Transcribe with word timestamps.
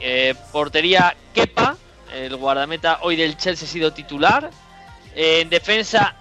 Eh, 0.00 0.34
portería 0.52 1.14
Kepa, 1.34 1.76
el 2.14 2.36
guardameta 2.36 3.00
hoy 3.02 3.16
del 3.16 3.36
Chelsea 3.36 3.68
ha 3.68 3.70
sido 3.70 3.92
titular. 3.92 4.50
en 5.14 5.50
defensa 5.50 6.16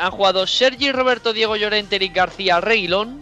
han 0.00 0.10
jugado 0.10 0.46
Sergi 0.46 0.90
Roberto 0.92 1.32
Diego 1.32 1.54
Llorente 1.56 1.96
y 2.00 2.08
García 2.08 2.60
Reguilón. 2.60 3.20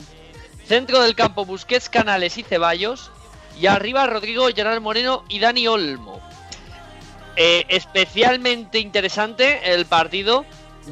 Centro 0.67 1.03
del 1.03 1.15
campo 1.15 1.45
Busquets, 1.45 1.89
Canales 1.89 2.39
y 2.39 2.43
Ceballos. 2.43 3.11
Y 3.59 3.67
arriba 3.67 4.07
Rodrigo, 4.07 4.49
Gerard 4.55 4.81
Moreno 4.81 5.25
y 5.29 5.39
Dani 5.41 5.67
Olmo. 5.67 6.21
especialmente 7.37 8.79
interesante 8.79 9.73
el 9.73 9.87
partido 9.87 10.45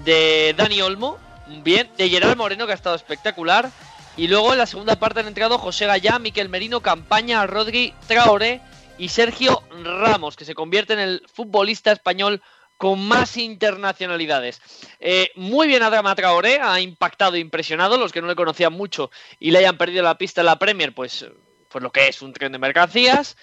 de 0.04 0.54
Dani 0.56 0.82
Olmo, 0.82 1.18
bien, 1.62 1.88
de 1.96 2.08
Gerard 2.08 2.36
Moreno 2.36 2.66
que 2.66 2.72
ha 2.72 2.76
estado 2.76 2.96
espectacular 2.96 3.70
y 4.16 4.28
luego 4.28 4.52
en 4.52 4.58
la 4.58 4.66
segunda 4.66 4.96
parte 4.96 5.20
han 5.20 5.26
entrado 5.26 5.58
José 5.58 5.86
Gallá, 5.86 6.18
Miquel 6.18 6.48
Merino, 6.48 6.80
Campaña, 6.80 7.46
Rodri, 7.46 7.92
Traoré 8.06 8.60
y 8.96 9.08
Sergio 9.08 9.62
Ramos, 9.82 10.36
que 10.36 10.44
se 10.44 10.54
convierte 10.54 10.92
en 10.92 11.00
el 11.00 11.22
futbolista 11.32 11.90
español 11.90 12.40
con 12.76 13.06
más 13.06 13.36
internacionalidades. 13.36 14.60
Eh, 15.00 15.30
muy 15.36 15.66
bien 15.66 15.82
Adama 15.82 16.14
Traoré, 16.14 16.60
ha 16.60 16.80
impactado 16.80 17.36
impresionado. 17.36 17.98
Los 17.98 18.12
que 18.12 18.20
no 18.20 18.28
le 18.28 18.36
conocían 18.36 18.72
mucho 18.72 19.10
y 19.38 19.50
le 19.50 19.58
hayan 19.58 19.78
perdido 19.78 20.02
la 20.02 20.18
pista 20.18 20.42
en 20.42 20.46
la 20.46 20.58
Premier, 20.58 20.94
pues, 20.94 21.26
pues 21.68 21.82
lo 21.82 21.90
que 21.90 22.08
es 22.08 22.22
un 22.22 22.32
tren 22.32 22.52
de 22.52 22.58
mercancías. 22.58 23.36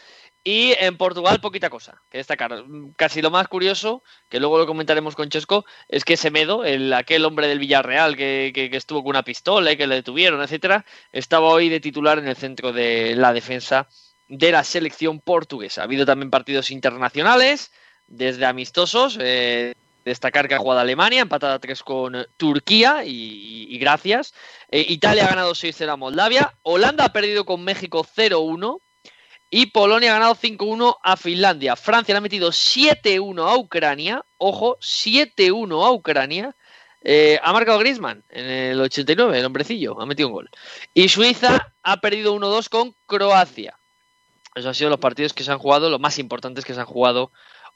Y 0.43 0.73
en 0.79 0.97
Portugal, 0.97 1.39
poquita 1.39 1.69
cosa 1.69 2.01
que 2.09 2.17
destacar. 2.17 2.63
Casi 2.95 3.21
lo 3.21 3.29
más 3.29 3.47
curioso, 3.47 4.03
que 4.27 4.39
luego 4.39 4.57
lo 4.57 4.65
comentaremos 4.65 5.15
con 5.15 5.29
Chesco, 5.29 5.65
es 5.87 6.03
que 6.03 6.17
Semedo, 6.17 6.65
el, 6.65 6.91
aquel 6.93 7.25
hombre 7.25 7.47
del 7.47 7.59
Villarreal 7.59 8.17
que, 8.17 8.51
que, 8.53 8.75
estuvo 8.75 9.03
con 9.03 9.11
una 9.11 9.23
pistola 9.23 9.71
y 9.71 9.77
que 9.77 9.85
le 9.85 9.95
detuvieron, 9.95 10.41
etcétera, 10.41 10.83
estaba 11.11 11.47
hoy 11.49 11.69
de 11.69 11.79
titular 11.79 12.17
en 12.17 12.27
el 12.27 12.35
centro 12.35 12.73
de 12.73 13.15
la 13.15 13.33
defensa 13.33 13.87
de 14.27 14.51
la 14.51 14.63
selección 14.63 15.19
portuguesa. 15.19 15.81
Ha 15.81 15.83
habido 15.83 16.05
también 16.05 16.31
partidos 16.31 16.71
internacionales, 16.71 17.71
desde 18.07 18.45
amistosos. 18.45 19.17
Eh, 19.21 19.73
destacar 20.05 20.47
que 20.47 20.55
ha 20.55 20.59
jugado 20.59 20.79
Alemania, 20.79 21.21
empatada 21.21 21.59
3 21.59 21.83
con 21.83 22.27
Turquía 22.37 23.03
y, 23.05 23.77
gracias. 23.77 24.33
Eh, 24.69 24.85
Italia 24.89 25.25
ha 25.25 25.29
ganado 25.29 25.53
6-0 25.53 25.89
a 25.89 25.95
Moldavia. 25.95 26.53
Holanda 26.63 27.05
ha 27.05 27.13
perdido 27.13 27.45
con 27.45 27.63
México 27.63 28.03
0-1. 28.03 28.79
Y 29.53 29.67
Polonia 29.67 30.11
ha 30.11 30.13
ganado 30.13 30.35
5-1 30.35 30.97
a 31.03 31.17
Finlandia. 31.17 31.75
Francia 31.75 32.13
le 32.13 32.19
ha 32.19 32.21
metido 32.21 32.51
7-1 32.51 33.51
a 33.51 33.57
Ucrania. 33.57 34.25
Ojo, 34.37 34.77
7-1 34.79 35.85
a 35.85 35.91
Ucrania. 35.91 36.55
Eh, 37.03 37.37
ha 37.43 37.51
marcado 37.51 37.79
Griezmann 37.79 38.23
en 38.29 38.45
el 38.45 38.79
89, 38.79 39.39
el 39.39 39.45
hombrecillo, 39.45 39.99
ha 39.99 40.05
metido 40.05 40.29
un 40.29 40.35
gol. 40.35 40.49
Y 40.93 41.09
Suiza 41.09 41.73
ha 41.83 41.97
perdido 41.97 42.33
1-2 42.33 42.69
con 42.69 42.95
Croacia. 43.05 43.77
Esos 44.55 44.67
han 44.67 44.75
sido 44.75 44.89
los 44.89 44.99
partidos 44.99 45.33
que 45.33 45.43
se 45.43 45.51
han 45.51 45.59
jugado, 45.59 45.89
los 45.89 45.99
más 45.99 46.17
importantes 46.17 46.63
que 46.63 46.73
se 46.73 46.79
han 46.79 46.85
jugado 46.85 47.31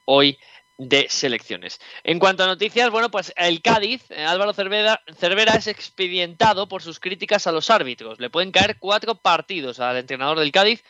hoy 0.05 0.37
de 0.77 1.07
selecciones. 1.09 1.79
En 2.03 2.19
cuanto 2.19 2.43
a 2.43 2.47
noticias, 2.47 2.89
bueno, 2.89 3.11
pues 3.11 3.33
el 3.35 3.61
Cádiz, 3.61 4.03
eh, 4.11 4.23
Álvaro 4.23 4.53
Cervera, 4.53 5.01
Cervera 5.17 5.55
es 5.55 5.67
expedientado 5.67 6.67
por 6.67 6.81
sus 6.81 6.99
críticas 6.99 7.47
a 7.47 7.51
los 7.51 7.69
árbitros. 7.69 8.19
Le 8.19 8.29
pueden 8.29 8.51
caer 8.51 8.77
cuatro 8.79 9.15
partidos 9.15 9.79
al 9.81 9.97
entrenador 9.97 10.39
del 10.39 10.51
Cádiz 10.51 10.83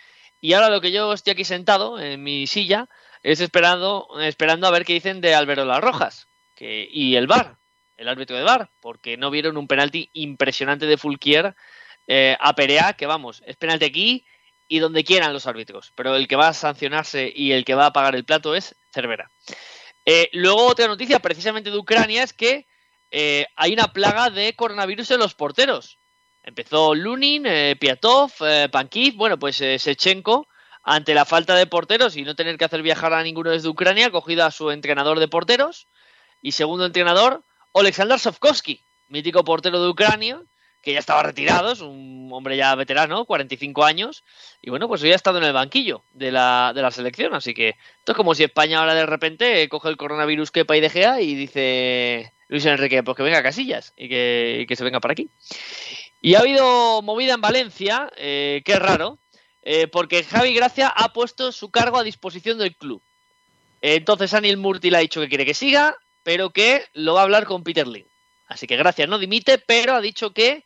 y 0.45 0.53
ahora 0.53 0.69
lo 0.69 0.79
que 0.79 0.91
yo 0.91 1.11
estoy 1.11 1.31
aquí 1.31 1.43
sentado 1.43 1.99
en 1.99 2.21
mi 2.21 2.45
silla 2.45 2.87
es 3.23 3.41
esperando, 3.41 4.07
esperando 4.21 4.67
a 4.67 4.71
ver 4.71 4.85
qué 4.85 4.93
dicen 4.93 5.19
de 5.19 5.33
Álvaro 5.33 5.65
Las 5.65 5.81
Rojas 5.81 6.27
y 6.59 7.15
el 7.15 7.25
VAR, 7.25 7.57
el 7.97 8.07
árbitro 8.07 8.37
de 8.37 8.43
VAR, 8.43 8.69
porque 8.79 9.17
no 9.17 9.31
vieron 9.31 9.57
un 9.57 9.67
penalti 9.67 10.11
impresionante 10.13 10.85
de 10.85 10.97
Fulquier 10.97 11.55
eh, 12.05 12.37
a 12.39 12.53
Perea, 12.53 12.93
que 12.93 13.07
vamos, 13.07 13.41
es 13.47 13.55
penalti 13.55 13.85
aquí 13.85 14.25
y 14.67 14.77
donde 14.77 15.03
quieran 15.03 15.33
los 15.33 15.47
árbitros, 15.47 15.91
pero 15.95 16.15
el 16.15 16.27
que 16.27 16.35
va 16.35 16.49
a 16.49 16.53
sancionarse 16.53 17.33
y 17.35 17.51
el 17.51 17.65
que 17.65 17.73
va 17.73 17.87
a 17.87 17.93
pagar 17.93 18.15
el 18.15 18.23
plato 18.23 18.53
es 18.53 18.75
Cervera. 18.93 19.31
Eh, 20.05 20.29
luego 20.33 20.67
otra 20.67 20.87
noticia 20.87 21.17
precisamente 21.17 21.71
de 21.71 21.77
Ucrania 21.79 22.21
es 22.21 22.33
que 22.33 22.67
eh, 23.09 23.47
hay 23.55 23.73
una 23.73 23.87
plaga 23.93 24.29
de 24.29 24.55
coronavirus 24.55 25.09
en 25.09 25.21
los 25.21 25.33
porteros. 25.33 25.97
Empezó 26.45 26.93
Lunin, 26.93 27.47
eh, 27.47 27.75
Piatov, 27.75 28.31
eh, 28.41 28.69
Pankiv, 28.71 29.15
bueno, 29.15 29.39
pues 29.39 29.59
eh, 29.61 29.79
Sechenko, 29.79 30.47
ante 30.83 31.15
la 31.15 31.25
falta 31.25 31.55
de 31.55 31.65
porteros 31.65 32.15
y 32.17 32.21
no 32.21 32.35
tener 32.35 32.59
que 32.59 32.65
hacer 32.65 32.83
viajar 32.83 33.13
a 33.13 33.23
ninguno 33.23 33.49
desde 33.49 33.67
Ucrania, 33.67 34.07
ha 34.07 34.11
cogido 34.11 34.45
a 34.45 34.51
su 34.51 34.69
entrenador 34.69 35.17
de 35.17 35.27
porteros 35.27 35.87
y 36.43 36.51
segundo 36.51 36.85
entrenador, 36.85 37.41
Alexander 37.73 38.19
Sovkovsky, 38.19 38.79
mítico 39.07 39.43
portero 39.43 39.81
de 39.81 39.89
Ucrania, 39.89 40.39
que 40.83 40.93
ya 40.93 40.99
estaba 40.99 41.23
retirado, 41.23 41.71
es 41.71 41.81
un 41.81 42.29
hombre 42.31 42.57
ya 42.57 42.75
veterano, 42.75 43.25
45 43.25 43.83
años, 43.83 44.23
y 44.61 44.69
bueno, 44.69 44.87
pues 44.87 45.01
hoy 45.01 45.13
ha 45.13 45.15
estado 45.15 45.39
en 45.39 45.45
el 45.45 45.53
banquillo 45.53 46.03
de 46.13 46.31
la, 46.31 46.73
de 46.75 46.83
la 46.83 46.91
selección, 46.91 47.33
así 47.33 47.55
que 47.55 47.69
esto 47.69 48.11
es 48.11 48.15
como 48.15 48.35
si 48.35 48.43
España 48.43 48.81
ahora 48.81 48.93
de 48.93 49.07
repente 49.07 49.67
coge 49.67 49.89
el 49.89 49.97
coronavirus 49.97 50.51
que 50.51 50.59
y 50.59 50.79
de 50.79 51.17
y 51.23 51.33
dice 51.33 52.33
Luis 52.49 52.65
Enrique, 52.67 53.01
pues 53.01 53.17
que 53.17 53.23
venga 53.23 53.39
a 53.39 53.43
Casillas 53.43 53.93
y 53.97 54.07
que, 54.07 54.59
y 54.61 54.67
que 54.67 54.75
se 54.75 54.83
venga 54.83 54.99
para 54.99 55.13
aquí. 55.13 55.27
Y 56.25 56.33
ha 56.33 56.39
habido 56.39 57.03
movida 57.03 57.35
en 57.35 57.41
Valencia, 57.41 58.11
eh, 58.17 58.63
que 58.65 58.79
raro, 58.79 59.19
eh, 59.61 59.85
porque 59.85 60.23
Javi 60.23 60.55
Gracia 60.55 60.87
ha 60.87 61.13
puesto 61.13 61.51
su 61.51 61.69
cargo 61.69 61.99
a 61.99 62.03
disposición 62.03 62.57
del 62.57 62.75
club. 62.75 62.99
Entonces 63.79 64.33
Anil 64.33 64.57
Murti 64.57 64.89
le 64.89 64.97
ha 64.97 65.01
dicho 65.01 65.21
que 65.21 65.29
quiere 65.29 65.45
que 65.45 65.53
siga, 65.53 65.95
pero 66.23 66.49
que 66.49 66.83
lo 66.93 67.13
va 67.13 67.19
a 67.19 67.23
hablar 67.25 67.45
con 67.45 67.63
Peter 67.63 67.87
Ling. 67.87 68.07
Así 68.47 68.65
que 68.65 68.75
Gracia 68.75 69.05
no 69.05 69.19
dimite, 69.19 69.59
pero 69.59 69.93
ha 69.93 70.01
dicho 70.01 70.33
que 70.33 70.65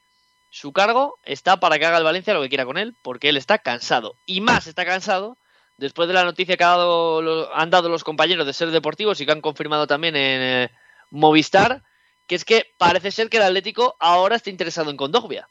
su 0.49 0.71
cargo 0.71 1.19
está 1.23 1.59
para 1.59 1.77
que 1.77 1.85
haga 1.85 1.97
el 1.97 2.05
Valencia 2.05 2.33
lo 2.33 2.41
que 2.41 2.47
quiera 2.47 2.63
con 2.63 2.77
él, 2.77 2.95
porque 3.01 3.27
él 3.27 3.35
está 3.35 3.57
cansado. 3.57 4.15
Y 4.25 4.39
más 4.39 4.65
está 4.65 4.85
cansado 4.85 5.35
después 5.75 6.07
de 6.07 6.13
la 6.13 6.23
noticia 6.23 6.55
que 6.55 6.63
han 6.63 7.69
dado 7.69 7.89
los 7.89 8.05
compañeros 8.05 8.47
de 8.47 8.53
Ser 8.53 8.71
Deportivos 8.71 9.19
y 9.19 9.25
que 9.25 9.33
han 9.33 9.41
confirmado 9.41 9.87
también 9.87 10.15
en 10.15 10.41
eh, 10.41 10.71
Movistar, 11.11 11.83
que 12.29 12.35
es 12.35 12.45
que 12.45 12.71
parece 12.77 13.09
ser 13.09 13.27
que 13.27 13.37
el 13.37 13.43
Atlético 13.43 13.95
ahora 13.99 14.35
está 14.35 14.51
interesado 14.51 14.91
en 14.91 14.97
Condogbia. 14.97 15.49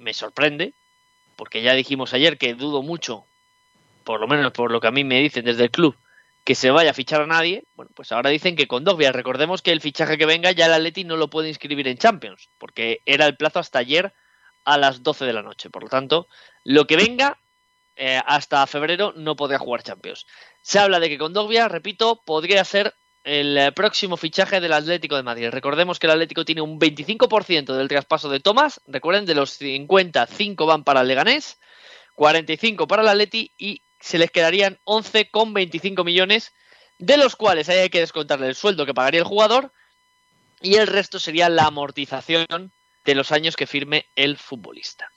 Me 0.00 0.12
sorprende, 0.12 0.74
porque 1.36 1.62
ya 1.62 1.72
dijimos 1.72 2.12
ayer 2.12 2.36
que 2.36 2.54
dudo 2.54 2.82
mucho, 2.82 3.24
por 4.02 4.18
lo 4.18 4.26
menos 4.26 4.50
por 4.50 4.72
lo 4.72 4.80
que 4.80 4.88
a 4.88 4.90
mí 4.90 5.04
me 5.04 5.20
dicen 5.20 5.44
desde 5.44 5.62
el 5.62 5.70
club, 5.70 5.96
que 6.42 6.56
se 6.56 6.72
vaya 6.72 6.90
a 6.90 6.94
fichar 6.94 7.20
a 7.22 7.28
nadie. 7.28 7.62
Bueno, 7.76 7.92
pues 7.94 8.10
ahora 8.10 8.28
dicen 8.30 8.56
que 8.56 8.66
Condogbia, 8.66 9.12
recordemos 9.12 9.62
que 9.62 9.70
el 9.70 9.80
fichaje 9.80 10.18
que 10.18 10.26
venga 10.26 10.50
ya 10.50 10.66
el 10.66 10.72
Atleti 10.72 11.04
no 11.04 11.16
lo 11.16 11.30
puede 11.30 11.48
inscribir 11.48 11.86
en 11.86 11.96
Champions, 11.96 12.48
porque 12.58 13.00
era 13.06 13.26
el 13.26 13.36
plazo 13.36 13.60
hasta 13.60 13.78
ayer 13.78 14.12
a 14.64 14.78
las 14.78 15.04
12 15.04 15.26
de 15.26 15.32
la 15.32 15.42
noche. 15.42 15.70
Por 15.70 15.84
lo 15.84 15.88
tanto, 15.88 16.26
lo 16.64 16.88
que 16.88 16.96
venga 16.96 17.38
eh, 17.94 18.20
hasta 18.26 18.66
febrero 18.66 19.12
no 19.14 19.36
podrá 19.36 19.60
jugar 19.60 19.84
Champions. 19.84 20.26
Se 20.60 20.80
habla 20.80 20.98
de 20.98 21.08
que 21.08 21.18
Condogbia, 21.18 21.68
repito, 21.68 22.20
podría 22.24 22.64
ser 22.64 22.96
el 23.28 23.58
eh, 23.58 23.72
próximo 23.72 24.16
fichaje 24.16 24.58
del 24.58 24.72
Atlético 24.72 25.14
de 25.16 25.22
Madrid. 25.22 25.50
Recordemos 25.50 25.98
que 25.98 26.06
el 26.06 26.12
Atlético 26.12 26.46
tiene 26.46 26.62
un 26.62 26.80
25% 26.80 27.74
del 27.74 27.86
traspaso 27.86 28.30
de 28.30 28.40
Tomás. 28.40 28.80
Recuerden, 28.86 29.26
de 29.26 29.34
los 29.34 29.50
50, 29.52 30.26
5 30.26 30.66
van 30.66 30.82
para 30.82 31.02
el 31.02 31.08
Leganés, 31.08 31.58
45 32.14 32.88
para 32.88 33.02
el 33.02 33.08
Atleti 33.08 33.52
y 33.58 33.82
se 34.00 34.16
les 34.16 34.30
quedarían 34.30 34.78
11,25 34.84 36.04
millones, 36.04 36.54
de 36.98 37.18
los 37.18 37.36
cuales 37.36 37.68
hay 37.68 37.90
que 37.90 38.00
descontarle 38.00 38.46
el 38.46 38.54
sueldo 38.54 38.86
que 38.86 38.94
pagaría 38.94 39.20
el 39.20 39.26
jugador 39.26 39.72
y 40.62 40.76
el 40.76 40.86
resto 40.86 41.18
sería 41.18 41.50
la 41.50 41.64
amortización 41.64 42.72
de 43.04 43.14
los 43.14 43.30
años 43.30 43.56
que 43.56 43.66
firme 43.66 44.06
el 44.16 44.38
futbolista. 44.38 45.12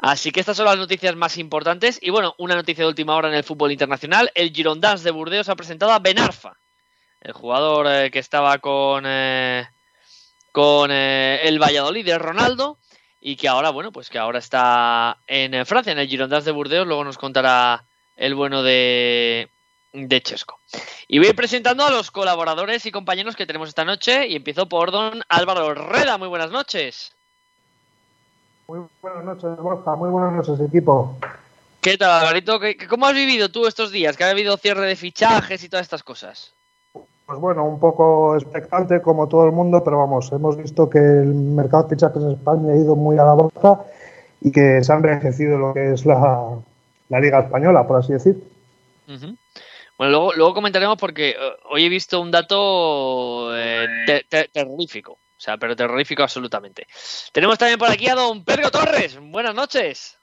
Así 0.00 0.32
que 0.32 0.40
estas 0.40 0.56
son 0.56 0.66
las 0.66 0.76
noticias 0.76 1.14
más 1.14 1.38
importantes. 1.38 1.98
Y 2.02 2.10
bueno, 2.10 2.34
una 2.38 2.56
noticia 2.56 2.82
de 2.82 2.88
última 2.88 3.14
hora 3.14 3.28
en 3.28 3.34
el 3.34 3.44
fútbol 3.44 3.72
internacional. 3.72 4.30
El 4.34 4.52
Girondins 4.52 5.02
de 5.02 5.10
Burdeos 5.10 5.48
ha 5.48 5.56
presentado 5.56 5.92
a 5.92 5.98
Benarfa, 5.98 6.56
el 7.20 7.32
jugador 7.32 7.86
eh, 7.88 8.10
que 8.10 8.18
estaba 8.18 8.58
con, 8.58 9.04
eh, 9.06 9.66
con 10.52 10.90
eh, 10.90 11.40
el 11.44 11.60
Valladolid 11.60 12.04
de 12.04 12.18
Ronaldo 12.18 12.78
y 13.20 13.36
que 13.36 13.48
ahora, 13.48 13.70
bueno, 13.70 13.90
pues 13.92 14.10
que 14.10 14.18
ahora 14.18 14.38
está 14.38 15.18
en 15.26 15.66
Francia, 15.66 15.92
en 15.92 15.98
el 15.98 16.08
Girondins 16.08 16.44
de 16.44 16.52
Burdeos, 16.52 16.86
luego 16.86 17.04
nos 17.04 17.18
contará 17.18 17.84
el 18.16 18.34
bueno 18.34 18.62
de, 18.62 19.50
de 19.92 20.22
Chesco. 20.22 20.60
Y 21.08 21.18
voy 21.18 21.32
presentando 21.32 21.84
a 21.84 21.90
los 21.90 22.10
colaboradores 22.10 22.86
y 22.86 22.92
compañeros 22.92 23.34
que 23.34 23.46
tenemos 23.46 23.68
esta 23.68 23.84
noche 23.84 24.28
y 24.28 24.36
empiezo 24.36 24.68
por 24.68 24.92
don 24.92 25.22
Álvaro 25.28 25.74
Reda, 25.74 26.18
muy 26.18 26.28
buenas 26.28 26.50
noches. 26.50 27.12
Muy 28.68 28.80
buenas 29.00 29.24
noches, 29.24 29.56
Borja, 29.56 29.96
muy 29.96 30.10
buenas 30.10 30.32
noches, 30.34 30.60
equipo. 30.60 31.18
¿Qué 31.80 31.96
tal, 31.96 32.10
Alvarito? 32.10 32.60
¿Cómo 32.88 33.06
has 33.06 33.14
vivido 33.14 33.48
tú 33.48 33.66
estos 33.66 33.90
días? 33.90 34.16
Que 34.16 34.24
ha 34.24 34.30
habido 34.30 34.56
cierre 34.58 34.86
de 34.86 34.94
fichajes 34.94 35.64
y 35.64 35.68
todas 35.68 35.84
estas 35.86 36.02
cosas. 36.02 36.52
Pues 37.28 37.40
bueno, 37.40 37.66
un 37.66 37.78
poco 37.78 38.36
expectante 38.36 39.02
como 39.02 39.28
todo 39.28 39.44
el 39.44 39.52
mundo, 39.52 39.84
pero 39.84 39.98
vamos, 39.98 40.32
hemos 40.32 40.56
visto 40.56 40.88
que 40.88 40.96
el 40.96 41.34
mercado 41.34 41.82
de 41.82 41.90
fichajes 41.90 42.22
en 42.22 42.30
España 42.30 42.72
ha 42.72 42.76
ido 42.76 42.96
muy 42.96 43.18
a 43.18 43.24
la 43.24 43.34
baja 43.34 43.84
y 44.40 44.50
que 44.50 44.82
se 44.82 44.90
ha 44.90 44.96
envejecido 44.96 45.58
lo 45.58 45.74
que 45.74 45.92
es 45.92 46.06
la, 46.06 46.56
Liga 47.10 47.40
Española, 47.40 47.86
por 47.86 47.98
así 47.98 48.14
decir. 48.14 48.42
Bueno, 49.06 49.36
luego, 49.98 50.32
luego 50.32 50.54
comentaremos 50.54 50.96
porque 50.96 51.32
eh, 51.32 51.36
hoy 51.68 51.84
he 51.84 51.90
visto 51.90 52.18
un 52.18 52.30
dato 52.30 53.54
eh, 53.54 54.24
terrorífico, 54.50 55.12
o 55.12 55.18
sea, 55.36 55.58
pero 55.58 55.76
terrorífico 55.76 56.22
absolutamente. 56.22 56.86
Tenemos 57.30 57.58
también 57.58 57.78
por 57.78 57.90
aquí 57.90 58.08
a 58.08 58.14
don 58.14 58.42
Pedro 58.42 58.70
Torres. 58.70 59.18
Buenas 59.20 59.54
noches. 59.54 60.18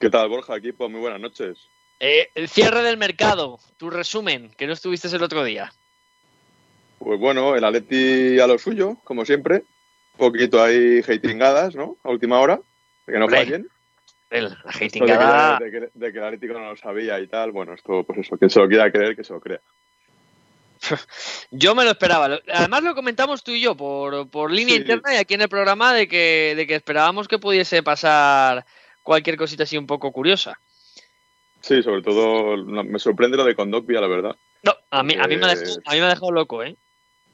¿Qué 0.00 0.08
tal, 0.08 0.30
Borja? 0.30 0.56
Equipo, 0.56 0.88
muy 0.88 1.00
buenas 1.02 1.20
noches. 1.20 1.68
Eh, 2.00 2.28
el 2.34 2.48
cierre 2.48 2.82
del 2.82 2.96
mercado, 2.96 3.58
tu 3.76 3.88
resumen, 3.90 4.50
que 4.56 4.66
no 4.66 4.72
estuviste 4.72 5.08
el 5.08 5.22
otro 5.22 5.44
día. 5.44 5.72
Pues 6.98 7.18
bueno, 7.20 7.54
el 7.56 7.64
Atleti 7.64 8.38
a 8.40 8.46
lo 8.46 8.58
suyo, 8.58 8.96
como 9.04 9.24
siempre. 9.24 9.64
Un 10.16 10.18
poquito 10.18 10.62
ahí 10.62 11.00
hatingadas, 11.00 11.74
¿no? 11.74 11.96
A 12.04 12.10
última 12.10 12.38
hora, 12.40 12.60
de 13.06 13.12
que 13.12 13.18
no 13.18 13.24
Hombre, 13.24 13.40
fallen. 13.44 13.68
El, 14.30 14.44
la 14.44 14.70
hatingada- 14.70 15.58
De 15.58 15.70
que, 15.70 15.80
de, 15.80 15.86
que, 15.88 15.98
de 15.98 16.12
que 16.12 16.18
el 16.18 16.24
Atlético 16.24 16.54
no 16.54 16.70
lo 16.70 16.76
sabía 16.76 17.18
y 17.20 17.26
tal. 17.26 17.52
Bueno, 17.52 17.74
esto, 17.74 18.04
pues 18.04 18.20
eso, 18.20 18.36
que 18.36 18.48
se 18.48 18.58
lo 18.60 18.68
quiera 18.68 18.90
creer, 18.92 19.16
que 19.16 19.24
se 19.24 19.32
lo 19.32 19.40
crea. 19.40 19.60
Yo 21.50 21.74
me 21.74 21.84
lo 21.84 21.90
esperaba. 21.90 22.38
Además 22.52 22.82
lo 22.82 22.94
comentamos 22.94 23.42
tú 23.42 23.52
y 23.52 23.60
yo 23.60 23.76
por, 23.76 24.28
por 24.28 24.50
línea 24.50 24.74
Sí. 24.74 24.80
interna 24.82 25.14
y 25.14 25.16
aquí 25.18 25.34
en 25.34 25.42
el 25.42 25.48
programa 25.48 25.94
de 25.94 26.06
que, 26.08 26.54
de 26.56 26.66
que 26.66 26.74
esperábamos 26.74 27.28
que 27.28 27.38
pudiese 27.38 27.82
pasar 27.82 28.64
cualquier 29.02 29.36
cosita 29.36 29.62
así 29.62 29.76
un 29.78 29.86
poco 29.86 30.12
curiosa. 30.12 30.58
Sí, 31.64 31.82
sobre 31.82 32.02
todo 32.02 32.58
me 32.62 32.98
sorprende 32.98 33.38
lo 33.38 33.44
de 33.44 33.54
Condogbia, 33.54 33.98
la 33.98 34.06
verdad. 34.06 34.36
No, 34.64 34.74
a 34.90 35.02
mí, 35.02 35.14
a 35.18 35.26
mí, 35.26 35.38
me, 35.38 35.46
ha 35.46 35.48
dejado, 35.48 35.64
Pues- 35.64 35.80
a 35.86 35.92
mí 35.94 35.98
me 35.98 36.04
ha 36.04 36.08
dejado 36.10 36.30
loco, 36.30 36.62
¿eh? 36.62 36.76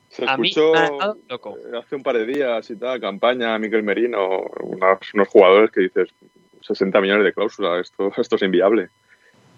Se 0.09 0.25
A 0.25 0.37
mí 0.37 0.51
escuchó 0.51 0.73
me 0.73 0.79
ha 0.79 0.83
dejado 0.91 1.19
loco. 1.29 1.59
eh, 1.59 1.77
hace 1.77 1.97
un 1.97 2.03
par 2.05 2.17
de 2.17 2.27
días 2.27 2.71
y 2.71 2.77
tal, 2.77 3.01
campaña, 3.01 3.59
Miquel 3.59 3.83
Merino, 3.83 4.39
unos, 4.61 4.99
unos 5.15 5.27
jugadores 5.29 5.73
que 5.73 5.81
dices 5.81 6.11
60 6.61 7.01
millones 7.01 7.25
de 7.25 7.33
cláusula, 7.33 7.81
esto, 7.81 8.13
esto 8.17 8.37
es 8.37 8.43
inviable. 8.43 8.91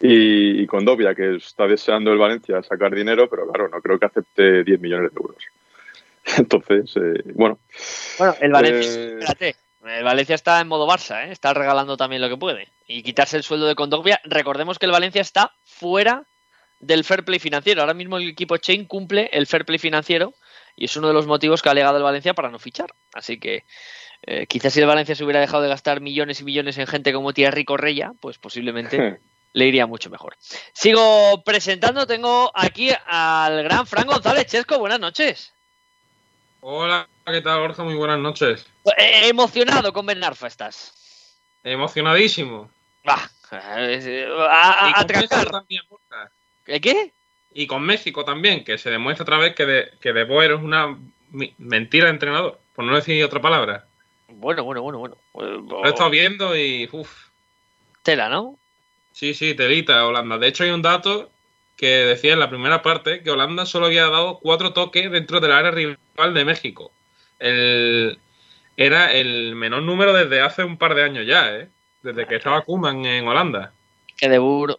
Y, 0.01 0.63
y 0.63 0.67
Condovia, 0.67 1.15
que 1.15 1.37
está 1.37 1.67
deseando 1.67 2.11
el 2.11 2.19
Valencia 2.19 2.63
sacar 2.63 2.95
dinero, 2.95 3.29
pero 3.29 3.47
claro, 3.49 3.69
no 3.69 3.79
creo 3.83 3.99
que 3.99 4.07
acepte 4.07 4.65
10 4.65 4.81
millones 4.81 5.13
de 5.13 5.21
euros. 5.21 5.45
Entonces, 6.39 6.97
eh, 6.97 7.23
bueno, 7.35 7.59
Bueno, 8.19 8.35
el 8.41 8.53
Valencia, 8.53 9.03
Eh, 9.03 9.19
espérate, 9.21 9.57
el 9.84 10.05
Valencia 10.05 10.34
está 10.34 10.61
en 10.61 10.69
modo 10.69 10.87
Barça, 10.87 11.26
¿eh? 11.26 11.32
está 11.32 11.55
regalando 11.55 11.96
también 11.96 12.23
lo 12.23 12.29
que 12.29 12.37
puede. 12.37 12.73
Y 12.87 13.02
quitarse 13.02 13.37
el 13.37 13.43
sueldo 13.43 13.67
de 13.67 13.75
Condogbia, 13.75 14.20
recordemos 14.25 14.79
que 14.79 14.87
el 14.87 14.93
Valencia 14.93 15.20
está 15.20 15.55
fuera 15.64 16.26
del 16.79 17.05
fair 17.05 17.25
play 17.25 17.38
financiero. 17.38 17.81
Ahora 17.81 17.94
mismo 17.94 18.17
el 18.17 18.29
equipo 18.29 18.56
Chain 18.56 18.87
cumple 18.87 19.29
el 19.32 19.46
fair 19.46 19.64
play 19.64 19.79
financiero 19.79 20.34
y 20.76 20.87
es 20.87 20.96
uno 20.96 21.08
de 21.08 21.14
los 21.14 21.26
motivos 21.26 21.62
que 21.62 21.69
ha 21.69 21.73
alegado 21.73 21.96
el 21.96 22.02
Valencia 22.02 22.34
para 22.34 22.50
no 22.50 22.58
fichar. 22.58 22.93
Así 23.12 23.38
que 23.38 23.64
eh, 24.23 24.46
quizás 24.46 24.73
si 24.73 24.81
el 24.81 24.87
Valencia 24.87 25.14
se 25.14 25.25
hubiera 25.25 25.40
dejado 25.40 25.62
de 25.62 25.69
gastar 25.69 26.00
millones 26.00 26.40
y 26.40 26.44
millones 26.44 26.79
en 26.79 26.87
gente 26.87 27.12
como 27.12 27.32
Thierry 27.32 27.64
Correia, 27.64 28.12
pues 28.20 28.38
posiblemente 28.38 29.20
le 29.52 29.67
iría 29.67 29.87
mucho 29.87 30.11
mejor. 30.11 30.37
Sigo 30.73 31.43
presentando, 31.44 32.06
tengo 32.06 32.50
aquí 32.55 32.90
al 33.06 33.62
gran 33.64 33.87
Fran 33.87 34.06
González 34.06 34.46
Chesco, 34.46 34.79
buenas 34.79 35.00
noches. 35.00 35.55
Hola, 36.64 37.09
¿qué 37.26 37.41
tal, 37.41 37.59
Borja? 37.61 37.82
Muy 37.82 37.94
buenas 37.94 38.20
noches. 38.20 38.64
Eh, 38.97 39.29
emocionado 39.29 39.93
con 39.93 40.06
Ben 40.06 40.20
Narfa 40.20 40.47
estás. 40.47 40.94
Emocionadísimo. 41.64 42.70
Va, 43.09 43.29
eh, 43.50 44.29
a, 44.49 44.85
a- 44.85 44.88
y 44.88 44.93
a 44.93 44.94
con 44.94 45.06
México 45.09 45.26
tracar. 45.29 45.50
también, 45.50 45.82
Borja. 45.88 46.31
¿El 46.67 46.81
qué? 46.81 47.12
Y 47.53 47.67
con 47.67 47.82
México 47.82 48.25
también, 48.25 48.64
que 48.64 48.79
se 48.79 48.91
demuestra 48.91 49.25
otra 49.25 49.38
vez 49.38 49.56
que 49.56 49.67
de, 49.67 49.91
que 50.00 50.12
de 50.12 50.23
Boer 50.25 50.53
es 50.53 50.61
una 50.61 50.97
mentira 51.59 52.05
de 52.06 52.12
entrenador, 52.12 52.61
por 52.76 52.85
no 52.85 52.94
decir 52.94 53.23
otra 53.25 53.41
palabra. 53.41 53.85
Bueno, 54.29 54.62
bueno, 54.62 54.82
bueno, 54.82 54.99
bueno. 55.00 55.17
Eh, 55.35 55.61
Lo 55.69 55.85
he 55.85 55.88
estado 55.88 56.11
viendo 56.11 56.56
y, 56.56 56.88
uff, 56.93 57.11
Tela, 58.05 58.29
¿no? 58.29 58.56
sí, 59.12 59.35
sí, 59.35 59.55
telita, 59.55 60.06
Holanda. 60.06 60.38
De 60.38 60.47
hecho, 60.47 60.62
hay 60.62 60.70
un 60.70 60.81
dato 60.82 61.29
que 61.76 61.87
decía 61.87 62.35
en 62.35 62.38
la 62.38 62.49
primera 62.49 62.82
parte 62.82 63.23
que 63.25 63.31
Holanda 63.32 63.67
solo 63.67 63.87
había 63.87 64.08
dado 64.08 64.38
cuatro 64.38 64.73
toques 64.73 65.11
dentro 65.11 65.41
del 65.41 65.50
área 65.53 65.73
rival 65.73 65.99
de 66.17 66.44
México. 66.44 66.93
El, 67.38 68.19
era 68.76 69.12
el 69.12 69.55
menor 69.55 69.82
número 69.82 70.12
desde 70.12 70.41
hace 70.41 70.64
un 70.64 70.76
par 70.76 70.94
de 70.94 71.05
años 71.05 71.26
ya, 71.26 71.55
¿eh? 71.55 71.69
Desde 72.03 72.26
que 72.26 72.37
estaba 72.37 72.62
Koeman 72.62 73.05
en 73.05 73.26
Holanda. 73.26 73.73
Que 74.17 74.29
de 74.29 74.38
Bur, 74.38 74.79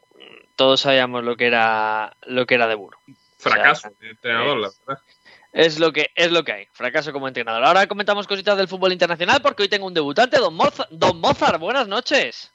todos 0.55 0.81
sabíamos 0.81 1.23
lo 1.23 1.35
que 1.35 1.47
era 1.47 2.15
lo 2.25 2.45
que 2.45 2.55
era 2.55 2.67
de 2.67 2.75
Bur. 2.75 2.97
Fracaso 3.37 3.87
O 3.87 3.91
sea, 3.91 3.99
de 3.99 4.09
entrenador, 4.11 4.57
la 4.57 4.69
verdad. 4.85 5.03
Es 5.51 5.79
lo 5.79 5.93
que 5.93 6.09
es 6.15 6.31
lo 6.31 6.43
que 6.43 6.51
hay, 6.51 6.67
fracaso 6.71 7.13
como 7.13 7.27
entrenador. 7.27 7.63
Ahora 7.63 7.87
comentamos 7.87 8.27
cositas 8.27 8.57
del 8.57 8.67
fútbol 8.67 8.91
internacional 8.91 9.41
porque 9.41 9.63
hoy 9.63 9.69
tengo 9.69 9.85
un 9.85 9.93
debutante, 9.93 10.37
Don 10.37 10.55
Mozart. 10.55 10.89
Don 10.89 11.19
Mozart, 11.19 11.59
buenas 11.59 11.87
noches. 11.87 12.51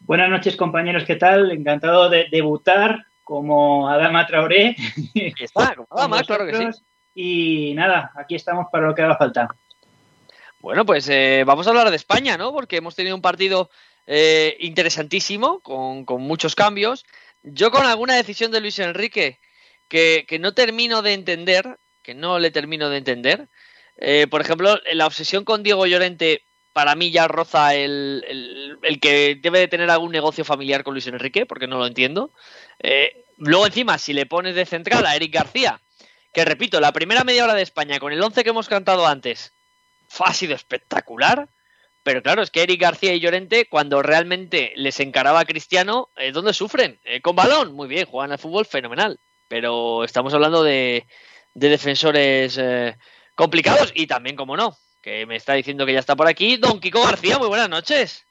Buenas 0.00 0.28
noches, 0.28 0.56
compañeros, 0.56 1.04
¿qué 1.04 1.14
tal? 1.14 1.52
Encantado 1.52 2.08
de 2.08 2.26
debutar 2.30 3.06
como 3.22 3.88
Adama 3.88 4.26
Traoré. 4.26 4.74
Está, 5.14 5.76
como 5.76 6.08
más, 6.08 6.26
claro 6.26 6.46
que 6.46 6.56
sí. 6.56 6.82
Y 7.14 7.74
nada, 7.74 8.12
aquí 8.16 8.34
estamos 8.34 8.66
para 8.70 8.86
lo 8.86 8.94
que 8.94 9.02
haga 9.02 9.16
falta. 9.16 9.54
Bueno, 10.60 10.86
pues 10.86 11.08
eh, 11.08 11.42
vamos 11.46 11.66
a 11.66 11.70
hablar 11.70 11.90
de 11.90 11.96
España, 11.96 12.36
¿no? 12.36 12.52
Porque 12.52 12.76
hemos 12.76 12.94
tenido 12.94 13.16
un 13.16 13.22
partido 13.22 13.70
eh, 14.06 14.56
interesantísimo, 14.60 15.60
con, 15.60 16.04
muchos 16.22 16.54
cambios. 16.54 17.04
Yo 17.42 17.70
con 17.70 17.86
alguna 17.86 18.14
decisión 18.14 18.50
de 18.52 18.60
Luis 18.60 18.78
Enrique 18.78 19.40
que, 19.88 20.26
no 20.40 20.54
termino 20.54 21.02
de 21.02 21.14
entender, 21.14 21.78
que 22.02 22.14
no 22.14 22.38
le 22.38 22.50
termino 22.50 22.88
de 22.88 22.98
entender. 22.98 23.48
Eh, 23.98 24.26
por 24.28 24.40
ejemplo, 24.40 24.78
la 24.92 25.06
obsesión 25.06 25.44
con 25.44 25.62
Diego 25.62 25.86
Llorente 25.86 26.44
para 26.72 26.94
mí 26.94 27.10
ya 27.10 27.28
roza 27.28 27.74
el 27.74 28.98
que 29.00 29.38
debe 29.40 29.58
de 29.58 29.68
tener 29.68 29.90
algún 29.90 30.12
negocio 30.12 30.44
familiar 30.44 30.82
con 30.82 30.94
Luis 30.94 31.06
Enrique, 31.06 31.44
porque 31.44 31.66
no 31.66 31.78
lo 31.78 31.86
entiendo. 31.86 32.30
Eh, 32.78 33.24
luego 33.36 33.66
encima, 33.66 33.98
si 33.98 34.12
le 34.12 34.26
pones 34.26 34.54
de 34.54 34.66
central 34.66 35.06
a 35.06 35.14
Eric 35.14 35.34
García, 35.34 35.80
que 36.32 36.44
repito, 36.44 36.80
la 36.80 36.92
primera 36.92 37.24
media 37.24 37.44
hora 37.44 37.54
de 37.54 37.62
España 37.62 37.98
con 37.98 38.12
el 38.12 38.22
11 38.22 38.42
que 38.42 38.50
hemos 38.50 38.68
cantado 38.68 39.06
antes, 39.06 39.52
ha 40.20 40.34
sido 40.34 40.54
espectacular. 40.54 41.48
Pero 42.02 42.22
claro, 42.22 42.42
es 42.42 42.50
que 42.50 42.62
Eric 42.62 42.80
García 42.80 43.14
y 43.14 43.20
Llorente, 43.20 43.68
cuando 43.68 44.02
realmente 44.02 44.72
les 44.74 44.98
encaraba 44.98 45.40
a 45.40 45.44
Cristiano, 45.44 46.08
eh, 46.16 46.32
¿dónde 46.32 46.52
sufren? 46.52 46.98
Eh, 47.04 47.20
con 47.20 47.36
balón, 47.36 47.74
muy 47.74 47.86
bien, 47.86 48.06
juegan 48.06 48.32
al 48.32 48.38
fútbol 48.38 48.66
fenomenal. 48.66 49.20
Pero 49.46 50.02
estamos 50.02 50.34
hablando 50.34 50.64
de, 50.64 51.06
de 51.54 51.68
defensores 51.68 52.58
eh, 52.58 52.96
complicados 53.36 53.92
y 53.94 54.08
también, 54.08 54.34
como 54.34 54.56
no, 54.56 54.76
que 55.00 55.26
me 55.26 55.36
está 55.36 55.52
diciendo 55.52 55.86
que 55.86 55.92
ya 55.92 56.00
está 56.00 56.16
por 56.16 56.26
aquí, 56.26 56.56
Don 56.56 56.80
Kiko 56.80 57.04
García, 57.04 57.38
muy 57.38 57.48
buenas 57.48 57.68
noches. 57.68 58.24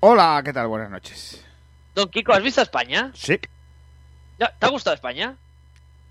Hola, 0.00 0.42
¿qué 0.44 0.52
tal? 0.52 0.66
Buenas 0.66 0.90
noches. 0.90 1.44
Don 1.94 2.08
Kiko, 2.08 2.32
¿has 2.32 2.42
visto 2.42 2.60
a 2.60 2.64
España? 2.64 3.12
Sí. 3.14 3.38
Ya, 4.38 4.52
¿Te 4.58 4.66
ha 4.66 4.70
gustado 4.70 4.94
España? 4.94 5.36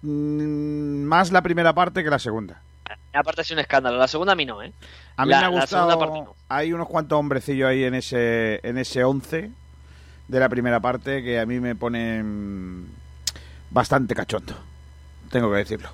Mm, 0.01 1.03
más 1.03 1.31
la 1.31 1.41
primera 1.41 1.73
parte 1.73 2.03
que 2.03 2.09
la 2.09 2.19
segunda. 2.19 2.61
Aparte 3.13 3.41
ha 3.41 3.43
sido 3.43 3.55
un 3.57 3.61
escándalo, 3.61 3.97
la 3.97 4.07
segunda 4.07 4.33
a 4.33 4.35
mí 4.35 4.45
no, 4.45 4.61
¿eh? 4.61 4.71
A 5.17 5.25
mí 5.25 5.31
La- 5.31 5.39
me 5.39 5.45
ha 5.45 5.49
la 5.49 5.59
gustado. 5.61 5.99
parte 5.99 6.19
no. 6.21 6.35
Hay 6.49 6.71
unos 6.71 6.87
cuantos 6.87 7.17
hombrecillos 7.19 7.67
ahí 7.67 7.83
en 7.83 7.95
ese 7.95 8.59
en 8.67 8.77
ese 8.77 9.03
11 9.03 9.49
de 10.27 10.39
la 10.39 10.49
primera 10.49 10.79
parte 10.79 11.23
que 11.23 11.39
a 11.39 11.45
mí 11.45 11.59
me 11.59 11.73
ponen 11.75 12.87
bastante 13.71 14.13
cachondo. 14.13 14.53
Tengo 15.31 15.49
que 15.51 15.57
decirlo. 15.57 15.89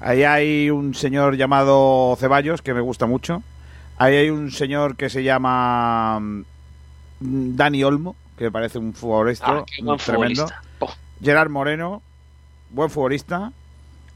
Ahí 0.00 0.22
hay 0.24 0.70
un 0.70 0.94
señor 0.94 1.36
llamado 1.36 2.16
Ceballos 2.18 2.62
que 2.62 2.74
me 2.74 2.80
gusta 2.80 3.06
mucho. 3.06 3.42
Ahí 3.98 4.16
hay 4.16 4.30
un 4.30 4.50
señor 4.50 4.96
que 4.96 5.08
se 5.10 5.22
llama 5.22 6.18
mm, 6.20 6.42
Dani 7.56 7.84
Olmo, 7.84 8.16
que 8.36 8.44
me 8.44 8.50
parece 8.50 8.78
un 8.78 8.92
futbolista 8.94 9.46
Ah, 9.58 9.64
tremendo. 10.04 10.46
Gerard 11.22 11.50
Moreno, 11.50 12.02
buen 12.70 12.90
futbolista. 12.90 13.52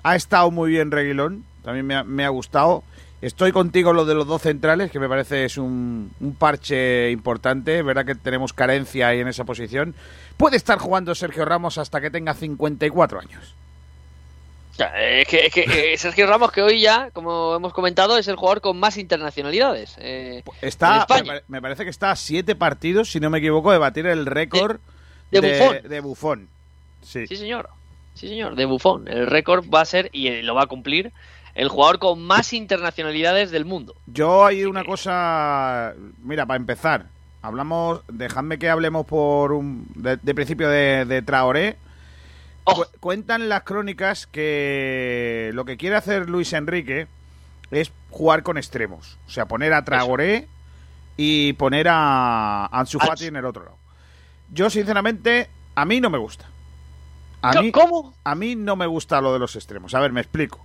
Ha 0.02 0.16
estado 0.16 0.50
muy 0.50 0.70
bien 0.70 0.90
Reguilón, 0.90 1.44
también 1.64 1.86
me 1.86 1.94
ha, 1.94 2.04
me 2.04 2.24
ha 2.24 2.28
gustado. 2.28 2.82
Estoy 3.22 3.52
contigo 3.52 3.90
en 3.90 3.96
lo 3.96 4.04
de 4.04 4.14
los 4.14 4.26
dos 4.26 4.42
centrales, 4.42 4.90
que 4.90 4.98
me 4.98 5.08
parece 5.08 5.46
es 5.46 5.56
un, 5.56 6.10
un 6.20 6.34
parche 6.34 7.10
importante. 7.10 7.78
Es 7.78 7.84
verdad 7.84 8.04
que 8.04 8.14
tenemos 8.14 8.52
carencia 8.52 9.08
ahí 9.08 9.20
en 9.20 9.28
esa 9.28 9.44
posición. 9.44 9.94
Puede 10.36 10.56
estar 10.58 10.78
jugando 10.78 11.14
Sergio 11.14 11.46
Ramos 11.46 11.78
hasta 11.78 12.02
que 12.02 12.10
tenga 12.10 12.34
54 12.34 13.20
años. 13.20 13.54
es 14.76 15.26
que, 15.28 15.46
es 15.46 15.52
que, 15.54 15.92
eh, 15.94 15.96
Sergio 15.96 16.26
Ramos, 16.26 16.52
que 16.52 16.60
hoy 16.60 16.80
ya, 16.80 17.10
como 17.12 17.54
hemos 17.56 17.72
comentado, 17.72 18.18
es 18.18 18.28
el 18.28 18.36
jugador 18.36 18.60
con 18.60 18.78
más 18.78 18.98
internacionalidades. 18.98 19.94
Eh, 19.98 20.42
En 20.60 20.68
Está, 20.68 20.98
España. 20.98 21.22
me, 21.22 21.26
pare- 21.28 21.44
me 21.48 21.62
parece 21.62 21.84
que 21.84 21.90
está 21.90 22.10
a 22.10 22.16
siete 22.16 22.54
partidos, 22.56 23.10
si 23.10 23.20
no 23.20 23.30
me 23.30 23.38
equivoco, 23.38 23.72
de 23.72 23.78
batir 23.78 24.06
el 24.06 24.26
récord 24.26 24.80
de 25.30 26.00
Buffon. 26.00 26.40
de. 26.40 27.06
Sí. 27.06 27.26
Sí, 27.26 27.36
señor. 27.36 27.70
Sí, 28.14 28.28
señor, 28.28 28.54
de 28.54 28.64
Buffon. 28.64 29.08
El 29.08 29.26
récord 29.26 29.64
va 29.68 29.80
a 29.80 29.84
ser, 29.84 30.08
y 30.12 30.42
lo 30.42 30.54
va 30.54 30.62
a 30.62 30.66
cumplir, 30.66 31.12
el 31.54 31.68
jugador 31.68 31.98
con 31.98 32.22
más 32.22 32.52
internacionalidades 32.52 33.50
del 33.50 33.64
mundo. 33.64 33.94
Yo 34.06 34.44
hay 34.44 34.64
una 34.64 34.84
cosa, 34.84 35.94
mira, 36.22 36.46
para 36.46 36.56
empezar, 36.56 37.06
hablamos, 37.42 38.00
dejadme 38.08 38.58
que 38.58 38.70
hablemos 38.70 39.04
por 39.06 39.52
un, 39.52 39.86
de, 39.94 40.16
de 40.16 40.34
principio 40.34 40.68
de, 40.68 41.04
de 41.04 41.22
Traoré. 41.22 41.76
Oh. 42.64 42.74
Cu- 42.74 42.86
cuentan 43.00 43.48
las 43.48 43.62
crónicas 43.64 44.26
que 44.26 45.50
lo 45.54 45.64
que 45.64 45.76
quiere 45.76 45.96
hacer 45.96 46.30
Luis 46.30 46.52
Enrique 46.54 47.06
es 47.70 47.92
jugar 48.10 48.42
con 48.42 48.56
extremos, 48.56 49.18
o 49.26 49.30
sea, 49.30 49.46
poner 49.46 49.74
a 49.74 49.84
Traoré 49.84 50.46
y 51.16 51.52
poner 51.54 51.88
a 51.90 52.66
Ansu 52.66 52.98
Ansu. 52.98 53.06
Fati 53.06 53.26
en 53.26 53.36
el 53.36 53.44
otro 53.44 53.64
lado. 53.64 53.76
Yo 54.52 54.70
sinceramente 54.70 55.48
a 55.74 55.84
mí 55.84 56.00
no 56.00 56.10
me 56.10 56.18
gusta. 56.18 56.46
A 57.44 57.60
mí, 57.60 57.72
¿Cómo? 57.72 58.14
a 58.24 58.34
mí 58.34 58.56
no 58.56 58.76
me 58.76 58.86
gusta 58.86 59.20
lo 59.20 59.32
de 59.32 59.38
los 59.38 59.56
extremos. 59.56 59.94
A 59.94 60.00
ver, 60.00 60.12
me 60.12 60.20
explico. 60.20 60.64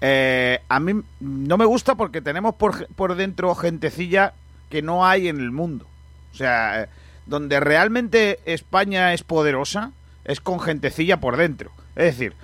Eh, 0.00 0.60
a 0.68 0.80
mí 0.80 1.00
no 1.20 1.56
me 1.56 1.64
gusta 1.64 1.94
porque 1.94 2.20
tenemos 2.20 2.54
por, 2.56 2.86
por 2.94 3.14
dentro 3.14 3.54
gentecilla 3.54 4.34
que 4.70 4.82
no 4.82 5.06
hay 5.06 5.28
en 5.28 5.38
el 5.40 5.50
mundo. 5.50 5.86
O 6.32 6.36
sea, 6.36 6.82
eh, 6.82 6.88
donde 7.26 7.60
realmente 7.60 8.40
España 8.44 9.14
es 9.14 9.22
poderosa 9.22 9.92
es 10.24 10.40
con 10.40 10.60
gentecilla 10.60 11.18
por 11.18 11.36
dentro. 11.36 11.70
Es 11.96 12.16
decir, 12.16 12.34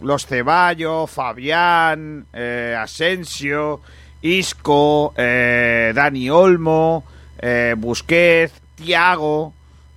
los 0.00 0.26
Ceballos, 0.26 1.10
Fabián, 1.10 2.26
eh, 2.32 2.76
Asensio, 2.78 3.80
Isco, 4.20 5.14
eh, 5.16 5.92
Dani 5.94 6.30
Olmo, 6.30 7.04
eh, 7.38 7.74
Busquets, 7.76 8.60
Tiago, 8.74 9.52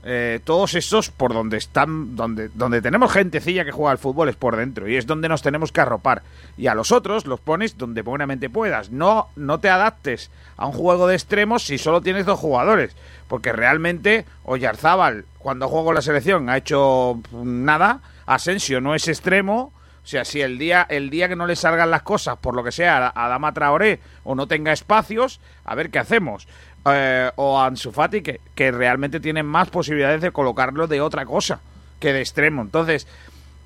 eh, 0.08 0.40
todos 0.44 0.76
esos 0.76 1.10
por 1.10 1.34
donde 1.34 1.58
están, 1.58 2.16
donde, 2.16 2.50
donde 2.54 2.80
tenemos 2.80 3.12
gentecilla 3.12 3.66
que 3.66 3.72
juega 3.72 3.90
al 3.90 3.98
fútbol 3.98 4.30
es 4.30 4.36
por 4.36 4.56
dentro 4.56 4.88
y 4.88 4.98
es 4.98 5.08
donde 5.08 5.28
nos 5.28 5.42
tenemos 5.42 5.72
que 5.72 5.82
arropar. 5.82 6.22
Y 6.58 6.68
a 6.68 6.76
los 6.76 6.92
otros 6.92 7.26
los 7.26 7.40
pones 7.40 7.76
donde 7.76 8.04
buenamente 8.04 8.48
puedas. 8.48 8.92
No, 8.92 9.30
no 9.36 9.60
te 9.60 9.68
adaptes 9.68 10.30
a 10.58 10.68
un 10.68 10.74
juego 10.74 11.08
de 11.08 11.16
extremos 11.16 11.64
si 11.64 11.80
solo 11.80 12.02
tienes 12.02 12.28
dos 12.28 12.40
jugadores. 12.40 12.96
Porque 13.28 13.52
realmente 13.52 14.26
Oyarzábal, 14.44 15.26
cuando 15.40 15.68
juego 15.68 15.92
la 15.92 16.04
selección, 16.04 16.52
ha 16.52 16.58
hecho 16.58 17.20
nada. 17.32 18.02
Asensio 18.28 18.82
no 18.82 18.94
es 18.94 19.08
extremo. 19.08 19.74
O 20.04 20.08
sea, 20.08 20.24
si 20.24 20.40
el 20.40 20.60
día, 20.60 20.86
el 20.88 21.10
día 21.10 21.28
que 21.28 21.36
no 21.36 21.48
le 21.48 21.56
salgan 21.56 21.90
las 21.90 22.04
cosas, 22.04 22.38
por 22.38 22.56
lo 22.56 22.64
que 22.64 22.72
sea, 22.72 23.12
a 23.16 23.28
Dama 23.28 23.56
Traoré 23.56 24.00
o 24.24 24.36
no 24.36 24.48
tenga 24.48 24.72
espacios, 24.72 25.40
a 25.64 25.74
ver 25.74 25.90
qué 25.90 25.98
hacemos. 25.98 26.48
Eh, 26.88 27.32
o 27.38 27.60
a 27.60 27.66
Ansu 27.66 27.92
Fati, 27.92 28.22
que, 28.22 28.40
que 28.54 28.72
realmente 28.72 29.20
tienen 29.20 29.48
más 29.48 29.70
posibilidades 29.70 30.22
de 30.22 30.32
colocarlo 30.32 30.86
de 30.86 31.02
otra 31.02 31.26
cosa 31.26 31.60
que 32.00 32.14
de 32.14 32.22
extremo. 32.22 32.62
Entonces, 32.62 33.08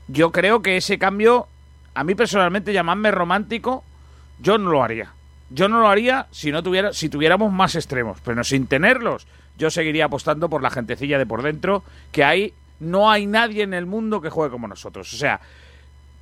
yo 0.07 0.31
creo 0.31 0.61
que 0.61 0.77
ese 0.77 0.97
cambio, 0.97 1.47
a 1.93 2.03
mí 2.05 2.15
personalmente, 2.15 2.71
llamarme 2.71 3.11
romántico, 3.11 3.83
yo 4.39 4.57
no 4.57 4.71
lo 4.71 4.83
haría. 4.83 5.11
Yo 5.49 5.67
no 5.67 5.81
lo 5.81 5.89
haría 5.89 6.27
si 6.31 6.51
no 6.51 6.63
tuviera, 6.63 6.93
si 6.93 7.09
tuviéramos 7.09 7.51
más 7.51 7.75
extremos, 7.75 8.19
pero 8.23 8.43
sin 8.43 8.67
tenerlos, 8.67 9.27
yo 9.57 9.69
seguiría 9.69 10.05
apostando 10.05 10.49
por 10.49 10.61
la 10.61 10.69
gentecilla 10.69 11.17
de 11.17 11.25
por 11.25 11.41
dentro, 11.41 11.83
que 12.11 12.23
ahí 12.23 12.53
no 12.79 13.11
hay 13.11 13.25
nadie 13.25 13.63
en 13.63 13.73
el 13.73 13.85
mundo 13.85 14.21
que 14.21 14.29
juegue 14.29 14.51
como 14.51 14.67
nosotros. 14.67 15.13
O 15.13 15.17
sea, 15.17 15.41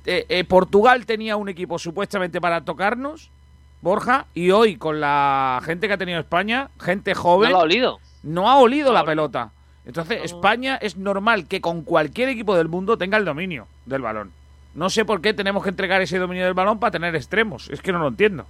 eh, 0.06 0.26
eh, 0.28 0.44
Portugal 0.44 1.06
tenía 1.06 1.36
un 1.36 1.48
equipo 1.48 1.78
supuestamente 1.78 2.40
para 2.40 2.62
tocarnos, 2.62 3.30
Borja, 3.80 4.26
y 4.34 4.50
hoy 4.50 4.76
con 4.76 5.00
la 5.00 5.60
gente 5.64 5.86
que 5.86 5.94
ha 5.94 5.98
tenido 5.98 6.18
España, 6.20 6.68
gente 6.80 7.14
No 7.14 7.20
joven, 7.20 7.50
lo 7.52 7.58
ha 7.58 7.62
olido. 7.62 7.98
no 8.22 8.48
ha 8.50 8.58
olido 8.58 8.88
No 8.88 8.92
la 8.94 9.00
olido. 9.00 9.10
pelota. 9.10 9.50
Entonces, 9.86 10.18
No. 10.18 10.24
España 10.24 10.76
es 10.82 10.96
normal 10.96 11.46
que 11.46 11.60
con 11.60 11.82
cualquier 11.82 12.28
equipo 12.28 12.56
del 12.56 12.68
mundo 12.68 12.98
tenga 12.98 13.16
el 13.16 13.24
dominio 13.24 13.66
del 13.86 14.02
balón. 14.02 14.32
No 14.74 14.90
sé 14.90 15.04
por 15.04 15.20
qué 15.22 15.32
tenemos 15.32 15.62
que 15.62 15.70
entregar 15.70 16.02
ese 16.02 16.18
dominio 16.18 16.44
del 16.44 16.54
balón 16.54 16.78
para 16.78 16.90
tener 16.90 17.14
extremos. 17.16 17.68
Es 17.70 17.80
que 17.80 17.92
no 17.92 17.98
lo 18.00 18.08
entiendo. 18.08 18.46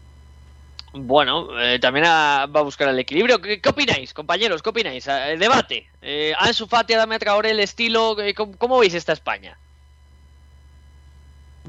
Bueno, 0.95 1.49
eh, 1.61 1.79
también 1.79 2.07
a- 2.07 2.47
va 2.47 2.61
a 2.61 2.63
buscar 2.63 2.89
el 2.89 2.99
equilibrio. 2.99 3.41
¿Qué, 3.41 3.61
qué 3.61 3.69
opináis, 3.69 4.15
compañeros? 4.15 4.63
¿Qué 4.63 4.71
opináis? 4.71 5.07
Eh, 5.07 5.37
debate. 5.39 5.87
Eh, 6.01 6.33
Ansu 6.39 6.67
Fati, 6.67 6.95
Adame 6.95 7.19
Traoré, 7.19 7.51
el 7.51 7.61
estilo. 7.61 8.19
eh, 8.21 8.33
¿cómo, 8.35 8.57
cómo 8.57 8.79
veis 8.79 8.95
esta 8.95 9.13
España? 9.13 9.59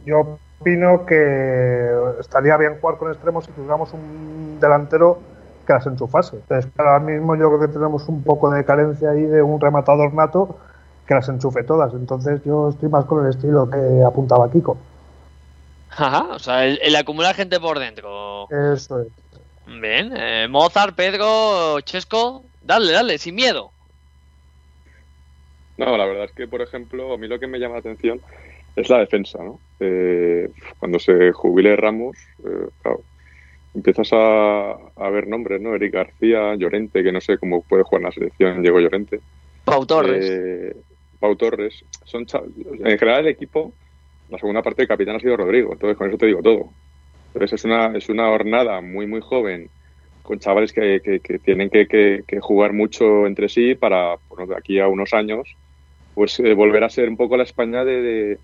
Yo 0.05 0.39
opino 0.59 1.05
que 1.05 1.89
estaría 2.19 2.57
bien 2.57 2.79
jugar 2.79 2.97
con 2.97 3.11
extremos 3.11 3.45
si 3.45 3.51
tuviéramos 3.51 3.93
un 3.93 4.59
delantero 4.59 5.19
que 5.65 5.73
las 5.73 5.85
enchufase. 5.85 6.37
Entonces, 6.37 6.71
ahora 6.77 6.99
mismo 6.99 7.35
yo 7.35 7.47
creo 7.47 7.59
que 7.61 7.73
tenemos 7.73 8.07
un 8.07 8.23
poco 8.23 8.49
de 8.51 8.65
carencia 8.65 9.11
ahí 9.11 9.21
de 9.21 9.41
un 9.41 9.59
rematador 9.59 10.13
nato 10.13 10.57
que 11.07 11.13
las 11.13 11.29
enchufe 11.29 11.63
todas. 11.63 11.93
Entonces, 11.93 12.41
yo 12.43 12.69
estoy 12.69 12.89
más 12.89 13.05
con 13.05 13.23
el 13.23 13.31
estilo 13.31 13.69
que 13.69 14.03
apuntaba 14.05 14.51
Kiko. 14.51 14.77
Ajá, 15.91 16.27
o 16.31 16.39
sea, 16.39 16.65
el, 16.65 16.79
el 16.81 16.95
acumular 16.95 17.35
gente 17.35 17.59
por 17.59 17.79
dentro. 17.79 18.47
Eso 18.49 19.01
es. 19.01 19.07
Bien, 19.65 20.11
eh, 20.15 20.47
Mozart, 20.49 20.95
Pedro, 20.95 21.79
Chesco, 21.81 22.43
dale, 22.63 22.91
dale, 22.91 23.17
sin 23.17 23.35
miedo. 23.35 23.71
No, 25.77 25.95
la 25.95 26.05
verdad 26.05 26.25
es 26.25 26.31
que, 26.33 26.47
por 26.47 26.61
ejemplo, 26.61 27.13
a 27.13 27.17
mí 27.17 27.27
lo 27.27 27.39
que 27.39 27.47
me 27.47 27.59
llama 27.59 27.75
la 27.75 27.79
atención 27.79 28.19
es 28.81 28.89
la 28.89 28.99
defensa, 28.99 29.43
¿no? 29.43 29.59
Eh, 29.79 30.49
cuando 30.77 30.99
se 30.99 31.31
jubile 31.31 31.75
Ramos, 31.75 32.17
eh, 32.45 32.67
claro, 32.81 33.01
empiezas 33.73 34.09
a, 34.13 34.71
a 34.95 35.09
ver 35.09 35.27
nombres, 35.27 35.61
¿no? 35.61 35.75
Eric 35.75 35.93
García, 35.93 36.55
Llorente, 36.55 37.03
que 37.03 37.11
no 37.11 37.21
sé 37.21 37.37
cómo 37.37 37.61
puede 37.63 37.83
jugar 37.83 38.01
en 38.01 38.05
la 38.05 38.11
selección, 38.11 38.61
Diego 38.61 38.79
Llorente. 38.79 39.19
Pau 39.65 39.85
Torres. 39.85 40.25
Eh, 40.29 40.75
Pau 41.19 41.35
Torres. 41.35 41.83
Son 42.05 42.25
en 42.33 42.97
general 42.97 43.21
el 43.21 43.27
equipo, 43.27 43.73
la 44.29 44.37
segunda 44.37 44.61
parte 44.61 44.81
del 44.81 44.87
capitán 44.87 45.15
ha 45.15 45.19
sido 45.19 45.37
Rodrigo, 45.37 45.73
entonces 45.73 45.97
con 45.97 46.07
eso 46.09 46.17
te 46.17 46.25
digo 46.25 46.41
todo. 46.41 46.69
Entonces 47.33 47.59
es 47.59 47.65
una, 47.65 47.95
es 47.95 48.09
una 48.09 48.29
hornada 48.31 48.81
muy, 48.81 49.05
muy 49.05 49.21
joven, 49.21 49.69
con 50.23 50.39
chavales 50.39 50.73
que, 50.73 51.01
que- 51.03 51.19
que 51.19 51.39
tienen 51.39 51.69
que, 51.69 51.87
que- 51.87 52.23
que 52.27 52.39
jugar 52.39 52.73
mucho 52.73 53.25
entre 53.27 53.49
sí 53.49 53.75
para, 53.75 54.17
bueno, 54.29 54.45
de 54.47 54.55
aquí 54.55 54.79
a 54.79 54.87
unos 54.87 55.13
años, 55.13 55.55
pues 56.15 56.39
eh, 56.39 56.53
volver 56.53 56.83
a 56.83 56.89
ser 56.89 57.07
un 57.09 57.17
poco 57.17 57.37
la 57.37 57.43
España 57.43 57.83
de, 57.85 58.01
de- 58.01 58.37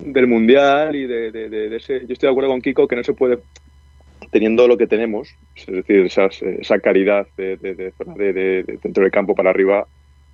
del 0.00 0.26
Mundial 0.26 0.94
y 0.96 1.06
de, 1.06 1.30
de- 1.30 1.48
de- 1.48 1.76
ese... 1.76 2.00
Yo 2.06 2.12
estoy 2.12 2.28
de 2.28 2.30
acuerdo 2.30 2.50
con 2.50 2.60
Kiko 2.60 2.86
que 2.88 2.96
no 2.96 3.04
se 3.04 3.14
puede, 3.14 3.38
teniendo 4.30 4.66
lo 4.68 4.76
que 4.76 4.86
tenemos, 4.86 5.34
es 5.54 5.66
decir, 5.66 6.06
esas, 6.06 6.40
esa 6.42 6.78
calidad 6.80 7.26
de, 7.36 7.56
de, 7.56 7.74
de 7.74 7.92
zona 7.92 8.14
de- 8.14 8.32
de- 8.32 8.62
de 8.64 8.78
centro 8.78 9.02
del 9.02 9.12
campo 9.12 9.34
para 9.34 9.50
arriba, 9.50 9.86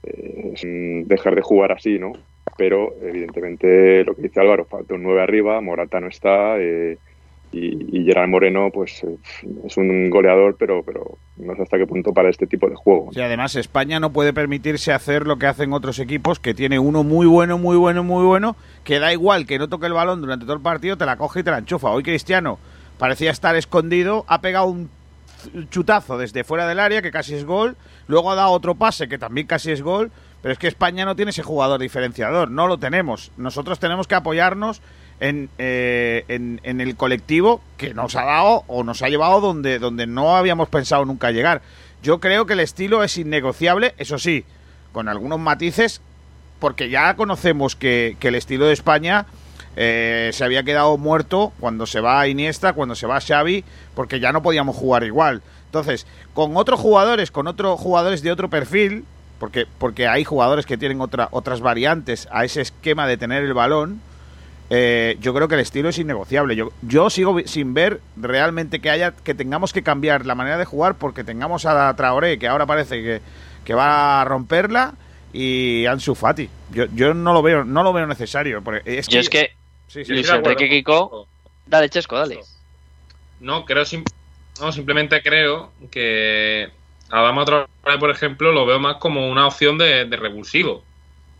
eh, 0.02 0.54
mm, 0.64 1.08
dejar 1.08 1.34
de 1.34 1.42
jugar 1.42 1.72
así, 1.72 1.98
¿no? 1.98 2.12
Pero, 2.56 2.94
evidentemente, 3.02 4.04
lo 4.04 4.14
que 4.14 4.22
dice 4.22 4.40
Álvaro, 4.40 4.64
falta 4.66 4.94
un 4.94 5.02
9 5.02 5.22
arriba, 5.22 5.60
Morata 5.60 5.98
no 6.00 6.08
está, 6.08 6.56
eh, 6.60 6.98
y, 7.54 7.98
y 7.98 8.04
Gerard 8.04 8.28
Moreno, 8.28 8.70
pues 8.72 9.04
eh, 9.04 9.16
es 9.64 9.76
un 9.76 10.10
goleador, 10.10 10.56
pero, 10.58 10.82
pero 10.82 11.18
no 11.36 11.54
sé 11.54 11.62
hasta 11.62 11.78
qué 11.78 11.86
punto 11.86 12.12
para 12.12 12.28
este 12.30 12.46
tipo 12.46 12.68
de 12.68 12.74
juego. 12.74 13.10
Y 13.12 13.20
además 13.20 13.54
España 13.54 14.00
no 14.00 14.12
puede 14.12 14.32
permitirse 14.32 14.92
hacer 14.92 15.26
lo 15.26 15.38
que 15.38 15.46
hacen 15.46 15.72
otros 15.72 15.98
equipos, 15.98 16.40
que 16.40 16.54
tiene 16.54 16.78
uno 16.78 17.04
muy 17.04 17.26
bueno, 17.26 17.58
muy 17.58 17.76
bueno, 17.76 18.02
muy 18.02 18.24
bueno, 18.24 18.56
que 18.82 18.98
da 18.98 19.12
igual 19.12 19.46
que 19.46 19.58
no 19.58 19.68
toque 19.68 19.86
el 19.86 19.92
balón 19.92 20.20
durante 20.20 20.44
todo 20.44 20.56
el 20.56 20.62
partido, 20.62 20.96
te 20.96 21.06
la 21.06 21.16
coge 21.16 21.40
y 21.40 21.42
te 21.44 21.50
la 21.50 21.58
enchufa. 21.58 21.90
Hoy 21.90 22.02
Cristiano 22.02 22.58
parecía 22.98 23.30
estar 23.30 23.54
escondido, 23.56 24.24
ha 24.26 24.40
pegado 24.40 24.66
un 24.66 24.90
chutazo 25.70 26.18
desde 26.18 26.44
fuera 26.44 26.66
del 26.66 26.80
área, 26.80 27.02
que 27.02 27.10
casi 27.10 27.34
es 27.34 27.44
gol, 27.44 27.76
luego 28.06 28.30
ha 28.30 28.34
dado 28.34 28.50
otro 28.50 28.74
pase, 28.74 29.08
que 29.08 29.18
también 29.18 29.46
casi 29.46 29.70
es 29.70 29.82
gol, 29.82 30.10
pero 30.42 30.52
es 30.52 30.58
que 30.58 30.68
España 30.68 31.04
no 31.04 31.16
tiene 31.16 31.30
ese 31.30 31.42
jugador 31.42 31.80
diferenciador, 31.80 32.50
no 32.50 32.66
lo 32.66 32.78
tenemos. 32.78 33.30
Nosotros 33.36 33.78
tenemos 33.78 34.06
que 34.06 34.14
apoyarnos 34.14 34.82
en, 35.20 35.48
eh, 35.58 36.24
en, 36.28 36.60
en 36.64 36.80
el 36.80 36.96
colectivo 36.96 37.60
que 37.76 37.94
nos 37.94 38.16
ha 38.16 38.24
dado 38.24 38.64
o 38.66 38.84
nos 38.84 39.02
ha 39.02 39.08
llevado 39.08 39.40
donde, 39.40 39.78
donde 39.78 40.06
no 40.06 40.36
habíamos 40.36 40.68
pensado 40.68 41.04
nunca 41.04 41.30
llegar. 41.30 41.62
Yo 42.02 42.20
creo 42.20 42.46
que 42.46 42.52
el 42.52 42.60
estilo 42.60 43.02
es 43.02 43.16
innegociable, 43.16 43.94
eso 43.98 44.18
sí, 44.18 44.44
con 44.92 45.08
algunos 45.08 45.38
matices, 45.38 46.00
porque 46.58 46.90
ya 46.90 47.16
conocemos 47.16 47.76
que, 47.76 48.16
que 48.20 48.28
el 48.28 48.34
estilo 48.34 48.66
de 48.66 48.74
España 48.74 49.26
eh, 49.76 50.30
se 50.32 50.44
había 50.44 50.62
quedado 50.62 50.96
muerto 50.98 51.52
cuando 51.58 51.86
se 51.86 52.00
va 52.00 52.28
Iniesta, 52.28 52.74
cuando 52.74 52.94
se 52.94 53.06
va 53.06 53.20
Xavi, 53.20 53.64
porque 53.94 54.20
ya 54.20 54.32
no 54.32 54.42
podíamos 54.42 54.76
jugar 54.76 55.04
igual. 55.04 55.42
Entonces, 55.66 56.06
con 56.32 56.56
otros 56.56 56.78
jugadores, 56.78 57.30
con 57.30 57.48
otros 57.48 57.80
jugadores 57.80 58.22
de 58.22 58.30
otro 58.30 58.48
perfil, 58.48 59.04
porque, 59.40 59.66
porque 59.78 60.06
hay 60.06 60.24
jugadores 60.24 60.66
que 60.66 60.78
tienen 60.78 61.00
otra, 61.00 61.28
otras 61.32 61.60
variantes 61.60 62.28
a 62.30 62.44
ese 62.44 62.60
esquema 62.60 63.06
de 63.06 63.16
tener 63.16 63.42
el 63.42 63.54
balón, 63.54 64.00
eh, 64.70 65.16
yo 65.20 65.34
creo 65.34 65.48
que 65.48 65.54
el 65.54 65.60
estilo 65.60 65.88
es 65.88 65.98
innegociable. 65.98 66.56
Yo, 66.56 66.70
yo 66.82 67.10
sigo 67.10 67.38
sin 67.46 67.74
ver 67.74 68.00
realmente 68.16 68.80
que 68.80 68.90
haya 68.90 69.12
que 69.12 69.34
tengamos 69.34 69.72
que 69.72 69.82
cambiar 69.82 70.26
la 70.26 70.34
manera 70.34 70.58
de 70.58 70.64
jugar 70.64 70.96
porque 70.96 71.24
tengamos 71.24 71.66
a 71.66 71.94
Traoré, 71.96 72.38
que 72.38 72.48
ahora 72.48 72.66
parece 72.66 73.02
que, 73.02 73.20
que 73.64 73.74
va 73.74 74.22
a 74.22 74.24
romperla, 74.24 74.94
y 75.32 75.84
Ansu 75.86 76.14
Fati. 76.14 76.48
Yo, 76.72 76.86
yo 76.94 77.12
no 77.12 77.32
lo 77.32 77.42
veo 77.42 77.64
no 77.64 77.82
lo 77.82 77.92
veo 77.92 78.06
necesario. 78.06 78.62
porque 78.62 78.82
Es 78.98 79.08
Yo 79.08 79.20
es 79.20 79.28
que, 79.28 79.52
Sí, 79.88 80.04
sí. 80.04 80.12
Luis 80.12 80.28
Enrique 80.30 80.68
Kiko, 80.68 81.28
dale, 81.66 81.88
Chesco, 81.88 82.16
dale. 82.16 82.40
No, 83.40 83.64
creo 83.64 83.84
sim- 83.84 84.04
no, 84.60 84.72
simplemente 84.72 85.22
creo 85.22 85.72
que 85.90 86.70
Adama 87.10 87.44
Traoré, 87.44 87.68
por 88.00 88.10
ejemplo, 88.10 88.52
lo 88.52 88.66
veo 88.66 88.80
más 88.80 88.96
como 88.96 89.28
una 89.28 89.46
opción 89.46 89.76
de, 89.78 90.06
de 90.06 90.16
revulsivo. 90.16 90.82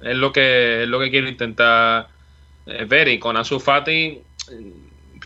Es 0.01 0.17
lo 0.17 0.33
que 0.33 0.83
es 0.83 0.89
lo 0.89 1.01
que 1.01 1.11
quiero 1.11 1.29
intentar 1.29 2.09
eh, 2.67 2.85
ver. 2.87 3.09
Y 3.09 3.19
con 3.19 3.37
Ansu 3.37 3.63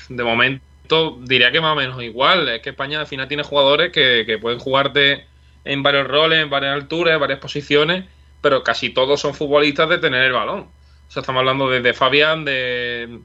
de 0.09 0.25
momento, 0.25 1.19
diría 1.23 1.51
que 1.51 1.61
más 1.61 1.73
o 1.73 1.77
menos 1.77 2.03
igual. 2.03 2.49
Es 2.49 2.63
que 2.63 2.71
España 2.71 3.01
al 3.01 3.07
final 3.07 3.29
tiene 3.29 3.43
jugadores 3.43 3.93
que, 3.93 4.39
pueden 4.41 4.59
jugarte 4.59 5.27
en 5.65 5.83
varios 5.83 6.07
roles, 6.07 6.41
en 6.41 6.51
varias 6.51 6.75
alturas, 6.75 7.15
en 7.15 7.21
varias 7.21 7.41
posiciones, 7.41 8.05
pero 8.41 8.63
casi 8.63 8.91
todos 8.91 9.21
son 9.21 9.35
futbolistas 9.35 9.89
de 9.89 9.99
tener 9.99 10.25
el 10.25 10.33
balón. 10.33 10.61
O 11.09 11.11
sea, 11.11 11.21
estamos 11.21 11.41
hablando 11.41 11.69
de 11.69 11.95
Fabián, 11.95 12.45
de, 12.45 13.21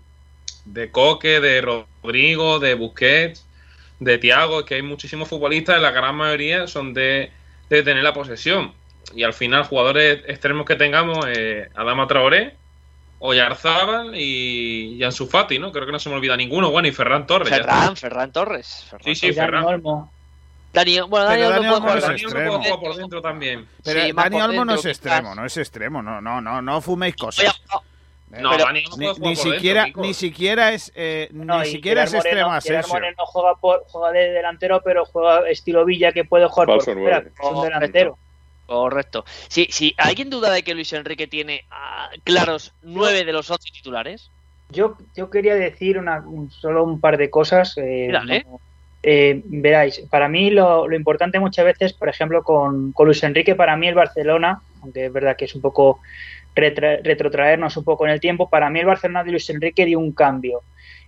de 0.66 0.92
Coque, 0.92 1.40
de 1.40 1.62
Rodrigo, 1.62 2.60
de 2.60 2.74
Busquets, 2.74 3.46
de 4.00 4.18
Tiago, 4.18 4.62
es 4.62 4.66
que 4.66 4.76
hay 4.76 4.82
muchísimos 4.82 5.30
futbolistas, 5.30 5.82
la 5.82 5.92
gran 5.92 6.16
mayoría 6.16 6.68
son 6.68 6.94
de, 6.94 7.32
de 7.70 7.84
tener 7.84 8.04
la 8.04 8.14
posesión. 8.14 8.74
Y 9.16 9.24
al 9.24 9.34
final, 9.34 9.64
jugadores 9.64 10.22
extremos 10.28 10.66
que 10.66 10.76
tengamos, 10.76 11.26
eh, 11.28 11.70
Adama 11.76 12.08
Traoré, 12.08 12.56
Oyarzábal 13.26 14.16
y, 14.16 14.96
y 14.98 15.04
Ansu 15.04 15.28
Fati, 15.28 15.58
¿no? 15.58 15.72
Creo 15.72 15.86
que 15.86 15.94
no 15.94 16.00
se 16.00 16.10
me 16.10 16.16
olvida 16.16 16.36
ninguno. 16.36 16.72
Bueno, 16.72 16.90
y 16.90 16.92
Ferran 16.92 17.26
Torres. 17.26 17.48
Ferran, 17.50 17.96
Ferran 17.96 18.32
Torres. 18.34 18.86
Ferran 18.90 19.04
Sí, 19.06 19.16
sí, 19.16 19.28
Dani 19.32 19.36
Ferran. 19.48 19.64
Olmo. 19.64 20.12
Dani, 20.74 21.00
bueno, 21.02 21.26
Dani 21.28 21.42
Dani 21.44 21.68
Olmo 21.68 21.76
jugar 21.80 21.98
es 22.00 22.04
por 22.04 22.10
Dani 22.12 22.22
dentro. 22.22 22.40
Olmo 22.40 22.56
extremo. 22.56 22.58
puede 22.58 22.64
jugar 22.74 22.80
por 22.90 22.96
dentro 22.98 23.22
también. 23.22 23.68
Pero 23.84 24.02
Sí, 24.02 24.12
Dani 24.12 24.42
Olmo 24.42 24.66
no 24.66 24.74
es 24.76 24.86
extremo, 24.86 25.36
no 25.36 25.46
es 25.46 25.58
extremo, 25.58 26.02
no, 26.02 26.20
no, 26.20 26.42
no, 26.42 26.62
no 26.62 26.82
fuméis 26.82 27.14
Oye, 27.16 27.26
cosas. 27.26 27.62
No, 28.32 28.50
Pero- 28.52 28.66
Dani 28.66 28.84
Olmo 28.92 28.98
Ni, 28.98 29.06
puede 29.06 29.14
jugar 29.14 29.30
ni 29.30 29.36
por 29.36 29.44
dentro, 29.46 29.54
siquiera, 29.54 29.88
ni 29.96 30.14
siquiera 30.14 30.72
es, 30.74 30.92
eh, 30.96 31.30
No, 31.32 31.60
ni 31.60 31.66
siquiera 31.68 32.04
es 32.04 32.12
Gerard 32.12 32.52
Asensio. 32.56 32.94
Moreno 32.94 33.26
juega, 33.26 33.56
por, 33.56 33.84
juega 33.88 34.12
de 34.12 34.32
delantero, 34.32 34.82
pero 34.84 35.06
juega 35.06 35.48
estilo 35.50 35.86
Villa 35.86 36.12
que 36.12 36.26
puede 36.26 36.48
jugar 36.48 36.68
Falso 36.68 36.86
por 36.88 37.02
fuera. 37.02 37.24
un 37.52 37.62
delantero. 37.64 38.18
Correcto. 38.66 39.26
Sí, 39.50 39.68
sí, 39.70 39.94
¿alguien 39.98 40.30
duda 40.30 40.52
de 40.52 40.64
que 40.64 40.74
Luis 40.74 40.94
Enrique 40.94 41.28
tiene 41.28 41.64
ah, 41.70 42.10
claros 42.24 42.74
nueve 42.82 43.26
de 43.26 43.34
los 43.34 43.50
once 43.52 43.70
titulares? 43.72 44.32
Yo, 44.70 44.98
yo 45.16 45.30
quería 45.30 45.56
decir 45.56 45.98
una, 45.98 46.20
un- 46.26 46.50
solo 46.50 46.84
un 46.84 47.00
par 47.00 47.18
de 47.18 47.30
cosas. 47.30 47.74
eh, 47.78 48.10
Dale. 48.12 48.44
no- 48.48 48.60
eh, 49.06 49.42
veráis, 49.46 50.00
para 50.10 50.30
mí 50.30 50.50
lo, 50.50 50.88
lo 50.88 50.96
importante 50.96 51.38
muchas 51.38 51.66
veces, 51.66 51.92
por 51.92 52.08
ejemplo, 52.08 52.42
con, 52.42 52.94
con 52.94 53.06
Luis 53.06 53.22
Enrique, 53.24 53.54
para 53.54 53.76
mí 53.76 53.90
el 53.90 53.96
Barcelona, 53.96 54.62
aunque 54.82 55.08
es 55.08 55.12
verdad 55.14 55.36
que 55.36 55.44
es 55.44 55.54
un 55.56 55.62
poco 55.62 56.00
retra- 56.56 57.02
retrotraernos 57.04 57.76
un 57.76 57.84
poco 57.84 58.06
en 58.06 58.14
el 58.14 58.22
tiempo, 58.22 58.50
para 58.50 58.70
mí 58.70 58.80
el 58.80 58.86
Barcelona 58.86 59.26
de 59.26 59.32
Luis 59.32 59.50
Enrique 59.50 59.86
dio 59.86 60.00
un 60.00 60.14
cambio. 60.14 60.62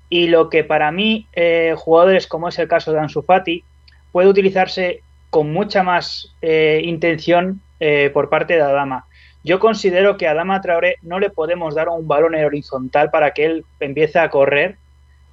Y 0.09 0.27
lo 0.27 0.49
que 0.49 0.65
para 0.65 0.91
mí, 0.91 1.25
eh, 1.31 1.73
jugadores 1.77 2.27
como 2.27 2.49
es 2.49 2.59
el 2.59 2.67
caso 2.67 2.91
de 2.91 2.99
Ansu 2.99 3.23
Fati, 3.23 3.63
puede 4.11 4.27
utilizarse 4.27 5.01
con 5.35 5.51
mucha 5.51 5.83
más 5.83 6.33
eh, 6.41 6.79
intención 6.85 7.59
eh, 7.81 8.09
por 8.13 8.29
parte 8.29 8.53
de 8.53 8.61
Adama. 8.61 9.03
Yo 9.43 9.59
considero 9.59 10.15
que 10.15 10.29
a 10.29 10.31
Adama 10.31 10.61
Traoré 10.61 10.95
no 11.01 11.19
le 11.19 11.29
podemos 11.29 11.75
dar 11.75 11.89
un 11.89 12.07
balón 12.07 12.35
en 12.35 12.45
horizontal 12.45 13.11
para 13.11 13.31
que 13.31 13.43
él 13.45 13.65
empiece 13.81 14.17
a 14.17 14.29
correr 14.29 14.77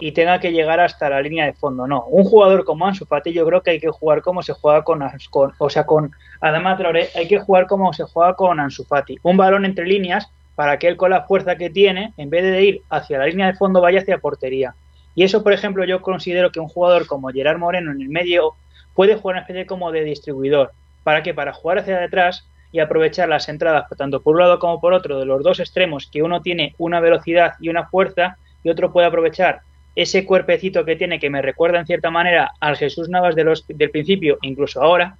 y 0.01 0.11
tenga 0.11 0.41
que 0.41 0.51
llegar 0.51 0.81
hasta 0.81 1.09
la 1.09 1.23
línea 1.23 1.47
de 1.47 1.53
fondo. 1.53 1.87
No, 1.87 2.05
un 2.07 2.25
jugador 2.25 2.65
como 2.65 2.85
Ansu 2.85 3.07
Fati 3.07 3.33
yo 3.33 3.47
creo 3.47 3.63
que 3.63 3.71
hay 3.71 3.79
que 3.79 3.91
jugar 3.91 4.23
como 4.23 4.43
se 4.43 4.55
juega 4.55 4.83
con, 4.83 5.05
con- 5.31 5.53
o 5.57 5.71
sea, 5.71 5.87
con 5.87 6.11
Adama 6.41 6.77
Traoré, 6.77 7.11
hay 7.15 7.29
que 7.29 7.39
jugar 7.39 7.69
como 7.69 7.93
se 7.93 8.03
juega 8.03 8.35
con 8.35 8.59
Ansu 8.59 8.83
Fati. 8.83 9.19
Un 9.23 9.37
balón 9.37 9.65
entre 9.65 9.87
líneas 9.87 10.29
para 10.57 10.81
que 10.81 10.89
él 10.89 10.97
con 10.97 11.11
la 11.11 11.23
fuerza 11.29 11.55
que 11.55 11.71
tiene, 11.71 12.13
en 12.17 12.29
vez 12.29 12.43
de 12.43 12.61
ir 12.65 12.83
hacia 12.91 13.19
la 13.19 13.27
línea 13.27 13.47
de 13.47 13.55
fondo, 13.55 13.81
vaya 13.81 14.01
hacia 14.01 14.19
portería. 14.19 14.75
Y 15.15 15.23
eso, 15.23 15.45
por 15.45 15.53
ejemplo, 15.53 15.85
yo 15.85 16.03
considero 16.03 16.51
que 16.51 16.59
un 16.59 16.67
jugador 16.67 17.07
como 17.07 17.29
Gerard 17.29 17.59
Moreno 17.59 17.93
en 17.93 18.01
el 18.03 18.09
medio 18.09 18.55
puede 18.95 19.17
jugar 19.17 19.35
una 19.35 19.41
especie 19.43 19.67
como 19.67 19.93
de 19.93 20.05
distribuidor. 20.05 20.73
¿Para 21.05 21.23
qué? 21.23 21.35
Para 21.35 21.53
jugar 21.53 21.79
hacia 21.79 21.99
detrás 21.99 22.47
y 22.71 22.81
aprovechar 22.81 23.29
las 23.29 23.49
entradas, 23.49 23.87
tanto 23.97 24.23
por 24.23 24.35
un 24.35 24.43
lado 24.43 24.59
como 24.59 24.81
por 24.81 24.95
otro, 24.95 25.19
de 25.19 25.27
los 25.27 25.43
dos 25.43 25.61
extremos, 25.61 26.09
que 26.11 26.23
uno 26.23 26.41
tiene 26.41 26.75
una 26.79 27.01
velocidad 27.01 27.55
y 27.61 27.69
una 27.69 27.87
fuerza, 27.87 28.37
y 28.65 28.71
otro 28.71 28.93
puede 28.93 29.07
aprovechar 29.07 29.61
ese 29.95 30.25
cuerpecito 30.25 30.85
que 30.85 30.97
tiene, 30.97 31.21
que 31.21 31.29
me 31.29 31.43
recuerda 31.43 31.79
en 31.79 31.87
cierta 31.87 32.11
manera 32.11 32.53
al 32.61 32.77
Jesús 32.77 33.09
Navas 33.09 33.35
del 33.35 33.91
principio, 33.91 34.39
incluso 34.41 34.83
ahora, 34.83 35.17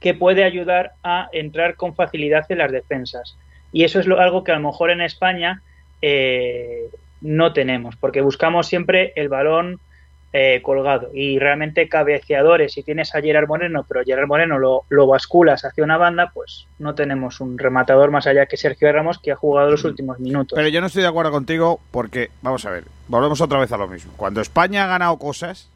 que 0.00 0.14
puede 0.14 0.44
ayudar 0.44 0.92
a 1.02 1.28
entrar 1.32 1.74
con 1.76 1.94
facilidad 1.94 2.44
en 2.50 2.58
las 2.58 2.70
defensas. 2.70 3.36
Y 3.72 3.84
eso 3.84 3.98
es 3.98 4.06
lo, 4.06 4.20
algo 4.20 4.44
que 4.44 4.52
a 4.52 4.56
lo 4.56 4.68
mejor 4.68 4.90
en 4.90 5.00
España 5.00 5.62
eh, 6.02 6.88
no 7.20 7.52
tenemos, 7.52 7.96
porque 7.96 8.20
buscamos 8.20 8.66
siempre 8.66 9.12
el 9.16 9.28
balón 9.28 9.80
eh, 10.32 10.60
colgado. 10.62 11.10
Y 11.14 11.38
realmente 11.38 11.88
cabeceadores, 11.88 12.72
si 12.72 12.82
tienes 12.82 13.14
a 13.14 13.20
Gerard 13.22 13.48
Moreno, 13.48 13.84
pero 13.88 14.02
Gerard 14.04 14.26
Moreno 14.26 14.58
lo, 14.58 14.84
lo 14.88 15.06
basculas 15.06 15.64
hacia 15.64 15.82
una 15.84 15.96
banda, 15.96 16.30
pues 16.34 16.66
no 16.78 16.94
tenemos 16.94 17.40
un 17.40 17.56
rematador 17.58 18.10
más 18.10 18.26
allá 18.26 18.46
que 18.46 18.56
Sergio 18.56 18.92
Ramos, 18.92 19.18
que 19.18 19.32
ha 19.32 19.36
jugado 19.36 19.70
los 19.70 19.84
últimos 19.84 20.18
minutos. 20.20 20.56
Pero 20.56 20.68
yo 20.68 20.80
no 20.80 20.88
estoy 20.88 21.02
de 21.02 21.08
acuerdo 21.08 21.30
contigo 21.30 21.80
porque, 21.90 22.30
vamos 22.42 22.64
a 22.66 22.70
ver, 22.70 22.84
volvemos 23.08 23.40
otra 23.40 23.58
vez 23.58 23.72
a 23.72 23.76
lo 23.78 23.88
mismo. 23.88 24.12
Cuando 24.16 24.40
España 24.40 24.84
ha 24.84 24.88
ganado 24.88 25.16
cosas, 25.18 25.68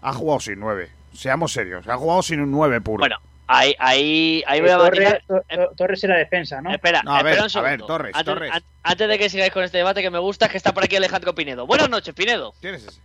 ha 0.00 0.12
jugado 0.12 0.40
sin 0.40 0.60
nueve. 0.60 0.90
Seamos 1.14 1.52
serios, 1.52 1.86
ha 1.88 1.96
jugado 1.96 2.22
sin 2.22 2.40
un 2.40 2.50
nueve 2.50 2.80
puro. 2.80 3.00
Bueno, 3.00 3.16
ahí, 3.46 3.74
ahí, 3.78 4.42
ahí 4.46 4.60
voy 4.60 4.70
Eh, 4.70 4.72
a 4.72 4.78
Torres, 4.78 5.00
matizar. 5.00 5.22
To- 5.26 5.56
To- 5.68 5.74
Torres 5.76 6.04
era 6.04 6.16
defensa, 6.16 6.60
¿no? 6.62 6.70
Espera, 6.72 7.02
No, 7.04 7.14
a 7.14 7.22
ver, 7.22 7.34
espera 7.34 7.60
un 7.60 7.66
a 7.66 7.70
ver, 7.70 7.80
Torres, 7.82 8.12
antes, 8.14 8.34
Torres. 8.34 8.50
an- 8.54 8.62
antes 8.82 9.08
de 9.08 9.18
que 9.18 9.28
sigáis 9.28 9.52
con 9.52 9.62
este 9.64 9.76
debate 9.78 10.00
que 10.02 10.10
me 10.10 10.18
gusta, 10.20 10.48
que 10.48 10.56
está 10.56 10.72
por 10.72 10.84
aquí 10.84 10.96
Alejandro 10.96 11.34
Pinedo. 11.34 11.66
Buenas 11.66 11.90
noches, 11.90 12.14
Pinedo. 12.14 12.54
¿Tienes 12.60 12.86
ese? 12.86 13.00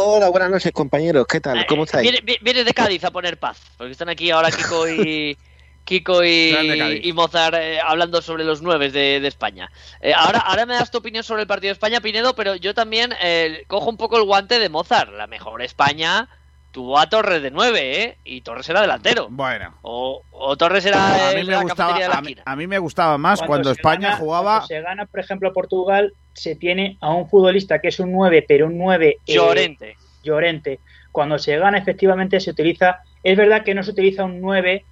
Hola, 0.00 0.28
buenas 0.30 0.50
noches, 0.50 0.72
compañeros. 0.72 1.26
¿Qué 1.26 1.40
tal? 1.40 1.66
¿Cómo 1.66 1.82
Eh, 1.82 1.84
estáis? 1.86 2.02
Viene, 2.02 2.20
vi- 2.24 2.38
viene 2.40 2.64
de 2.64 2.72
Cádiz 2.72 3.04
a 3.04 3.10
poner 3.10 3.38
paz, 3.38 3.60
porque 3.76 3.92
están 3.92 4.08
aquí 4.08 4.30
ahora 4.30 4.50
Kiko 4.50 4.88
y 4.88 5.36
Kiko 5.84 6.22
y, 6.24 7.00
y 7.02 7.12
Mozart 7.12 7.56
eh, 7.58 7.80
hablando 7.80 8.20
sobre 8.22 8.44
los 8.44 8.62
nueve 8.62 8.90
de, 8.90 9.20
de 9.20 9.28
España. 9.28 9.70
Eh, 10.00 10.12
ahora, 10.14 10.38
ahora 10.40 10.66
me 10.66 10.74
das 10.74 10.90
tu 10.90 10.98
opinión 10.98 11.24
sobre 11.24 11.42
el 11.42 11.48
partido 11.48 11.70
de 11.70 11.72
España, 11.72 12.00
Pinedo, 12.00 12.34
pero 12.34 12.54
yo 12.56 12.74
también 12.74 13.12
eh, 13.22 13.64
cojo 13.66 13.88
un 13.90 13.96
poco 13.96 14.18
el 14.18 14.24
guante 14.24 14.58
de 14.58 14.68
Mozart. 14.68 15.10
La 15.12 15.26
mejor 15.26 15.62
España 15.62 16.28
tuvo 16.70 16.98
a 16.98 17.08
Torres 17.08 17.42
de 17.42 17.50
nueve, 17.50 18.02
¿eh? 18.02 18.18
Y 18.24 18.42
Torres 18.42 18.68
era 18.68 18.82
delantero. 18.82 19.28
Bueno. 19.30 19.74
O, 19.82 20.22
o 20.30 20.56
Torres 20.56 20.84
era 20.84 21.30
A 21.30 21.32
mí 21.32 21.42
me 21.44 21.44
la 21.44 21.62
gustaba, 21.62 21.98
de 21.98 22.06
la 22.08 22.14
a 22.16 22.20
mí, 22.20 22.36
a 22.44 22.56
mí 22.56 22.66
me 22.66 22.78
gustaba 22.78 23.16
más 23.18 23.40
cuando, 23.42 23.70
se 23.70 23.80
España 23.80 24.08
gana- 24.10 24.16
jugaba. 24.18 24.50
cuando 24.58 24.66
se 24.68 24.80
gana, 24.82 25.06
por 25.06 25.20
ejemplo, 25.20 25.52
Portugal, 25.54 26.12
se 26.38 26.56
tiene 26.56 26.96
a 27.00 27.12
un 27.12 27.28
futbolista 27.28 27.78
que 27.80 27.88
es 27.88 28.00
un 28.00 28.12
9, 28.12 28.44
pero 28.46 28.66
un 28.66 28.78
9 28.78 29.08
eh, 29.26 29.32
Llorente. 29.34 29.96
Llorente. 30.22 30.80
Cuando 31.12 31.38
se 31.38 31.56
gana, 31.58 31.78
efectivamente 31.78 32.40
se 32.40 32.50
utiliza. 32.50 32.98
Es 33.22 33.36
verdad 33.36 33.64
que 33.64 33.74
no 33.74 33.82
se 33.82 33.90
utiliza 33.90 34.24
un 34.24 34.40
9 34.40 34.84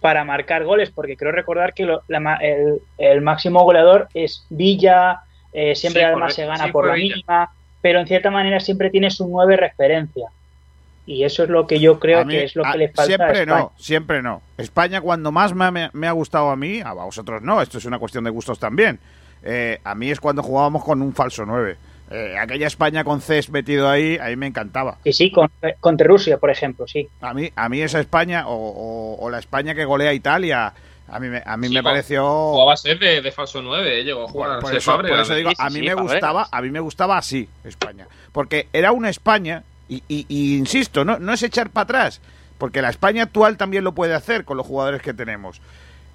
para 0.00 0.24
marcar 0.24 0.64
goles, 0.64 0.90
porque 0.90 1.16
creo 1.16 1.32
recordar 1.32 1.74
que 1.74 1.84
lo- 1.84 2.02
la 2.08 2.20
ma- 2.20 2.36
el, 2.36 2.80
el 2.98 3.20
máximo 3.20 3.64
goleador 3.64 4.08
es 4.14 4.46
Villa, 4.48 5.20
eh, 5.52 5.74
siempre 5.74 6.02
Sí, 6.02 6.04
además 6.06 6.34
correcto. 6.34 6.36
se 6.42 6.46
gana 6.46 6.64
Sí, 6.66 6.72
por 6.72 6.86
la 6.86 6.94
Villa. 6.94 7.14
mínima, 7.16 7.50
pero 7.82 7.98
en 8.00 8.06
cierta 8.06 8.30
manera 8.30 8.60
siempre 8.60 8.90
tienes 8.90 9.18
un 9.20 9.30
9 9.32 9.56
referencia. 9.56 10.28
Y 11.04 11.24
eso 11.24 11.42
es 11.42 11.48
lo 11.48 11.66
que 11.66 11.80
yo 11.80 11.98
creo 11.98 12.20
A 12.20 12.24
mí- 12.24 12.34
que 12.34 12.44
es 12.44 12.54
lo 12.54 12.64
a- 12.66 12.72
que 12.72 12.78
le 12.78 12.88
falta 12.88 13.02
a 13.02 13.06
siempre 13.06 13.40
España. 13.40 13.58
no, 13.60 13.72
siempre 13.78 14.22
no. 14.22 14.42
España 14.58 15.00
cuando 15.00 15.32
más 15.32 15.54
me, 15.54 15.70
me- 15.70 15.90
me 15.92 16.06
ha 16.06 16.12
gustado 16.12 16.50
a 16.50 16.56
mí, 16.56 16.80
a 16.84 16.92
vosotros 16.92 17.42
no, 17.42 17.60
esto 17.62 17.78
es 17.78 17.84
una 17.86 17.98
cuestión 17.98 18.22
de 18.24 18.30
gustos 18.30 18.58
también. 18.58 19.00
Eh, 19.42 19.78
a 19.84 19.94
mí 19.94 20.10
es 20.10 20.20
cuando 20.20 20.42
jugábamos 20.42 20.84
con 20.84 21.00
un 21.02 21.14
falso 21.14 21.44
9. 21.46 21.76
Eh, 22.10 22.36
aquella 22.38 22.66
España 22.66 23.04
con 23.04 23.20
Cés 23.20 23.50
metido 23.50 23.88
ahí, 23.88 24.16
ahí 24.20 24.34
me 24.36 24.46
encantaba. 24.46 24.96
Sí, 25.04 25.12
sí, 25.12 25.30
con- 25.30 25.50
contra 25.80 26.06
Rusia, 26.06 26.38
por 26.38 26.50
ejemplo, 26.50 26.86
sí. 26.86 27.06
A 27.20 27.34
mí, 27.34 27.50
a 27.54 27.68
mí 27.68 27.82
esa 27.82 28.00
España, 28.00 28.48
o, 28.48 28.54
o- 28.54 29.16
o 29.20 29.30
la 29.30 29.38
España 29.38 29.74
que 29.74 29.84
golea 29.84 30.10
a 30.10 30.14
Italia, 30.14 30.72
a 31.06 31.20
mí 31.20 31.28
me, 31.28 31.42
a 31.44 31.56
mí 31.58 31.68
Sí, 31.68 31.74
me 31.74 31.82
pareció... 31.82 32.22
Jugaba 32.52 32.72
a 32.72 32.76
ser 32.78 32.98
de, 32.98 33.20
de 33.20 33.30
falso 33.32 33.60
9, 33.60 34.00
eh, 34.00 34.04
llegó 34.04 34.24
a 34.24 34.28
jugar 34.28 34.60
Por, 34.60 34.72
a 34.72 34.76
eso, 34.78 34.96
por 34.96 35.20
eso 35.20 35.34
digo, 35.34 35.50
a 35.58 35.68
mí 35.70 35.80
sí, 35.80 35.82
me 35.86 35.94
gustaba, 35.94 36.48
a 36.50 36.62
mí 36.62 36.70
me 36.70 36.80
gustaba 36.80 37.18
así 37.18 37.46
España, 37.64 38.06
porque 38.32 38.68
era 38.72 38.92
una 38.92 39.10
España 39.10 39.62
y, 39.88 40.02
y- 40.08 40.24
y 40.28 40.56
insisto, 40.56 41.04
no, 41.04 41.18
no 41.18 41.32
es 41.34 41.42
echar 41.42 41.68
para 41.70 41.84
atrás, 41.84 42.20
porque 42.56 42.80
la 42.82 42.88
España 42.88 43.24
actual 43.24 43.58
también 43.58 43.84
lo 43.84 43.92
puede 43.92 44.14
hacer 44.14 44.44
con 44.46 44.56
los 44.56 44.66
jugadores 44.66 45.02
que 45.02 45.12
tenemos. 45.14 45.60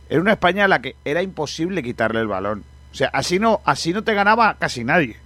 Era 0.09 0.21
una 0.21 0.31
España 0.33 0.65
a 0.65 0.67
la 0.67 0.81
que 0.81 0.95
era 1.05 1.21
imposible 1.21 1.81
quitarle 1.83 2.19
el 2.19 2.27
balón, 2.27 2.63
o 2.93 2.95
sea, 2.95 3.09
así 3.11 3.39
no, 3.39 3.59
así 3.65 3.91
no 3.91 4.03
te 4.03 4.13
ganaba 4.13 4.55
casi 4.59 4.83
nadie, 4.83 5.17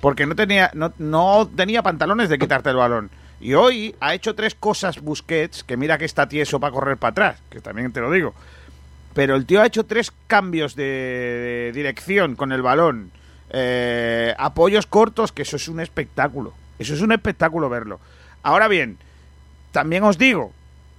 porque 0.00 0.24
no 0.24 0.34
tenía, 0.36 0.70
no, 0.72 0.92
no 0.98 1.50
tenía 1.54 1.82
pantalones 1.82 2.28
de 2.30 2.38
quitarte 2.38 2.70
el 2.70 2.76
balón. 2.76 3.10
Y 3.40 3.52
hoy 3.52 3.94
ha 4.00 4.14
hecho 4.14 4.34
tres 4.34 4.54
cosas 4.54 5.00
Busquets, 5.00 5.62
que 5.62 5.76
mira 5.76 5.98
que 5.98 6.06
está 6.06 6.26
tieso 6.26 6.58
para 6.58 6.72
correr 6.72 6.96
para 6.96 7.10
atrás, 7.10 7.42
que 7.50 7.60
también 7.60 7.92
te 7.92 8.00
lo 8.00 8.10
digo. 8.10 8.34
Pero 9.12 9.34
el 9.34 9.44
tío 9.46 9.60
ha 9.60 9.66
hecho 9.66 9.84
tres 9.84 10.12
cambios 10.26 10.74
de, 10.74 11.70
dirección 11.74 12.34
con 12.36 12.52
el 12.52 12.62
balón. 12.62 13.10
Eh, 13.50 14.34
apoyos 14.38 14.86
cortos, 14.86 15.32
que 15.32 15.42
eso 15.42 15.56
es 15.56 15.68
un 15.68 15.80
espectáculo. 15.80 16.54
Eso 16.78 16.94
es 16.94 17.00
un 17.02 17.12
espectáculo 17.12 17.68
verlo. 17.68 18.00
Ahora 18.42 18.68
bien, 18.68 18.96
también 19.72 20.04
os 20.04 20.18
digo, 20.18 20.52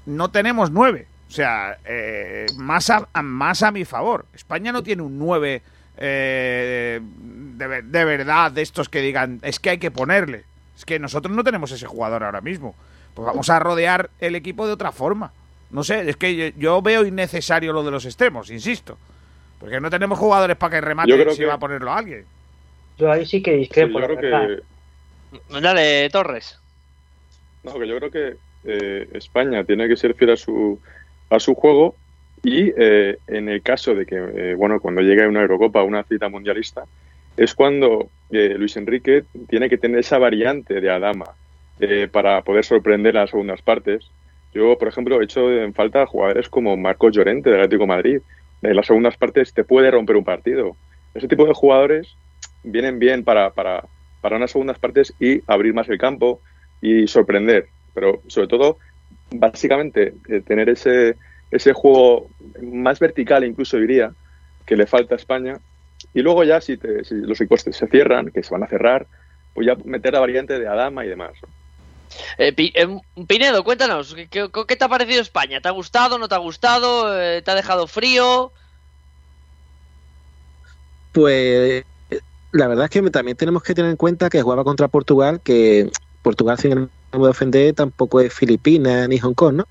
no 0.06 0.30
tenemos 0.30 0.69
nueve. 0.71 1.08
O 1.30 1.32
sea, 1.32 1.78
eh, 1.86 2.45
más, 2.58 2.89
a- 2.89 3.08
más 3.21 3.63
a 3.63 3.71
mi 3.71 3.84
favor. 3.86 4.26
España 4.34 4.71
no 4.71 4.84
tiene 4.84 5.02
un 5.02 5.17
nueve 5.17 5.62
eh, 5.97 6.99
de, 7.01 7.81
de 7.81 8.05
verdad, 8.05 8.51
de 8.51 8.62
estos 8.62 8.89
que 8.89 9.01
digan, 9.01 9.39
es 9.43 9.60
que 9.60 9.71
hay 9.71 9.77
que 9.77 9.91
ponerle. 9.91 10.43
Es 10.75 10.86
que 10.86 10.99
nosotros 10.99 11.36
no 11.36 11.43
tenemos 11.43 11.71
ese 11.71 11.88
jugador 11.88 12.23
ahora 12.23 12.41
mismo. 12.41 12.75
Pues 13.13 13.25
vamos 13.25 13.49
a 13.49 13.60
rodear 13.60 14.10
el 14.19 14.36
equipo 14.36 14.67
de 14.67 14.73
otra 14.73 14.91
forma. 14.91 15.31
No 15.71 15.83
sé, 15.83 16.07
es 16.10 16.15
que 16.17 16.36
yo, 16.36 16.45
yo 16.57 16.81
veo 16.81 17.05
innecesario 17.05 17.73
lo 17.73 17.83
de 17.83 17.91
los 17.91 18.05
extremos, 18.05 18.49
insisto. 18.51 18.97
Porque 19.60 19.79
no 19.81 19.89
tenemos 19.89 20.19
jugadores 20.19 20.55
para 20.55 20.75
que 20.75 20.81
remate 20.81 21.10
Yo 21.10 21.17
creo 21.17 21.31
si 21.31 21.39
que- 21.39 21.45
va 21.47 21.55
a 21.55 21.60
ponerlo 21.60 21.91
a 21.91 21.97
alguien. 21.97 22.25
Yo 22.97 23.12
ahí 23.12 23.25
sí 23.25 23.41
que 23.41 23.51
Sí, 23.53 23.57
discrepo, 23.57 23.99
yo 23.99 24.05
creo 24.07 24.19
que 24.19 25.60
Dale, 25.62 26.10
Torres. 26.10 26.57
No, 27.63 27.73
que 27.77 27.88
yo 27.88 27.97
creo 27.97 28.12
que 28.12 28.38
eh, 28.63 29.10
España 29.13 29.63
tiene 29.63 29.88
que 29.88 29.97
ser 29.97 30.13
fiel 30.15 30.31
a 30.31 30.38
su, 30.38 30.79
a 31.29 31.39
su 31.39 31.53
juego 31.55 31.95
y 32.43 32.71
eh, 32.78 33.17
en 33.28 33.50
el 33.50 33.62
caso 33.62 33.95
de 33.95 34.06
que, 34.06 34.15
eh, 34.15 34.56
bueno, 34.56 34.80
cuando 34.80 35.02
llegue 35.02 35.28
una 35.28 35.41
Eurocopa, 35.41 35.84
una 35.84 36.04
cita 36.04 36.30
mundialista, 36.30 36.84
es 37.38 37.54
cuando 37.54 38.10
eh, 38.32 38.56
Luis 38.58 38.76
Enrique 38.78 39.23
tiene 39.47 39.69
que 39.69 39.78
tener 39.78 40.00
esa 40.00 40.17
variante 40.17 40.82
de 40.82 40.89
Adama 40.89 41.28
eh, 41.80 42.10
para 42.12 42.41
poder 42.41 42.65
sorprender 42.65 43.15
en 43.15 43.21
las 43.21 43.30
segundas 43.30 43.62
partes. 43.62 44.10
Yo, 44.54 44.78
por 44.78 44.88
ejemplo, 44.88 45.21
he 45.21 45.26
hecho 45.26 45.52
en 45.52 45.73
falta 45.73 46.02
a 46.02 46.08
jugadores 46.08 46.50
como 46.50 46.76
Marcos 46.76 47.15
Llorente 47.15 47.52
del 47.52 47.60
Atlético 47.60 47.86
Madrid. 47.86 48.19
En 48.63 48.76
las 48.76 48.88
segundas 48.88 49.15
partes 49.17 49.54
te 49.54 49.63
puede 49.63 49.91
romper 49.91 50.15
un 50.15 50.23
partido. 50.23 50.76
Ese 51.13 51.28
tipo 51.28 51.45
de 51.45 51.54
jugadores 51.54 52.15
vienen 52.63 52.97
bien 52.97 53.23
para, 53.23 53.52
para, 53.52 53.84
para 54.21 54.38
unas 54.38 54.52
segundas 54.52 54.80
partes 54.80 55.13
y 55.19 55.41
abrir 55.45 55.76
más 55.76 55.88
el 55.89 56.00
campo 56.00 56.41
y 56.82 57.08
sorprender. 57.08 57.67
pero 57.93 58.21
sobre 58.28 58.47
todo, 58.47 58.78
básicamente, 59.32 60.13
eh, 60.28 60.41
tener 60.41 60.69
ese, 60.69 61.15
ese 61.51 61.73
juego 61.73 62.29
más 62.62 62.99
vertical, 62.99 63.43
incluso 63.43 63.77
diría, 63.77 64.12
que 64.65 64.75
le 64.75 64.86
falta 64.86 65.15
a 65.15 65.17
España. 65.17 65.57
Y 66.13 66.21
luego 66.21 66.43
ya, 66.43 66.62
si, 66.62 66.77
te- 66.77 67.03
si 67.03 67.15
los 67.15 67.39
equipos 67.41 67.62
se 67.62 67.88
cierran, 67.88 68.31
que 68.31 68.43
se 68.43 68.51
van 68.51 68.63
a 68.63 68.67
cerrar, 68.67 69.07
pues 69.53 69.67
ya 69.67 69.75
meter 69.86 70.13
la 70.13 70.19
variante 70.19 70.60
de 70.60 70.67
Adama 70.67 71.05
y 71.05 71.10
demás. 71.10 71.31
¿no? 71.41 71.49
Eh, 72.38 72.53
eh, 72.57 72.99
Pinedo, 73.27 73.63
cuéntanos, 73.63 74.15
¿qué, 74.15 74.49
qué, 74.67 74.75
te 74.75 74.83
ha 74.83 74.89
parecido 74.89 75.21
España? 75.21 75.62
¿Te 75.62 75.67
ha 75.67 75.71
gustado, 75.71 76.17
no 76.17 76.27
te 76.27 76.36
ha 76.36 76.39
gustado? 76.39 77.19
Eh, 77.19 77.41
¿Te 77.41 77.51
ha 77.51 77.55
dejado 77.55 77.88
frío? 77.88 78.51
Pues 81.12 81.83
la 82.51 82.67
verdad 82.67 82.86
es 82.86 82.91
que 82.91 83.01
también 83.10 83.38
tenemos 83.38 83.63
que 83.63 83.73
tener 83.73 83.91
en 83.91 83.97
cuenta 83.97 84.29
que 84.29 84.41
jugaba 84.41 84.63
contra 84.63 84.88
Portugal, 84.88 85.41
que 85.43 85.89
Portugal 86.21 86.57
sin 86.57 86.71
ánimo 86.71 86.89
de 87.25 87.29
ofender 87.29 87.73
tampoco 87.73 88.19
es 88.19 88.33
Filipinas 88.33 89.07
ni 89.10 89.17
Hong 89.19 89.33
Kong, 89.33 89.55
¿no? 89.55 89.67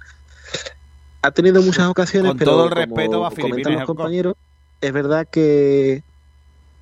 Ha 1.27 1.31
tenido 1.33 1.61
muchas 1.61 1.89
ocasiones, 1.89 2.31
Con 2.31 2.39
pero 2.39 2.51
todo 2.53 2.65
el 2.65 2.71
como 2.71 2.81
respeto 2.81 3.27
a 3.27 3.31
comentan 3.31 3.73
los 3.73 3.85
compañeros, 3.85 4.35
es 4.81 4.93
verdad 4.93 5.27
que 5.31 6.03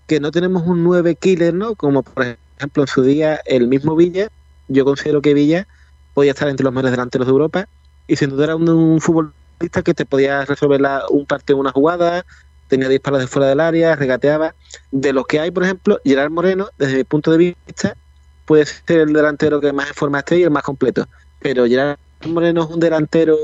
que 0.06 0.20
no 0.20 0.30
tenemos 0.30 0.64
un 0.66 0.84
9 0.84 1.14
killer, 1.16 1.54
¿no? 1.54 1.74
Como 1.76 2.02
por 2.02 2.26
ejemplo 2.58 2.82
en 2.82 2.86
su 2.88 3.02
día 3.02 3.40
el 3.46 3.68
mismo 3.68 3.96
Villa, 3.96 4.28
yo 4.68 4.84
considero 4.84 5.22
que 5.22 5.32
Villa 5.32 5.66
podía 6.12 6.32
estar 6.32 6.48
entre 6.48 6.64
los 6.64 6.74
mejores 6.74 6.90
delanteros 6.90 7.26
de 7.26 7.32
Europa 7.32 7.66
y 8.06 8.16
sin 8.16 8.28
duda 8.28 8.44
era 8.44 8.56
un, 8.56 8.68
un 8.68 9.00
futbolista 9.00 9.80
que 9.82 9.94
te 9.94 10.04
podía 10.04 10.44
resolver 10.44 10.78
la- 10.80 11.04
un 11.08 11.24
partido 11.24 11.56
en 11.56 11.60
una 11.60 11.72
jugada, 11.72 12.26
tenía 12.68 12.90
disparos 12.90 13.20
de 13.20 13.26
fuera 13.28 13.48
del 13.48 13.60
área, 13.60 13.96
regateaba. 13.96 14.54
De 14.90 15.14
los 15.14 15.26
que 15.26 15.40
hay, 15.40 15.50
por 15.50 15.64
ejemplo, 15.64 15.98
Gerard 16.04 16.30
Moreno, 16.30 16.68
desde 16.76 16.96
mi 16.98 17.04
punto 17.04 17.30
de 17.32 17.38
vista, 17.38 17.96
puede 18.44 18.66
ser 18.66 19.00
el 19.00 19.12
delantero 19.14 19.58
que 19.58 19.72
más 19.72 19.88
en 19.88 19.94
forma 19.94 20.18
esté 20.18 20.38
y 20.38 20.42
el 20.42 20.50
más 20.50 20.64
completo. 20.64 21.06
Pero 21.40 21.64
Gerard 21.66 21.96
Moreno 22.26 22.64
es 22.64 22.68
un 22.70 22.80
delantero 22.80 23.38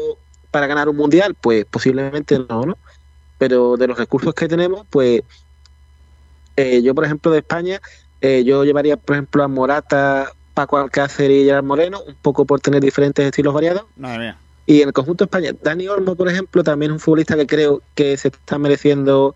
para 0.51 0.67
ganar 0.67 0.89
un 0.89 0.97
mundial, 0.97 1.35
pues 1.41 1.65
posiblemente 1.65 2.39
no, 2.39 2.65
¿no? 2.65 2.79
Pero 3.39 3.77
de 3.77 3.87
los 3.87 3.99
recursos 3.99 4.35
que 4.35 4.49
tenemos, 4.49 4.87
pues 4.91 5.23
eh, 6.57 6.83
yo, 6.83 6.95
por 6.95 7.05
ejemplo, 7.05 7.31
de 7.31 7.39
España, 7.39 7.81
eh, 8.21 8.45
yo 8.45 8.65
llevaría, 8.65 8.97
por 8.97 9.17
ejemplo, 9.17 9.43
a 9.43 9.49
Morata, 9.49 10.33
Paco 10.55 10.77
Alcácer 10.77 11.31
y 11.31 11.45
Gerard 11.45 11.65
Moreno, 11.65 12.03
un 12.07 12.15
poco 12.17 12.45
por 12.45 12.61
tener 12.61 12.83
diferentes 12.83 13.25
estilos 13.25 13.55
variados. 13.55 13.85
Madre 13.97 14.19
mía. 14.19 14.39
Y 14.67 14.83
en 14.83 14.89
el 14.89 14.93
conjunto 14.93 15.25
de 15.25 15.27
España, 15.27 15.59
Dani 15.61 15.89
Olmo, 15.89 16.15
por 16.15 16.29
ejemplo, 16.29 16.63
también 16.63 16.93
es 16.93 16.95
un 16.95 17.01
futbolista 17.01 17.35
que 17.35 17.47
creo 17.47 17.83
que 17.97 18.17
se 18.17 18.29
está 18.29 18.57
mereciendo 18.57 19.35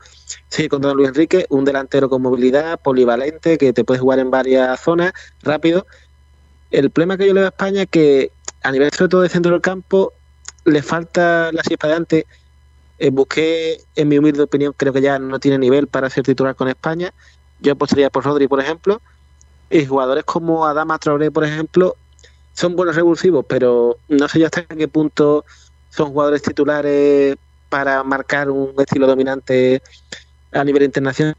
seguir 0.48 0.70
con 0.70 0.80
Don 0.80 0.96
Luis 0.96 1.08
Enrique, 1.08 1.46
un 1.48 1.64
delantero 1.64 2.08
con 2.08 2.22
movilidad, 2.22 2.78
polivalente, 2.78 3.58
que 3.58 3.72
te 3.72 3.82
puede 3.82 3.98
jugar 3.98 4.20
en 4.20 4.30
varias 4.30 4.78
zonas, 4.80 5.12
rápido. 5.42 5.86
El 6.70 6.90
problema 6.90 7.16
que 7.16 7.26
yo 7.26 7.34
le 7.34 7.40
veo 7.40 7.48
a 7.48 7.50
España 7.50 7.82
es 7.82 7.88
que 7.88 8.30
a 8.62 8.70
nivel 8.70 8.92
sobre 8.92 9.08
todo 9.08 9.22
de 9.22 9.28
centro 9.28 9.52
del 9.52 9.60
campo 9.60 10.12
le 10.64 10.82
falta 10.82 11.50
la 11.52 11.62
chispa 11.62 11.88
de 11.88 11.94
antes. 11.94 12.24
Eh, 12.98 13.10
busqué, 13.10 13.80
en 13.96 14.08
mi 14.08 14.18
humilde 14.18 14.42
opinión, 14.42 14.72
creo 14.76 14.92
que 14.92 15.00
ya 15.00 15.18
no 15.18 15.38
tiene 15.38 15.58
nivel 15.58 15.86
para 15.86 16.10
ser 16.10 16.24
titular 16.24 16.54
con 16.54 16.68
España. 16.68 17.12
Yo 17.60 17.72
apostaría 17.72 18.10
por 18.10 18.24
Rodri, 18.24 18.48
por 18.48 18.60
ejemplo. 18.60 19.00
Y 19.70 19.86
jugadores 19.86 20.24
como 20.24 20.66
Adama 20.66 20.98
Traoré, 20.98 21.30
por 21.30 21.44
ejemplo, 21.44 21.96
son 22.52 22.76
buenos 22.76 22.94
revulsivos, 22.94 23.44
pero 23.48 23.98
no 24.08 24.28
sé 24.28 24.38
yo 24.38 24.46
hasta 24.46 24.62
qué 24.62 24.86
punto 24.88 25.44
son 25.90 26.12
jugadores 26.12 26.42
titulares 26.42 27.36
para 27.68 28.02
marcar 28.04 28.50
un 28.50 28.72
estilo 28.78 29.06
dominante 29.06 29.82
a 30.52 30.62
nivel 30.62 30.84
internacional. 30.84 31.34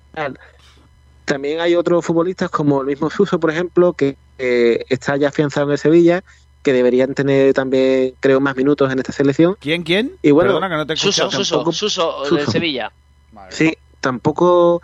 También 1.23 1.59
hay 1.59 1.75
otros 1.75 2.05
futbolistas 2.05 2.49
como 2.49 2.81
el 2.81 2.87
mismo 2.87 3.09
Suso, 3.09 3.39
por 3.39 3.51
ejemplo, 3.51 3.93
que 3.93 4.17
eh, 4.37 4.85
está 4.89 5.15
ya 5.17 5.29
afianzado 5.29 5.67
en 5.67 5.71
el 5.73 5.77
Sevilla, 5.77 6.23
que 6.65 6.73
deberían 6.73 7.13
tener 7.13 7.53
también, 7.53 8.15
creo, 8.19 8.39
más 8.41 8.55
minutos 8.57 8.91
en 8.91 8.97
esta 8.99 9.11
selección. 9.13 9.55
¿Quién, 9.61 9.83
quién? 9.83 10.17
Y 10.23 10.31
bueno, 10.31 10.49
Perdona 10.49 10.67
que 10.69 10.75
no 10.75 10.85
te 10.87 10.93
he 10.93 10.97
Suso. 10.97 11.29
Suso, 11.31 11.71
Suso, 11.71 12.21
del 12.23 12.39
Suso. 12.41 12.51
Sevilla. 12.51 12.91
Madre 13.31 13.55
Sí, 13.55 13.77
tampoco. 14.01 14.81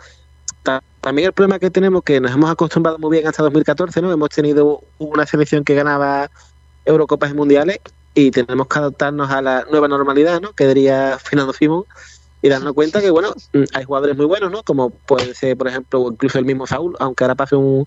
ta- 0.62 0.80
también 1.00 1.26
el 1.26 1.32
problema 1.32 1.58
que 1.58 1.70
tenemos 1.70 2.04
que 2.04 2.20
nos 2.20 2.30
hemos 2.30 2.48
acostumbrado 2.48 2.96
muy 2.98 3.10
bien 3.10 3.26
hasta 3.26 3.42
2014, 3.42 4.00
¿no? 4.00 4.12
Hemos 4.12 4.28
tenido 4.28 4.80
una 4.98 5.26
selección 5.26 5.64
que 5.64 5.74
ganaba 5.74 6.30
Eurocopas 6.84 7.32
y 7.32 7.34
Mundiales 7.34 7.80
y 8.14 8.30
tenemos 8.30 8.68
que 8.68 8.78
adaptarnos 8.78 9.28
a 9.30 9.42
la 9.42 9.66
nueva 9.70 9.88
normalidad, 9.88 10.40
¿no? 10.40 10.52
Que 10.52 10.68
diría 10.68 11.18
Fernando 11.18 11.52
Simón 11.52 11.84
y 12.40 12.48
darnos 12.48 12.74
cuenta 12.74 13.00
que, 13.00 13.10
bueno, 13.10 13.34
mm, 13.52 13.64
hay 13.74 13.84
jugadores 13.84 14.16
muy 14.16 14.26
buenos, 14.26 14.52
¿no? 14.52 14.62
Como 14.62 14.90
puede 14.90 15.34
ser, 15.34 15.56
por 15.56 15.66
ejemplo, 15.68 16.06
incluso 16.12 16.38
el 16.38 16.44
mismo 16.44 16.66
Saúl, 16.68 16.94
aunque 17.00 17.24
ahora 17.24 17.34
pase 17.34 17.56
un, 17.56 17.84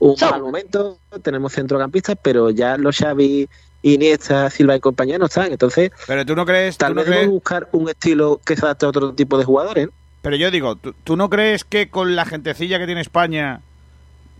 un 0.00 0.14
mal 0.20 0.40
momento, 0.42 0.98
tenemos 1.22 1.52
centrocampistas, 1.52 2.16
pero 2.22 2.50
ya 2.50 2.76
los 2.76 2.96
Xavi, 2.96 3.48
Iniesta, 3.82 4.50
Silva 4.50 4.76
y 4.76 4.80
compañía 4.80 5.18
no 5.18 5.26
están. 5.26 5.50
Entonces, 5.52 5.90
Pero 6.06 6.24
tú 6.26 6.34
no 6.36 6.44
crees, 6.46 6.76
tú 6.76 6.84
tal 6.84 6.94
no 6.94 7.00
vez 7.00 7.06
debemos 7.06 7.22
crees, 7.26 7.32
buscar 7.34 7.68
un 7.72 7.88
estilo 7.88 8.40
que 8.44 8.56
se 8.56 8.64
adapte 8.64 8.86
a 8.86 8.88
otro 8.90 9.12
tipo 9.14 9.38
de 9.38 9.44
jugadores, 9.44 9.88
pero 10.22 10.34
yo 10.36 10.50
digo, 10.50 10.74
¿tú, 10.76 10.94
tú 11.04 11.16
no 11.16 11.30
crees 11.30 11.64
que 11.64 11.88
con 11.90 12.16
la 12.16 12.24
gentecilla 12.24 12.78
que 12.78 12.86
tiene 12.86 13.00
España 13.00 13.60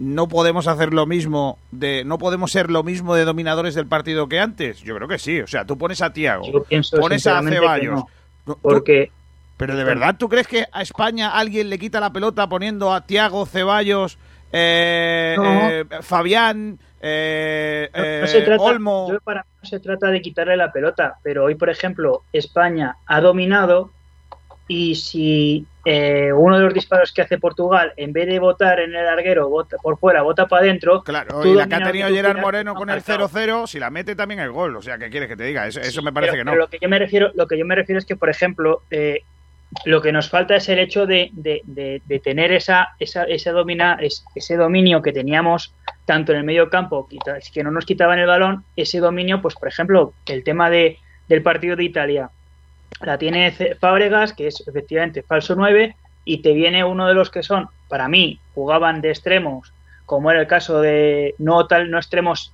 no 0.00 0.28
podemos 0.28 0.66
hacer 0.68 0.92
lo 0.92 1.06
mismo 1.06 1.58
de, 1.70 2.04
no 2.04 2.18
podemos 2.18 2.52
ser 2.52 2.70
lo 2.70 2.82
mismo 2.82 3.14
de 3.14 3.24
dominadores 3.24 3.74
del 3.74 3.86
partido 3.86 4.28
que 4.28 4.38
antes? 4.40 4.80
Yo 4.80 4.94
creo 4.96 5.08
que 5.08 5.18
sí. 5.18 5.40
O 5.40 5.46
sea, 5.46 5.64
tú 5.64 5.78
pones 5.78 6.02
a 6.02 6.12
Tiago, 6.12 6.64
pones 6.98 7.26
a 7.26 7.42
Ceballos. 7.42 7.94
no, 7.94 8.08
tú- 8.44 8.58
porque 8.60 9.10
pero 9.56 9.74
de 9.74 9.82
verdad, 9.82 10.14
¿tú 10.16 10.28
crees 10.28 10.46
que 10.46 10.66
a 10.70 10.82
España 10.82 11.30
alguien 11.30 11.68
le 11.68 11.80
quita 11.80 11.98
la 11.98 12.12
pelota 12.12 12.48
poniendo 12.48 12.92
a 12.92 13.00
Tiago, 13.06 13.44
Ceballos, 13.44 14.16
eh, 14.52 15.34
No. 15.36 15.68
eh, 15.70 15.84
Fabián, 16.02 16.78
eh, 17.00 17.88
no, 17.94 17.98
no 18.00 18.04
eh, 18.06 18.26
se 18.26 18.40
trata, 18.42 18.62
Olmo? 18.62 19.08
yo 19.12 19.20
para 19.20 19.42
mí 19.42 19.48
no 19.62 19.68
se 19.68 19.80
trata 19.80 20.08
de 20.10 20.20
quitarle 20.20 20.56
la 20.56 20.72
pelota, 20.72 21.16
pero 21.22 21.44
hoy, 21.44 21.54
por 21.54 21.70
ejemplo, 21.70 22.22
España 22.32 22.96
ha 23.06 23.20
dominado 23.20 23.90
y 24.70 24.96
si 24.96 25.66
eh, 25.86 26.30
uno 26.32 26.58
de 26.58 26.64
los 26.64 26.74
disparos 26.74 27.10
que 27.12 27.22
hace 27.22 27.38
Portugal, 27.38 27.94
en 27.96 28.12
vez 28.12 28.26
de 28.26 28.38
votar 28.38 28.80
en 28.80 28.94
el 28.94 29.04
larguero, 29.04 29.48
vota 29.48 29.78
por 29.82 29.98
fuera, 29.98 30.20
vota 30.22 30.46
para 30.46 30.62
adentro, 30.62 31.02
Claro, 31.02 31.42
y 31.46 31.54
la 31.54 31.66
que 31.66 31.74
ha 31.76 31.82
tenido 31.82 32.08
Gerard 32.10 32.38
Moreno 32.38 32.72
no 32.74 32.78
con 32.78 32.90
el 32.90 32.96
marcado. 32.96 33.28
0-0, 33.30 33.66
si 33.66 33.78
la 33.78 33.88
mete 33.88 34.14
también 34.14 34.40
el 34.40 34.50
gol. 34.52 34.76
O 34.76 34.82
sea, 34.82 34.98
¿qué 34.98 35.08
quieres 35.08 35.28
que 35.30 35.36
te 35.36 35.44
diga? 35.44 35.66
Eso, 35.66 35.80
eso 35.80 36.02
me 36.02 36.12
parece 36.12 36.32
Pero- 36.32 36.40
que 36.40 36.44
no. 36.44 36.50
pero 36.50 36.62
lo 36.64 36.68
que 36.68 36.78
yo 36.82 36.88
me 36.90 36.98
refiero, 36.98 37.30
lo 37.34 37.46
que 37.46 37.56
yo 37.58 37.64
me 37.64 37.74
refiero 37.74 37.98
es 37.98 38.04
que, 38.04 38.16
por 38.16 38.28
ejemplo, 38.28 38.82
eh, 38.90 39.22
lo 39.84 40.00
que 40.00 40.12
nos 40.12 40.30
falta 40.30 40.56
es 40.56 40.68
el 40.68 40.78
hecho 40.78 41.06
de, 41.06 41.30
tener 42.24 42.52
esa, 42.52 42.90
esa, 42.98 43.24
ese, 43.24 43.50
domina, 43.50 43.98
es- 44.00 44.24
ese 44.34 44.56
dominio 44.56 45.02
que 45.02 45.12
teníamos 45.12 45.74
tanto 46.06 46.32
en 46.32 46.38
el 46.38 46.44
medio 46.44 46.70
campo, 46.70 47.06
que 47.52 47.62
no 47.62 47.70
nos 47.70 47.84
quitaban 47.84 48.18
el 48.18 48.26
balón, 48.26 48.64
ese 48.76 48.98
dominio, 48.98 49.42
pues 49.42 49.54
por 49.54 49.68
ejemplo, 49.68 50.14
el 50.26 50.42
tema 50.42 50.70
de, 50.70 50.98
del 51.28 51.42
partido 51.42 51.76
de 51.76 51.84
Italia, 51.84 52.30
la 53.02 53.18
tiene 53.18 53.52
Fábregas, 53.78 54.32
que 54.32 54.46
es 54.46 54.66
efectivamente 54.66 55.22
falso 55.22 55.54
9, 55.54 55.94
y 56.24 56.38
te 56.38 56.52
viene 56.52 56.84
uno 56.84 57.06
de 57.06 57.14
los 57.14 57.30
que 57.30 57.42
son, 57.42 57.68
para 57.88 58.08
mí, 58.08 58.40
jugaban 58.54 59.00
de 59.02 59.10
extremos, 59.10 59.72
como 60.06 60.30
era 60.30 60.40
el 60.40 60.46
caso 60.46 60.80
de, 60.80 61.34
no 61.38 61.66
tal, 61.66 61.90
no 61.90 61.98
extremos 61.98 62.52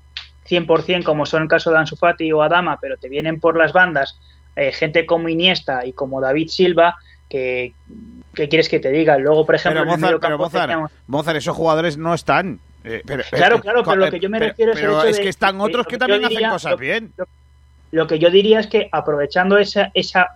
100% 0.49 1.05
como 1.05 1.25
son 1.25 1.43
el 1.45 1.49
caso 1.49 1.71
de 1.71 1.79
Ansu 1.79 1.97
Fati 1.97 2.31
o 2.33 2.43
Adama, 2.43 2.79
pero 2.81 2.97
te 2.97 3.09
vienen 3.09 3.41
por 3.41 3.57
las 3.57 3.73
bandas 3.73 4.19
eh, 4.57 4.73
gente 4.73 5.07
como 5.07 5.29
Iniesta 5.29 5.85
y 5.87 5.93
como 5.93 6.21
David 6.21 6.49
Silva, 6.49 6.97
que, 7.29 7.73
¿qué 8.35 8.49
quieres 8.49 8.69
que 8.69 8.79
te 8.81 8.91
diga? 8.91 9.19
Luego, 9.19 9.45
por 9.47 9.55
ejemplo, 9.55 9.81
Pero 9.83 9.91
en 9.93 9.95
el 9.95 10.01
Mozart, 10.01 10.21
pero 10.21 10.31
mediocampo 10.31 10.45
Mozart, 10.45 10.65
teníamos- 10.71 10.91
Mozart, 11.07 11.37
esos 11.39 11.57
jugadores 11.57 11.97
no 11.99 12.15
están. 12.15 12.61
eh, 12.85 13.03
pero- 13.07 13.23
Claro, 13.31 13.57
eh, 13.57 13.61
claro, 13.61 13.83
pero 13.83 13.97
lo 13.97 14.11
que 14.11 14.21
yo 14.21 14.29
me 14.29 14.39
refiero 14.39 14.73
es 14.73 14.79
el 14.79 14.85
hecho 14.91 15.05
es 15.05 15.17
de- 15.17 15.23
que 15.23 15.29
están 15.31 15.59
otros 15.61 15.85
lo 15.87 15.91
que 15.91 15.97
también 15.99 16.25
hacen 16.27 16.51
cosas 16.51 16.73
lo- 16.73 16.77
bien. 16.79 17.13
lo 17.93 18.07
que 18.07 18.19
yo 18.19 18.31
diría 18.31 18.61
es 18.61 18.67
que 18.67 18.89
aprovechando 18.93 19.57
esa, 19.57 19.91
esa, 19.95 20.29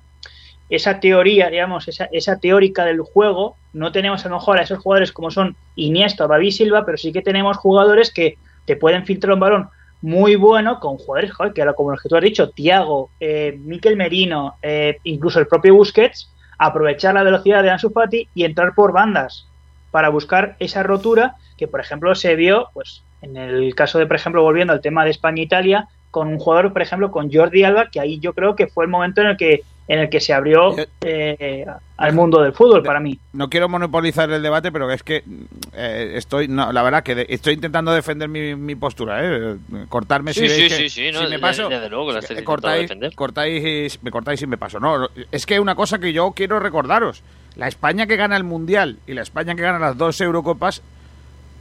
esa 0.70 0.98
teoría, 0.98 1.50
digamos, 1.50 1.88
esa, 1.88 2.09
esa 2.11 2.38
teórica 2.38 2.85
del 2.87 3.00
juego, 3.02 3.57
no 3.74 3.92
tenemos 3.92 4.24
a 4.24 4.28
lo 4.31 4.37
mejor 4.37 4.59
a 4.59 4.62
esos 4.62 4.78
jugadores 4.78 5.12
como 5.12 5.31
son 5.31 5.57
Iniesta 5.76 6.24
o 6.24 6.28
David 6.28 6.50
Silva, 6.52 6.85
pero 6.87 6.96
sí 6.96 7.12
que 7.12 7.20
tenemos 7.22 7.57
jugadores 7.59 8.12
que 8.12 8.38
te 8.64 8.76
pueden 8.76 9.04
filtrar 9.04 9.35
un 9.35 9.40
balón 9.40 9.68
muy 10.00 10.37
bueno 10.37 10.78
con 10.80 10.96
jugadores 10.96 11.32
joder, 11.32 11.52
que 11.52 11.64
como 11.74 11.90
los 11.90 12.02
que 12.02 12.08
tú 12.08 12.16
has 12.16 12.22
dicho, 12.22 12.50
Tiago, 12.50 13.11
eh, 13.20 13.58
Miquel 13.61 13.96
Merino, 13.96 14.56
eh, 14.62 14.98
incluso 15.04 15.40
el 15.40 15.46
propio 15.46 15.74
Busquets, 15.74 16.32
aprovechar 16.58 17.14
la 17.14 17.22
velocidad 17.22 17.62
de 17.62 17.70
Ansu 17.70 17.90
Fati 17.90 18.28
y 18.34 18.44
entrar 18.44 18.74
por 18.74 18.92
bandas 18.92 19.46
para 19.90 20.08
buscar 20.08 20.56
esa 20.58 20.82
rotura 20.82 21.37
que, 21.56 21.68
por 21.68 21.80
ejemplo, 21.80 22.14
se 22.14 22.37
vio, 22.37 22.68
pues, 22.74 23.02
en 23.22 23.37
el 23.37 23.74
caso 23.74 23.98
de, 23.98 24.06
por 24.06 24.16
ejemplo, 24.16 24.42
volviendo 24.42 24.72
al 24.72 24.80
tema 24.80 25.04
de 25.04 25.11
España-Italia, 25.11 25.88
con 26.11 26.28
un 26.28 26.38
jugador, 26.38 26.72
por 26.72 26.82
ejemplo, 26.82 27.11
con 27.11 27.32
Jordi 27.32 27.64
Alba, 27.64 27.90
que 27.90 28.00
ahí 28.00 28.18
yo 28.18 28.32
creo 28.32 28.54
que 28.56 28.66
fue 28.66 28.84
el 28.84 28.90
momento 28.90 29.20
en 29.20 29.28
el 29.28 29.37
que 29.37 29.62
en 29.88 30.01
el 30.01 30.11
que 30.11 30.20
se 30.20 30.35
abrió 30.35 30.77
Yo- 30.77 30.85
eh, 31.01 31.64
al 31.96 32.12
mundo 32.12 32.42
del 32.42 32.53
fútbol 32.53 32.83
para 32.83 33.01
mí. 33.01 33.18
No 33.33 33.48
quiero 33.48 33.68
monopolizar 33.70 34.31
el 34.31 34.42
debate, 34.42 34.70
pero 34.70 34.90
es 34.92 35.03
que 35.03 35.24
eh, 35.72 36.12
estoy, 36.14 36.46
no, 36.46 36.70
la 36.72 36.83
verdad 36.83 37.03
que 37.03 37.14
de- 37.14 37.27
estoy 37.31 37.55
intentando 37.55 37.90
defender 37.92 38.29
mi, 38.29 38.55
mi 38.55 38.74
postura, 38.74 39.20
¿eh? 39.24 39.57
Cortarme 39.88 40.35
Sí, 40.35 40.40
si 40.40 40.48
sí, 40.48 40.61
veis 40.61 40.72
sí, 40.74 40.83
que- 40.83 40.90
sí, 40.90 41.11
no, 41.11 41.24
si 41.24 41.31
me 41.31 41.38
paso. 41.38 41.68
desde 41.70 41.88
luego 41.88 42.12
la 42.12 42.20
cortáis, 42.44 42.83
defender. 42.83 43.14
cortáis, 43.14 44.03
me 44.03 44.11
cortáis 44.11 44.42
y 44.42 44.46
me 44.46 44.59
paso. 44.59 44.79
No, 44.79 45.09
es 45.33 45.46
que 45.46 45.59
una 45.59 45.74
cosa 45.74 45.98
que 45.98 46.12
yo 46.12 46.33
quiero 46.33 46.61
recordaros, 46.61 47.22
la 47.57 47.66
España 47.66 48.07
que 48.07 48.16
gana 48.16 48.37
el 48.37 48.44
mundial 48.44 48.98
y 49.07 49.14
la 49.14 49.22
España 49.22 49.55
que 49.55 49.62
gana 49.62 49.79
las 49.79 49.96
dos 49.96 50.20
Eurocopas, 50.20 50.83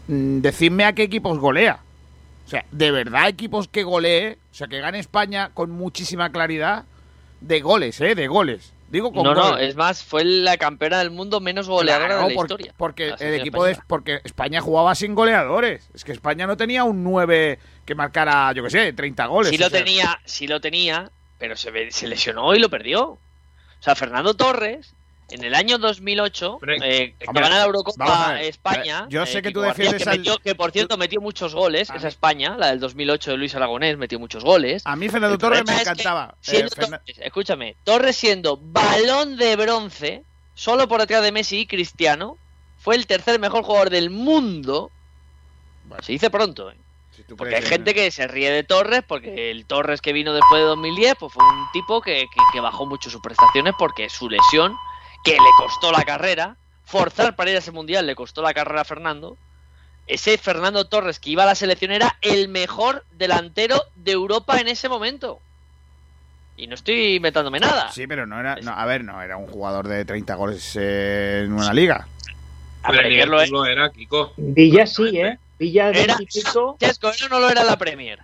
mm, 0.10 0.40
decidme 0.42 0.84
a 0.84 0.94
qué 0.94 1.04
equipos 1.04 1.40
golea. 1.40 1.80
O 2.46 2.50
sea, 2.50 2.66
de 2.72 2.92
verdad 2.92 3.28
equipos 3.30 3.68
que 3.68 3.84
golee, 3.84 4.38
o 4.52 4.56
sea, 4.56 4.68
que 4.68 4.80
gane 4.80 5.00
España 5.00 5.50
con 5.54 5.72
muchísima 5.72 6.30
claridad 6.32 6.84
de 7.42 7.62
goles, 7.62 8.00
¿eh? 8.02 8.16
De 8.16 8.28
goles. 8.28 8.74
Digo 8.90 9.12
con 9.12 9.24
No, 9.24 9.34
no, 9.36 9.52
goles. 9.52 9.70
es 9.70 9.76
más, 9.76 10.02
fue 10.04 10.24
la 10.24 10.58
campeona 10.58 11.00
del 11.00 11.12
mundo 11.12 11.42
menos 11.42 11.68
goleadora 11.68 12.08
Claro, 12.08 12.24
de 12.24 12.30
la 12.30 12.36
porque, 12.36 12.54
historia. 12.54 12.74
porque 12.78 13.08
La 13.08 13.16
el 13.16 13.34
equipo 13.36 13.66
de, 13.66 13.72
española. 13.72 13.86
porque 13.90 14.22
España 14.24 14.62
jugaba 14.62 14.96
sin 14.96 15.14
goleadores. 15.14 15.90
Es 15.94 16.04
que 16.06 16.14
España 16.14 16.48
no 16.48 16.56
tenía 16.56 16.84
un 16.86 17.04
9 17.04 17.60
que 17.86 17.96
marcara, 17.96 18.52
yo 18.54 18.64
qué 18.64 18.70
sé, 18.70 18.94
30 18.94 19.26
goles. 19.26 19.50
Sí 19.50 19.58
lo 19.58 19.70
sea, 19.70 19.80
tenía, 19.84 20.20
sí 20.24 20.48
lo 20.48 20.62
tenía, 20.62 21.12
pero 21.38 21.58
se, 21.58 21.92
se 21.92 22.08
lesionó 22.08 22.56
y 22.56 22.60
lo 22.60 22.70
perdió. 22.70 23.04
O 23.10 23.20
sea, 23.82 23.94
Fernando 23.96 24.34
Torres, 24.36 24.94
en 25.30 25.44
el 25.44 25.54
año 25.56 25.78
2008, 25.78 26.54
Hombre, 26.54 26.78
eh, 26.84 27.16
que 27.20 27.26
gana 27.34 27.50
la 27.58 27.66
Eurocopa. 27.66 28.42
España. 28.42 29.04
Eh, 29.06 29.12
yo 29.12 29.26
sé 29.26 29.40
eh, 29.40 29.42
que 29.42 29.52
tú 29.52 29.62
defiendes 29.62 30.04
que, 30.04 30.10
al- 30.10 30.20
metió- 30.20 30.38
que, 30.40 30.56
por 30.56 30.72
cierto 30.72 30.98
metió 30.98 31.20
muchos 31.22 31.54
goles, 31.54 31.90
A 31.90 31.96
esa 31.98 32.08
España, 32.08 32.56
la 32.58 32.68
del 32.68 32.80
2008 32.80 33.32
de 33.32 33.38
Luis 33.38 33.54
Aragonés, 33.56 33.98
metió 33.98 34.20
muchos 34.20 34.44
goles. 34.44 34.82
A 34.86 34.96
mí 34.96 35.10
Fernando 35.10 35.38
Torres 35.38 35.60
me 35.60 35.66
problema 35.66 35.82
es 35.82 35.88
que 35.88 35.92
encantaba. 35.92 36.34
Eh, 36.34 36.38
siendo 36.42 36.70
Fernan- 36.76 37.00
Torres, 37.06 37.18
escúchame, 37.20 37.76
Torres 37.84 38.16
siendo 38.16 38.58
balón 38.62 39.36
de 39.38 39.56
bronce, 39.56 40.24
solo 40.56 40.88
por 40.88 41.02
detrás 41.02 41.22
de 41.24 41.32
Messi 41.32 41.60
y 41.60 41.66
Cristiano, 41.68 42.38
fue 42.80 42.96
el 42.96 43.06
tercer 43.06 43.40
mejor 43.40 43.64
jugador 43.64 43.90
del 43.90 44.10
mundo. 44.10 44.92
Bueno. 45.86 46.04
Se 46.04 46.12
dice 46.14 46.30
pronto, 46.30 46.72
¿eh? 46.72 46.76
si 47.16 47.24
Porque 47.36 47.56
hay 47.56 47.64
gente 47.64 47.94
que 47.94 48.12
se 48.12 48.28
ríe 48.28 48.52
de 48.52 48.64
Torres, 48.64 49.02
porque 49.08 49.50
el 49.52 49.66
Torres 49.66 50.02
que 50.02 50.14
vino 50.14 50.34
después 50.34 50.62
de 50.62 50.68
2010, 50.68 51.16
pues 51.20 51.34
fue 51.34 51.44
un 51.44 51.66
tipo 51.74 52.00
que, 52.02 52.22
que- 52.22 52.42
que 52.54 52.60
bajó 52.60 52.86
mucho 52.86 53.10
sus 53.10 53.22
prestaciones 53.22 53.74
porque 53.80 54.08
su 54.10 54.30
lesión, 54.30 54.76
que 55.28 55.34
le 55.34 55.52
costó 55.58 55.92
la 55.92 56.04
carrera, 56.04 56.56
forzar 56.86 57.36
para 57.36 57.50
ir 57.50 57.58
a 57.58 57.60
ese 57.60 57.72
mundial 57.72 58.08
le 58.08 58.16
costó 58.16 58.42
la 58.42 58.54
carrera 58.54 58.82
a 58.82 58.86
Fernando. 58.86 59.38
Ese 60.08 60.38
Fernando 60.38 60.86
Torres 60.86 61.20
que 61.20 61.32
iba 61.32 61.44
a 61.44 61.48
la 61.48 61.56
selección 61.56 61.92
era 61.92 62.18
el 62.22 62.48
mejor 62.48 63.04
delantero 63.12 63.84
de 63.96 64.14
Europa 64.14 64.60
en 64.62 64.70
ese 64.70 64.88
momento. 64.88 65.42
Y 66.56 66.68
no 66.68 66.76
estoy 66.76 67.16
inventándome 67.16 67.60
nada. 67.60 67.92
Sí, 67.92 68.08
pero 68.08 68.26
no 68.26 68.40
era. 68.40 68.56
no, 68.56 68.72
a 68.72 68.86
ver, 68.86 69.04
no, 69.04 69.22
era 69.22 69.36
un 69.38 69.48
jugador 69.48 69.88
de 69.88 70.06
30 70.06 70.36
goles 70.36 70.76
eh, 70.80 71.44
en 71.46 71.54
una 71.54 71.74
liga. 71.74 72.08
A 72.84 72.90
Pero 72.90 73.02
el 73.02 73.08
Premier 73.08 73.50
lo 73.50 73.66
era, 73.66 73.92
Kiko. 73.92 74.34
Villa 74.38 74.88
sí, 74.88 75.20
¿eh? 75.20 75.38
Villa 75.60 75.92
de 75.92 76.04
Era-. 76.04 76.18
Chesco, 76.18 76.78
eso 76.80 77.30
no 77.30 77.40
lo 77.40 77.50
era 77.50 77.64
la 77.64 77.78
Premier. 77.78 78.20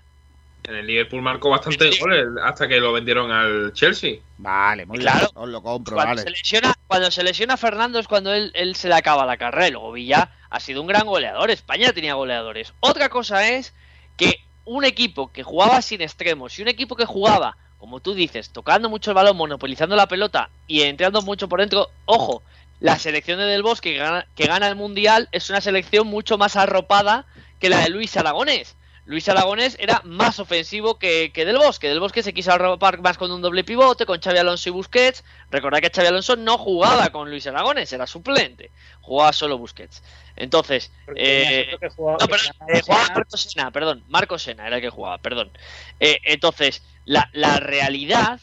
En 0.65 0.75
el 0.75 0.87
Liverpool 0.87 1.21
marcó 1.21 1.49
bastantes 1.49 1.99
goles 1.99 2.25
hasta 2.43 2.67
que 2.67 2.79
lo 2.79 2.93
vendieron 2.93 3.31
al 3.31 3.73
Chelsea. 3.73 4.15
Vale, 4.37 4.85
muy 4.85 4.99
Claro. 4.99 5.19
bien. 5.19 5.29
Os 5.35 5.49
lo 5.49 5.61
compro, 5.61 5.95
Cuando, 5.95 6.11
vale. 6.15 6.21
se 6.23 6.29
lesiona, 6.29 6.73
cuando 6.87 7.11
se 7.11 7.23
lesiona 7.23 7.57
Fernando 7.57 7.99
es 7.99 8.07
cuando 8.07 8.33
él, 8.33 8.51
él 8.55 8.75
se 8.75 8.87
le 8.87 8.95
acaba 8.95 9.25
la 9.25 9.35
carrera. 9.37 9.67
Y 9.67 9.71
luego 9.71 9.91
Villa 9.91 10.29
ha 10.49 10.59
sido 10.61 10.79
un 10.81 10.87
gran 10.87 11.05
goleador. 11.05 11.51
España 11.51 11.91
tenía 11.91 12.13
goleadores. 12.13 12.73
Otra 12.79 13.09
cosa 13.09 13.49
es 13.49 13.73
que 14.15 14.39
un 14.65 14.85
equipo 14.85 15.31
que 15.33 15.43
jugaba 15.43 15.81
sin 15.81 16.01
extremos 16.01 16.57
y 16.57 16.61
un 16.61 16.69
equipo 16.69 16.95
que 16.95 17.05
jugaba, 17.05 17.57
como 17.77 17.99
tú 17.99 18.13
dices, 18.13 18.49
tocando 18.49 18.89
mucho 18.89 19.11
el 19.11 19.15
balón, 19.15 19.35
monopolizando 19.35 19.97
la 19.97 20.07
pelota 20.07 20.49
y 20.67 20.83
entrando 20.83 21.21
mucho 21.21 21.49
por 21.49 21.59
dentro, 21.59 21.89
ojo, 22.05 22.41
la 22.79 22.97
selección 22.97 23.37
de 23.39 23.45
Del 23.45 23.63
Bosque 23.63 23.91
que 23.91 23.97
gana, 23.99 24.25
que 24.35 24.45
gana 24.47 24.69
el 24.69 24.75
Mundial 24.77 25.27
es 25.33 25.49
una 25.49 25.59
selección 25.59 26.07
mucho 26.07 26.37
más 26.37 26.55
arropada 26.55 27.25
que 27.59 27.67
la 27.69 27.79
de 27.79 27.89
Luis 27.89 28.15
Aragonés. 28.15 28.77
Luis 29.05 29.27
Aragonés 29.27 29.75
era 29.79 30.01
más 30.05 30.39
ofensivo 30.39 30.97
que, 30.97 31.31
que 31.33 31.43
Del 31.45 31.57
Bosque. 31.57 31.89
Del 31.89 31.99
Bosque 31.99 32.23
se 32.23 32.33
quiso 32.33 32.51
arropar 32.53 33.01
más 33.01 33.17
con 33.17 33.31
un 33.31 33.41
doble 33.41 33.63
pivote, 33.65 34.05
con 34.05 34.21
Xavi 34.21 34.37
Alonso 34.37 34.69
y 34.69 34.71
Busquets. 34.71 35.23
Recordad 35.51 35.79
que 35.81 35.89
Xavi 35.93 36.07
Alonso 36.07 36.35
no 36.37 36.57
jugaba 36.57 37.09
con 37.09 37.29
Luis 37.29 37.45
Aragonés, 37.47 37.91
era 37.91 38.07
suplente. 38.07 38.71
Jugaba 39.01 39.33
solo 39.33 39.57
Busquets. 39.57 40.01
Entonces, 40.37 40.91
eh, 41.15 41.75
que 41.79 41.89
jugaba- 41.89 42.17
no, 42.21 42.27
perdón, 42.27 42.53
jugaba 42.57 42.73
eh, 42.77 42.81
jugaba. 42.81 43.07
Marco 43.13 43.37
Sena, 43.37 43.71
perdón, 43.71 44.03
Marco 44.07 44.39
Sena 44.39 44.67
era 44.67 44.77
el 44.77 44.81
que 44.81 44.89
jugaba, 44.89 45.17
perdón. 45.17 45.51
Eh, 45.99 46.19
entonces, 46.23 46.81
la, 47.05 47.29
la 47.33 47.59
realidad 47.59 48.39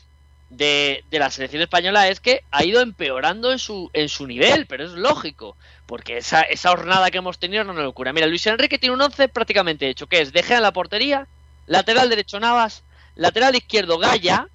de, 0.50 1.04
de 1.10 1.18
la 1.20 1.30
selección 1.30 1.62
española 1.62 2.08
es 2.08 2.20
que 2.20 2.42
ha 2.50 2.64
ido 2.64 2.80
empeorando 2.80 3.50
en 3.52 3.58
su, 3.58 3.88
en 3.92 4.08
su 4.08 4.26
nivel, 4.26 4.66
pero 4.66 4.84
es 4.84 4.90
lógico, 4.92 5.56
porque 5.90 6.18
esa, 6.18 6.42
esa 6.42 6.68
jornada 6.68 7.10
que 7.10 7.18
hemos 7.18 7.40
tenido 7.40 7.64
no 7.64 7.72
es 7.72 7.74
una 7.74 7.82
locura. 7.82 8.12
Mira, 8.12 8.28
Luis 8.28 8.46
Enrique 8.46 8.78
tiene 8.78 8.94
un 8.94 9.02
11 9.02 9.26
prácticamente 9.26 9.88
hecho, 9.88 10.06
que 10.06 10.20
es 10.20 10.32
De 10.32 10.44
Gea 10.44 10.58
en 10.58 10.62
la 10.62 10.72
portería, 10.72 11.26
lateral 11.66 12.08
derecho 12.08 12.38
Navas, 12.38 12.84
lateral 13.16 13.56
izquierdo 13.56 13.98
Gaya, 13.98 14.46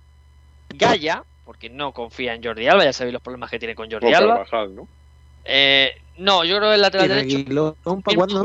Gaya, 0.70 1.24
porque 1.44 1.70
no 1.70 1.92
confía 1.92 2.36
en 2.36 2.42
Jordi 2.42 2.70
Alba, 2.70 2.86
ya 2.86 2.94
sabéis 2.94 3.12
los 3.12 3.22
problemas 3.22 3.52
que 3.52 3.60
tiene 3.60 3.76
con 3.76 3.92
Jordi 3.92 4.14
Alba. 4.14 4.46
Carvajal, 4.46 4.76
¿no? 4.78 4.88
Eh, 5.44 5.98
no, 6.16 6.46
yo 6.46 6.56
creo 6.56 6.70
que 6.70 6.76
el 6.76 6.82
lateral 6.82 7.30
¿Y 7.30 7.44
derecho? 7.44 7.76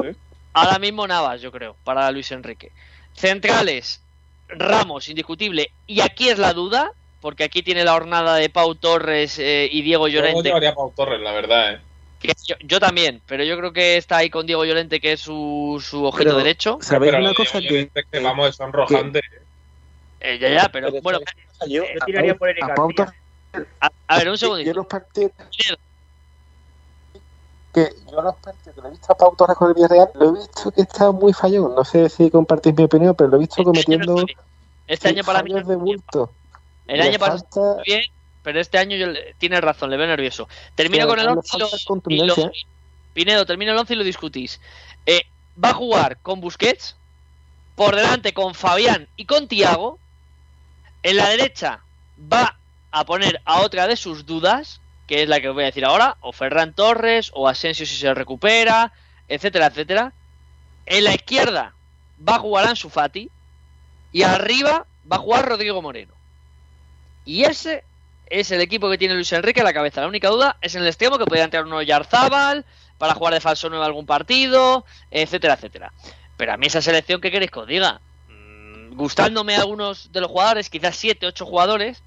¿Eh? 0.03 0.17
Ahora 0.55 0.81
mismo 0.81 1.07
Navas, 1.07 1.41
yo 1.41 1.53
creo, 1.53 1.77
para 1.85 2.11
Luis 2.11 2.33
Enrique. 2.33 2.73
Centrales, 3.15 4.03
Ramos, 4.49 5.09
indiscutible. 5.09 5.71
Y 5.87 6.01
aquí 6.01 6.29
es 6.29 6.41
la 6.41 6.55
duda, 6.55 6.91
porque 7.21 7.45
aquí 7.45 7.63
tiene 7.63 7.85
la 7.85 7.95
hornada 7.95 8.35
de 8.35 8.51
Pau 8.51 8.75
Torres 8.75 9.39
eh, 9.39 9.69
y 9.71 9.83
Diego 9.83 10.09
Yo 10.09 10.15
Llorente. 10.19 10.43
llevaría 10.43 10.71
a 10.71 10.75
Pau 10.75 10.93
Torres, 10.97 11.21
la 11.21 11.31
verdad, 11.31 11.75
¿eh? 11.75 11.90
Que 12.21 12.33
yo, 12.47 12.55
yo 12.61 12.79
también, 12.79 13.21
pero 13.27 13.43
yo 13.45 13.57
creo 13.59 13.73
que 13.73 13.97
está 13.97 14.19
ahí 14.19 14.31
con 14.31 14.47
Diego 14.47 14.65
Llorente, 14.65 15.01
que 15.01 15.13
es 15.13 15.21
su, 15.21 15.83
su 15.85 16.05
ojito 16.05 16.25
Pero- 16.25 16.37
derecho. 16.39 16.79
¿Sabéis 16.81 17.13
Pero 17.13 17.25
una 17.25 17.35
cosa 17.35 17.59
que, 17.61 17.65
Llorente 17.67 18.01
es 18.01 18.07
que 18.11 18.21
vamos, 18.21 18.49
es 18.51 18.57
sonrojante. 18.57 19.21
Eh, 20.21 20.39
ya, 20.39 20.51
ya, 20.51 20.69
pero 20.69 20.91
pero 20.91 21.03
bueno, 21.03 21.19
yo, 21.67 21.83
Yo 21.83 21.85
a 22.03 22.05
tiraría 22.05 22.35
por 22.35 22.49
ver, 22.49 22.59
un 24.29 24.35
yo 24.35 24.37
segundito. 24.37 24.75
los 24.75 24.87
partidos 24.87 25.33
que 27.73 27.89
yo 28.11 28.21
los 28.21 28.35
partidos 28.37 28.75
que 28.75 28.81
lo 28.83 28.89
he 28.89 28.91
visto 28.91 29.13
a 29.13 29.17
Pau 29.17 29.35
Torres 29.37 29.57
con 29.57 29.69
el 29.69 29.75
Villarreal 29.75 30.09
lo 30.15 30.29
he 30.31 30.39
visto 30.41 30.71
que 30.73 30.83
está 30.83 31.11
muy 31.13 31.33
fallón 31.33 31.75
no 31.75 31.85
sé 31.85 32.09
si 32.09 32.31
compartís 32.31 32.75
mi 32.75 32.85
opinión 32.85 33.15
pero 33.15 33.31
lo 33.31 33.37
he 33.37 33.41
visto 33.41 33.55
Este 33.63 33.63
año 33.63 33.73
cometiendo. 33.73 34.27
Este 34.89 35.09
año 35.09 35.23
para 35.25 35.43
mí 35.43 35.53
fallos 35.53 35.69
de 35.69 35.77
bulto 35.77 36.33
el 36.89 37.01
año 37.01 37.19
pasado 37.19 37.81
bien, 37.87 38.03
pero 38.43 38.61
este 38.61 38.79
año 38.79 38.97
yo 38.97 39.07
le- 39.09 39.35
tiene 39.39 39.61
razón, 39.61 39.91
le 39.91 39.97
veo 39.97 40.07
nervioso. 40.07 40.49
Termino 40.75 41.07
con 41.07 41.19
el 41.19 41.27
le 41.27 41.33
11 41.33 41.57
y 41.57 41.59
lo, 41.61 41.69
falta 41.69 41.77
y 41.77 41.81
lo- 41.81 41.87
contundencia. 41.87 42.51
Pinedo, 43.15 43.45
termino 43.47 43.73
el 43.73 43.79
11 43.79 43.95
y 43.95 43.97
lo 43.97 44.05
discutís. 44.05 44.61
Eh, 45.07 45.23
va 45.63 45.71
a 45.71 45.75
jugar 45.75 46.19
con 46.23 46.41
Busquets, 46.41 46.97
por 47.75 47.97
delante 47.97 48.33
con 48.33 48.55
Fabián 48.55 49.09
y 49.17 49.25
con 49.25 49.49
Tiago. 49.49 49.99
En 51.03 51.17
la 51.17 51.29
derecha 51.29 51.81
va 52.33 52.57
a 52.93 53.05
poner 53.05 53.41
a 53.45 53.61
otra 53.63 53.87
de 53.87 53.97
sus 53.97 54.27
dudas, 54.27 54.81
que 55.07 55.23
es 55.23 55.29
la 55.29 55.41
que 55.41 55.49
os 55.49 55.55
voy 55.55 55.65
a 55.65 55.67
decir 55.67 55.85
ahora, 55.85 56.17
o 56.21 56.33
Ferran 56.33 56.73
Torres, 56.75 57.31
o 57.35 57.49
Asensio 57.49 57.85
si 57.87 57.97
se 57.97 58.15
recupera, 58.15 58.93
etcétera, 59.29 59.67
etcétera. 59.67 60.13
En 60.87 61.05
la 61.05 61.15
izquierda 61.15 61.75
va 62.27 62.37
a 62.37 62.39
jugar 62.41 62.67
Ansu 62.69 62.91
Fati 62.91 63.31
y 64.13 64.23
arriba 64.23 64.87
va 65.11 65.17
a 65.17 65.21
jugar 65.21 65.49
Rodrigo 65.49 65.81
Moreno. 65.83 66.15
Y 67.25 67.45
ese 67.45 67.85
es 68.31 68.53
el 68.53 68.61
equipo 68.61 68.89
que 68.89 68.97
tiene 68.97 69.15
Luis 69.15 69.33
Enrique 69.33 69.61
a 69.61 69.65
la 69.65 69.73
cabeza. 69.73 70.01
La 70.01 70.07
única 70.07 70.29
duda 70.29 70.57
es 70.63 70.75
en 70.77 70.83
el 70.83 70.89
extremo 70.89 71.19
que 71.19 71.25
podría 71.25 71.45
entrar 71.45 71.65
uno 71.65 71.83
Yarzábal 71.83 72.65
para 72.97 73.15
jugar 73.15 73.35
de 73.35 73.41
falso 73.41 73.69
9 73.69 73.85
algún 73.85 74.07
partido, 74.07 74.85
etcétera, 75.11 75.55
etcétera. 75.55 75.93
Pero 76.37 76.53
a 76.53 76.57
mí 76.57 76.69
esa 76.69 76.81
selección, 76.81 77.21
¿qué 77.21 77.31
queréis 77.31 77.51
que 77.51 77.59
os 77.59 77.67
diga? 77.67 78.01
Mm, 78.29 78.95
Gustándome 78.95 79.57
algunos 79.57 80.13
de 80.13 80.21
los 80.21 80.31
jugadores, 80.31 80.71
quizás 80.71 80.97
7, 80.97 81.27
8 81.27 81.45
jugadores, 81.45 82.03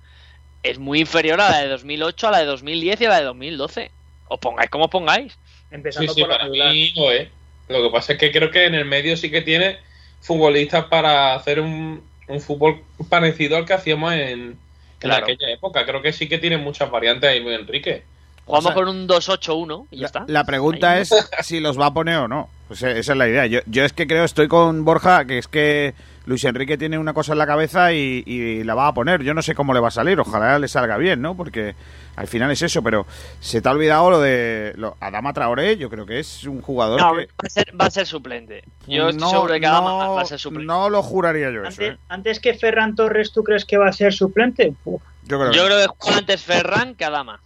es 0.64 0.80
muy 0.80 1.02
inferior 1.02 1.42
a 1.42 1.52
la 1.52 1.62
de 1.62 1.68
2008, 1.68 2.28
a 2.28 2.32
la 2.32 2.40
de 2.40 2.46
2010 2.46 3.02
y 3.02 3.06
a 3.06 3.10
la 3.10 3.18
de 3.18 3.26
2012. 3.26 3.92
Os 4.30 4.40
pongáis 4.40 4.70
como 4.70 4.86
os 4.86 4.92
pongáis. 4.92 5.38
Empezando 5.72 6.14
sí, 6.14 6.22
por 6.22 6.30
la 6.30 6.38
para 6.38 6.50
mí 6.50 6.94
es. 6.96 7.28
Lo 7.68 7.82
que 7.84 7.90
pasa 7.90 8.14
es 8.14 8.20
que 8.20 8.32
creo 8.32 8.50
que 8.50 8.66
en 8.66 8.76
el 8.76 8.86
medio 8.86 9.18
sí 9.18 9.30
que 9.30 9.42
tiene 9.42 9.78
futbolistas 10.22 10.86
para 10.86 11.36
hacer 11.36 11.60
un, 11.60 12.02
un 12.28 12.42
fútbol 12.42 12.82
parecido 13.10 13.58
al 13.58 13.66
que 13.66 13.74
hacíamos 13.74 14.14
en, 14.14 14.58
en 15.04 15.10
Claro. 15.10 15.26
aquella 15.26 15.50
época. 15.52 15.86
Creo 15.86 16.02
que 16.02 16.13
sí 16.13 16.28
que 16.28 16.38
tiene 16.38 16.58
muchas 16.58 16.89
variantes 16.89 17.30
ahí, 17.30 17.39
Luis 17.39 17.60
Enrique. 17.60 18.04
Jugamos 18.46 18.66
O 18.66 18.68
sea, 18.70 18.76
con 18.76 18.88
un 18.89 19.08
2-8-1 19.08 19.88
y 19.92 19.98
ya 19.98 20.02
La, 20.02 20.06
está. 20.08 20.26
la 20.28 20.44
pregunta 20.44 20.92
Ahí. 20.92 21.02
es 21.04 21.13
si 21.44 21.60
los 21.62 21.80
va 21.80 21.86
a 21.88 21.94
poner 21.94 22.18
o 22.18 22.28
no. 22.28 22.50
Pues 22.68 22.84
eh, 22.84 23.00
esa 23.00 23.13
es 23.13 23.18
la 23.18 23.28
idea. 23.30 23.46
Yo, 23.46 23.60
yo 23.68 23.86
es 23.86 23.94
que 23.94 24.06
creo, 24.08 24.24
estoy 24.26 24.48
con 24.50 24.84
Borja, 24.84 25.26
que 25.26 25.38
es 25.38 25.48
que 25.48 25.94
Luis 26.26 26.44
Enrique 26.46 26.78
tiene 26.78 26.98
una 26.98 27.14
cosa 27.14 27.34
en 27.34 27.38
la 27.40 27.46
cabeza 27.46 27.92
y, 27.92 28.24
y 28.26 28.64
la 28.64 28.76
va 28.76 28.88
a 28.88 28.94
poner. 28.94 29.24
Yo 29.24 29.34
no 29.34 29.42
sé 29.42 29.54
cómo 29.56 29.74
le 29.74 29.80
va 29.82 29.90
a 29.90 29.92
salir, 29.92 30.20
ojalá 30.20 30.58
le 30.58 30.68
salga 30.70 30.98
bien, 30.98 31.22
¿no? 31.22 31.36
Porque 31.36 31.76
al 32.16 32.28
final 32.28 32.50
es 32.52 32.62
eso, 32.62 32.82
pero 32.82 33.06
se 33.42 33.62
te 33.62 33.68
ha 33.68 33.72
olvidado 33.74 34.10
lo 34.10 34.20
de 34.22 34.74
lo, 34.78 34.96
Adama 35.02 35.34
Traoré, 35.34 35.76
yo 35.78 35.90
creo 35.90 36.06
que 36.06 36.20
es 36.20 36.46
un 36.46 36.62
jugador 36.62 37.02
No, 37.02 37.14
que... 37.16 37.26
va 37.26 37.32
a, 37.46 37.50
ser, 37.50 37.74
va 37.82 37.86
a 37.88 37.90
ser 37.92 38.06
suplente. 38.08 38.64
Yo 38.88 39.10
estoy 39.10 39.20
no, 39.22 39.30
seguro 39.32 39.54
de 39.54 39.60
que 39.60 39.66
Adama 39.66 39.90
no- 40.06 40.14
va 40.16 40.22
a 40.22 40.26
ser 40.26 40.40
suplente. 40.40 40.66
no 40.66 40.90
lo 40.90 41.04
juraría 41.04 41.52
yo 41.52 41.62
eso, 41.64 41.68
Antes, 41.82 41.94
¿eh? 41.94 41.98
antes 42.08 42.40
que 42.40 42.54
Ferran 42.54 42.96
Torres, 42.96 43.32
¿tú 43.34 43.44
crees 43.44 43.66
que 43.66 43.78
va 43.78 43.90
a 43.90 43.94
ser 43.94 44.14
suplente? 44.14 44.74
Uf, 44.86 45.02
Yo 45.24 45.40
creo 45.40 45.52
que 45.52 45.58
Yo 45.58 45.66
creo 45.66 45.78
que 45.80 45.94
juega 45.98 46.20
antes 46.20 46.42
Ferran 46.44 46.96
que 46.96 47.04
Adama. 47.06 47.42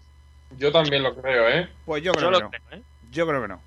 Yo 0.58 0.72
también 0.72 1.02
lo 1.02 1.16
creo, 1.16 1.50
¿eh? 1.50 1.68
Pues 1.86 2.04
yo 2.04 2.12
Yo 2.14 2.20
creo 2.20 2.32
lo 2.32 2.38
que 2.38 2.44
no. 2.44 2.50
creo, 2.52 2.80
¿eh? 2.80 2.84
Yo 3.12 3.28
creo 3.28 3.42
que 3.42 3.48
no. 3.48 3.62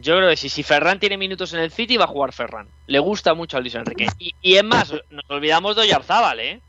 Yo 0.00 0.16
creo 0.16 0.28
que 0.30 0.36
sí, 0.36 0.48
si 0.48 0.62
Ferran 0.62 1.00
tiene 1.00 1.16
minutos 1.16 1.52
en 1.52 1.60
el 1.60 1.70
City 1.70 1.96
va 1.96 2.04
a 2.04 2.08
jugar 2.08 2.32
Ferran. 2.32 2.68
Le 2.86 2.98
gusta 2.98 3.34
mucho 3.34 3.56
a 3.56 3.60
Luis 3.60 3.74
Enrique. 3.74 4.06
Y, 4.18 4.34
y 4.42 4.56
es 4.56 4.64
más, 4.64 4.92
nos 5.10 5.24
olvidamos 5.28 5.76
de 5.76 5.82
Oyarzábal, 5.82 6.40
¿eh? 6.40 6.60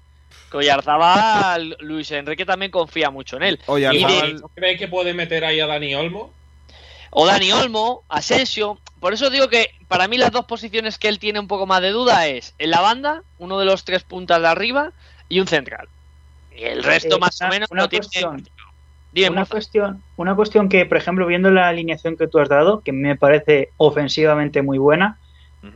Que 0.51 0.57
Oyarzábal, 0.57 1.77
Luis 1.79 2.11
Enrique 2.11 2.45
también 2.45 2.71
confía 2.71 3.09
mucho 3.09 3.37
en 3.37 3.43
él. 3.43 3.59
De- 3.91 4.33
¿No 4.41 4.47
creéis 4.55 4.79
que 4.79 4.87
puede 4.87 5.13
meter 5.13 5.45
ahí 5.45 5.59
a 5.59 5.67
Dani 5.67 5.93
Olmo? 5.95 6.33
O 7.11 7.25
Dani 7.25 7.51
Olmo, 7.51 8.03
Asensio. 8.09 8.79
Por 8.99 9.13
eso 9.13 9.29
digo 9.29 9.47
que 9.47 9.71
para 9.87 10.07
mí 10.07 10.17
las 10.17 10.31
dos 10.31 10.45
posiciones 10.45 10.97
que 10.97 11.07
él 11.07 11.19
tiene 11.19 11.39
un 11.39 11.47
poco 11.47 11.65
más 11.65 11.81
de 11.81 11.89
duda 11.91 12.27
es 12.27 12.53
en 12.59 12.69
la 12.71 12.81
banda, 12.81 13.23
uno 13.37 13.59
de 13.59 13.65
los 13.65 13.83
tres 13.85 14.03
puntas 14.03 14.41
de 14.41 14.47
arriba 14.47 14.91
y 15.27 15.39
un 15.39 15.47
central. 15.47 15.87
Y 16.55 16.63
el 16.63 16.83
resto 16.83 17.15
Eh, 17.15 17.19
más 17.19 17.41
o 17.41 17.47
menos 17.47 17.69
no 17.71 17.87
tiene. 17.89 18.05
Dime, 19.11 19.29
una 19.29 19.45
cuestión, 19.45 20.03
una 20.17 20.35
cuestión 20.35 20.69
que, 20.69 20.85
por 20.85 20.97
ejemplo, 20.97 21.25
viendo 21.25 21.49
la 21.49 21.67
alineación 21.67 22.15
que 22.15 22.27
tú 22.27 22.39
has 22.39 22.49
dado, 22.49 22.81
que 22.81 22.91
me 22.91 23.15
parece 23.15 23.69
ofensivamente 23.77 24.61
muy 24.61 24.77
buena. 24.77 25.17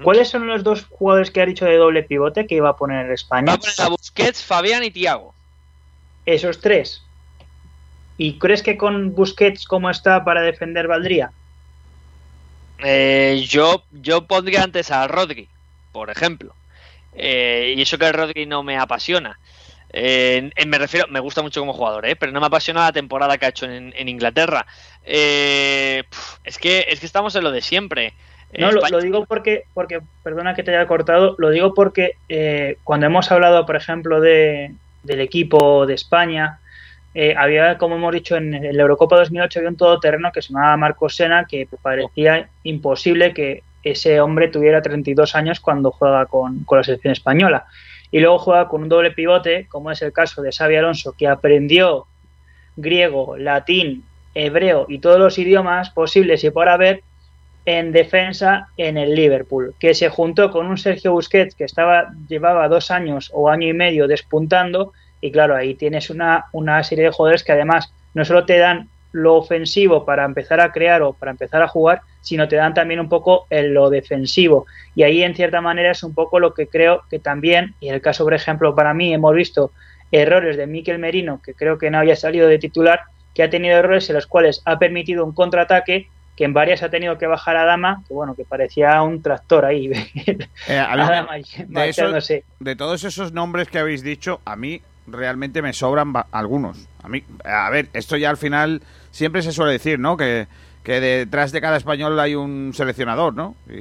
¿cuáles 0.02 0.30
son 0.30 0.48
los 0.48 0.64
dos 0.64 0.86
jugadores 0.90 1.30
que 1.30 1.42
ha 1.42 1.46
dicho 1.46 1.66
de 1.66 1.76
doble 1.76 2.04
pivote 2.04 2.48
que 2.48 2.56
iba 2.56 2.70
a 2.70 2.78
poner 2.78 3.12
España? 3.12 3.48
Va 3.48 3.54
a 3.56 3.58
poner 3.58 3.82
a 3.82 3.90
Busquets, 3.90 4.42
Fabián 4.42 4.82
y 4.84 4.92
Tiago. 4.92 5.34
Esos 6.26 6.62
tres. 6.62 7.04
¿Y 8.18 8.38
crees 8.38 8.64
que 8.64 8.78
con 8.78 9.14
Busquets 9.14 9.66
como 9.66 9.90
está 9.90 10.24
para 10.24 10.42
defender 10.42 10.88
valdría? 10.88 11.32
Eh, 12.80 13.46
yo, 13.48 13.84
yo 13.92 14.26
pondría 14.26 14.64
antes 14.64 14.92
a 14.92 15.08
Rodri, 15.08 15.50
por 15.92 16.10
ejemplo. 16.10 16.54
Eh, 17.16 17.74
y 17.78 17.82
eso 17.82 17.98
que 17.98 18.08
el 18.08 18.14
Rodri 18.14 18.46
no 18.46 18.64
me 18.64 18.78
apasiona. 18.78 19.40
Eh, 19.94 20.50
en- 20.56 20.70
me 20.70 20.80
refiero, 20.80 21.08
me 21.08 21.20
gusta 21.20 21.44
mucho 21.44 21.62
como 21.62 21.74
jugador, 21.74 22.06
¿eh? 22.08 22.16
pero 22.16 22.32
no 22.32 22.40
me 22.40 22.48
apasiona 22.48 22.82
la 22.82 22.92
temporada 22.92 23.38
que 23.38 23.46
ha 23.46 23.50
hecho 23.50 23.66
en, 23.68 23.94
en 23.96 24.10
Inglaterra. 24.10 24.66
Eh, 25.04 26.04
es, 26.44 26.58
que, 26.58 26.86
es 26.90 27.00
que 27.00 27.06
estamos 27.06 27.36
en 27.36 27.44
lo 27.44 27.52
de 27.52 27.62
siempre. 27.62 28.14
Eh, 28.52 28.62
No, 28.62 28.72
lo, 28.72 29.00
digo 29.00 29.26
porque, 29.26 29.66
porque, 29.74 30.00
perdona 30.24 30.56
que 30.56 30.64
te 30.64 30.76
haya 30.76 30.88
cortado, 30.88 31.36
lo 31.38 31.52
digo 31.52 31.74
porque 31.74 32.14
eh, 32.28 32.78
cuando 32.84 33.06
hemos 33.06 33.32
hablado, 33.32 33.66
por 33.68 33.76
ejemplo, 33.76 34.20
de, 34.20 34.74
del 35.04 35.20
equipo 35.22 35.86
de 35.86 35.94
España, 35.94 36.60
eh, 37.14 37.36
había, 37.38 37.78
como 37.78 37.96
hemos 37.96 38.14
dicho, 38.14 38.36
en, 38.36 38.52
la 38.52 38.82
Eurocopa 38.82 39.18
2008 39.18 39.60
había 39.60 39.70
un 39.70 39.78
todoterreno 39.78 40.32
que 40.32 40.42
se 40.42 40.52
llamaba 40.52 40.76
Marcos 40.78 41.16
Sena, 41.16 41.46
que 41.46 41.68
parecía 41.84 42.50
imposible 42.64 43.34
que 43.34 43.62
ese 43.84 44.20
hombre 44.22 44.48
tuviera 44.48 44.82
32 44.82 45.36
años 45.36 45.60
cuando 45.60 45.92
juega 45.92 46.26
con, 46.26 46.64
con 46.64 46.80
la 46.80 46.84
selección 46.84 47.12
española. 47.12 47.68
Y 48.14 48.20
luego 48.20 48.38
juega 48.38 48.68
con 48.68 48.84
un 48.84 48.90
doble 48.90 49.10
pivote, 49.10 49.66
como 49.68 49.90
es 49.90 50.04
el 50.04 50.14
caso 50.14 50.44
de 50.44 50.52
Xavi 50.52 50.76
Alonso, 50.76 51.16
que 51.18 51.28
aprendió 51.28 52.06
griego, 52.76 53.38
latín, 53.38 54.04
hebreo 54.36 54.86
y 54.88 55.00
todos 55.00 55.18
los 55.20 55.40
idiomas 55.40 55.90
posibles 55.90 56.44
y 56.44 56.52
por 56.52 56.70
haber 56.70 57.02
en 57.66 57.92
defensa 57.92 58.68
en 58.78 58.98
el 58.98 59.16
Liverpool, 59.16 59.74
que 59.80 59.96
se 59.96 60.10
juntó 60.10 60.52
con 60.52 60.68
un 60.68 60.78
Sergio 60.78 61.14
Busquets 61.14 61.56
que 61.56 61.64
estaba 61.64 62.12
llevaba 62.28 62.68
dos 62.68 62.92
años 62.92 63.32
o 63.34 63.50
año 63.50 63.68
y 63.68 63.74
medio 63.74 64.08
despuntando 64.08 64.94
y 65.20 65.32
claro, 65.32 65.56
ahí 65.56 65.74
tienes 65.74 66.12
una, 66.12 66.46
una 66.52 66.84
serie 66.84 67.06
de 67.06 67.12
jugadores 67.12 67.44
que 67.44 67.54
además 67.54 67.92
no 68.14 68.26
solo 68.26 68.46
te 68.46 68.60
dan 68.60 68.90
lo 69.14 69.36
ofensivo 69.36 70.06
para 70.06 70.26
empezar 70.26 70.60
a 70.60 70.72
crear 70.72 71.02
o 71.02 71.14
para 71.14 71.32
empezar 71.32 71.62
a 71.62 71.68
jugar, 71.68 72.02
sino 72.22 72.48
te 72.48 72.58
dan 72.58 72.74
también 72.74 73.00
un 73.00 73.08
poco 73.08 73.48
en 73.50 73.74
lo 73.74 73.90
defensivo. 73.90 74.66
Y 74.96 75.04
ahí 75.04 75.24
en 75.24 75.36
cierta 75.36 75.62
manera 75.62 75.92
es 75.92 76.04
un 76.04 76.14
poco 76.14 76.40
lo 76.40 76.54
que 76.54 76.68
creo 76.68 77.04
que 77.10 77.20
también, 77.20 77.76
y 77.80 77.88
en 77.88 77.96
el 77.96 78.02
caso 78.02 78.24
por 78.26 78.34
ejemplo 78.34 78.76
para 78.76 78.94
mí 78.94 79.14
hemos 79.14 79.34
visto 79.34 79.72
errores 80.12 80.58
de 80.58 80.68
Miquel 80.68 81.00
Merino, 81.00 81.42
que 81.44 81.54
creo 81.54 81.78
que 81.78 81.90
no 81.90 82.00
había 82.00 82.16
salido 82.16 82.48
de 82.48 82.60
titular, 82.60 83.02
que 83.34 83.44
ha 83.44 83.50
tenido 83.50 83.78
errores 83.78 84.10
en 84.10 84.16
los 84.16 84.28
cuales 84.28 84.62
ha 84.66 84.78
permitido 84.78 85.26
un 85.26 85.34
contraataque 85.34 86.08
que 86.36 86.46
en 86.46 86.54
varias 86.54 86.82
ha 86.82 86.90
tenido 86.90 87.18
que 87.18 87.28
bajar 87.28 87.56
a 87.58 87.66
Dama, 87.66 88.04
que 88.08 88.14
bueno, 88.14 88.34
que 88.36 88.44
parecía 88.44 89.02
un 89.04 89.22
tractor 89.22 89.66
ahí, 89.66 89.92
Eh, 90.68 90.78
a 90.78 90.96
mí 90.96 91.44
marchándose. 91.70 92.44
de 92.60 92.76
todos 92.76 93.04
esos 93.04 93.34
nombres 93.34 93.68
que 93.68 93.80
habéis 93.80 94.02
dicho, 94.02 94.42
a 94.46 94.56
mí 94.56 94.82
realmente 95.06 95.62
me 95.62 95.74
sobran 95.74 96.14
algunos. 96.32 96.88
A 97.04 97.10
mí, 97.10 97.24
a 97.44 97.70
ver, 97.70 97.90
esto 97.94 98.18
ya 98.18 98.30
al 98.30 98.38
final 98.38 98.82
siempre 99.14 99.42
se 99.42 99.54
suele 99.54 99.72
decir, 99.72 99.98
¿no? 100.00 100.18
Que, 100.18 100.48
que 100.84 101.00
detrás 101.00 101.54
de 101.54 101.62
cada 101.62 101.78
español 101.78 102.20
hay 102.20 102.36
un 102.36 102.74
seleccionador, 102.76 103.34
¿no? 103.34 103.56
Y, 103.70 103.74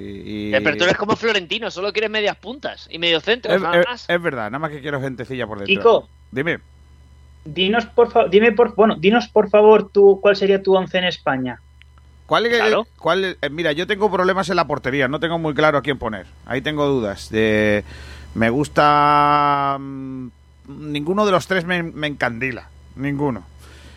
y- 0.51 0.55
Eh, 0.55 0.61
Pero 0.63 0.77
tú 0.77 0.85
eres 0.85 0.97
como 0.97 1.17
Florentino, 1.17 1.69
solo 1.73 1.93
quieres 1.93 2.11
medias 2.11 2.37
puntas 2.37 2.87
y 2.93 3.01
medio 3.01 3.19
centro, 3.19 3.53
es, 3.53 3.61
nada 3.61 3.83
más. 3.89 4.05
es 4.09 4.23
verdad, 4.23 4.45
nada 4.45 4.61
más 4.61 4.71
que 4.71 4.81
quiero 4.81 5.01
gentecilla 5.01 5.49
por 5.49 5.59
dentro. 5.59 5.75
Kiko, 5.75 6.09
Dime. 6.31 6.61
dinos 7.45 7.87
por 7.87 8.13
favor, 8.13 8.31
dime 8.31 8.53
por, 8.53 8.77
bueno, 8.77 8.95
dinos 8.97 9.27
por 9.27 9.51
favor 9.51 9.91
tú 9.93 10.21
cuál 10.23 10.37
sería 10.37 10.63
tu 10.63 10.77
once 10.77 10.97
en 10.99 11.05
España. 11.05 11.59
¿Cuál, 12.27 12.47
es- 12.47 12.57
Claro. 12.57 12.87
cuál 12.99 13.25
eh, 13.43 13.51
mira, 13.51 13.73
yo 13.73 13.87
tengo 13.89 14.11
problemas 14.11 14.49
en 14.49 14.57
la 14.57 14.67
portería, 14.69 15.09
no 15.09 15.19
tengo 15.19 15.39
muy 15.41 15.55
claro 15.55 15.79
a 15.79 15.83
quién 15.83 15.99
poner. 15.99 16.27
Ahí 16.47 16.63
tengo 16.63 16.87
dudas. 16.87 17.31
De, 17.31 17.83
me 18.35 18.49
gusta... 18.49 19.77
mm, 19.81 20.29
ninguno 20.69 21.27
de 21.27 21.33
los 21.33 21.47
tres 21.49 21.65
me, 21.65 21.83
me 21.83 22.07
encandila. 22.07 22.69
Ninguno. 22.97 23.43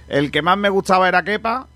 El 0.08 0.32
que 0.32 0.42
más 0.42 0.58
me 0.58 0.70
gustaba 0.70 1.08
era 1.08 1.24
Kepa, 1.24 1.68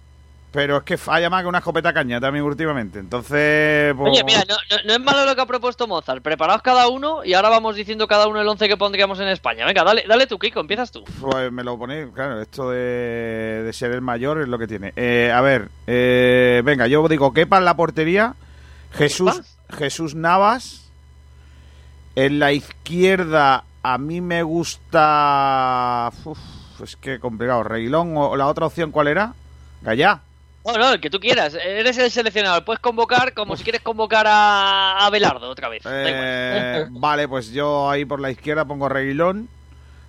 pero 0.52 0.78
es 0.78 0.84
que 0.84 0.98
falla 0.98 1.30
más 1.30 1.44
que 1.44 1.48
una 1.48 1.60
escopeta 1.60 1.94
caña 1.94 2.20
también 2.20 2.44
últimamente. 2.46 2.98
Entonces... 3.00 3.94
pues- 3.96 4.12
Oye, 4.12 4.24
mira, 4.24 4.44
no, 4.50 4.56
no- 4.70 4.84
no 4.86 4.94
es 4.94 5.00
malo 5.00 5.26
lo 5.26 5.36
que 5.36 5.42
ha 5.42 5.46
propuesto 5.46 5.88
Mozart. 5.88 6.24
Preparaos 6.24 6.62
cada 6.64 6.88
uno 6.88 7.24
y 7.24 7.34
ahora 7.36 7.50
vamos 7.50 7.76
diciendo 7.76 8.08
cada 8.08 8.28
uno 8.28 8.42
el 8.42 8.48
11 8.48 8.68
que 8.68 8.78
pondríamos 8.78 9.20
en 9.20 9.28
España. 9.28 9.66
Venga, 9.66 9.84
dale, 9.84 10.06
dale 10.08 10.26
tú, 10.28 10.40
Kiko, 10.40 10.60
empiezas 10.60 10.92
tú. 10.92 11.04
Pues 11.22 11.52
me 11.52 11.64
lo 11.64 11.78
ponéis, 11.78 12.08
claro, 12.14 12.42
esto 12.42 12.70
de, 12.72 13.62
de 13.64 13.74
ser 13.74 13.92
el 13.92 14.02
mayor 14.02 14.42
es 14.42 14.48
lo 14.48 14.58
que 14.58 14.68
tiene. 14.68 14.92
Eh, 14.96 15.32
a 15.34 15.42
ver, 15.42 15.70
eh, 15.88 16.62
venga, 16.66 16.88
yo 16.88 17.08
digo 17.08 17.32
Kepa 17.34 17.58
en 17.60 17.66
la 17.66 17.76
portería, 17.76 18.34
Jesús, 18.94 19.42
Jesús 19.70 20.16
Navas, 20.16 20.90
en 22.16 22.40
la 22.40 22.52
izquierda 22.54 23.66
a 23.84 23.98
mí 24.00 24.20
me 24.20 24.42
gusta... 24.44 26.12
Uf, 26.26 26.38
es 26.82 26.96
que 26.96 27.20
complicado, 27.20 27.64
Reguilón 27.64 28.16
o 28.16 28.36
la 28.36 28.48
otra 28.48 28.66
opción 28.66 28.92
¿cuál 28.92 29.08
era? 29.08 29.34
Gallá. 29.82 30.22
No, 30.66 30.74
no, 30.74 30.94
el 30.94 31.00
que 31.00 31.10
tú 31.10 31.20
quieras. 31.20 31.56
Eres 31.56 31.98
el 31.98 32.12
seleccionador. 32.12 32.66
Puedes 32.66 32.80
convocar 32.80 33.34
como 33.34 33.56
si 33.56 33.64
quieres 33.64 33.82
convocar 33.82 34.28
a, 34.28 35.06
a 35.06 35.10
Belardo 35.10 35.50
otra 35.50 35.70
vez. 35.70 35.84
Eh, 35.86 36.86
vale, 36.92 37.28
pues 37.28 37.52
yo 37.52 37.90
ahí 37.90 38.06
por 38.06 38.20
la 38.20 38.30
izquierda 38.32 38.66
pongo 38.66 38.90
Reguilón. 38.90 39.48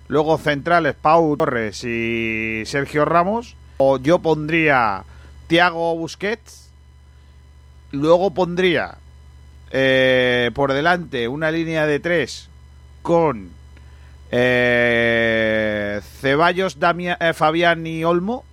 Luego 0.07 0.37
centrales 0.37 0.93
Pau 0.93 1.37
Torres 1.37 1.83
y 1.83 2.63
Sergio 2.65 3.05
Ramos. 3.05 3.55
O 3.77 3.97
yo 3.97 4.19
pondría 4.19 5.03
Tiago 5.47 5.95
Busquets. 5.95 6.69
Luego 7.91 8.31
pondría 8.31 8.97
eh, 9.71 10.51
por 10.53 10.73
delante 10.73 11.27
una 11.27 11.49
línea 11.49 11.87
de 11.87 11.99
tres 11.99 12.49
con 13.01 13.49
eh, 14.31 15.99
Ceballos, 16.21 16.79
Damia- 16.79 17.17
eh, 17.19 17.33
Fabián 17.33 17.85
y 17.85 18.03
Olmo. 18.03 18.43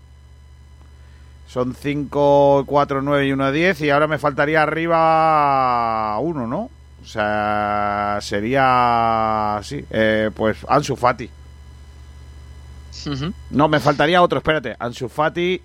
Son 1.46 1.74
5, 1.74 2.64
4, 2.66 3.00
9 3.02 3.26
y 3.26 3.32
1, 3.32 3.52
10. 3.52 3.80
Y 3.82 3.90
ahora 3.90 4.06
me 4.06 4.18
faltaría 4.18 4.62
arriba 4.62 6.18
uno, 6.20 6.46
¿no? 6.46 6.70
O 7.02 7.06
sea, 7.06 8.18
sería. 8.20 9.60
Sí, 9.62 9.82
eh, 9.90 10.30
pues 10.34 10.58
Ansu 10.68 10.94
Fati. 10.96 11.30
Ujú. 13.06 13.32
No, 13.50 13.68
me 13.68 13.80
faltaría 13.80 14.20
otro, 14.20 14.38
espérate. 14.38 14.76
Ansu 14.78 15.08
Fati. 15.08 15.62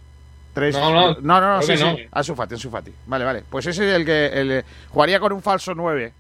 Tres... 0.54 0.76
No, 0.76 0.91
no, 0.91 1.15
no, 1.19 1.41
no, 1.41 1.60
creo 1.60 1.62
sí, 1.63 1.78
sí. 1.78 1.84
no. 1.84 1.97
Ansu 2.12 2.36
Fati, 2.36 2.54
Ansu 2.54 2.69
Fati. 2.69 2.93
Vale, 3.08 3.26
vale. 3.26 3.43
Pues 3.49 3.65
ese 3.65 3.89
es 3.89 3.95
el 3.95 4.06
que 4.06 4.28
el, 4.28 4.63
jugaría 4.89 5.19
con 5.19 5.34
un 5.34 5.41
falso 5.41 5.73
9. 5.73 6.13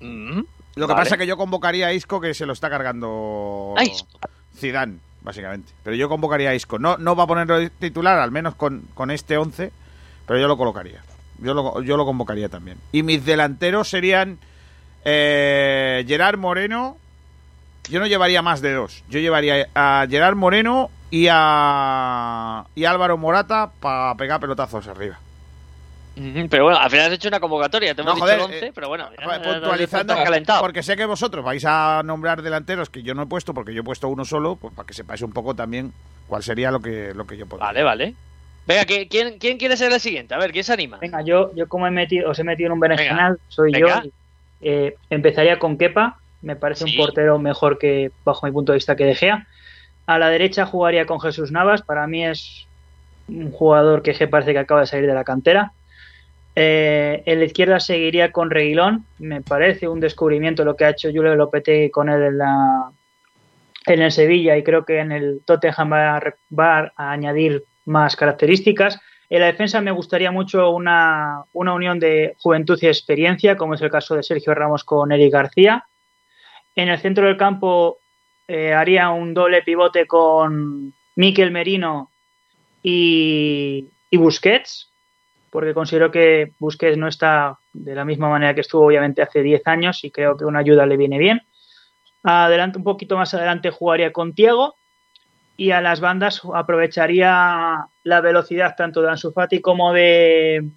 Mm, 0.00 0.40
Lo 0.74 0.86
que 0.86 0.94
vale. 0.94 1.04
pasa 1.04 1.14
es 1.16 1.18
que 1.20 1.26
yo 1.26 1.36
convocaría 1.36 1.88
a 1.88 1.92
Isco 1.92 2.20
que 2.20 2.34
se 2.34 2.46
lo 2.46 2.52
está 2.52 2.70
cargando. 2.70 3.74
Zidane, 4.56 4.98
básicamente. 5.20 5.72
Pero 5.82 5.96
yo 5.96 6.08
convocaría 6.08 6.50
a 6.50 6.54
Isco. 6.54 6.78
No, 6.78 6.96
no 6.96 7.14
va 7.16 7.24
a 7.24 7.26
ponerlo 7.26 7.58
de 7.58 7.70
titular, 7.70 8.18
al 8.18 8.30
menos 8.30 8.54
con, 8.54 8.82
con 8.94 9.10
este 9.10 9.36
11, 9.36 9.72
pero 10.26 10.38
yo 10.40 10.48
lo 10.48 10.56
colocaría. 10.56 11.02
Yo 11.38 11.54
lo, 11.54 11.82
yo 11.82 11.96
lo 11.96 12.04
convocaría 12.04 12.48
también. 12.48 12.78
Y 12.92 13.02
mis 13.02 13.24
delanteros 13.24 13.88
serían 13.88 14.38
eh, 15.04 16.04
Gerard 16.06 16.38
Moreno. 16.38 16.96
Yo 17.88 17.98
no 17.98 18.06
llevaría 18.06 18.42
más 18.42 18.60
de 18.60 18.72
dos. 18.72 19.02
Yo 19.08 19.18
llevaría 19.18 19.68
a 19.74 20.06
Gerard 20.08 20.36
Moreno 20.36 20.90
y 21.10 21.26
a, 21.30 22.64
y 22.74 22.84
a 22.84 22.90
Álvaro 22.90 23.18
Morata 23.18 23.72
para 23.80 24.14
pegar 24.14 24.40
pelotazos 24.40 24.86
arriba. 24.86 25.18
Pero 26.14 26.64
bueno, 26.64 26.78
al 26.78 26.90
final 26.90 27.06
has 27.06 27.12
hecho 27.12 27.28
una 27.28 27.40
convocatoria. 27.40 27.94
Te 27.94 28.02
hemos 28.02 28.10
No, 28.10 28.14
dicho 28.16 28.24
joder, 28.26 28.38
el 28.38 28.44
11, 28.44 28.66
eh, 28.66 28.72
pero 28.74 28.88
bueno. 28.88 29.08
ya, 29.18 29.42
puntualizando, 29.42 30.14
calentado. 30.14 30.60
porque 30.60 30.82
sé 30.82 30.96
que 30.96 31.06
vosotros 31.06 31.44
vais 31.44 31.64
a 31.64 32.02
nombrar 32.04 32.42
delanteros 32.42 32.90
que 32.90 33.02
yo 33.02 33.14
no 33.14 33.22
he 33.22 33.26
puesto, 33.26 33.54
porque 33.54 33.72
yo 33.72 33.80
he 33.80 33.84
puesto 33.84 34.08
uno 34.08 34.24
solo, 34.24 34.56
pues 34.56 34.74
para 34.74 34.86
que 34.86 34.92
sepáis 34.94 35.22
un 35.22 35.32
poco 35.32 35.54
también 35.54 35.92
cuál 36.26 36.42
sería 36.42 36.70
lo 36.70 36.80
que, 36.80 37.12
lo 37.14 37.26
que 37.26 37.36
yo 37.36 37.46
podría. 37.46 37.66
Vale, 37.66 37.82
vale. 37.82 38.14
Venga, 38.66 38.84
¿qui- 38.84 39.08
¿quién, 39.08 39.38
¿quién 39.38 39.58
quiere 39.58 39.76
ser 39.76 39.90
el 39.92 40.00
siguiente? 40.00 40.34
A 40.34 40.38
ver, 40.38 40.52
¿quién 40.52 40.64
se 40.64 40.72
anima? 40.72 40.98
Venga, 40.98 41.22
yo, 41.22 41.52
yo 41.56 41.66
como 41.66 41.86
he 41.86 41.90
metido, 41.90 42.30
os 42.30 42.38
he 42.38 42.44
metido 42.44 42.66
en 42.68 42.72
un 42.72 42.80
berenjenal, 42.80 43.38
soy 43.48 43.72
venga. 43.72 44.02
yo. 44.04 44.10
eh, 44.60 44.94
empezaría 45.10 45.58
con 45.58 45.76
Kepa, 45.78 46.18
me 46.42 46.56
parece 46.56 46.84
Sí. 46.84 46.90
un 46.96 47.04
portero 47.06 47.38
mejor 47.38 47.78
que, 47.78 48.10
bajo 48.24 48.46
mi 48.46 48.52
punto 48.52 48.72
de 48.72 48.76
vista, 48.76 48.94
que 48.96 49.04
De 49.04 49.14
Gea. 49.14 49.46
A 50.06 50.18
la 50.18 50.28
derecha 50.28 50.66
jugaría 50.66 51.06
con 51.06 51.20
Jesús 51.20 51.50
Navas, 51.52 51.82
para 51.82 52.06
mí 52.06 52.24
es 52.24 52.66
un 53.28 53.50
jugador 53.50 54.02
que 54.02 54.12
parece 54.28 54.52
que 54.52 54.58
acaba 54.58 54.80
de 54.82 54.86
salir 54.86 55.06
de 55.06 55.14
la 55.14 55.24
cantera. 55.24 55.72
Eh, 56.54 57.22
en 57.24 57.38
la 57.38 57.46
izquierda 57.46 57.80
seguiría 57.80 58.30
con 58.30 58.50
Reguilón, 58.50 59.06
me 59.18 59.40
parece 59.40 59.88
un 59.88 60.00
descubrimiento 60.00 60.64
lo 60.64 60.76
que 60.76 60.84
ha 60.84 60.90
hecho 60.90 61.08
Julio 61.08 61.34
Lopetegui 61.34 61.90
con 61.90 62.10
él 62.10 62.22
en, 62.22 62.38
la, 62.38 62.90
en 63.86 64.02
el 64.02 64.12
Sevilla 64.12 64.56
y 64.56 64.62
creo 64.62 64.84
que 64.84 64.98
en 64.98 65.12
el 65.12 65.40
Tottenham 65.46 65.92
va 65.92 66.92
a, 66.96 67.12
añadir 67.12 67.64
más 67.86 68.16
características. 68.16 69.00
En 69.30 69.40
la 69.40 69.46
defensa 69.46 69.80
me 69.80 69.92
gustaría 69.92 70.30
mucho 70.30 70.70
una, 70.72 71.42
una 71.54 71.72
unión 71.72 71.98
de 71.98 72.34
juventud 72.38 72.78
y 72.82 72.86
experiencia, 72.86 73.56
como 73.56 73.74
es 73.74 73.80
el 73.80 73.90
caso 73.90 74.14
de 74.14 74.22
Sergio 74.22 74.54
Ramos 74.54 74.84
con 74.84 75.10
Eric 75.10 75.32
García. 75.32 75.86
En 76.74 76.90
el 76.90 76.98
centro 76.98 77.26
del 77.26 77.38
campo 77.38 77.98
eh, 78.46 78.74
haría 78.74 79.08
un 79.08 79.32
doble 79.32 79.62
pivote 79.62 80.06
con 80.06 80.92
Miquel 81.16 81.50
Merino 81.50 82.10
y 82.82 83.88
Busquets, 84.10 84.91
porque 85.52 85.74
considero 85.74 86.10
que 86.10 86.54
Busquets 86.58 86.96
no 86.96 87.06
está 87.06 87.58
de 87.74 87.94
la 87.94 88.06
misma 88.06 88.30
manera 88.30 88.54
que 88.54 88.62
estuvo 88.62 88.86
obviamente 88.86 89.20
hace 89.20 89.42
10 89.42 89.66
años 89.66 90.02
y 90.02 90.10
creo 90.10 90.34
que 90.34 90.46
una 90.46 90.60
ayuda 90.60 90.86
le 90.86 90.96
viene 90.96 91.18
bien. 91.18 91.42
Adelante, 92.22 92.78
un 92.78 92.84
poquito 92.84 93.18
más 93.18 93.34
adelante 93.34 93.70
jugaría 93.70 94.12
con 94.12 94.34
Tiago 94.34 94.76
y 95.58 95.72
a 95.72 95.82
las 95.82 96.00
bandas 96.00 96.40
aprovecharía 96.54 97.84
la 98.02 98.20
velocidad 98.22 98.76
tanto 98.78 99.02
de 99.02 99.10
Ansu 99.10 99.30
Fati 99.32 99.60
como 99.60 99.92
de, 99.92 100.70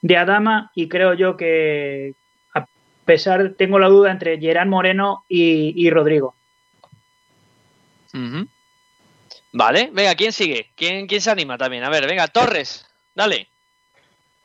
de 0.00 0.16
Adama 0.16 0.70
y 0.72 0.88
creo 0.88 1.14
yo 1.14 1.36
que 1.36 2.14
a 2.54 2.68
pesar, 3.04 3.54
tengo 3.58 3.80
la 3.80 3.88
duda 3.88 4.12
entre 4.12 4.38
Gerán 4.38 4.68
Moreno 4.68 5.24
y, 5.28 5.72
y 5.74 5.90
Rodrigo. 5.90 6.36
Vale, 9.52 9.90
venga, 9.92 10.14
¿quién 10.14 10.32
sigue? 10.32 10.70
¿Quién, 10.76 11.08
¿Quién 11.08 11.20
se 11.20 11.32
anima 11.32 11.58
también? 11.58 11.82
A 11.82 11.90
ver, 11.90 12.06
venga, 12.06 12.28
Torres, 12.28 12.86
dale. 13.12 13.48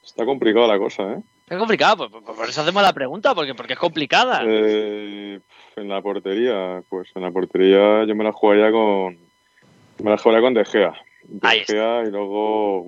Está 0.04 0.26
complicada 0.26 0.68
la 0.68 0.78
cosa, 0.80 1.04
¿eh? 1.14 1.22
Es 1.50 1.58
complicado, 1.58 2.10
por, 2.10 2.24
por- 2.24 2.36
por 2.36 2.50
eso 2.50 2.62
hacemos 2.62 2.82
la 2.82 2.94
pregunta, 2.94 3.36
porque, 3.36 3.54
porque 3.54 3.74
es 3.74 3.80
complicada. 3.80 4.42
Eh, 4.46 5.40
En 5.76 5.88
la 5.90 6.02
portería, 6.02 6.82
pues 6.90 7.10
en 7.16 7.22
la 7.24 7.32
portería 7.32 8.04
yo 8.06 8.16
me 8.16 8.24
la 8.24 8.32
jugaría 8.32 8.72
con. 8.72 9.18
Me 10.04 10.10
la 10.12 10.18
jugaría 10.18 10.42
con 10.42 10.54
De 10.54 10.66
Gea. 10.66 10.94
De 11.24 11.40
Ahí 11.48 11.60
está. 11.60 11.74
Gea 11.74 12.04
y 12.08 12.12
luego 12.12 12.88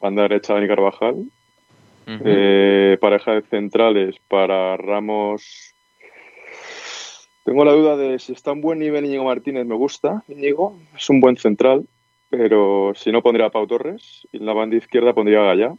banda 0.00 0.22
derecha 0.22 0.54
Dani 0.54 0.68
Carvajal. 0.68 1.24
Eh, 2.06 2.96
pareja 3.00 3.32
de 3.32 3.42
centrales 3.42 4.16
para 4.28 4.76
Ramos. 4.76 5.74
Tengo 7.44 7.64
la 7.64 7.72
duda 7.72 7.96
de 7.96 8.18
si 8.18 8.32
está 8.32 8.52
en 8.52 8.60
buen 8.60 8.78
nivel 8.78 9.04
Íñigo 9.06 9.24
Martínez, 9.24 9.66
me 9.66 9.74
gusta. 9.74 10.22
Íñigo 10.28 10.76
es 10.96 11.08
un 11.10 11.20
buen 11.20 11.36
central, 11.36 11.86
pero 12.30 12.92
si 12.94 13.12
no 13.12 13.22
pondría 13.22 13.46
a 13.46 13.50
Pau 13.50 13.66
Torres. 13.66 14.26
Y 14.32 14.38
en 14.38 14.46
la 14.46 14.52
banda 14.52 14.76
izquierda 14.76 15.14
pondría 15.14 15.40
a 15.40 15.46
Gallá. 15.54 15.74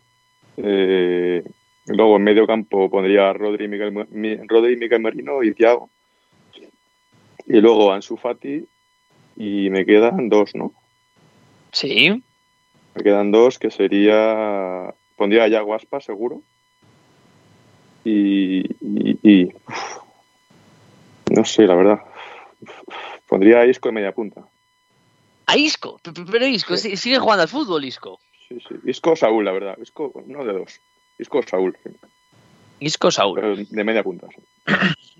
Eh, 0.57 1.43
luego 1.85 2.17
en 2.17 2.23
medio 2.23 2.47
campo 2.47 2.89
pondría 2.89 3.29
a 3.29 3.33
Rodri, 3.33 3.67
Miguel, 3.67 3.91
Mo- 3.91 4.05
Mi- 4.09 4.35
Rodri, 4.35 4.75
Miguel 4.75 5.01
Merino 5.01 5.43
y 5.43 5.53
Thiago. 5.53 5.89
Y 7.45 7.61
luego 7.61 7.93
Ansu 7.93 8.17
Fati. 8.17 8.65
Y 9.35 9.69
me 9.69 9.85
quedan 9.85 10.29
dos, 10.29 10.55
¿no? 10.55 10.73
Sí, 11.71 12.23
Me 12.95 13.03
quedan 13.03 13.31
dos, 13.31 13.59
que 13.59 13.69
sería. 13.69 14.93
Pondría 15.15 15.43
a 15.43 15.47
Yago 15.47 15.75
Aspas, 15.75 16.03
seguro. 16.03 16.41
Y. 18.03 18.59
y- 18.81 19.19
y- 19.23 19.51
no 21.31 21.45
sé, 21.45 21.67
la 21.67 21.75
verdad. 21.75 21.99
Pondría 23.27 23.59
a 23.59 23.65
Isco 23.67 23.89
en 23.89 23.95
media 23.95 24.11
punta. 24.13 24.41
a 25.49 25.55
Isco, 25.57 25.97
pero 26.29 26.45
Isco, 26.45 26.75
sí- 26.75 26.97
sigue 26.97 27.19
jugando 27.19 27.43
al 27.43 27.47
fútbol, 27.47 27.85
Isco. 27.85 28.19
Sí, 28.47 28.59
sí. 28.67 28.75
Isco 28.85 29.11
o 29.11 29.15
Saúl, 29.15 29.45
la 29.45 29.51
verdad. 29.51 29.77
Isco, 29.81 30.11
no 30.25 30.43
de 30.43 30.53
dos. 30.53 30.79
Isco 31.19 31.39
o 31.39 31.43
Saúl, 31.43 31.77
sí. 31.83 31.89
Isco 32.79 33.11
Saúl. 33.11 33.39
pero 33.39 33.55
de 33.55 33.83
media 33.83 34.03
punta. 34.03 34.27
sí. 34.33 34.41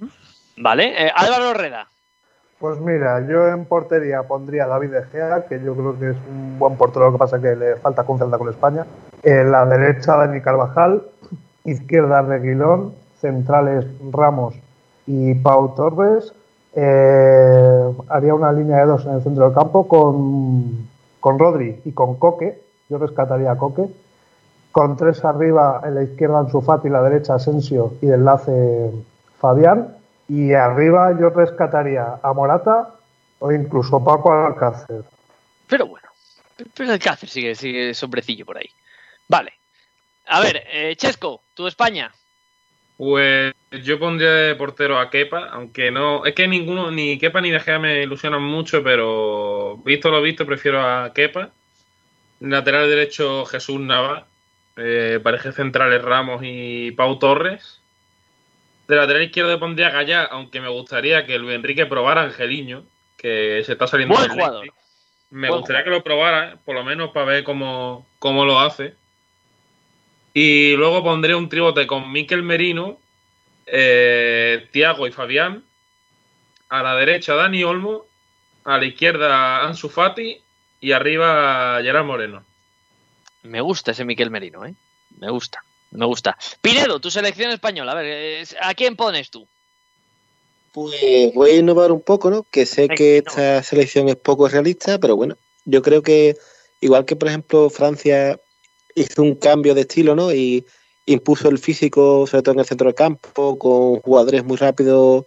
Vale, 0.58 1.06
eh, 1.06 1.12
Álvaro 1.14 1.54
Reda. 1.54 1.88
Pues 2.60 2.80
mira, 2.80 3.28
yo 3.28 3.48
en 3.50 3.66
portería 3.66 4.24
pondría 4.24 4.64
a 4.64 4.68
David 4.68 4.90
De 4.90 5.04
Gea, 5.04 5.46
que 5.48 5.62
yo 5.64 5.76
creo 5.76 6.00
que 6.00 6.10
es 6.10 6.18
un 6.28 6.58
buen 6.58 6.76
portero, 6.76 7.06
lo 7.06 7.12
que 7.12 7.20
pasa 7.20 7.36
es 7.36 7.44
que 7.44 7.56
le 7.56 7.76
falta 7.76 8.04
confianza 8.04 8.40
con 8.40 8.50
España. 8.50 8.86
En 9.22 9.52
la 9.52 9.64
derecha, 9.66 10.16
Dani 10.16 10.42
Carvajal. 10.42 11.04
Izquierda, 11.66 12.24
Reguilón. 12.24 12.96
Centrales, 13.20 13.86
Ramos 14.12 14.56
y 15.06 15.34
Pau 15.36 15.74
Torres. 15.76 16.34
Eh, 16.76 17.94
haría 18.10 18.34
una 18.36 18.52
línea 18.52 18.78
de 18.78 18.86
dos 18.86 19.06
en 19.06 19.14
el 19.14 19.24
centro 19.24 19.46
del 19.46 19.54
campo 19.54 19.88
con, 19.88 20.88
con 21.20 21.40
Rodri 21.40 21.82
y 21.86 21.92
con 21.92 22.16
Coque. 22.16 22.62
Yo 22.90 22.98
rescataría 22.98 23.52
a 23.52 23.58
Coque. 23.58 23.88
Con 24.72 24.96
tres 24.96 25.24
arriba, 25.26 25.82
en 25.84 25.96
la 25.96 26.04
izquierda 26.04 26.40
Ansu 26.40 26.62
Fati, 26.62 26.90
la 26.90 27.02
derecha 27.02 27.36
Asensio 27.36 27.94
y 28.02 28.08
de 28.08 28.16
enlace 28.16 28.92
Fabián. 29.40 29.98
Y 30.30 30.54
arriba 30.54 31.18
yo 31.20 31.30
rescataría 31.30 32.20
a 32.22 32.34
Morata 32.34 32.96
o 33.40 33.52
incluso 33.52 34.04
Paco 34.04 34.32
Alcácer. 34.32 35.04
Pero 35.68 35.88
bueno, 35.88 36.08
pero 36.74 36.92
el 36.92 37.00
Cáceres 37.00 37.32
sigue, 37.32 37.56
sigue 37.56 37.94
sombrecillo 37.94 38.46
por 38.46 38.58
ahí. 38.58 38.70
Vale. 39.28 39.54
A 40.28 40.42
ver, 40.42 40.64
eh, 40.72 40.96
Chesco, 40.96 41.42
tu 41.54 41.68
España. 41.68 42.12
Pues 42.98 43.54
yo 43.84 44.00
pondría 44.00 44.32
de 44.32 44.56
portero 44.56 45.00
a 45.00 45.10
Kepa, 45.10 45.50
aunque 45.50 45.92
no. 45.92 46.26
Es 46.26 46.34
que 46.34 46.48
ninguno, 46.48 46.90
ni 46.90 47.20
Kepa 47.20 47.42
ni 47.42 47.52
De 47.52 47.60
Gea 47.60 47.80
me 47.80 48.02
ilusionan 48.02 48.42
mucho, 48.42 48.84
pero 48.84 49.78
visto 49.78 50.10
lo 50.10 50.22
visto, 50.22 50.46
prefiero 50.46 50.82
a 50.82 51.14
Kepa. 51.14 51.52
Lateral 52.40 52.90
derecho, 52.90 53.46
Jesús 53.46 53.80
Nava. 53.80 54.28
Eh, 54.78 55.20
pareja 55.24 55.52
centrales 55.52 56.02
Ramos 56.04 56.42
y 56.44 56.92
Pau 56.92 57.18
Torres. 57.18 57.82
De 58.88 58.96
lateral 58.96 59.24
izquierdo 59.24 59.60
pondría 59.60 59.90
Gallá, 59.90 60.24
aunque 60.24 60.62
me 60.62 60.70
gustaría 60.70 61.26
que 61.26 61.40
Luis 61.40 61.56
Enrique 61.56 61.88
probara 61.88 62.22
a 62.22 62.26
Angeliño, 62.26 62.86
que 63.18 63.62
se 63.66 63.74
está 63.74 63.88
saliendo 63.88 64.16
Buen 64.16 64.30
del 64.30 64.38
jugador. 64.38 64.62
Leipzig. 64.62 64.82
Me 65.32 65.50
Buen 65.50 65.60
gustaría 65.60 65.84
que 65.84 65.90
lo 65.90 66.04
probara, 66.04 66.58
por 66.64 66.76
lo 66.76 66.84
menos 66.84 67.10
para 67.12 67.26
ver 67.26 67.44
cómo, 67.44 68.08
cómo 68.20 68.46
lo 68.46 68.60
hace. 68.60 68.94
Y 70.34 70.76
luego 70.76 71.04
pondré 71.04 71.34
un 71.34 71.50
tribote 71.50 71.88
con 71.88 72.12
Miquel 72.12 72.44
Merino, 72.44 73.00
eh, 73.66 74.70
Tiago 74.72 75.08
y 75.08 75.12
Fabián. 75.12 75.64
A 76.70 76.84
la 76.84 76.96
derecha 76.96 77.34
Dani 77.34 77.64
Olmo. 77.64 78.06
A 78.64 78.78
la 78.78 78.86
izquierda 78.86 79.66
Ansu 79.66 79.90
Fati. 79.90 80.40
Y 80.80 80.92
arriba 80.92 81.80
Gerard 81.82 82.06
Moreno. 82.06 82.44
Me 83.44 83.62
gusta 83.62 83.92
ese 83.92 84.06
Miquel 84.06 84.30
Merino, 84.30 84.66
¿eh? 84.66 84.76
Me 85.20 85.30
gusta, 85.30 85.64
me 85.92 86.06
gusta. 86.06 86.38
Pinedo, 86.62 87.00
tu 87.00 87.10
selección 87.10 87.52
española. 87.52 87.94
A 87.94 87.96
ver, 87.96 88.06
eh, 88.08 88.44
¿a 88.62 88.74
quién 88.74 88.96
pones 88.96 89.32
tú? 89.32 89.48
Pues 90.74 91.34
voy 91.34 91.52
a 91.52 91.56
innovar 91.56 91.92
un 91.92 92.02
poco, 92.02 92.30
¿no? 92.30 92.44
Que 92.44 92.66
sé 92.66 92.88
que 92.88 93.18
esta 93.18 93.64
selección 93.64 94.10
es 94.10 94.16
poco 94.16 94.48
realista, 94.48 95.00
pero 95.00 95.16
bueno, 95.16 95.36
yo 95.66 95.82
creo 95.82 96.04
que 96.04 96.38
igual 96.82 97.06
que 97.06 97.16
por 97.16 97.30
ejemplo 97.30 97.70
Francia 97.70 98.40
hizo 98.94 99.24
un 99.24 99.36
cambio 99.36 99.74
de 99.74 99.82
estilo, 99.82 100.16
¿no? 100.16 100.32
Y 100.32 100.66
impuso 101.06 101.50
el 101.50 101.58
físico, 101.58 102.28
sobre 102.28 102.44
todo 102.44 102.54
en 102.54 102.60
el 102.60 102.66
centro 102.66 102.86
del 102.86 102.96
campo, 102.96 103.58
con 103.58 104.02
jugadores 104.02 104.44
muy 104.44 104.58
rápidos 104.58 105.26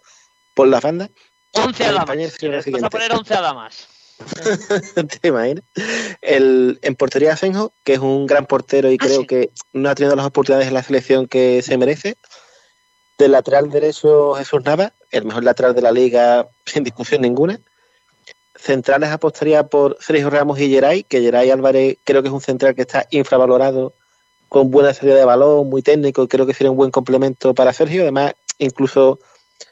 por 0.53 0.67
las 0.67 0.81
bandas. 0.81 1.09
11 1.53 1.83
En 1.83 1.89
adamas. 1.89 2.03
España 2.03 2.29
sería 2.29 2.49
lo 2.49 2.71
Vas 2.71 2.83
a 2.83 2.89
poner 2.89 3.11
11 3.11 3.33
adamas. 3.33 3.87
¿Te 5.21 5.27
imaginas? 5.27 5.63
El, 6.21 6.79
en 6.81 6.95
portería 6.95 7.35
Senjo, 7.37 7.73
que 7.83 7.93
es 7.93 7.99
un 7.99 8.25
gran 8.27 8.45
portero 8.45 8.91
y 8.91 8.95
Ah, 8.99 9.05
creo 9.05 9.21
sí. 9.21 9.27
que 9.27 9.49
no 9.73 9.89
ha 9.89 9.95
tenido 9.95 10.15
las 10.15 10.25
oportunidades 10.25 10.67
en 10.67 10.73
la 10.73 10.83
selección 10.83 11.27
que 11.27 11.61
se 11.61 11.77
merece. 11.77 12.17
Del 13.17 13.33
lateral 13.33 13.69
derecho 13.69 14.33
Jesús 14.33 14.63
Nava, 14.63 14.93
el 15.11 15.25
mejor 15.25 15.43
lateral 15.43 15.75
de 15.75 15.81
la 15.81 15.91
liga 15.91 16.47
sin 16.65 16.83
discusión 16.83 17.21
ninguna. 17.21 17.59
Centrales 18.55 19.09
apostaría 19.09 19.67
por 19.67 19.97
Sergio 19.99 20.29
Ramos 20.29 20.59
y 20.59 20.69
Geray, 20.69 21.03
que 21.03 21.21
Geray 21.21 21.49
Álvarez 21.49 21.97
creo 22.03 22.21
que 22.21 22.27
es 22.27 22.33
un 22.33 22.41
central 22.41 22.75
que 22.75 22.81
está 22.81 23.07
infravalorado, 23.11 23.93
con 24.49 24.69
buena 24.69 24.93
salida 24.93 25.15
de 25.15 25.25
balón, 25.25 25.69
muy 25.69 25.81
técnico, 25.81 26.23
y 26.23 26.27
creo 26.27 26.45
que 26.45 26.53
sería 26.53 26.71
un 26.71 26.77
buen 26.77 26.91
complemento 26.91 27.53
para 27.55 27.73
Sergio. 27.73 28.01
Además, 28.01 28.33
incluso 28.57 29.19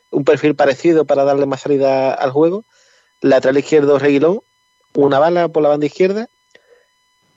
un 0.09 0.23
perfil 0.23 0.55
parecido 0.55 1.05
para 1.05 1.23
darle 1.23 1.45
más 1.45 1.61
salida 1.61 2.13
al 2.13 2.31
juego. 2.31 2.63
Lateral 3.21 3.57
izquierdo 3.57 3.99
Reguilón, 3.99 4.41
una 4.95 5.19
bala 5.19 5.47
por 5.49 5.63
la 5.63 5.69
banda 5.69 5.85
izquierda. 5.85 6.27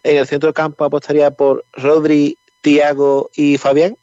En 0.02 0.16
el 0.16 0.26
centro 0.26 0.48
del 0.48 0.54
campo 0.54 0.84
apostaría 0.84 1.30
por 1.30 1.64
Rodri, 1.72 2.38
Tiago 2.60 3.30
y 3.34 3.58
Fabián. 3.58 3.96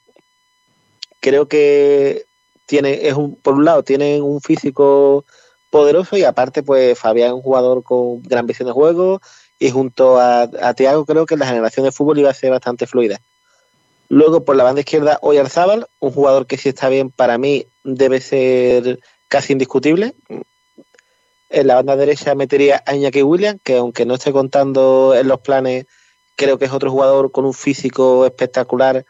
Creo 1.20 1.48
que 1.48 2.26
tiene, 2.66 3.08
es 3.08 3.16
un, 3.16 3.36
por 3.36 3.56
un 3.56 3.66
lado, 3.66 3.84
tienen 3.84 4.22
un 4.22 4.42
físico 4.42 5.26
poderoso 5.70 6.18
y 6.18 6.24
aparte, 6.24 6.64
pues 6.64 6.98
Fabián 6.98 7.30
es 7.30 7.34
un 7.34 7.42
jugador 7.42 7.84
con 7.84 8.22
gran 8.24 8.48
visión 8.48 8.68
de 8.68 8.74
juego 8.74 9.22
y 9.60 9.72
junto 9.72 10.20
a, 10.20 10.50
Tiago 10.76 11.06
creo 11.06 11.26
que 11.26 11.36
la 11.36 11.46
generación 11.46 11.86
de 11.86 11.92
fútbol 11.92 12.20
iba 12.20 12.30
a 12.30 12.34
ser 12.34 12.52
bastante 12.52 12.88
fluida. 12.88 13.20
Luego 14.08 14.44
por 14.44 14.56
la 14.56 14.64
banda 14.64 14.82
izquierda 14.82 15.20
Oyarzábal, 15.22 15.88
un 16.00 16.12
jugador 16.12 16.48
que 16.48 16.58
si 16.58 16.70
está 16.70 16.90
bien 16.90 17.12
para 17.12 17.38
mí 17.38 17.68
debe 17.84 18.22
ser 18.22 19.00
casi 19.28 19.54
indiscutible. 19.54 20.16
En 21.50 21.68
la 21.68 21.76
banda 21.76 21.96
derecha 21.96 22.36
metería 22.36 22.84
a 22.86 22.96
Iñaki 22.96 23.24
Williams, 23.24 23.60
que 23.64 23.78
aunque 23.78 24.06
no 24.06 24.16
esté 24.16 24.32
contando 24.32 25.16
en 25.16 25.28
los 25.28 25.40
planes, 25.40 25.86
creo 26.36 26.58
que 26.60 26.66
es 26.66 26.72
otro 26.72 26.92
jugador 26.92 27.32
con 27.32 27.46
un 27.46 27.54
físico 27.54 28.26
espectacular 28.26 29.06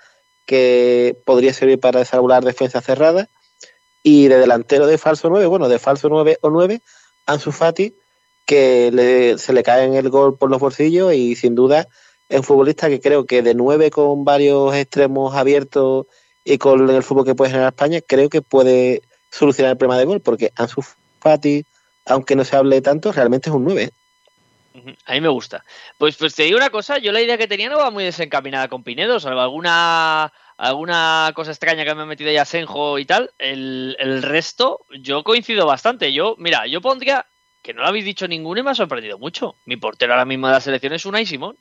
que 0.46 1.18
podría 1.26 1.54
servir 1.54 1.80
para 1.80 2.00
desarrollar 2.00 2.44
defensa 2.44 2.82
cerrada. 2.82 3.28
Y 4.02 4.28
de 4.28 4.38
delantero 4.38 4.88
de 4.88 4.98
falso 4.98 5.30
9, 5.30 5.46
bueno, 5.48 5.68
de 5.68 5.78
falso 5.80 6.08
9 6.10 6.38
o 6.42 6.50
9, 6.50 6.82
Ansu 7.26 7.52
Fati, 7.52 7.94
que 8.46 8.90
le- 8.92 9.38
se 9.38 9.52
le 9.54 9.62
cae 9.62 9.84
en 9.86 9.94
el 9.94 10.10
gol 10.10 10.38
por 10.38 10.50
los 10.50 10.60
bolsillos 10.60 11.14
y 11.14 11.36
sin 11.36 11.54
duda 11.56 11.88
es 12.30 12.38
un 12.38 12.44
futbolista 12.44 12.90
que 12.90 13.00
creo 13.02 13.26
que 13.26 13.42
de 13.42 13.54
nueve 13.56 13.92
con 13.92 14.24
varios 14.24 14.74
extremos 14.76 15.36
abiertos 15.36 16.06
y 16.46 16.58
con 16.58 16.90
el 16.90 17.04
fútbol 17.04 17.26
que 17.26 17.36
puede 17.36 17.52
generar 17.52 17.74
España, 17.74 18.02
creo 18.02 18.30
que 18.30 18.42
puede 18.42 19.02
solucionar 19.32 19.72
el 19.74 19.78
problema 19.78 20.00
de 20.00 20.06
gol, 20.06 20.22
porque 20.22 20.52
Ansu 20.56 20.82
Fati, 21.20 21.66
aunque 22.10 22.36
no 22.36 22.44
se 22.44 22.56
hable 22.56 22.82
tanto, 22.82 23.12
realmente 23.12 23.50
es 23.50 23.56
un 23.56 23.66
9. 23.66 23.90
Ujú, 24.74 24.94
A 25.06 25.14
mí 25.14 25.22
me 25.22 25.30
gusta. 25.30 25.64
Pues, 25.98 26.16
pues 26.18 26.36
te 26.36 26.44
digo 26.44 26.58
una 26.58 26.70
cosa, 26.70 26.98
yo 26.98 27.12
la 27.12 27.22
idea 27.22 27.38
que 27.38 27.48
tenía 27.48 27.70
no 27.70 27.78
va 27.78 27.92
muy 27.92 28.04
desencaminada 28.04 28.68
con 28.68 28.84
Pinedo, 28.84 29.20
salvo 29.20 29.42
alguna 29.42 30.32
alguna 30.58 31.32
cosa 31.36 31.52
extraña 31.52 31.86
que 31.86 31.96
me 31.96 32.02
ha 32.02 32.06
metido 32.06 32.32
ya 32.32 32.44
Senjo 32.44 33.00
y 33.00 33.06
tal. 33.06 33.32
El, 33.38 33.96
el 33.98 34.22
resto, 34.22 34.82
yo 35.00 35.24
coincido 35.24 35.66
bastante. 35.66 36.12
Yo, 36.12 36.36
mira, 36.38 36.68
yo 36.68 36.82
pondría, 36.82 37.26
que 37.62 37.74
no 37.74 37.82
lo 37.82 37.88
habéis 37.88 38.04
dicho 38.04 38.28
ninguno 38.28 38.60
y 38.60 38.64
me 38.64 38.72
ha 38.72 38.76
sorprendido 38.76 39.18
mucho. 39.18 39.56
Mi 39.66 39.78
portero 39.78 40.14
ahora 40.14 40.26
mismo 40.26 40.48
de 40.48 40.54
la 40.54 40.62
selección 40.62 40.92
es 40.94 41.06
Unai 41.06 41.26
Simón. 41.26 41.58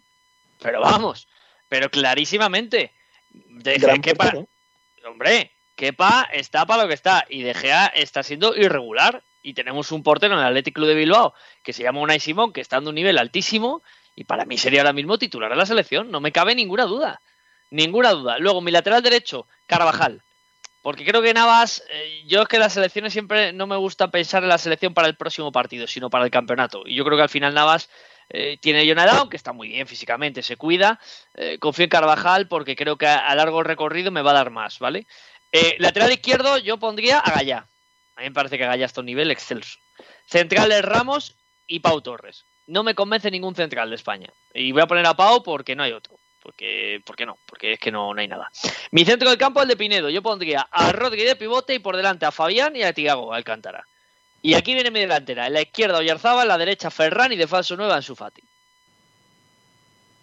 Pero 0.60 0.80
vamos, 0.80 1.28
pero 1.68 1.90
clarísimamente. 1.90 2.92
De 3.30 3.78
Gran 3.78 4.02
que 4.02 4.16
para. 4.16 4.44
Hombre, 5.06 5.52
Kepa 5.76 6.28
está 6.32 6.66
para 6.66 6.82
lo 6.82 6.88
que 6.88 6.94
está 6.94 7.24
y 7.28 7.42
De 7.42 7.54
Gea 7.54 7.86
está 7.86 8.24
siendo 8.24 8.56
irregular. 8.56 9.22
Y 9.48 9.54
tenemos 9.54 9.92
un 9.92 10.02
portero 10.02 10.34
en 10.34 10.40
el 10.40 10.46
Athletic 10.46 10.74
Club 10.74 10.88
de 10.88 10.94
Bilbao 10.94 11.32
que 11.62 11.72
se 11.72 11.82
llama 11.82 12.00
Unai 12.00 12.20
Simón, 12.20 12.52
que 12.52 12.60
está 12.60 12.76
dando 12.76 12.90
un 12.90 12.96
nivel 12.96 13.16
altísimo 13.16 13.82
y 14.14 14.24
para 14.24 14.44
mí 14.44 14.58
sería 14.58 14.80
ahora 14.80 14.92
mismo 14.92 15.16
titular 15.16 15.48
de 15.48 15.56
la 15.56 15.64
selección, 15.64 16.10
no 16.10 16.20
me 16.20 16.32
cabe 16.32 16.54
ninguna 16.54 16.84
duda. 16.84 17.22
Ninguna 17.70 18.10
duda. 18.10 18.38
Luego, 18.38 18.60
mi 18.60 18.70
lateral 18.70 19.02
derecho, 19.02 19.46
Carvajal. 19.66 20.22
Porque 20.82 21.04
creo 21.04 21.22
que 21.22 21.32
Navas, 21.32 21.82
eh, 21.88 22.24
yo 22.26 22.42
es 22.42 22.48
que 22.48 22.58
las 22.58 22.74
selecciones 22.74 23.12
siempre 23.14 23.54
no 23.54 23.66
me 23.66 23.76
gusta 23.76 24.10
pensar 24.10 24.42
en 24.42 24.50
la 24.50 24.58
selección 24.58 24.92
para 24.92 25.08
el 25.08 25.16
próximo 25.16 25.50
partido, 25.50 25.86
sino 25.86 26.10
para 26.10 26.26
el 26.26 26.30
campeonato. 26.30 26.82
Y 26.84 26.94
yo 26.94 27.06
creo 27.06 27.16
que 27.16 27.22
al 27.22 27.28
final 27.30 27.54
Navas 27.54 27.88
eh, 28.28 28.58
tiene 28.60 28.90
una 28.92 29.04
edad, 29.04 29.18
aunque 29.18 29.36
está 29.38 29.54
muy 29.54 29.68
bien 29.68 29.86
físicamente, 29.86 30.42
se 30.42 30.56
cuida. 30.56 31.00
Eh, 31.34 31.58
confío 31.58 31.84
en 31.84 31.90
Carvajal 31.90 32.48
porque 32.48 32.76
creo 32.76 32.98
que 32.98 33.06
a, 33.06 33.18
a 33.18 33.34
largo 33.34 33.62
recorrido 33.62 34.10
me 34.10 34.20
va 34.20 34.32
a 34.32 34.34
dar 34.34 34.50
más, 34.50 34.78
¿vale? 34.78 35.06
Lateral 35.78 36.12
izquierdo 36.12 36.58
yo 36.58 36.76
pondría 36.76 37.20
a 37.20 37.30
Gallá. 37.30 37.66
A 38.18 38.22
mí 38.22 38.24
me 38.30 38.32
parece 38.34 38.58
que 38.58 38.64
está 38.82 39.00
un 39.00 39.06
nivel 39.06 39.30
excelso. 39.30 39.78
Centrales 40.26 40.84
Ramos 40.84 41.36
y 41.68 41.78
Pau 41.78 42.00
Torres. 42.00 42.44
No 42.66 42.82
me 42.82 42.96
convence 42.96 43.30
ningún 43.30 43.54
central 43.54 43.90
de 43.90 43.94
España. 43.94 44.28
Y 44.52 44.72
voy 44.72 44.82
a 44.82 44.86
poner 44.88 45.06
a 45.06 45.14
Pau 45.14 45.40
porque 45.44 45.76
no 45.76 45.84
hay 45.84 45.92
otro. 45.92 46.18
Porque, 46.42 47.00
porque 47.06 47.26
no, 47.26 47.38
porque 47.46 47.74
es 47.74 47.78
que 47.78 47.92
no, 47.92 48.12
no 48.12 48.20
hay 48.20 48.26
nada. 48.26 48.50
Mi 48.90 49.04
centro 49.04 49.28
del 49.28 49.38
campo 49.38 49.60
es 49.60 49.64
el 49.64 49.68
de 49.68 49.76
Pinedo. 49.76 50.10
Yo 50.10 50.20
pondría 50.20 50.62
a 50.68 50.90
Rodri 50.90 51.22
de 51.22 51.36
pivote 51.36 51.74
y 51.74 51.78
por 51.78 51.96
delante 51.96 52.26
a 52.26 52.32
Fabián 52.32 52.74
y 52.74 52.82
a 52.82 52.92
Tiago 52.92 53.32
Alcántara. 53.32 53.86
Y 54.42 54.54
aquí 54.54 54.74
viene 54.74 54.90
mi 54.90 54.98
delantera. 55.00 55.46
En 55.46 55.52
la 55.52 55.62
izquierda 55.62 55.98
Oyarzaba, 55.98 56.42
en 56.42 56.48
la 56.48 56.58
derecha 56.58 56.90
Ferran 56.90 57.32
y 57.32 57.36
de 57.36 57.46
falso 57.46 57.76
9 57.76 57.92
Ansu 57.92 58.16
Fati. 58.16 58.42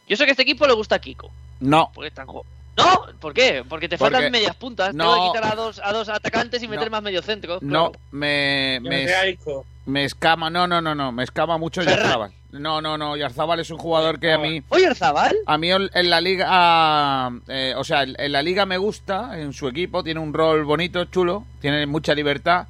Yo 0.07 0.17
sé 0.17 0.25
que 0.25 0.31
a 0.31 0.33
este 0.33 0.43
equipo 0.43 0.67
le 0.67 0.73
gusta 0.73 0.95
a 0.95 0.99
Kiko. 0.99 1.31
No, 1.61 1.91
Porque 1.93 2.09
están 2.09 2.27
jo- 2.27 2.45
No, 2.77 3.05
¿por 3.21 3.33
qué? 3.33 3.63
Porque 3.67 3.87
te 3.87 3.97
Porque- 3.97 4.13
faltan 4.15 4.31
medias 4.31 4.55
puntas. 4.55 4.93
no. 4.93 5.13
Tengo 5.13 5.31
que 5.33 5.37
quitar 5.39 5.51
a 5.53 5.55
dos, 5.55 5.81
a 5.83 5.93
dos 5.93 6.09
atacantes 6.09 6.61
y 6.61 6.67
meter 6.67 6.85
No. 6.85 6.91
más 6.91 7.03
mediocentros. 7.03 7.61
no, 7.61 7.91
claro. 7.91 8.05
me, 8.11 8.79
me, 8.81 9.03
no 9.05 9.09
sé, 9.09 9.29
Isco. 9.31 9.65
me 9.85 10.03
escama, 10.05 10.49
no, 10.49 10.67
no, 10.67 10.81
no, 10.81 10.93
no, 10.93 11.11
me 11.11 11.23
escama 11.23 11.57
mucho 11.57 11.81
Ferran. 11.81 11.99
Yarzábal. 11.99 12.31
No, 12.51 12.81
no, 12.81 12.97
no, 12.97 13.17
Yarzábal 13.17 13.59
es 13.59 13.69
un 13.69 13.77
jugador 13.77 14.19
que 14.19 14.31
a 14.31 14.37
mí, 14.37 14.61
Oyarzabal. 14.69 15.35
a 15.45 15.57
mí 15.57 15.71
en 15.71 16.09
la 16.09 16.21
liga, 16.21 17.31
eh, 17.47 17.73
o 17.77 17.83
sea, 17.83 18.03
en 18.03 18.31
la 18.31 18.41
liga 18.41 18.65
me 18.65 18.77
gusta, 18.77 19.37
en 19.39 19.51
su 19.53 19.67
equipo, 19.67 20.03
tiene 20.03 20.19
un 20.21 20.33
rol 20.33 20.63
bonito, 20.63 21.03
chulo, 21.05 21.43
tiene 21.59 21.85
mucha 21.85 22.13
libertad, 22.15 22.67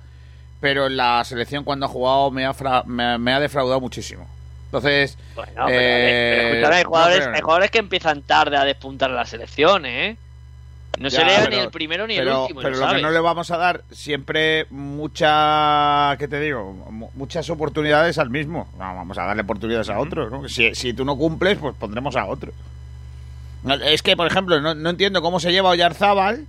pero 0.60 0.88
en 0.88 0.97
la 0.97 1.24
selección 1.24 1.64
cuando 1.64 1.86
ha 1.86 1.89
jugado 1.89 2.32
me 2.32 2.45
ha, 2.45 2.53
fra- 2.53 2.84
me, 2.86 3.18
me 3.20 3.34
ha 3.34 3.39
defraudado 3.39 3.80
muchísimo. 3.80 4.28
Entonces, 4.78 5.17
Bueno, 5.36 5.51
pero, 5.67 5.69
Eh, 5.69 6.38
pero 6.39 6.47
escúchame, 6.53 6.76
hay 6.76 6.84
no, 6.84 6.89
jugadores, 6.89 7.17
pero 7.19 7.30
no. 7.32 7.36
hay 7.36 7.41
jugadores 7.41 7.71
que 7.71 7.78
empiezan 7.80 8.21
tarde 8.23 8.57
a 8.57 8.63
despuntar 8.65 9.09
la 9.11 9.26
selección, 9.26 9.86
¿eh? 9.86 10.17
No 10.99 11.09
Ya, 11.09 11.19
sería 11.19 11.49
ni 11.49 11.57
el 11.57 11.69
primero 11.71 12.07
ni 12.07 12.15
el 12.15 12.28
último. 12.30 12.61
pero 12.61 12.76
lo 12.78 12.88
lo 12.88 12.93
que 12.95 13.01
no 13.01 13.11
le 13.11 13.19
vamos 13.19 13.51
a 13.51 13.57
dar 13.57 13.82
siempre 13.91 14.65
mucha, 14.69 16.15
¿qué 16.19 16.28
te 16.28 16.39
digo? 16.39 16.71
Mu- 16.89 17.09
Muchas 17.15 17.49
oportunidades 17.49 18.17
al 18.17 18.30
mismo. 18.30 18.67
No, 18.78 18.95
vamos 18.95 19.17
a 19.17 19.26
darle 19.26 19.41
oportunidades 19.41 19.89
a 19.89 19.99
otros, 19.99 20.32
¿no? 20.32 20.47
Si, 20.47 20.73
si 20.73 20.93
tú 20.93 21.03
no 21.03 21.17
cumples, 21.17 21.57
pues 21.57 21.76
pondremos 21.78 22.15
a 22.15 22.26
otro. 22.26 22.53
Es 23.84 24.01
que, 24.03 24.15
por 24.15 24.28
ejemplo, 24.28 24.61
no, 24.61 24.73
no 24.76 24.89
entiendo 24.91 25.21
cómo 25.21 25.39
se 25.39 25.51
lleva 25.51 25.69
Oyarzábal 25.69 26.45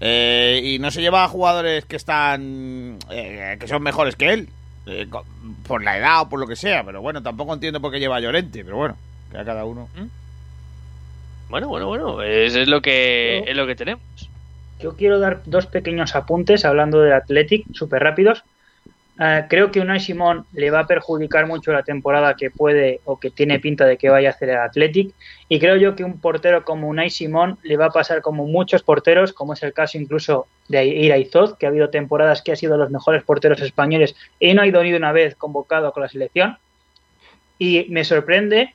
eh, 0.00 0.60
y 0.62 0.78
no 0.78 0.90
se 0.90 1.00
lleva 1.00 1.24
a 1.24 1.28
jugadores 1.28 1.84
que 1.84 1.96
están, 1.96 2.98
eh, 3.10 3.56
que 3.60 3.68
son 3.68 3.82
mejores 3.82 4.16
que 4.16 4.32
él, 4.32 4.48
eh, 4.86 5.06
co- 5.08 5.24
por 5.66 5.82
la 5.82 5.98
edad 5.98 6.22
o 6.22 6.28
por 6.28 6.40
lo 6.40 6.46
que 6.46 6.56
sea. 6.56 6.84
Pero 6.84 7.00
bueno, 7.02 7.22
tampoco 7.22 7.54
entiendo 7.54 7.80
por 7.80 7.92
qué 7.92 8.00
lleva 8.00 8.16
a 8.16 8.20
Llorente, 8.20 8.64
pero 8.64 8.76
bueno, 8.76 8.96
que 9.30 9.38
a 9.38 9.44
cada 9.44 9.64
uno. 9.64 9.88
Bueno, 11.48 11.68
bueno, 11.68 11.86
bueno. 11.86 12.22
Es, 12.22 12.54
es 12.54 12.68
lo 12.68 12.80
que 12.80 13.42
Yo- 13.44 13.50
es 13.50 13.56
lo 13.56 13.66
que 13.66 13.74
tenemos. 13.76 14.02
Yo 14.80 14.96
quiero 14.96 15.20
dar 15.20 15.42
dos 15.44 15.66
pequeños 15.66 16.16
apuntes 16.16 16.64
hablando 16.64 17.00
del 17.00 17.12
Athletic, 17.12 17.64
súper 17.72 18.02
rápidos. 18.02 18.42
Eh, 19.24 19.44
creo 19.48 19.70
que 19.70 19.78
Unai 19.78 20.00
Simón 20.00 20.46
le 20.52 20.72
va 20.72 20.80
a 20.80 20.86
perjudicar 20.88 21.46
mucho 21.46 21.70
la 21.70 21.84
temporada 21.84 22.34
que 22.34 22.50
puede 22.50 23.00
o 23.04 23.20
que 23.20 23.30
tiene 23.30 23.60
pinta 23.60 23.84
de 23.84 23.96
que 23.96 24.08
vaya 24.08 24.30
a 24.30 24.32
hacer 24.32 24.48
el 24.48 24.56
Athletic. 24.56 25.14
Y 25.48 25.60
creo 25.60 25.76
yo 25.76 25.94
que 25.94 26.02
un 26.02 26.18
portero 26.18 26.64
como 26.64 26.88
Unai 26.88 27.08
Simón 27.08 27.56
le 27.62 27.76
va 27.76 27.86
a 27.86 27.90
pasar 27.90 28.20
como 28.20 28.46
muchos 28.46 28.82
porteros, 28.82 29.32
como 29.32 29.52
es 29.52 29.62
el 29.62 29.72
caso 29.72 29.96
incluso 29.96 30.48
de 30.66 30.86
Iraizoz, 30.86 31.56
que 31.56 31.66
ha 31.66 31.68
habido 31.68 31.88
temporadas 31.88 32.42
que 32.42 32.50
ha 32.50 32.56
sido 32.56 32.76
los 32.76 32.90
mejores 32.90 33.22
porteros 33.22 33.60
españoles 33.62 34.16
y 34.40 34.54
no 34.54 34.62
ha 34.62 34.66
ido 34.66 34.82
ni 34.82 34.92
una 34.92 35.12
vez 35.12 35.36
convocado 35.36 35.92
con 35.92 36.02
la 36.02 36.08
selección. 36.08 36.58
Y 37.60 37.86
me 37.90 38.02
sorprende 38.04 38.74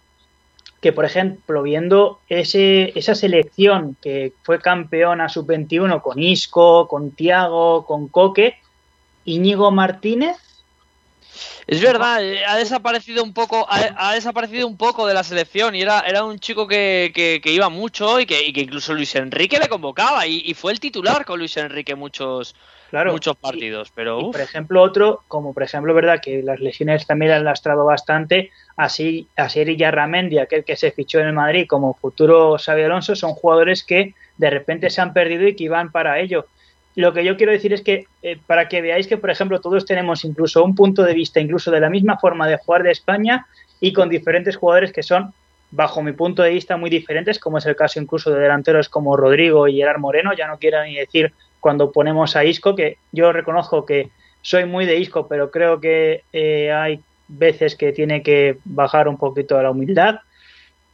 que, 0.79 0.93
por 0.93 1.03
ejemplo, 1.03 1.61
viendo 1.61 2.21
esa 2.29 3.15
selección 3.15 3.97
que 4.01 4.31
fue 4.43 4.59
campeona 4.59 5.27
sub-21 5.27 6.01
con 6.01 6.19
Isco, 6.23 6.87
con 6.87 7.11
Tiago, 7.11 7.85
con 7.85 8.07
Coque, 8.07 8.55
Íñigo 9.27 9.71
Martínez, 9.71 10.37
Es 11.67 11.81
verdad, 11.81 12.23
eh, 12.23 12.45
ha 12.45 12.55
desaparecido 12.55 13.21
un 13.23 13.33
poco, 13.33 13.65
ha, 13.69 14.09
ha 14.09 14.13
desaparecido 14.13 14.65
un 14.67 14.77
poco 14.77 15.05
de 15.05 15.13
la 15.13 15.23
selección 15.23 15.75
y 15.75 15.81
era, 15.81 15.99
era 16.07 16.23
un 16.23 16.39
chico 16.39 16.65
que, 16.65 17.11
que- 17.13 17.41
que 17.43 17.51
iba 17.51 17.67
mucho 17.69 18.19
y 18.21 18.25
que, 18.25 18.41
y 18.47 18.53
que 18.53 18.61
incluso 18.61 18.93
Luis 18.93 19.13
Enrique 19.15 19.59
le 19.59 19.67
convocaba 19.67 20.25
y, 20.25 20.41
y 20.45 20.53
fue 20.53 20.71
el 20.71 20.79
titular 20.79 21.25
con 21.25 21.39
Luis 21.39 21.57
Enrique 21.57 21.93
muchos, 21.93 22.55
claro. 22.89 23.11
muchos 23.11 23.35
y- 23.35 23.41
partidos. 23.41 23.91
Pero 23.93 24.19
Y, 24.21 24.23
por 24.31 24.39
ejemplo, 24.39 24.81
otro, 24.81 25.23
como 25.27 25.53
por 25.53 25.63
ejemplo, 25.63 25.93
verdad 25.93 26.21
que 26.21 26.41
las 26.41 26.61
lesiones 26.61 27.05
también 27.05 27.33
han 27.33 27.43
lastrado 27.43 27.83
bastante, 27.83 28.49
así 28.77 29.27
a 29.35 29.49
Seri 29.49 29.75
Yarramendi, 29.75 30.39
aquel 30.39 30.63
que 30.63 30.77
se 30.77 30.91
fichó 30.91 31.19
en 31.19 31.27
el 31.27 31.33
Madrid 31.33 31.65
como 31.67 31.93
futuro 31.95 32.55
Xavi 32.57 32.83
Alonso, 32.83 33.13
son 33.13 33.33
jugadores 33.33 33.83
que 33.83 34.13
de 34.37 34.49
repente 34.49 34.89
se 34.89 35.01
han 35.01 35.11
perdido 35.13 35.45
y 35.47 35.55
que 35.55 35.65
iban 35.65 35.91
para 35.91 36.19
ello. 36.19 36.45
Lo 36.97 37.13
que 37.13 37.23
yo 37.23 37.37
quiero 37.37 37.51
decir 37.51 37.73
es 37.73 37.83
que 37.83 38.07
eh, 38.23 38.39
para 38.47 38.67
que 38.67 38.81
veáis 38.81 39.05
que, 39.05 39.17
por 39.17 39.29
ejemplo, 39.29 39.61
todos 39.61 39.85
tenemos 39.85 40.25
incluso 40.25 40.63
un 40.63 40.73
punto 40.73 41.03
de 41.03 41.13
vista, 41.13 41.39
incluso 41.39 41.69
de 41.69 41.79
la 41.79 41.91
misma 41.91 42.17
forma 42.17 42.47
de 42.47 42.57
jugar 42.57 42.81
de 42.81 42.89
España 42.89 43.45
y 43.79 43.93
con 43.93 44.09
diferentes 44.09 44.55
jugadores 44.55 44.91
que 44.91 45.03
son, 45.03 45.31
bajo 45.69 46.01
mi 46.01 46.13
punto 46.13 46.41
de 46.41 46.49
vista, 46.49 46.75
muy 46.75 46.89
diferentes, 46.89 47.37
como 47.37 47.59
es 47.59 47.67
el 47.67 47.75
caso 47.75 48.01
incluso 48.01 48.31
de 48.31 48.39
delanteros 48.39 48.89
como 48.89 49.15
Rodrigo 49.15 49.67
y 49.67 49.75
Gerard 49.75 49.99
Moreno, 49.99 50.33
ya 50.33 50.47
no 50.47 50.57
quiero 50.57 50.83
ni 50.83 50.95
decir 50.95 51.33
cuando 51.59 51.91
ponemos 51.91 52.35
a 52.35 52.43
Isco, 52.43 52.73
que 52.73 52.97
yo 53.11 53.31
reconozco 53.31 53.85
que 53.85 54.09
soy 54.41 54.65
muy 54.65 54.87
de 54.87 54.97
Isco, 54.97 55.27
pero 55.27 55.51
creo 55.51 55.79
que 55.79 56.23
eh, 56.33 56.71
hay 56.71 56.99
veces 57.27 57.75
que 57.75 57.91
tiene 57.91 58.23
que 58.23 58.57
bajar 58.65 59.07
un 59.07 59.17
poquito 59.17 59.55
a 59.55 59.61
la 59.61 59.69
humildad. 59.69 60.21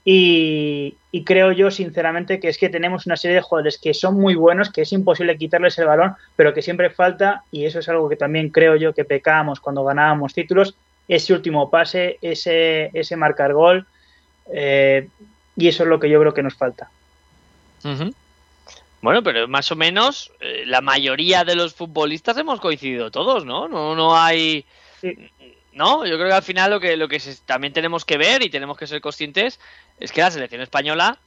Y, 0.06 0.96
y 1.12 1.24
creo 1.24 1.52
yo, 1.52 1.72
sinceramente, 1.72 2.40
que 2.40 2.50
es 2.50 2.58
que 2.58 2.70
tenemos 2.70 3.06
una 3.06 3.16
serie 3.16 3.36
de 3.36 3.42
jugadores 3.42 3.78
que 3.78 3.94
son 3.94 4.20
muy 4.20 4.36
buenos, 4.36 4.70
que 4.70 4.82
es 4.82 4.92
imposible 4.92 5.38
quitarles 5.38 5.78
el 5.78 5.86
balón, 5.86 6.16
pero 6.36 6.54
que 6.54 6.62
siempre 6.62 6.90
falta, 6.90 7.44
y 7.52 7.66
eso 7.66 7.80
es 7.80 7.88
algo 7.88 8.10
que 8.10 8.18
también 8.18 8.50
creo 8.50 8.76
yo 8.76 8.94
que 8.94 9.06
pecábamos 9.06 9.60
cuando 9.60 9.84
ganábamos 9.84 10.34
títulos, 10.34 10.76
ese 11.08 11.34
último 11.34 11.70
pase, 11.70 12.18
ese, 12.22 12.90
ese 12.94 13.16
marcar 13.16 13.54
gol, 13.54 13.86
eh, 14.52 15.08
y 15.56 15.68
eso 15.68 15.84
es 15.84 15.90
lo 15.90 16.00
que 16.00 16.10
yo 16.10 16.20
creo 16.20 16.34
que 16.34 16.44
nos 16.44 16.56
falta. 16.56 16.90
Bueno, 19.02 19.22
pero 19.22 19.48
más 19.48 19.72
o 19.72 19.76
menos 19.76 20.32
eh, 20.40 20.64
la 20.66 20.80
mayoría 20.82 21.44
de 21.44 21.56
los 21.56 21.74
futbolistas 21.74 22.38
hemos 22.38 22.60
coincidido 22.62 23.12
todos, 23.12 23.46
¿no? 23.46 23.68
No, 23.68 23.96
no 23.96 24.18
hay. 24.18 24.66
Sí. 25.02 25.30
No, 25.74 26.06
yo 26.06 26.16
creo 26.18 26.28
que 26.28 26.34
al 26.36 26.44
final 26.44 26.70
lo 26.72 26.80
que, 26.80 26.96
lo 26.98 27.08
que 27.08 27.20
se- 27.20 27.36
también 27.46 27.74
tenemos 27.74 28.06
que 28.06 28.18
ver 28.18 28.44
y 28.44 28.50
tenemos 28.50 28.78
que 28.78 28.86
ser 28.88 29.02
conscientes 29.02 29.60
es 30.00 30.12
que 30.12 30.22
la 30.22 30.30
selección 30.32 30.62
española 30.62 31.18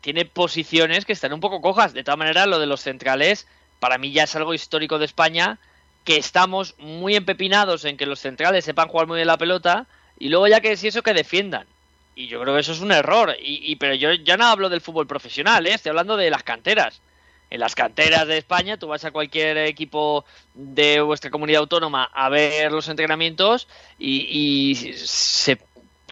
tiene 0.00 0.24
posiciones 0.24 1.04
que 1.04 1.12
están 1.12 1.32
un 1.32 1.40
poco 1.40 1.60
cojas. 1.60 1.92
De 1.92 2.04
todas 2.04 2.18
maneras, 2.18 2.46
lo 2.46 2.58
de 2.58 2.66
los 2.66 2.80
centrales, 2.82 3.46
para 3.80 3.98
mí 3.98 4.12
ya 4.12 4.24
es 4.24 4.36
algo 4.36 4.54
histórico 4.54 4.98
de 4.98 5.06
España, 5.06 5.58
que 6.04 6.16
estamos 6.16 6.74
muy 6.78 7.16
empepinados 7.16 7.84
en 7.84 7.96
que 7.96 8.06
los 8.06 8.20
centrales 8.20 8.64
sepan 8.64 8.88
jugar 8.88 9.06
muy 9.08 9.16
bien 9.16 9.26
la 9.28 9.38
pelota 9.38 9.86
y 10.18 10.28
luego 10.28 10.48
ya 10.48 10.60
que 10.60 10.76
si 10.76 10.88
eso 10.88 11.02
que 11.02 11.14
defiendan. 11.14 11.66
Y 12.14 12.28
yo 12.28 12.40
creo 12.40 12.54
que 12.54 12.60
eso 12.60 12.72
es 12.72 12.80
un 12.80 12.92
error. 12.92 13.36
Y, 13.42 13.72
y- 13.72 13.76
pero 13.76 13.94
yo 13.94 14.12
ya 14.14 14.36
no 14.36 14.46
hablo 14.46 14.68
del 14.68 14.80
fútbol 14.80 15.06
profesional, 15.08 15.66
¿eh? 15.66 15.74
estoy 15.74 15.90
hablando 15.90 16.16
de 16.16 16.30
las 16.30 16.42
canteras. 16.44 17.00
En 17.50 17.60
las 17.60 17.74
canteras 17.74 18.26
de 18.28 18.38
España, 18.38 18.76
tú 18.76 18.86
vas 18.86 19.04
a 19.04 19.10
cualquier 19.10 19.58
equipo 19.58 20.24
de 20.54 21.00
vuestra 21.00 21.30
comunidad 21.30 21.60
autónoma 21.60 22.04
a 22.04 22.28
ver 22.28 22.70
los 22.70 22.88
entrenamientos 22.88 23.66
y, 23.98 24.26
y 24.30 24.94
se 24.94 25.60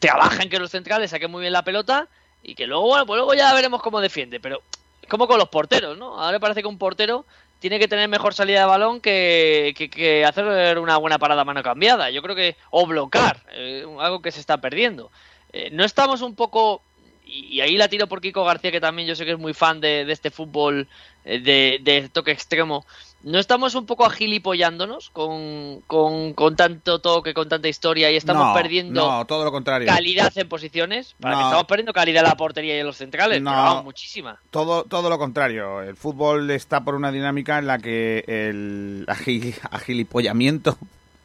trabaja 0.01 0.43
en 0.43 0.51
que 0.51 0.59
los 0.59 0.71
centrales 0.71 1.11
saquen 1.11 1.31
muy 1.31 1.43
bien 1.43 1.53
la 1.53 1.63
pelota 1.63 2.09
y 2.43 2.55
que 2.55 2.67
luego, 2.67 2.87
bueno, 2.87 3.07
pues 3.07 3.19
luego 3.19 3.35
ya 3.35 3.55
veremos 3.55 3.83
cómo 3.83 4.01
defiende. 4.01 4.41
Pero 4.41 4.63
como 5.09 5.27
con 5.27 5.39
los 5.39 5.49
porteros, 5.49 5.97
¿no? 5.97 6.21
Ahora 6.21 6.39
parece 6.39 6.63
que 6.63 6.69
un 6.69 6.79
portero 6.79 7.25
tiene 7.61 7.79
que 7.79 7.89
tener 7.89 8.09
mejor 8.09 8.35
salida 8.35 8.61
de 8.61 8.67
balón 8.67 9.01
que, 9.01 9.75
que- 9.93 10.25
hacer 10.25 10.79
una 10.79 10.97
buena 10.97 11.19
parada 11.19 11.45
mano 11.45 11.63
cambiada. 11.63 12.11
Yo 12.11 12.23
creo 12.23 12.37
que. 12.37 12.57
O 12.71 12.87
bloquear, 12.87 13.43
eh, 13.51 13.85
algo 13.99 14.23
que 14.23 14.31
se 14.33 14.41
está 14.41 14.59
perdiendo. 14.59 15.11
Eh, 15.53 15.71
no 15.73 15.85
estamos 15.85 16.23
un 16.23 16.35
poco. 16.35 16.83
Y, 17.27 17.61
ahí 17.61 17.77
la 17.77 17.89
tiro 17.89 18.07
por 18.07 18.21
Kiko 18.21 18.45
García, 18.45 18.71
que 18.71 18.81
también 18.81 19.07
yo 19.07 19.15
sé 19.15 19.25
que 19.25 19.33
es 19.33 19.39
muy 19.39 19.53
fan 19.53 19.81
de, 19.81 20.11
este 20.11 20.31
fútbol 20.31 20.89
de, 21.29 21.79
de 21.83 22.09
toque 22.09 22.31
extremo. 22.33 22.85
¿No 23.25 23.41
estamos 23.41 23.75
un 23.75 23.85
poco 23.85 24.07
agilipollándonos 24.07 25.11
con, 25.11 25.81
con, 25.89 26.35
con 26.35 26.55
tanto 26.55 27.01
toque, 27.01 27.35
con 27.35 27.49
tanta 27.49 27.67
historia 27.67 28.13
y 28.13 28.17
estamos 28.17 28.47
No, 28.47 28.55
perdiendo 28.55 29.05
No, 29.11 29.25
todo 29.27 29.45
lo 29.45 29.51
contrario. 29.51 29.89
calidad 29.89 30.33
en 30.39 30.49
posiciones? 30.49 31.17
Para 31.21 31.35
que 31.37 31.43
estamos 31.43 31.65
perdiendo 31.65 31.93
calidad 31.93 32.23
en 32.23 32.29
la 32.29 32.37
portería 32.37 32.77
y 32.77 32.81
en 32.81 32.87
los 32.87 32.97
centrales. 32.97 33.43
No. 33.43 33.51
pero 33.51 33.63
vamos, 33.63 33.85
muchísima. 33.85 34.39
Todo, 34.53 34.85
todo 34.85 35.11
lo 35.11 35.19
contrario. 35.19 35.83
El 35.83 35.97
fútbol 35.97 36.49
está 36.53 36.85
por 36.85 36.95
una 36.95 37.11
dinámica 37.11 37.59
en 37.59 37.67
la 37.67 37.79
que 37.79 38.25
el 38.29 39.05
agil- 39.09 39.59
agilipollamiento 39.73 40.79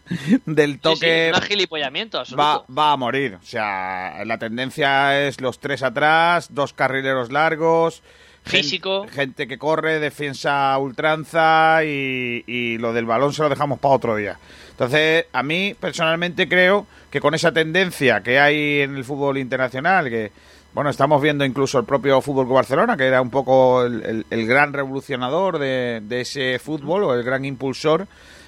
del 0.47 0.71
Sí, 0.71 0.75
sí, 0.77 0.79
toque 0.81 1.29
un 1.31 1.35
agilipollamiento 1.43 2.23
va, 2.37 2.65
va 2.75 2.91
a 2.93 2.97
morir. 2.97 3.35
O 3.35 3.45
sea, 3.45 4.23
la 4.25 4.39
tendencia 4.39 5.27
es 5.27 5.39
los 5.41 5.59
tres 5.59 5.83
atrás, 5.83 6.47
dos 6.55 6.73
carrileros 6.73 7.31
largos, 7.31 8.01
Físico. 8.45 9.05
gente 9.11 9.47
que 9.47 9.57
corre, 9.57 9.99
defensa 9.99 10.77
ultranza 10.77 11.83
y, 11.83 12.43
y 12.47 12.77
lo 12.77 12.93
del 12.93 13.05
balón 13.05 13.33
se 13.33 13.41
lo 13.43 13.49
dejamos 13.49 13.79
para 13.79 13.95
otro 13.95 14.15
día. 14.15 14.37
Entonces, 14.71 15.25
a 15.31 15.43
mí 15.43 15.75
personalmente 15.79 16.47
creo 16.49 16.85
que 17.09 17.19
con 17.21 17.33
esa 17.35 17.51
tendencia 17.51 18.21
que 18.21 18.39
hay 18.39 18.81
en 18.81 18.95
el 18.97 19.03
fútbol 19.05 19.37
internacional, 19.37 20.09
que 20.09 20.31
bueno, 20.73 20.89
estamos 20.89 21.21
viendo 21.21 21.45
incluso 21.45 21.77
el 21.77 21.85
propio 21.85 22.19
Fútbol 22.21 22.45
Club 22.45 22.55
Barcelona, 22.55 22.97
que 22.97 23.05
era 23.05 23.21
un 23.21 23.29
poco 23.29 23.83
el, 23.85 24.03
el- 24.03 24.25
el 24.29 24.47
gran 24.47 24.73
revolucionador 24.73 25.59
de, 25.59 26.01
de 26.03 26.21
ese 26.21 26.57
fútbol 26.57 27.03
o 27.03 27.13
el 27.13 27.23
gran 27.23 27.45
impulsor, 27.45 28.07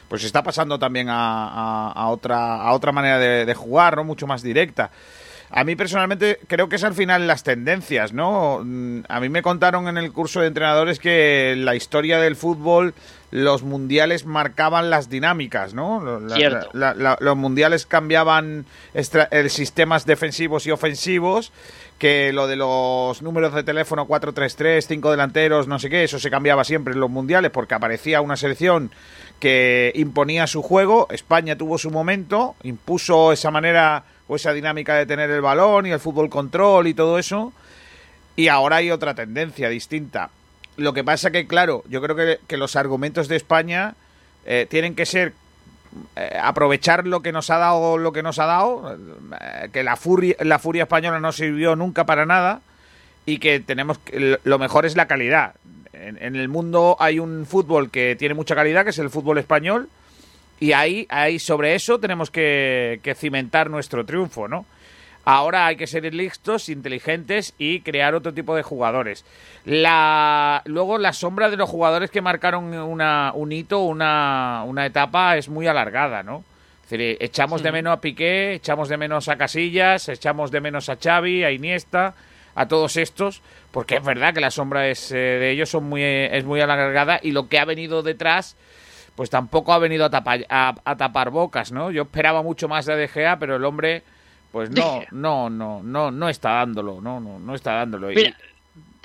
pues 0.09 0.23
está 0.23 0.41
pasando 0.41 0.79
también 0.79 1.07
a, 1.09 1.47
a- 1.47 1.91
a 1.91 2.07
otra, 2.09 2.55
a 2.63 2.73
otra 2.73 2.91
manera 2.91 3.19
de, 3.19 3.45
de 3.45 3.53
jugar, 3.53 3.95
¿no? 3.95 4.03
Mucho 4.03 4.25
más 4.25 4.41
directa. 4.41 4.89
A 5.57 5.63
mí 5.63 5.77
personalmente 5.77 6.37
creo 6.47 6.67
que 6.67 6.75
es 6.75 6.83
al 6.83 6.93
final 6.93 7.27
las 7.27 7.43
tendencias, 7.43 8.11
¿no? 8.11 8.59
Mm, 8.61 9.03
A 9.07 9.21
mí 9.21 9.29
me 9.29 9.41
contaron 9.41 9.87
en 9.87 9.97
el 9.97 10.11
curso 10.11 10.41
de 10.41 10.47
entrenadores 10.47 10.99
que 10.99 11.55
la 11.57 11.75
historia 11.75 12.19
del 12.19 12.35
fútbol, 12.35 12.93
los 13.31 13.63
mundiales 13.63 14.25
marcaban 14.25 14.89
las 14.89 15.09
dinámicas, 15.09 15.73
¿no? 15.73 16.19
La- 16.19 16.35
Cierto. 16.35 16.69
la- 16.73 16.93
la- 16.93 17.17
los 17.21 17.37
mundiales 17.37 17.85
cambiaban 17.85 18.65
eh, 18.93 19.49
sistemas 19.49 20.05
defensivos 20.05 20.67
y 20.67 20.71
ofensivos, 20.71 21.53
que 21.99 22.33
lo 22.33 22.47
de 22.47 22.57
los 22.57 23.21
números 23.21 23.53
de 23.53 23.63
teléfono 23.63 24.05
433, 24.07 24.85
5 24.85 25.09
delanteros, 25.11 25.69
no 25.69 25.79
sé 25.79 25.89
qué, 25.89 26.03
eso 26.03 26.19
se 26.19 26.29
cambiaba 26.29 26.65
siempre 26.65 26.93
en 26.93 26.99
los 26.99 27.09
mundiales 27.09 27.51
porque 27.51 27.75
aparecía 27.75 28.19
una 28.19 28.35
selección 28.35 28.91
que 29.39 29.93
imponía 29.95 30.47
su 30.47 30.61
juego, 30.61 31.07
España 31.11 31.55
tuvo 31.57 31.77
su 31.77 31.91
momento, 31.91 32.55
impuso 32.63 33.31
esa 33.31 33.51
manera 33.51 34.03
o 34.27 34.35
esa 34.35 34.53
dinámica 34.53 34.95
de 34.95 35.05
tener 35.05 35.29
el 35.29 35.41
balón 35.41 35.85
y 35.85 35.91
el 35.91 35.99
fútbol 35.99 36.29
control 36.29 36.87
y 36.87 36.93
todo 36.93 37.19
eso, 37.19 37.53
y 38.35 38.47
ahora 38.47 38.77
hay 38.77 38.91
otra 38.91 39.13
tendencia 39.15 39.69
distinta. 39.69 40.29
Lo 40.77 40.93
que 40.93 41.03
pasa 41.03 41.31
que, 41.31 41.47
claro, 41.47 41.83
yo 41.87 42.01
creo 42.01 42.15
que, 42.15 42.39
que 42.47 42.57
los 42.57 42.75
argumentos 42.75 43.27
de 43.27 43.35
España 43.37 43.95
eh, 44.45 44.67
tienen 44.69 44.95
que 44.95 45.05
ser 45.05 45.33
eh, 46.17 46.37
aprovechar 46.41 47.07
lo 47.07 47.21
que 47.21 47.31
nos 47.31 47.49
ha 47.49 47.57
dado 47.57 47.97
lo 47.97 48.11
que 48.11 48.21
nos 48.23 48.37
ha 48.39 48.45
dado, 48.45 48.97
eh, 49.39 49.69
que 49.71 49.83
la 49.83 49.95
furia, 49.95 50.35
la 50.39 50.59
furia 50.59 50.83
española 50.83 51.19
no 51.21 51.31
sirvió 51.31 51.75
nunca 51.77 52.05
para 52.05 52.25
nada 52.25 52.59
y 53.25 53.37
que 53.39 53.61
tenemos 53.61 53.99
que- 53.99 54.37
lo 54.43 54.59
mejor 54.59 54.85
es 54.85 54.97
la 54.97 55.07
calidad. 55.07 55.53
En, 55.93 56.21
en 56.21 56.35
el 56.35 56.49
mundo 56.49 56.97
hay 56.99 57.19
un 57.19 57.45
fútbol 57.45 57.89
que 57.89 58.17
tiene 58.17 58.35
mucha 58.35 58.53
calidad, 58.55 58.83
que 58.83 58.89
es 58.89 58.99
el 58.99 59.09
fútbol 59.09 59.37
español, 59.37 59.87
y 60.59 60.71
ahí, 60.71 61.05
ahí 61.09 61.39
sobre 61.39 61.75
eso 61.75 61.99
tenemos 61.99 62.31
que, 62.31 62.99
que 63.03 63.15
cimentar 63.15 63.69
nuestro 63.69 64.05
triunfo, 64.05 64.47
¿no? 64.47 64.65
Ahora 65.27 65.65
hay 65.65 65.75
que 65.75 65.87
ser 65.87 66.13
listos, 66.13 66.69
inteligentes 66.69 67.55
y 67.57 67.81
crear 67.81 68.13
otro 68.13 68.31
tipo 68.31 68.55
de 68.55 68.61
jugadores. 68.61 69.25
La, 69.65 70.61
luego 70.65 70.99
la 70.99 71.13
sombra 71.13 71.49
de 71.49 71.57
los 71.57 71.67
jugadores 71.67 72.11
que 72.11 72.21
marcaron 72.21 72.65
una, 72.75 73.31
un 73.33 73.51
hito, 73.51 73.79
una, 73.79 74.63
una 74.67 74.85
etapa 74.85 75.35
es 75.35 75.49
muy 75.49 75.65
alargada, 75.65 76.21
¿no? 76.21 76.43
Es 76.83 76.91
decir, 76.91 77.17
echamos 77.19 77.63
de 77.63 77.71
menos 77.71 77.93
a 77.93 78.01
Piqué, 78.01 78.53
echamos 78.53 78.87
de 78.87 78.97
menos 78.97 79.27
a 79.27 79.37
Casillas, 79.37 80.07
echamos 80.09 80.51
de 80.51 80.61
menos 80.61 80.89
a 80.89 80.97
Xavi, 80.97 81.43
a 81.43 81.51
Iniesta, 81.51 82.13
a 82.53 82.67
todos 82.67 82.95
estos, 82.95 83.41
porque 83.71 83.95
es 83.95 84.03
verdad 84.03 84.35
que 84.35 84.41
la 84.41 84.51
sombra 84.51 84.87
es, 84.87 85.11
eh, 85.11 85.15
de 85.15 85.49
ellos 85.49 85.69
son 85.69 85.85
muy, 85.85 86.03
es 86.03 86.45
muy 86.45 86.61
alargada 86.61 87.19
y 87.23 87.31
lo 87.31 87.49
que 87.49 87.57
ha 87.57 87.65
venido 87.65 88.03
detrás 88.03 88.55
pues 89.15 89.29
tampoco 89.29 89.73
ha 89.73 89.79
venido 89.79 90.05
a 90.05 90.09
tapar, 90.09 90.45
a, 90.49 90.75
a 90.83 90.95
tapar 90.97 91.29
bocas, 91.29 91.71
¿no? 91.71 91.91
Yo 91.91 92.03
esperaba 92.03 92.41
mucho 92.43 92.67
más 92.67 92.85
de 92.85 92.95
De 92.95 93.07
Gea, 93.07 93.37
pero 93.39 93.55
el 93.55 93.63
hombre, 93.65 94.03
pues 94.51 94.69
no, 94.69 95.03
no, 95.11 95.49
no, 95.49 95.81
no, 95.83 96.11
no 96.11 96.29
está 96.29 96.51
dándolo, 96.55 96.99
no, 97.01 97.19
no, 97.19 97.39
no 97.39 97.55
está 97.55 97.73
dándolo. 97.73 98.07
Mira, 98.07 98.35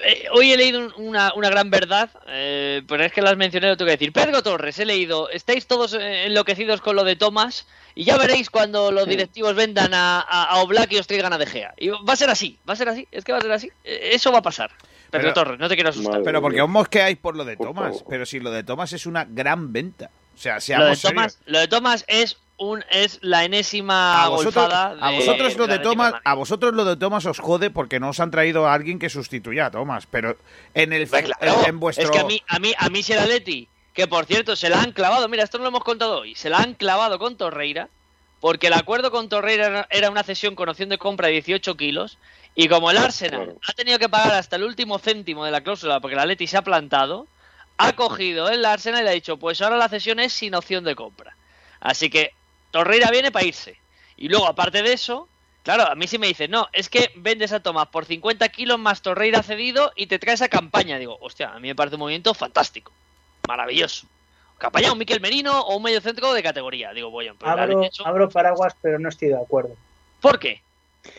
eh, 0.04 0.24
hoy 0.32 0.52
he 0.52 0.56
leído 0.56 0.80
un- 0.80 0.92
una, 0.96 1.32
una 1.34 1.50
gran 1.50 1.70
verdad, 1.70 2.10
eh, 2.28 2.82
pero 2.88 3.04
es 3.04 3.12
que 3.12 3.20
las 3.22 3.36
mencioné, 3.36 3.68
lo 3.68 3.76
tengo 3.76 3.86
que 3.88 3.92
decir. 3.98 4.12
Pedro 4.12 4.42
Torres, 4.42 4.78
he 4.78 4.86
leído, 4.86 5.28
estáis 5.30 5.66
todos 5.66 5.92
enloquecidos 5.94 6.80
con 6.80 6.96
lo 6.96 7.04
de 7.04 7.16
Tomás 7.16 7.66
y 7.94 8.04
ya 8.04 8.16
veréis 8.16 8.48
cuando 8.50 8.90
los 8.92 9.06
directivos 9.10 9.54
vendan 9.54 9.92
a, 9.94 10.20
a, 10.20 10.44
a 10.44 10.56
Oblak 10.62 10.90
y 10.92 10.98
os 10.98 11.06
traigan 11.06 11.32
a 11.34 11.38
De 11.38 11.46
Gea. 11.46 11.74
Y 11.76 11.88
va 11.90 12.14
a 12.14 12.16
ser 12.16 12.30
así, 12.30 12.58
va 12.68 12.72
a 12.72 12.76
ser 12.76 12.88
así, 12.88 13.06
es 13.12 13.24
que 13.24 13.32
va 13.32 13.38
a 13.38 13.42
ser 13.42 13.52
así. 13.52 13.70
Eh, 13.84 14.10
Eso 14.14 14.32
va 14.32 14.38
a 14.38 14.42
pasar. 14.42 14.70
Pero- 15.10 15.32
Torres, 15.34 15.58
no 15.58 15.68
te 15.68 15.74
quiero 15.74 15.90
asustar. 15.90 16.12
Madre 16.14 16.24
pero 16.24 16.40
porque 16.42 16.62
os 16.62 16.68
mosqueáis 16.68 17.16
por 17.18 17.36
lo 17.36 17.44
de 17.44 17.56
Por 17.56 17.68
Tomás, 17.68 17.92
favor. 17.98 18.04
pero 18.08 18.26
si 18.26 18.40
lo 18.40 18.50
de 18.50 18.62
Tomás 18.64 18.92
es 18.92 19.06
una 19.06 19.24
gran 19.24 19.72
venta. 19.72 20.10
O 20.34 20.38
sea, 20.38 20.54
Lo 20.54 20.60
de, 20.60 20.64
seamos 20.96 21.02
Tomás, 21.02 21.32
serios. 21.34 21.52
lo 21.52 21.58
de 21.58 21.68
Tomás 21.68 22.04
es 22.08 22.36
un 22.56 22.84
es 22.90 23.18
la 23.22 23.44
enésima 23.44 24.22
A 24.24 24.28
vosotros, 24.28 24.54
golfada 24.54 24.96
a 25.00 25.10
de- 25.10 25.16
vosotros 25.16 25.56
lo 25.56 25.66
de 25.66 25.78
Tomás, 25.78 26.12
Madrid. 26.12 26.22
a 26.26 26.34
vosotros 26.34 26.74
lo 26.74 26.84
de 26.84 26.96
Tomás 26.96 27.24
os 27.26 27.38
jode 27.38 27.70
porque 27.70 27.98
no 28.00 28.10
os 28.10 28.20
han 28.20 28.30
traído 28.30 28.66
a 28.66 28.74
alguien 28.74 28.98
que 28.98 29.08
sustituya 29.08 29.66
a 29.66 29.70
Tomás, 29.70 30.06
pero 30.06 30.36
en 30.74 30.92
el 30.92 31.08
claro, 31.08 31.34
en, 31.66 31.80
vuestro 31.80 32.04
Es 32.04 32.10
que 32.10 32.18
a 32.18 32.24
mí, 32.24 32.42
a 32.48 32.58
mí, 32.58 32.72
a 32.78 32.88
mí 32.90 33.00
Atleti, 33.00 33.66
que 33.94 34.06
por 34.06 34.26
cierto 34.26 34.56
se 34.56 34.68
la 34.68 34.80
han 34.82 34.92
clavado, 34.92 35.26
mira, 35.28 35.42
esto 35.42 35.56
no 35.58 35.64
lo 35.64 35.68
hemos 35.68 35.84
contado 35.84 36.20
hoy, 36.20 36.34
se 36.34 36.50
la 36.50 36.58
han 36.58 36.74
clavado 36.74 37.18
con 37.18 37.36
Torreira, 37.36 37.88
porque 38.40 38.68
el 38.68 38.74
acuerdo 38.74 39.10
con 39.10 39.28
Torreira 39.30 39.66
era- 39.66 39.86
era 39.90 40.10
una 40.10 40.22
cesión 40.22 40.54
con 40.54 40.68
opción 40.68 40.88
de 40.90 40.98
compra 40.98 41.26
de 41.28 41.34
18 41.34 41.76
kilos, 41.76 42.18
y 42.62 42.68
como 42.68 42.90
el 42.90 42.98
Arsenal 42.98 43.44
Claro. 43.44 43.60
ha 43.68 43.72
tenido 43.72 43.98
que 43.98 44.08
pagar 44.08 44.32
hasta 44.34 44.56
el 44.56 44.64
último 44.64 44.98
céntimo 44.98 45.44
de 45.44 45.50
la 45.50 45.62
cláusula 45.62 46.00
porque 46.00 46.14
el 46.14 46.20
Atleti 46.20 46.46
se 46.46 46.56
ha 46.56 46.62
plantado, 46.62 47.26
ha 47.78 47.94
cogido 47.94 48.48
el 48.50 48.64
Arsenal 48.64 49.00
y 49.00 49.04
le 49.04 49.10
ha 49.10 49.14
dicho, 49.14 49.38
pues 49.38 49.60
ahora 49.62 49.76
la 49.78 49.88
cesión 49.88 50.20
es 50.20 50.32
sin 50.32 50.54
opción 50.54 50.84
de 50.84 50.94
compra. 50.94 51.34
Así 51.80 52.10
que 52.10 52.32
Torreira 52.70 53.10
viene 53.10 53.32
para 53.32 53.46
irse. 53.46 53.78
Y 54.16 54.28
luego, 54.28 54.46
aparte 54.46 54.82
de 54.82 54.92
eso, 54.92 55.28
claro, 55.62 55.90
a 55.90 55.94
mí 55.94 56.06
sí 56.06 56.18
me 56.18 56.26
dicen, 56.26 56.50
no, 56.50 56.68
es 56.74 56.90
que 56.90 57.10
vendes 57.16 57.52
a 57.52 57.60
Tomás 57.60 57.88
por 57.88 58.04
50 58.04 58.46
kilos 58.50 58.78
más 58.78 59.00
Torreira 59.00 59.42
cedido 59.42 59.92
y 59.96 60.06
te 60.08 60.18
traes 60.18 60.42
a 60.42 60.48
campaña. 60.48 60.98
Digo, 60.98 61.16
hostia, 61.22 61.50
a 61.54 61.58
mí 61.58 61.68
me 61.68 61.74
parece 61.74 61.96
un 61.96 62.00
movimiento 62.00 62.34
fantástico, 62.34 62.92
maravilloso. 63.48 64.06
Campaña, 64.58 64.92
un 64.92 64.98
Miquel 64.98 65.22
Merino 65.22 65.58
o 65.62 65.76
un 65.76 65.82
medio 65.82 66.02
centro 66.02 66.34
de 66.34 66.42
categoría. 66.42 66.92
Digo, 66.92 67.08
voy, 67.10 67.30
pues 67.32 67.56
la 67.56 67.62
Abro, 67.62 67.82
hecho. 67.82 68.06
abro 68.06 68.28
paraguas, 68.28 68.76
pero 68.82 68.98
no 68.98 69.08
estoy 69.08 69.28
de 69.28 69.36
acuerdo. 69.40 69.74
¿Por 70.20 70.38
qué? 70.38 70.60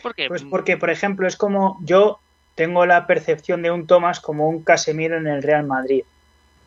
¿Por 0.02 0.14
qué? 0.14 0.28
Pues 0.28 0.42
porque, 0.42 0.76
por 0.76 0.90
ejemplo, 0.90 1.26
es 1.26 1.36
como 1.36 1.78
yo 1.82 2.18
tengo 2.54 2.86
la 2.86 3.06
percepción 3.06 3.62
de 3.62 3.70
un 3.70 3.86
Thomas 3.86 4.20
como 4.20 4.48
un 4.48 4.62
Casemiro 4.62 5.16
en 5.16 5.26
el 5.26 5.42
Real 5.42 5.64
Madrid. 5.64 6.02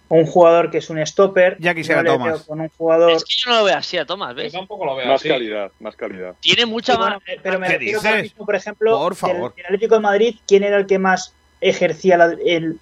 Un 0.08 0.26
jugador 0.28 0.70
que 0.70 0.78
es 0.78 0.90
un 0.92 1.04
stopper. 1.06 1.58
Ya 1.60 1.74
quisiera 1.74 2.04
no 2.04 2.14
Thomas. 2.14 2.44
con 2.44 2.62
un 2.62 2.70
jugador. 2.78 3.12
Es 3.12 3.24
que 3.26 3.34
yo 3.38 3.50
no 3.52 3.58
lo 3.60 3.64
veo 3.66 3.76
así 3.78 3.98
a 3.98 4.06
Tomás, 4.06 4.30
Yo 4.32 4.36
¿ves? 4.36 4.54
tampoco 4.54 4.86
lo 4.86 4.96
veo 4.96 5.08
Más 5.08 5.20
así. 5.22 5.30
calidad, 5.30 5.72
más 5.80 5.96
calidad. 5.96 6.36
Tiene 6.42 6.66
mucha 6.68 6.96
más. 6.98 7.18
eh, 7.28 7.40
pero 7.42 7.58
me 7.60 7.68
¿Qué 7.68 7.74
refiero 7.74 8.02
que 8.02 8.22
mismo, 8.22 8.46
por 8.46 8.56
ejemplo, 8.56 8.98
Por 9.00 9.16
favor. 9.16 9.56
del 9.56 9.66
Atlético 9.66 9.96
de 9.96 10.02
Madrid, 10.02 10.36
¿quién 10.48 10.64
era 10.64 10.78
el 10.78 10.86
que 10.86 11.00
más 11.00 11.34
ejercía 11.60 12.18
la, 12.18 12.36
el- 12.46 12.80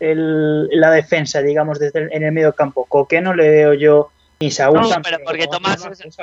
el- 0.00 0.68
la 0.68 0.90
defensa, 0.92 1.42
digamos, 1.42 1.78
desde 1.80 1.98
el- 2.00 2.12
en 2.12 2.22
el 2.22 2.32
medio 2.32 2.52
campo? 2.54 2.84
Coque 2.86 3.20
no 3.20 3.34
le 3.34 3.48
veo 3.48 3.74
yo 3.74 4.10
ni 4.40 4.50
Saúl 4.52 4.80
No, 4.82 4.88
pero 5.02 5.18
porque 5.24 5.46
Tomás 5.48 5.84
es 5.84 6.16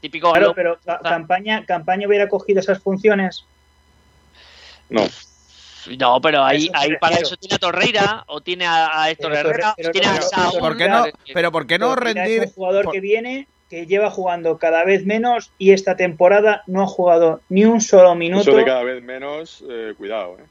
típico. 0.00 0.32
Claro, 0.32 0.52
pero 0.54 0.78
ca- 0.84 1.00
campaña, 1.00 1.64
campaña 1.66 2.06
hubiera 2.06 2.28
cogido 2.28 2.60
esas 2.60 2.78
funciones. 2.82 3.44
No, 4.88 5.02
No, 5.98 6.20
pero 6.20 6.42
ahí, 6.44 6.68
ahí 6.74 6.96
para 7.00 7.16
eso 7.16 7.36
tiene 7.36 7.54
a 7.56 7.58
Torreira 7.58 8.24
o 8.28 8.40
tiene 8.40 8.66
a, 8.66 9.02
a 9.02 9.10
Héctor 9.10 9.32
Pero 9.32 9.48
Herrera 9.50 9.74
pero 9.76 9.88
o 9.88 9.92
tiene 9.92 10.06
a 10.08 10.14
Torre- 10.14 10.22
Saúl. 10.22 10.58
¿Por 10.60 10.76
qué 10.76 10.88
no? 10.88 11.04
Pero 11.32 11.52
¿por 11.52 11.66
qué 11.66 11.78
no 11.78 11.94
rendir? 11.96 12.42
Es 12.42 12.48
un 12.50 12.54
jugador 12.54 12.84
por- 12.84 12.92
que 12.94 13.00
viene, 13.00 13.46
que 13.70 13.86
lleva 13.86 14.10
jugando 14.10 14.58
cada 14.58 14.84
vez 14.84 15.04
menos 15.06 15.50
y 15.58 15.72
esta 15.72 15.96
temporada 15.96 16.62
no 16.66 16.82
ha 16.82 16.86
jugado 16.86 17.40
ni 17.48 17.64
un 17.64 17.80
solo 17.80 18.14
minuto. 18.14 18.50
eso 18.50 18.56
de 18.58 18.64
cada 18.64 18.82
vez 18.84 19.02
menos, 19.02 19.64
eh, 19.68 19.94
cuidado. 19.96 20.36
Eh. 20.38 20.44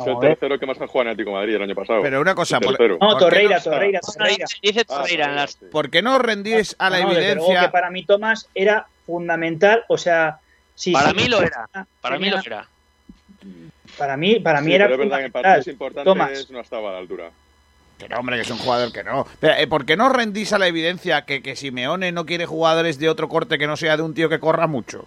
Es 0.00 0.06
el 0.06 0.18
tercero 0.20 0.58
que 0.58 0.66
más 0.66 0.80
ha 0.80 0.86
jugado 0.86 1.02
en 1.02 1.08
Atlético 1.08 1.30
de 1.30 1.36
Madrid 1.36 1.54
el 1.56 1.62
año 1.62 1.74
pasado. 1.74 2.02
Pero 2.02 2.20
una 2.20 2.34
cosa, 2.34 2.60
por. 2.60 2.72
No, 2.72 2.98
¿por 2.98 2.98
qué 2.98 3.18
Torreira, 3.18 3.56
no- 3.56 3.62
Torreira, 3.62 4.00
no, 4.06 4.12
Torreira. 4.12 4.46
Dice 4.62 4.80
Ah, 4.80 4.84
Torreira 4.84 5.24
en 5.26 5.36
las. 5.36 5.50
sí. 5.52 5.66
¿Por 5.70 5.90
qué 5.90 6.02
no 6.02 6.18
rendís 6.18 6.76
a 6.78 6.90
la 6.90 7.00
No, 7.00 7.12
evidencia? 7.12 7.60
que 7.62 7.68
para 7.68 7.90
mí 7.90 8.04
Tomás 8.04 8.48
era 8.54 8.86
fundamental, 9.06 9.84
o 9.88 9.98
sea, 9.98 10.38
si 10.74 10.92
Para 10.92 11.10
si- 11.10 11.16
mí 11.16 11.28
lo 11.28 11.40
era. 11.42 11.68
Para 12.00 12.18
mí 12.18 12.28
lo 12.30 12.38
era. 12.38 12.66
Para 13.98 14.16
mí, 14.16 14.40
para 14.40 14.60
mí 14.60 14.66
Sí, 14.68 14.74
era 14.74 14.84
pero 14.86 14.94
es 14.94 14.98
verdad 15.08 15.18
que 15.18 15.24
en 15.26 15.32
fundamental. 15.32 15.72
importantes 15.72 16.04
Tomás. 16.04 16.50
no 16.50 16.60
estaba 16.60 16.90
a 16.90 16.92
la 16.92 16.98
altura. 16.98 17.30
Que 17.98 18.08
no, 18.10 18.18
hombre, 18.18 18.36
que 18.36 18.42
es 18.42 18.50
un 18.50 18.58
jugador 18.58 18.92
que 18.92 19.02
no. 19.02 19.26
Pero, 19.40 19.54
eh, 19.54 19.66
¿Por 19.66 19.86
qué 19.86 19.96
no 19.96 20.10
rendís 20.10 20.52
a 20.52 20.58
la 20.58 20.66
evidencia 20.66 21.22
que, 21.24 21.42
que 21.42 21.56
Simeone 21.56 22.12
no 22.12 22.26
quiere 22.26 22.44
jugadores 22.44 22.98
de 22.98 23.08
otro 23.08 23.28
corte 23.30 23.56
que 23.58 23.66
no 23.66 23.76
sea 23.78 23.96
de 23.96 24.02
un 24.02 24.12
tío 24.12 24.28
que 24.28 24.38
corra 24.38 24.66
mucho? 24.66 25.06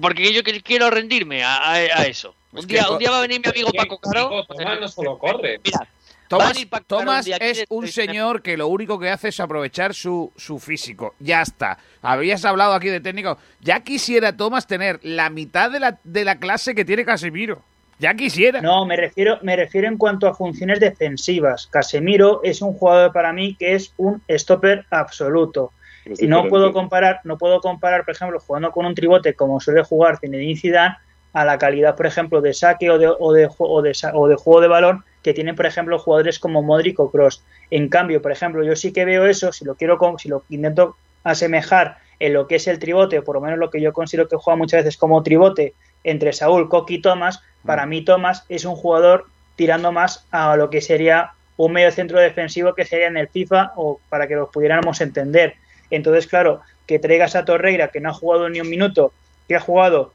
Porque 0.00 0.32
yo 0.32 0.42
quiero 0.62 0.90
rendirme 0.90 1.42
a, 1.42 1.56
a- 1.56 1.72
a 1.74 2.06
eso. 2.06 2.34
Un 2.52 2.66
día, 2.66 2.88
un 2.90 2.98
día 2.98 3.10
va 3.10 3.18
a 3.18 3.22
venir 3.22 3.40
mi 3.44 3.50
amigo 3.50 3.70
Paco 3.76 3.98
Caro. 3.98 4.44
Tomás 4.46 4.80
no 4.80 4.88
solo 4.88 5.18
corre. 5.18 5.60
Mira, 5.64 5.86
Tomás, 6.28 7.26
es 7.40 7.64
un 7.70 7.86
de- 7.86 7.92
señor 7.92 8.42
que 8.42 8.56
lo 8.56 8.68
único 8.68 8.98
que 8.98 9.08
hace 9.10 9.28
es 9.28 9.40
aprovechar 9.40 9.94
su, 9.94 10.30
su 10.36 10.58
físico. 10.58 11.14
Ya 11.18 11.40
está. 11.42 11.78
Habías 12.02 12.44
hablado 12.44 12.74
aquí 12.74 12.88
de 12.88 13.00
técnico. 13.00 13.38
Ya 13.60 13.80
quisiera 13.80 14.36
Tomás 14.36 14.66
tener 14.66 15.00
la 15.02 15.30
mitad 15.30 15.70
de 15.70 15.80
la, 15.80 15.98
de 16.04 16.24
la 16.24 16.38
clase 16.38 16.74
que 16.74 16.84
tiene 16.84 17.04
Casemiro. 17.04 17.62
Ya 17.98 18.14
quisiera. 18.14 18.60
No, 18.60 18.84
me 18.86 18.96
refiero, 18.96 19.38
me 19.42 19.56
refiero 19.56 19.88
en 19.88 19.96
cuanto 19.96 20.28
a 20.28 20.34
funciones 20.34 20.78
defensivas. 20.80 21.66
Casemiro 21.66 22.40
es 22.44 22.62
un 22.62 22.72
jugador 22.74 23.12
para 23.12 23.32
mí 23.32 23.56
que 23.58 23.74
es 23.74 23.92
un 23.96 24.22
stopper 24.30 24.86
absoluto. 24.90 25.72
Es 26.04 26.22
Y 26.22 26.28
no 26.28 26.46
puedo 26.48 26.72
comparar, 26.72 27.20
no 27.24 27.36
puedo 27.38 27.60
comparar, 27.60 28.04
por 28.04 28.14
ejemplo, 28.14 28.38
jugando 28.38 28.70
con 28.70 28.86
un 28.86 28.94
tribote 28.94 29.34
como 29.34 29.58
suele 29.60 29.82
jugar 29.82 30.18
Zinedine 30.20 30.58
Zidane 30.60 30.96
a 31.32 31.44
la 31.44 31.58
calidad, 31.58 31.94
por 31.96 32.06
ejemplo, 32.06 32.40
de 32.40 32.54
saque 32.54 32.90
o 32.90 32.98
de, 32.98 33.08
o 33.08 33.32
de, 33.32 33.48
o 33.58 33.82
de, 33.82 33.92
o 34.14 34.28
de 34.28 34.36
juego 34.36 34.60
de 34.60 34.68
balón 34.68 35.04
que 35.22 35.34
tienen, 35.34 35.56
por 35.56 35.66
ejemplo, 35.66 35.98
jugadores 35.98 36.38
como 36.38 36.62
Modric 36.62 36.98
o 37.00 37.10
Cross. 37.10 37.42
En 37.70 37.88
cambio, 37.88 38.22
por 38.22 38.32
ejemplo, 38.32 38.62
yo 38.64 38.74
sí 38.76 38.92
que 38.92 39.04
veo 39.04 39.26
eso, 39.26 39.52
si 39.52 39.64
lo 39.64 39.74
quiero, 39.74 39.98
con- 39.98 40.18
si 40.18 40.28
lo 40.28 40.42
intento 40.48 40.96
asemejar 41.24 41.98
en 42.20 42.32
lo 42.32 42.46
que 42.46 42.56
es 42.56 42.66
el 42.66 42.78
tribote, 42.78 43.18
o 43.18 43.24
por 43.24 43.34
lo 43.36 43.40
menos 43.40 43.58
lo 43.58 43.70
que 43.70 43.80
yo 43.80 43.92
considero 43.92 44.28
que 44.28 44.36
juega 44.36 44.56
muchas 44.56 44.84
veces 44.84 44.96
como 44.96 45.22
tribote 45.22 45.74
entre 46.04 46.32
Saúl, 46.32 46.68
Coqui 46.68 46.94
y 46.96 47.02
Thomas, 47.02 47.40
para 47.64 47.86
mí 47.86 48.02
Thomas 48.02 48.44
es 48.48 48.64
un 48.64 48.74
jugador 48.76 49.26
tirando 49.56 49.92
más 49.92 50.24
a 50.30 50.56
lo 50.56 50.70
que 50.70 50.80
sería 50.80 51.32
un 51.56 51.72
medio 51.72 51.90
centro 51.90 52.18
defensivo 52.20 52.74
que 52.74 52.84
sería 52.84 53.08
en 53.08 53.16
el 53.16 53.28
FIFA 53.28 53.72
o 53.76 54.00
para 54.08 54.26
que 54.28 54.36
los 54.36 54.48
pudiéramos 54.48 55.00
entender. 55.00 55.54
Entonces, 55.90 56.26
claro, 56.26 56.60
que 56.86 56.98
traigas 56.98 57.34
a 57.34 57.44
Torreira, 57.44 57.88
que 57.88 58.00
no 58.00 58.10
ha 58.10 58.14
jugado 58.14 58.48
ni 58.48 58.60
un 58.60 58.70
minuto, 58.70 59.12
que 59.48 59.56
ha 59.56 59.60
jugado, 59.60 60.12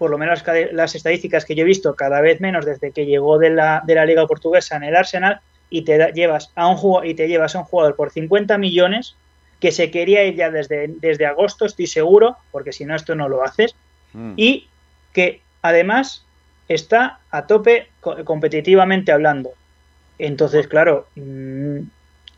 por 0.00 0.10
lo 0.10 0.16
menos 0.16 0.42
las 0.72 0.94
estadísticas 0.94 1.44
que 1.44 1.54
yo 1.54 1.60
he 1.62 1.66
visto, 1.66 1.94
cada 1.94 2.22
vez 2.22 2.40
menos 2.40 2.64
desde 2.64 2.90
que 2.90 3.04
llegó 3.04 3.38
de 3.38 3.50
la, 3.50 3.82
de 3.86 3.94
la 3.94 4.06
Liga 4.06 4.26
Portuguesa 4.26 4.76
en 4.76 4.84
el 4.84 4.96
Arsenal, 4.96 5.40
y 5.68 5.82
te 5.82 5.98
da- 5.98 6.08
llevas 6.10 6.50
a 6.54 6.66
un 6.68 6.76
jugador, 6.76 7.06
y 7.06 7.12
te 7.14 7.28
llevas 7.28 7.54
a 7.54 7.58
un 7.58 7.64
jugador 7.66 7.94
por 7.96 8.10
50 8.10 8.56
millones 8.56 9.14
que 9.60 9.72
se 9.72 9.90
quería 9.90 10.24
ir 10.24 10.36
ya 10.36 10.50
desde, 10.50 10.88
desde 10.88 11.26
agosto, 11.26 11.66
estoy 11.66 11.86
seguro, 11.86 12.38
porque 12.50 12.72
si 12.72 12.86
no 12.86 12.96
esto 12.96 13.14
no 13.14 13.28
lo 13.28 13.44
haces, 13.44 13.74
Mm. 14.14 14.32
y 14.36 14.68
que 15.12 15.42
además 15.60 16.24
está 16.66 17.18
a 17.30 17.46
tope 17.46 17.88
co- 18.00 18.24
competitivamente 18.24 19.12
hablando. 19.12 19.50
Entonces, 20.18 20.66
claro, 20.66 21.08
mm, 21.14 21.80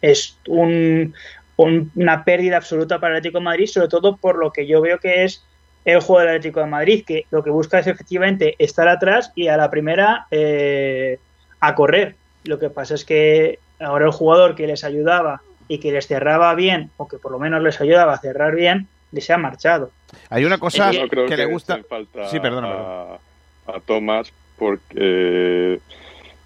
es 0.01 0.37
un- 0.49 1.15
un- 1.57 1.93
una 1.95 2.25
pérdida 2.25 2.57
absoluta 2.57 2.99
para 2.99 3.13
el 3.15 3.19
Atlético 3.19 3.39
de 3.39 3.45
Madrid, 3.45 3.67
sobre 3.67 3.87
todo 3.89 4.17
por 4.17 4.37
lo 4.37 4.53
que 4.53 4.67
yo 4.67 4.81
veo 4.81 4.99
que 4.99 5.23
es 5.25 5.45
el 5.85 6.01
juego 6.01 6.21
del 6.21 6.29
Atlético 6.29 6.61
de 6.61 6.67
Madrid, 6.67 7.05
que 7.07 7.27
lo 7.31 7.43
que 7.43 7.51
busca 7.51 7.79
es 7.79 7.87
efectivamente 7.87 8.55
estar 8.59 8.89
atrás 8.89 9.33
y 9.35 9.49
a 9.49 9.57
la 9.57 9.71
primera 9.71 10.27
eh, 10.31 11.19
a 11.61 11.75
correr. 11.75 12.15
Lo 12.45 12.59
que 12.59 12.71
pasa 12.71 12.95
es 12.95 13.05
que 13.05 13.59
ahora 13.81 14.07
el 14.07 14.13
jugador 14.13 14.55
que 14.55 14.67
les 14.67 14.85
ayudaba 14.85 15.43
y 15.69 15.79
que 15.79 15.93
les 15.93 16.07
cerraba 16.07 16.55
bien, 16.55 16.91
o 16.97 17.09
que 17.09 17.19
por 17.19 17.33
lo 17.33 17.39
menos 17.39 17.63
les 17.63 17.81
ayudaba 17.81 18.15
a 18.15 18.19
cerrar 18.19 18.55
bien, 18.55 18.89
se 19.21 19.33
ha 19.33 19.39
marchado. 19.39 19.91
Hay 20.31 20.45
una 20.45 20.59
cosa 20.59 20.91
creo 21.09 21.27
que 21.27 21.37
le 21.37 21.47
gusta. 21.47 21.81
falta 21.89 22.29
Sí, 22.29 22.41
perdona, 22.41 22.69
a, 22.69 23.19
a 23.67 23.81
Thomas 23.85 24.33
porque 24.59 25.81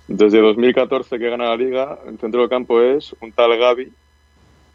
desde 0.09 0.41
2014 0.41 1.19
que 1.19 1.31
gana 1.31 1.51
la 1.51 1.57
liga, 1.57 1.99
el 2.07 2.19
centro 2.19 2.41
del 2.41 2.51
campo 2.51 2.81
es 2.81 3.15
un 3.21 3.33
tal 3.33 3.57
Gaby 3.57 3.93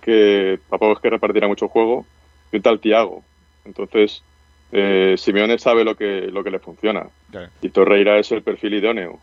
que 0.01 0.59
tampoco 0.69 0.93
es 0.93 0.99
que 0.99 1.09
repartiera 1.09 1.47
mucho 1.47 1.67
juego 1.67 2.05
y 2.51 2.57
un 2.57 2.61
tal 2.61 2.79
Tiago. 2.79 3.23
Entonces, 3.65 4.23
eh, 4.71 5.15
Simeone 5.17 5.57
sabe 5.59 5.83
lo 5.83 5.95
que, 5.95 6.29
lo 6.31 6.43
que 6.43 6.51
le 6.51 6.59
funciona 6.59 7.05
y 7.61 7.69
Torreira 7.69 8.17
es 8.19 8.31
el 8.31 8.41
perfil 8.43 8.75
idóneo. 8.75 9.19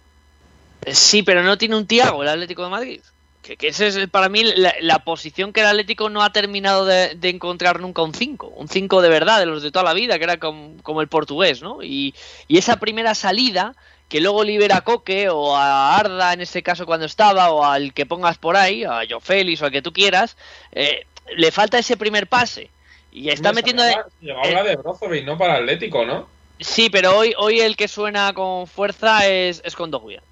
Eh, 0.85 0.95
Sí, 0.95 1.23
pero 1.23 1.43
no 1.43 1.59
tiene 1.59 1.77
un 1.77 1.87
Tiago 1.87 2.23
el 2.23 2.29
Atlético 2.29 2.65
de 2.65 2.71
Madrid. 2.71 3.01
Que, 3.43 3.57
que 3.57 3.69
ese 3.69 3.87
es 3.87 3.97
el- 3.97 4.09
para 4.09 4.29
mí 4.29 4.43
la, 4.45 4.75
la 4.81 4.99
posición 5.01 5.53
que 5.53 5.61
el 5.61 5.67
Atlético 5.67 6.11
no 6.11 6.23
ha 6.23 6.33
terminado 6.33 6.85
de, 6.85 7.15
de 7.15 7.29
encontrar 7.31 7.81
nunca 7.81 8.03
un 8.03 8.13
5. 8.15 8.49
Un 8.49 8.69
5 8.69 9.01
de 9.01 9.09
verdad, 9.09 9.39
de 9.39 9.47
los 9.47 9.63
de 9.63 9.71
toda 9.71 9.85
la 9.85 9.95
vida, 9.95 10.19
que 10.19 10.25
era 10.25 10.39
com- 10.39 10.77
como, 10.83 11.01
el 11.01 11.09
portugués, 11.09 11.63
¿no? 11.63 11.83
Y, 11.83 12.15
y 12.47 12.59
esa 12.59 12.77
primera 12.79 13.15
salida, 13.15 13.75
que 14.09 14.21
luego 14.21 14.45
libera 14.45 14.79
a 14.79 14.81
Coque 14.83 15.29
o 15.31 15.57
a 15.57 15.97
Arda 15.97 16.33
en 16.33 16.41
este 16.41 16.63
caso 16.63 16.85
cuando 16.85 17.07
estaba, 17.07 17.51
o 17.51 17.65
al 17.65 17.93
que 17.95 18.07
pongas 18.07 18.37
por 18.39 18.57
ahí, 18.57 18.85
a 18.85 19.01
Joe 19.09 19.21
Félix 19.21 19.63
o 19.63 19.67
al 19.67 19.73
que 19.73 19.83
tú 19.83 19.93
quieras, 19.93 20.37
eh, 20.73 21.07
le 21.37 21.51
falta 21.51 21.79
ese 21.79 21.97
primer 21.97 22.27
pase. 22.27 22.71
Y 23.19 23.31
está 23.31 23.53
metiendo... 23.53 23.83
de- 23.83 23.93
habla- 23.95 24.07
Llegó 24.21 24.39
a 24.39 24.43
hablar 24.45 24.65
de 24.67 24.77
Brozovic, 24.77 25.25
no 25.27 25.37
para 25.39 25.55
Atlético, 25.55 26.05
¿no? 26.05 26.27
Sí, 26.61 26.89
pero 26.91 27.17
hoy, 27.17 27.35
hoy 27.39 27.61
el 27.61 27.77
que 27.77 27.89
suena 27.89 28.33
con 28.33 28.67
fuerza 28.67 29.27
es, 29.27 29.61
es 29.65 29.77
Kondogbia. 29.77 30.23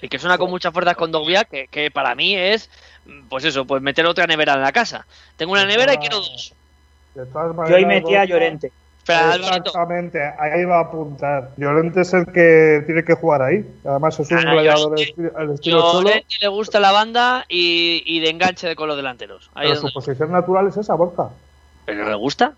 El 0.00 0.08
que 0.08 0.18
suena 0.18 0.38
con 0.38 0.50
mucha 0.50 0.70
fuerza 0.72 0.92
es 0.92 0.96
Kondogbia, 0.96 1.44
que, 1.44 1.68
que 1.68 1.90
para 1.90 2.14
mí 2.14 2.36
es, 2.36 2.70
pues 3.28 3.44
eso, 3.44 3.64
pues 3.64 3.82
meter 3.82 4.06
otra 4.06 4.26
nevera 4.26 4.54
en 4.54 4.62
la 4.62 4.72
casa. 4.72 5.06
Tengo 5.36 5.52
una 5.52 5.64
nevera 5.64 5.94
y 5.94 5.98
quiero 5.98 6.16
dos. 6.18 6.52
De 7.14 7.26
todas 7.26 7.54
Yo 7.68 7.76
hoy 7.76 7.84
maneras, 7.84 8.02
metí 8.04 8.14
a 8.16 8.24
Llorente. 8.24 8.72
Espera. 8.98 9.34
Exactamente, 9.34 10.20
ahí 10.38 10.64
va 10.64 10.78
a 10.78 10.82
apuntar. 10.82 11.50
Llorente 11.56 12.02
es 12.02 12.12
el 12.14 12.26
que 12.26 12.82
tiene 12.86 13.04
que 13.04 13.14
jugar 13.14 13.42
ahí. 13.42 13.64
Además 13.84 14.18
es 14.20 14.30
un 14.30 14.38
Ah, 14.38 14.40
estilo, 14.94 15.32
al 15.36 15.50
estilo 15.50 15.80
Cholo, 15.80 16.02
Llorente 16.08 16.36
le 16.40 16.48
gusta 16.48 16.78
la 16.78 16.92
banda 16.92 17.44
y, 17.48 18.02
y 18.06 18.20
de 18.20 18.30
enganche 18.30 18.68
de 18.68 18.76
con 18.76 18.86
los 18.86 18.96
delanteros. 18.96 19.50
Ahí 19.54 19.66
pero 19.66 19.74
su 19.74 19.82
donde- 19.82 19.94
posición 19.94 20.30
natural 20.30 20.68
es 20.68 20.76
esa, 20.76 20.94
Borja. 20.94 21.30
¿Pero 21.84 22.04
no 22.04 22.10
le 22.10 22.16
gusta? 22.16 22.54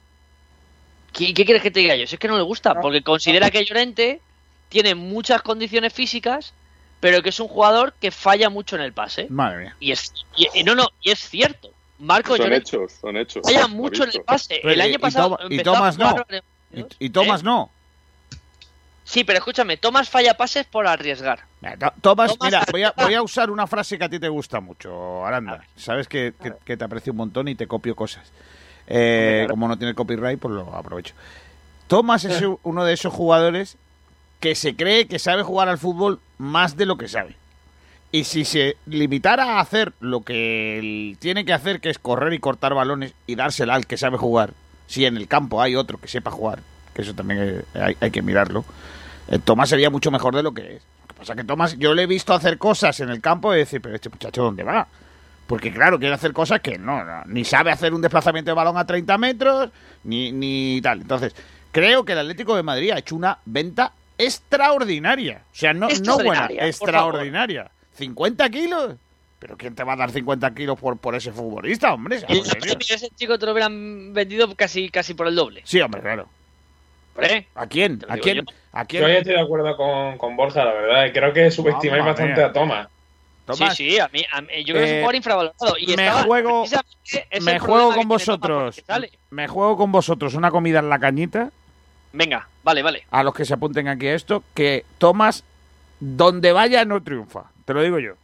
¿Qué, 1.12 1.33
qué 1.33 1.45
quieres 1.45 1.62
que 1.62 1.70
te 1.70 1.81
diga 1.81 1.95
yo? 1.97 2.07
Si 2.07 2.16
es 2.16 2.18
que 2.20 2.29
no 2.29 2.37
le 2.37 2.43
gusta, 2.43 2.81
porque 2.81 3.03
considera 3.03 3.51
que 3.51 3.64
Llorente 3.64 4.20
tiene 4.68 4.95
muchas 4.95 5.43
condiciones 5.43 5.93
físicas, 5.93 6.53
pero 7.01 7.22
que 7.22 7.29
es 7.29 7.39
un 7.41 7.49
jugador 7.49 7.95
que 8.01 8.11
falla 8.11 8.51
mucho 8.51 8.77
en 8.77 8.83
el 8.83 8.93
pase. 8.93 9.27
Madre 9.31 9.59
mía. 9.64 9.77
Y 9.81 9.93
es 9.93 10.12
y- 10.37 10.49
y 10.55 10.64
no, 10.64 10.75
no, 10.75 10.89
y 11.03 11.11
es 11.11 11.20
cierto. 11.20 11.70
Marco 12.01 12.37
Son 12.37 12.47
Llorente 12.47 12.68
hechos, 12.77 12.93
son 13.01 13.16
hechos. 13.16 13.43
falla 13.45 13.68
mucho 13.68 14.03
en 14.05 14.11
el 14.12 14.22
pase. 14.22 14.59
Pero 14.61 14.72
el 14.75 14.79
y- 14.79 14.83
año 14.83 14.95
y 14.95 14.99
pasado 14.99 15.39
y 15.49 15.62
Thomas 15.62 15.97
no. 15.97 16.16
Y, 16.72 17.07
y 17.07 17.11
Tomás 17.11 17.41
¿Eh? 17.43 17.45
no. 17.45 17.70
Sí, 19.05 19.22
pero 19.22 19.39
escúchame, 19.39 19.77
Tomás 19.77 20.09
falla 20.09 20.35
pases 20.35 20.66
por 20.66 20.87
arriesgar. 20.89 21.41
To- 21.61 21.93
Tomás, 22.01 22.33
Tomás 22.37 22.39
mira, 22.43 22.64
voy 22.72 22.83
a, 22.83 22.93
voy 22.97 23.14
a 23.14 23.22
usar 23.22 23.51
una 23.51 23.66
frase 23.66 23.97
que 23.99 24.05
a 24.05 24.09
ti 24.09 24.18
te 24.18 24.29
gusta 24.29 24.61
mucho, 24.61 25.25
Aranda. 25.25 25.62
Sabes 25.77 26.09
que, 26.09 26.33
que- 26.43 26.55
que 26.64 26.77
te 26.77 26.85
aprecio 26.85 27.12
un 27.12 27.18
montón 27.18 27.47
y 27.49 27.55
te 27.55 27.66
copio 27.68 27.95
cosas. 27.95 28.25
Eh, 28.87 29.47
como 29.49 29.68
no 29.68 29.78
tiene 29.78 29.95
copyright, 29.95 30.39
pues 30.39 30.55
lo 30.55 30.74
aprovecho. 30.74 31.14
Tomás 31.87 32.24
es 32.24 32.43
uno 32.62 32.85
de 32.85 32.93
esos 32.93 33.12
jugadores 33.12 33.76
que 34.41 34.55
se 34.55 34.74
cree 34.74 35.07
que 35.07 35.18
sabe 35.18 35.43
jugar 35.43 35.68
al 35.68 35.78
fútbol 35.78 36.20
más 36.39 36.76
de 36.76 36.87
lo 36.87 36.97
que 36.97 37.09
sabe. 37.09 37.37
Y 38.12 38.24
si 38.24 38.45
se 38.45 38.76
limitara 38.87 39.57
a 39.57 39.61
hacer 39.61 39.93
lo 40.01 40.22
que 40.22 40.78
él 40.78 41.16
tiene 41.18 41.45
que 41.45 41.53
hacer, 41.53 41.80
que 41.80 41.91
es 41.91 41.99
correr 41.99 42.32
y 42.32 42.39
cortar 42.39 42.74
balones 42.74 43.14
y 43.26 43.35
dársela 43.35 43.74
al 43.74 43.87
que 43.87 43.97
sabe 43.97 44.18
jugar, 44.18 44.55
si 44.87 45.05
en 45.05 45.16
el 45.16 45.28
campo 45.28 45.61
hay 45.61 45.76
otro 45.76 45.99
que 45.99 46.09
sepa 46.09 46.30
jugar, 46.30 46.61
que 46.95 47.03
eso 47.03 47.14
también 47.14 47.64
eh, 47.74 47.80
hay, 47.80 47.97
hay 48.01 48.11
que 48.11 48.22
mirarlo, 48.22 48.64
eh, 49.28 49.39
Tomás 49.39 49.68
sería 49.68 49.91
mucho 49.91 50.11
mejor 50.11 50.35
de 50.37 50.43
lo 50.43 50.53
que 50.53 50.76
es. 50.76 50.82
Lo 51.03 51.09
que 51.09 51.14
pasa 51.14 51.32
es 51.32 51.37
que 51.39 51.45
Tomás, 51.45 51.78
yo 51.78 51.95
le 51.95 52.03
he 52.05 52.07
visto 52.07 52.35
hacer 52.35 52.59
cosas 52.59 53.01
en 53.01 53.09
el 53.09 53.20
campo 53.20 53.55
y 53.55 53.59
decir, 53.59 53.80
pero 53.80 53.95
este 53.95 54.11
muchacho, 54.11 54.43
¿dónde 54.43 54.62
va? 54.62 54.87
Porque 55.47 55.73
claro, 55.73 55.99
quiere 55.99 56.15
hacer 56.15 56.33
cosas 56.33 56.61
que 56.61 56.79
no, 56.79 57.05
no, 57.05 57.23
ni 57.27 57.45
sabe 57.45 57.71
hacer 57.71 57.93
un 57.93 58.01
desplazamiento 58.01 58.51
de 58.51 58.55
balón 58.55 58.79
a 58.79 58.87
30 58.87 59.19
metros, 59.19 59.71
ni, 60.05 60.33
ni 60.33 60.81
tal. 60.83 61.03
Entonces, 61.03 61.35
creo 61.71 62.05
que 62.05 62.13
el 62.13 62.19
Atlético 62.21 62.57
de 62.57 62.63
Madrid 62.63 62.91
ha 62.93 62.99
hecho 62.99 63.15
una 63.15 63.39
venta 63.45 63.93
extraordinaria. 64.17 65.43
O 65.53 65.57
sea, 65.57 65.75
no, 65.75 65.89
no 65.89 66.15
buena, 66.17 66.47
Extraordinaria, 66.47 66.67
extraordinaria. 66.67 67.71
50 67.97 68.51
kilos. 68.51 68.95
¿Pero 69.39 69.59
quién 69.59 69.75
te 69.75 69.85
va 69.85 69.93
a 69.93 69.97
dar 69.97 70.11
50 70.11 70.55
kilos 70.55 70.79
por, 70.79 70.97
por 70.97 71.15
ese 71.15 71.31
futbolista, 71.31 71.93
hombre? 71.93 72.21
El 72.29 72.39
ese 72.39 73.11
chico 73.11 73.39
te 73.39 73.45
lo 73.45 73.53
hubieran 73.53 74.15
vendido 74.15 74.55
casi, 74.55 74.89
casi 74.89 75.13
por 75.13 75.27
el 75.27 75.35
doble. 75.35 75.61
Sí, 75.65 75.81
hombre, 75.81 76.01
claro. 76.01 76.27
¿Eh? 77.21 77.47
¿A 77.55 77.67
quién? 77.67 78.01
¿A 78.09 78.17
quién? 78.17 78.39
yo. 78.39 78.43
¿A 78.73 78.83
Yo 78.83 78.87
quién? 78.89 79.05
ahí 79.05 79.17
estoy 79.17 79.35
de 79.35 79.41
acuerdo 79.41 79.77
con, 79.77 80.17
con 80.19 80.37
Borja, 80.37 80.65
la 80.65 80.73
verdad. 80.73 81.13
Creo 81.13 81.33
que 81.33 81.51
subestimáis 81.51 82.01
Mamma 82.01 82.13
bastante 82.13 82.41
mía. 82.41 82.47
a 82.47 82.53
Tomás. 82.53 82.89
Tomás, 83.47 83.77
sí, 83.77 83.91
sí, 83.91 83.99
a 83.99 84.09
mí, 84.13 84.25
a 84.33 84.41
mí- 84.41 84.49
yo 84.65 84.73
creo 84.75 84.77
que 84.77 84.85
es 84.85 84.91
eh, 84.91 84.95
un 84.95 84.99
jugador 85.01 85.15
infravalorado. 85.17 85.77
Y 85.79 85.87
me 85.97 86.07
estaba- 86.07 86.23
juego- 86.25 86.65
me 87.43 87.59
juego 87.59 87.95
con 87.95 88.09
vosotros. 88.09 88.83
Me 89.31 89.49
juego 89.49 89.77
con 89.77 89.93
vosotros 89.93 90.35
una 90.35 90.51
comida 90.51 90.79
en 90.79 90.89
la 90.89 90.99
cañita. 90.99 91.51
Venga, 92.13 92.49
vale, 92.63 92.83
vale. 92.83 93.05
a 93.11 93.23
los 93.23 93.35
que 93.35 93.45
se 93.45 93.53
apunten 93.55 93.89
aquí 93.89 94.07
a 94.07 94.15
esto, 94.15 94.45
que 94.55 94.85
Tomás, 94.99 95.43
donde 96.01 96.53
vaya, 96.53 96.85
no 96.85 97.03
triunfa. 97.03 97.45
Te 97.65 97.75
lo 97.75 97.83
digo 97.83 97.99
yo. 97.99 98.15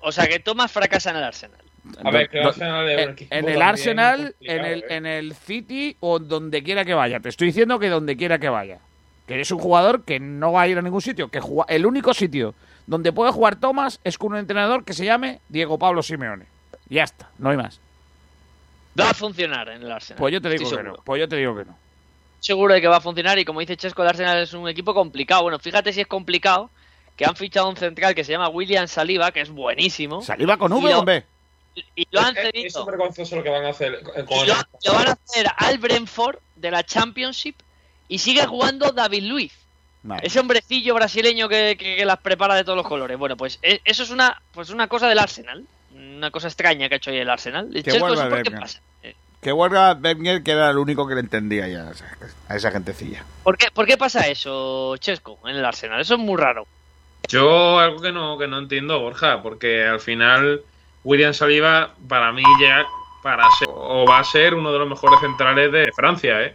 O 0.00 0.12
sea 0.12 0.26
que 0.26 0.38
Tomás 0.38 0.70
fracasa 0.70 1.10
en 1.10 1.16
el 1.16 1.24
Arsenal. 1.24 1.58
A 2.04 2.10
ver, 2.10 2.28
que 2.30 2.38
el 2.38 2.44
Do- 2.44 2.48
Arsenal 2.50 2.88
es 2.88 3.06
un 3.06 3.16
en, 3.18 3.28
en 3.30 3.48
el 3.48 3.62
Arsenal, 3.62 4.20
en 4.20 4.26
complicado, 4.26 4.66
el, 4.66 4.78
¿eh? 4.80 4.86
en 4.88 5.06
el 5.06 5.34
City 5.34 5.96
o 6.00 6.18
donde 6.18 6.62
quiera 6.62 6.84
que 6.84 6.94
vaya. 6.94 7.20
Te 7.20 7.28
estoy 7.28 7.48
diciendo 7.48 7.78
que 7.78 7.88
donde 7.88 8.16
quiera 8.16 8.38
que 8.38 8.48
vaya. 8.48 8.78
que 9.26 9.40
es 9.40 9.50
un 9.50 9.58
jugador 9.58 10.04
que 10.04 10.20
no 10.20 10.52
va 10.52 10.62
a 10.62 10.68
ir 10.68 10.78
a 10.78 10.82
ningún 10.82 11.02
sitio, 11.02 11.26
que 11.28 11.40
juega- 11.40 11.66
el 11.68 11.84
único 11.84 12.14
sitio 12.14 12.54
donde 12.86 13.12
puede 13.12 13.32
jugar 13.32 13.56
Thomas 13.56 14.00
es 14.04 14.18
con 14.18 14.32
un 14.32 14.38
entrenador 14.38 14.84
que 14.84 14.92
se 14.92 15.04
llame 15.04 15.40
Diego 15.48 15.78
Pablo 15.78 16.02
Simeone. 16.02 16.46
Ya 16.88 17.04
está, 17.04 17.30
no 17.38 17.50
hay 17.50 17.56
más. 17.56 17.80
Va 18.98 19.10
a 19.10 19.14
funcionar 19.14 19.68
en 19.68 19.82
el 19.82 19.90
Arsenal. 19.90 20.18
Pues 20.18 20.32
yo 20.32 20.40
te 20.40 20.48
digo 20.48 20.62
Estoy 20.62 20.78
que 20.78 20.82
seguro. 20.82 20.96
no. 20.98 21.04
Pues 21.04 21.20
yo 21.20 21.28
te 21.28 21.36
digo 21.36 21.56
que 21.56 21.64
no. 21.64 21.76
Seguro 22.40 22.74
de 22.74 22.80
que 22.80 22.88
va 22.88 22.96
a 22.96 23.00
funcionar 23.00 23.38
y 23.38 23.44
como 23.44 23.60
dice 23.60 23.76
Chesco, 23.76 24.02
el 24.02 24.08
Arsenal 24.08 24.38
es 24.38 24.52
un 24.54 24.68
equipo 24.68 24.94
complicado. 24.94 25.42
Bueno, 25.42 25.58
fíjate 25.58 25.92
si 25.92 26.00
es 26.00 26.06
complicado 26.06 26.70
que 27.16 27.24
han 27.24 27.34
fichado 27.34 27.68
un 27.68 27.76
central 27.76 28.14
que 28.14 28.24
se 28.24 28.32
llama 28.32 28.48
William 28.48 28.86
Saliba, 28.86 29.32
que 29.32 29.40
es 29.40 29.50
buenísimo. 29.50 30.22
¿Saliva 30.22 30.56
con 30.56 30.72
V 30.72 31.04
B? 31.04 31.24
Y 31.94 32.06
lo 32.10 32.20
han 32.20 32.34
cedido. 32.34 32.66
Es 32.66 32.72
súper 32.72 32.96
vergonzoso 32.96 33.36
lo 33.36 33.42
que 33.42 33.50
van 33.50 33.64
a 33.66 33.70
hacer 33.70 34.02
con 34.02 34.46
lo 34.46 34.92
van 34.94 35.08
a 35.08 35.12
hacer 35.12 35.46
al 35.56 35.78
Brentford 35.78 36.38
de 36.54 36.70
la 36.70 36.84
Championship 36.84 37.56
y 38.08 38.18
sigue 38.18 38.46
jugando 38.46 38.92
David 38.92 39.24
Luiz. 39.24 39.52
Vale. 40.06 40.26
Ese 40.26 40.38
hombrecillo 40.40 40.94
brasileño 40.94 41.48
que, 41.48 41.76
que- 41.78 41.96
que 41.96 42.04
las 42.04 42.18
prepara 42.18 42.54
de 42.54 42.64
todos 42.64 42.76
los 42.76 42.86
colores. 42.86 43.18
Bueno, 43.18 43.36
pues 43.36 43.58
e- 43.62 43.80
eso 43.84 44.02
es 44.04 44.10
una, 44.10 44.40
pues 44.52 44.70
una 44.70 44.86
cosa 44.88 45.08
del 45.08 45.18
Arsenal. 45.18 45.64
Una 45.94 46.30
cosa 46.30 46.46
extraña 46.48 46.88
que 46.88 46.94
ha 46.94 46.98
hecho 46.98 47.10
hoy 47.10 47.18
el 47.18 47.28
Arsenal. 47.30 47.70
Que 47.72 47.82
Chesco, 47.82 48.00
vuelva 48.00 48.22
¿eso 48.22 48.30
por 48.30 48.42
qué 48.42 48.50
pasa? 48.52 48.80
Eh, 49.02 49.14
Que 49.40 49.50
vuelva 49.52 49.92
Wenger, 49.94 50.42
que 50.42 50.52
era 50.52 50.70
el 50.70 50.78
único 50.78 51.06
que 51.08 51.14
le 51.14 51.20
entendía 51.20 51.66
ya 51.68 51.88
a 51.88 51.90
esa, 51.90 52.06
a 52.48 52.56
esa 52.56 52.70
gentecilla. 52.70 53.24
¿Por 53.42 53.56
qué, 53.58 53.70
¿Por 53.72 53.84
qué 53.86 53.96
pasa 53.96 54.26
eso, 54.28 54.96
Chesco, 54.98 55.38
en 55.46 55.56
el 55.56 55.64
Arsenal? 55.64 56.00
Eso 56.00 56.14
es 56.14 56.20
muy 56.20 56.36
raro. 56.36 56.66
Yo 57.28 57.78
algo 57.80 58.00
que 58.00 58.12
no, 58.12 58.38
que 58.38 58.46
no 58.46 58.58
entiendo, 58.58 59.00
Borja, 59.00 59.42
porque 59.42 59.84
al 59.84 59.98
final 60.00 60.60
William 61.02 61.34
Saliba 61.34 61.94
para 62.08 62.30
mí 62.32 62.42
ya 62.60 62.84
para 63.22 63.50
ser 63.58 63.68
o 63.70 64.04
va 64.08 64.20
a 64.20 64.24
ser 64.24 64.54
uno 64.54 64.72
de 64.72 64.78
los 64.78 64.88
mejores 64.88 65.18
centrales 65.20 65.72
de 65.72 65.90
Francia, 65.96 66.42
¿eh? 66.42 66.54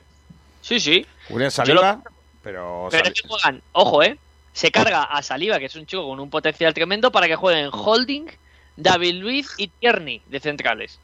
Sí, 0.61 0.79
sí. 0.79 1.05
William 1.29 1.51
Saliba, 1.51 2.01
pero... 2.43 2.89
Es 2.91 3.01
que 3.13 3.27
juegan, 3.27 3.61
ojo, 3.73 4.03
¿eh? 4.03 4.17
Se 4.53 4.71
carga 4.71 5.03
a 5.03 5.21
Saliba, 5.21 5.59
que 5.59 5.65
es 5.65 5.75
un 5.75 5.85
chico 5.85 6.07
con 6.07 6.19
un 6.19 6.29
potencial 6.29 6.73
tremendo, 6.73 7.11
para 7.11 7.27
que 7.27 7.35
jueguen 7.35 7.69
Holding, 7.71 8.27
David 8.75 9.15
Luiz 9.15 9.49
y 9.57 9.67
Tierney 9.67 10.21
de 10.27 10.39
centrales. 10.39 10.99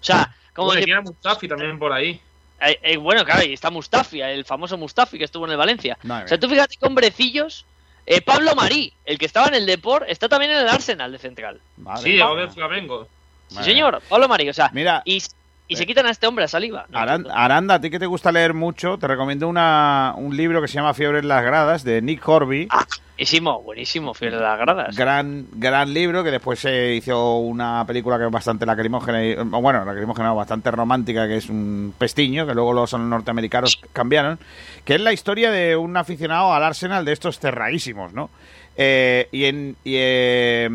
O 0.00 0.04
sea, 0.04 0.34
como 0.54 0.68
Bueno, 0.68 0.84
tiene 0.84 1.00
Mustafi 1.00 1.48
también 1.48 1.78
por 1.78 1.92
ahí. 1.92 2.20
eh, 2.60 2.78
eh, 2.82 2.96
bueno, 2.96 3.24
claro, 3.24 3.44
y 3.44 3.52
está 3.52 3.70
Mustafi, 3.70 4.20
el 4.20 4.44
famoso 4.44 4.76
Mustafi 4.78 5.18
que 5.18 5.24
estuvo 5.24 5.46
en 5.46 5.52
el 5.52 5.56
Valencia. 5.56 5.98
Madre 6.04 6.26
O 6.26 6.28
sea, 6.28 6.38
tú 6.38 6.48
fíjate 6.48 6.76
que 6.76 6.86
hombrecillos. 6.86 7.64
eh, 8.06 8.20
Pablo 8.20 8.54
Marí, 8.54 8.92
el 9.04 9.18
que 9.18 9.26
estaba 9.26 9.48
en 9.48 9.54
el 9.54 9.66
Deport, 9.66 10.08
está 10.08 10.28
también 10.28 10.52
en 10.52 10.58
el 10.58 10.68
Arsenal 10.68 11.10
de 11.10 11.18
central. 11.18 11.60
Madre 11.76 12.02
Sí, 12.02 12.18
Flamengo. 12.54 13.08
Sí, 13.48 13.64
señor, 13.64 14.00
Pablo 14.08 14.28
Marí. 14.28 14.48
O 14.48 14.54
sea, 14.54 14.70
Mira, 14.72 15.02
y, 15.04 15.22
y 15.68 15.76
se 15.76 15.86
quitan 15.86 16.06
a 16.06 16.10
este 16.10 16.26
hombre, 16.26 16.44
a. 16.44 16.86
No, 16.88 17.18
no. 17.18 17.30
Aranda, 17.32 17.74
a 17.74 17.80
ti 17.80 17.90
que 17.90 17.98
te 17.98 18.06
gusta 18.06 18.30
leer 18.30 18.54
mucho, 18.54 18.98
te 18.98 19.06
recomiendo 19.06 19.48
una, 19.48 20.14
un 20.16 20.36
libro 20.36 20.62
que 20.62 20.68
se 20.68 20.74
llama 20.74 20.94
Fiebre 20.94 21.18
en 21.18 21.28
las 21.28 21.44
gradas, 21.44 21.84
de 21.84 22.00
Nick 22.02 22.26
Horby. 22.26 22.68
Buenísimo, 23.16 23.62
buenísimo, 23.62 24.12
fiel 24.12 24.32
de 24.32 24.40
las 24.40 24.58
gradas. 24.58 24.94
Gran, 24.94 25.46
gran 25.52 25.94
libro 25.94 26.22
que 26.22 26.30
después 26.30 26.58
se 26.58 26.94
hizo 26.94 27.38
una 27.38 27.82
película 27.86 28.18
que 28.18 28.26
es 28.26 28.30
bastante 28.30 28.66
lacrimógena, 28.66 29.24
y, 29.24 29.34
bueno, 29.34 29.86
lacrimógena, 29.86 30.34
bastante 30.34 30.70
romántica, 30.70 31.26
que 31.26 31.38
es 31.38 31.48
un 31.48 31.94
pestiño, 31.96 32.46
que 32.46 32.52
luego 32.52 32.74
los 32.74 32.92
norteamericanos 32.92 33.80
cambiaron, 33.94 34.38
que 34.84 34.96
es 34.96 35.00
la 35.00 35.14
historia 35.14 35.50
de 35.50 35.76
un 35.76 35.96
aficionado 35.96 36.52
al 36.52 36.62
Arsenal 36.62 37.06
de 37.06 37.12
estos 37.12 37.38
cerradísimos, 37.38 38.12
¿no? 38.12 38.28
Eh, 38.78 39.28
y, 39.32 39.44
en, 39.46 39.76
y, 39.84 39.94
eh, 39.96 40.68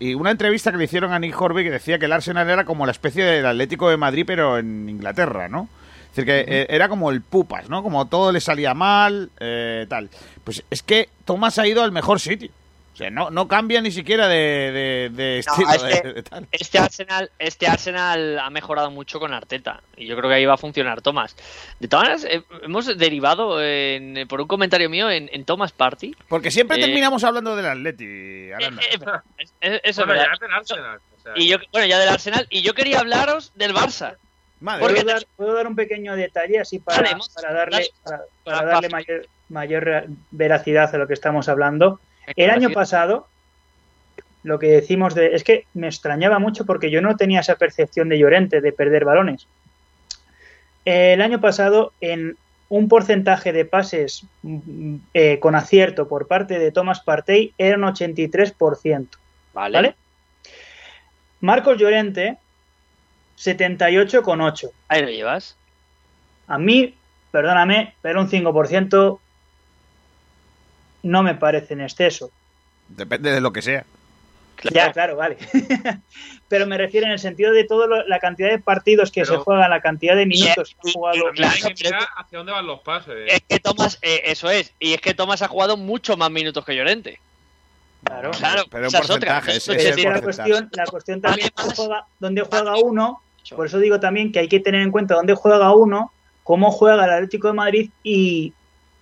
y 0.00 0.14
una 0.14 0.30
entrevista 0.30 0.72
que 0.72 0.78
le 0.78 0.84
hicieron 0.84 1.12
a 1.12 1.18
Nick 1.18 1.38
Horby 1.38 1.64
que 1.64 1.70
decía 1.70 1.98
que 1.98 2.06
el 2.06 2.12
Arsenal 2.12 2.48
era 2.48 2.64
como 2.64 2.86
la 2.86 2.92
especie 2.92 3.24
del 3.24 3.44
Atlético 3.44 3.90
de 3.90 3.98
Madrid, 3.98 4.24
pero 4.26 4.58
en 4.58 4.88
Inglaterra, 4.88 5.48
¿no? 5.48 5.68
Es 6.12 6.16
decir, 6.16 6.24
que 6.26 6.44
eh, 6.46 6.66
era 6.68 6.88
como 6.88 7.10
el 7.10 7.22
pupas, 7.22 7.68
¿no? 7.70 7.82
Como 7.82 8.06
todo 8.06 8.32
le 8.32 8.40
salía 8.40 8.74
mal, 8.74 9.30
eh, 9.40 9.86
tal. 9.88 10.10
Pues 10.44 10.62
es 10.70 10.82
que 10.82 11.08
Thomas 11.24 11.58
ha 11.58 11.66
ido 11.66 11.82
al 11.82 11.92
mejor 11.92 12.20
sitio. 12.20 12.50
O 12.92 12.96
sea, 12.96 13.08
no, 13.10 13.30
no 13.30 13.48
cambia 13.48 13.80
ni 13.80 13.90
siquiera 13.90 14.28
de, 14.28 14.36
de, 14.36 15.10
de 15.14 15.42
No, 15.46 15.52
estilo. 15.54 15.72
es 15.72 15.82
de- 15.82 16.02
que- 16.02 16.12
de 16.12 16.22
tal. 16.22 16.46
Este 16.52 16.78
Arsenal, 16.78 17.30
este 17.38 17.66
Arsenal 17.66 18.38
ha 18.38 18.50
mejorado 18.50 18.90
mucho 18.90 19.18
con 19.18 19.32
Arteta 19.32 19.80
y 19.96 20.06
yo 20.06 20.14
creo 20.16 20.28
que 20.28 20.36
ahí 20.36 20.44
va 20.44 20.54
a 20.54 20.58
funcionar 20.58 21.00
Thomas. 21.00 21.34
De 21.80 21.88
todas 21.88 22.04
maneras, 22.04 22.26
eh, 22.30 22.42
hemos 22.62 22.94
derivado 22.98 23.62
en- 23.64 24.28
por 24.28 24.42
un 24.42 24.46
comentario 24.46 24.90
mío 24.90 25.10
en, 25.10 25.30
en 25.32 25.44
Thomas 25.46 25.72
Party. 25.72 26.14
Porque 26.28 26.50
siempre 26.50 26.76
Eh, 26.76 26.80
terminamos 26.82 27.24
hablando 27.24 27.56
del 27.56 27.64
Atleti. 27.66 28.04
Eh, 28.04 28.52
eh, 28.60 28.70
es- 29.38 29.54
es- 29.60 29.80
eso 29.82 29.82
es 29.84 29.96
Bueno, 29.96 30.12
verdad. 30.12 30.26
ya 30.26 30.32
es 30.34 30.40
del 30.40 30.52
Arsenal. 30.52 31.00
o 31.16 31.22
sea, 31.22 31.32
Y 31.36 31.48
yo, 31.48 31.56
bueno, 31.72 31.86
ya 31.86 31.98
del 31.98 32.08
Arsenal. 32.10 32.46
Y 32.50 32.60
yo 32.62 32.74
quería 32.74 33.00
hablaros 33.00 33.52
del 33.54 33.72
Barça. 33.74 34.16
Madre 34.60 34.80
porque- 34.80 34.94
mía. 34.96 35.02
¿Puedo 35.04 35.14
dar, 35.16 35.26
puedo 35.36 35.54
dar 35.54 35.66
un 35.66 35.76
pequeño 35.76 36.14
detalle 36.14 36.60
así 36.60 36.78
para, 36.78 36.98
darle, 37.52 37.86
para 38.44 38.64
darle 38.66 38.88
mayor, 38.90 39.26
mayor 39.48 40.04
veracidad 40.30 40.94
a 40.94 40.98
lo 40.98 41.06
que 41.08 41.14
estamos 41.14 41.48
hablando? 41.48 42.00
El 42.36 42.50
año 42.50 42.70
pasado, 42.70 43.26
lo 44.42 44.58
que 44.58 44.68
decimos 44.68 45.14
de. 45.14 45.34
Es 45.34 45.44
que 45.44 45.66
me 45.74 45.86
extrañaba 45.86 46.38
mucho 46.38 46.64
porque 46.64 46.90
yo 46.90 47.00
no 47.00 47.16
tenía 47.16 47.40
esa 47.40 47.56
percepción 47.56 48.08
de 48.08 48.18
Llorente 48.18 48.60
de 48.60 48.72
perder 48.72 49.04
balones. 49.04 49.46
El 50.84 51.22
año 51.22 51.40
pasado, 51.40 51.92
en 52.00 52.36
un 52.68 52.88
porcentaje 52.88 53.52
de 53.52 53.64
pases 53.64 54.24
mm, 54.42 54.96
eh, 55.14 55.38
con 55.38 55.54
acierto 55.54 56.08
por 56.08 56.26
parte 56.26 56.58
de 56.58 56.72
Thomas 56.72 57.00
Partey, 57.00 57.54
era 57.58 57.76
un 57.76 57.82
83%. 57.82 59.08
Vale. 59.52 59.76
¿Vale? 59.76 59.94
Marcos 61.40 61.78
Llorente, 61.78 62.38
78,8. 63.36 64.70
Ahí 64.88 65.02
lo 65.02 65.08
llevas. 65.08 65.56
A 66.46 66.58
mí, 66.58 66.94
perdóname, 67.30 67.94
pero 68.00 68.20
un 68.20 68.28
5% 68.28 69.18
no 71.02 71.22
me 71.22 71.34
parece 71.34 71.74
en 71.74 71.80
exceso. 71.82 72.30
Depende 72.88 73.32
de 73.32 73.40
lo 73.40 73.52
que 73.52 73.62
sea. 73.62 73.84
Ya, 74.70 74.92
claro, 74.92 75.16
vale. 75.16 75.38
pero 76.48 76.66
me 76.66 76.78
refiero 76.78 77.06
en 77.06 77.12
el 77.12 77.18
sentido 77.18 77.52
de 77.52 77.64
toda 77.64 78.04
la 78.06 78.18
cantidad 78.20 78.50
de 78.50 78.58
partidos 78.58 79.10
que 79.10 79.22
Pero- 79.22 79.38
se 79.38 79.38
juegan, 79.38 79.70
la 79.70 79.80
cantidad 79.80 80.14
de 80.14 80.26
minutos 80.26 80.76
que 80.80 80.88
ha 80.88 80.92
jugado. 80.92 81.24
También 81.24 81.48
hay 81.48 81.58
Claro, 81.60 81.74
que 81.74 81.84
mirar 81.84 82.08
hacia 82.16 82.38
dónde 82.38 82.52
van 82.52 82.66
los 82.66 82.80
pases. 82.80 83.14
Es 83.26 83.40
que 83.48 83.58
Thomas, 83.58 83.98
eh, 84.02 84.22
eso 84.26 84.50
es. 84.50 84.72
Y 84.78 84.92
es 84.92 85.00
que 85.00 85.14
Thomas 85.14 85.42
ha 85.42 85.48
jugado 85.48 85.76
mucho 85.76 86.16
más 86.16 86.30
minutos 86.30 86.64
que 86.64 86.76
Llorente. 86.76 87.18
Claro. 88.04 88.30
Claro, 88.32 88.64
pero 88.70 88.86
un 88.86 88.92
porcentaje, 88.92 89.56
es 89.56 89.68
es 89.68 89.96
el 89.96 90.02
la 90.02 90.20
cuestión, 90.20 90.68
la 90.72 90.86
cuestión 90.86 91.20
también 91.20 91.48
es 91.56 91.88
dónde 92.18 92.42
juega 92.42 92.76
uno. 92.76 93.22
Por 93.54 93.66
eso 93.66 93.78
digo 93.78 94.00
también 94.00 94.32
que 94.32 94.40
hay 94.40 94.48
que 94.48 94.60
tener 94.60 94.82
en 94.82 94.90
cuenta 94.90 95.14
dónde 95.14 95.34
juega 95.34 95.72
uno, 95.74 96.12
cómo 96.42 96.70
juega 96.72 97.04
el 97.04 97.10
Atlético 97.10 97.48
de 97.48 97.54
Madrid 97.54 97.90
y 98.02 98.52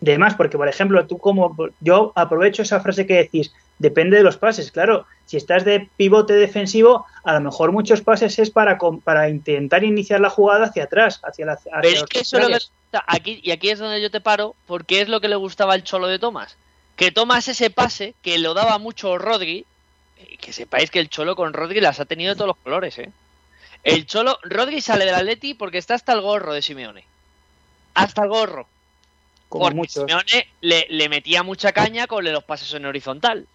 demás. 0.00 0.34
Porque, 0.34 0.56
por 0.56 0.68
ejemplo, 0.68 1.06
tú 1.06 1.18
como 1.18 1.56
yo 1.80 2.12
aprovecho 2.14 2.62
esa 2.62 2.80
frase 2.80 3.06
que 3.06 3.14
decís, 3.14 3.52
depende 3.78 4.18
de 4.18 4.22
los 4.22 4.36
pases. 4.36 4.70
Claro, 4.70 5.06
si 5.26 5.36
estás 5.36 5.64
de 5.64 5.88
pivote 5.96 6.34
defensivo, 6.34 7.06
a 7.24 7.34
lo 7.34 7.40
mejor 7.40 7.72
muchos 7.72 8.02
pases 8.02 8.38
es 8.38 8.50
para, 8.50 8.78
para 9.02 9.28
intentar 9.28 9.82
iniciar 9.84 10.20
la 10.20 10.30
jugada 10.30 10.66
hacia 10.66 10.84
atrás, 10.84 11.20
hacia 11.24 11.46
la 11.46 11.52
hacia 11.54 11.72
Pero 11.80 11.96
es 11.96 12.04
que 12.04 12.20
eso 12.20 12.36
es 12.36 12.42
lo 12.42 12.48
que 12.48 12.54
gusta. 12.54 13.04
aquí 13.06 13.40
y 13.42 13.50
aquí 13.50 13.70
es 13.70 13.78
donde 13.78 14.02
yo 14.02 14.10
te 14.10 14.20
paro, 14.20 14.54
porque 14.66 15.00
es 15.00 15.08
lo 15.08 15.20
que 15.20 15.28
le 15.28 15.36
gustaba 15.36 15.74
al 15.74 15.82
cholo 15.82 16.06
de 16.06 16.18
Tomás. 16.18 16.56
Que 16.94 17.10
Tomás 17.10 17.48
ese 17.48 17.70
pase 17.70 18.14
que 18.22 18.38
lo 18.38 18.52
daba 18.52 18.78
mucho 18.78 19.16
Rodri, 19.16 19.64
eh, 20.18 20.36
que 20.38 20.52
sepáis 20.52 20.90
que 20.90 21.00
el 21.00 21.08
cholo 21.08 21.34
con 21.34 21.54
Rodri 21.54 21.80
las 21.80 22.00
ha 22.00 22.04
tenido 22.04 22.34
de 22.34 22.36
todos 22.36 22.48
los 22.48 22.58
colores, 22.58 22.98
¿eh? 22.98 23.10
El 23.82 24.04
cholo, 24.04 24.38
Rodri 24.42 24.82
sale 24.82 25.06
del 25.06 25.14
Atleti 25.14 25.54
porque 25.54 25.78
está 25.78 25.94
hasta 25.94 26.12
el 26.12 26.20
gorro 26.20 26.52
de 26.52 26.60
Simeone. 26.60 27.04
Hasta 27.94 28.24
el 28.24 28.28
gorro. 28.28 28.66
Como 29.50 29.64
porque 29.64 29.76
muchos. 29.76 30.04
Simeone 30.06 30.48
le, 30.62 30.86
le 30.88 31.08
metía 31.08 31.42
mucha 31.42 31.72
caña 31.72 32.06
con 32.06 32.24
los 32.24 32.44
pases 32.44 32.72
en 32.72 32.86
horizontal. 32.86 33.46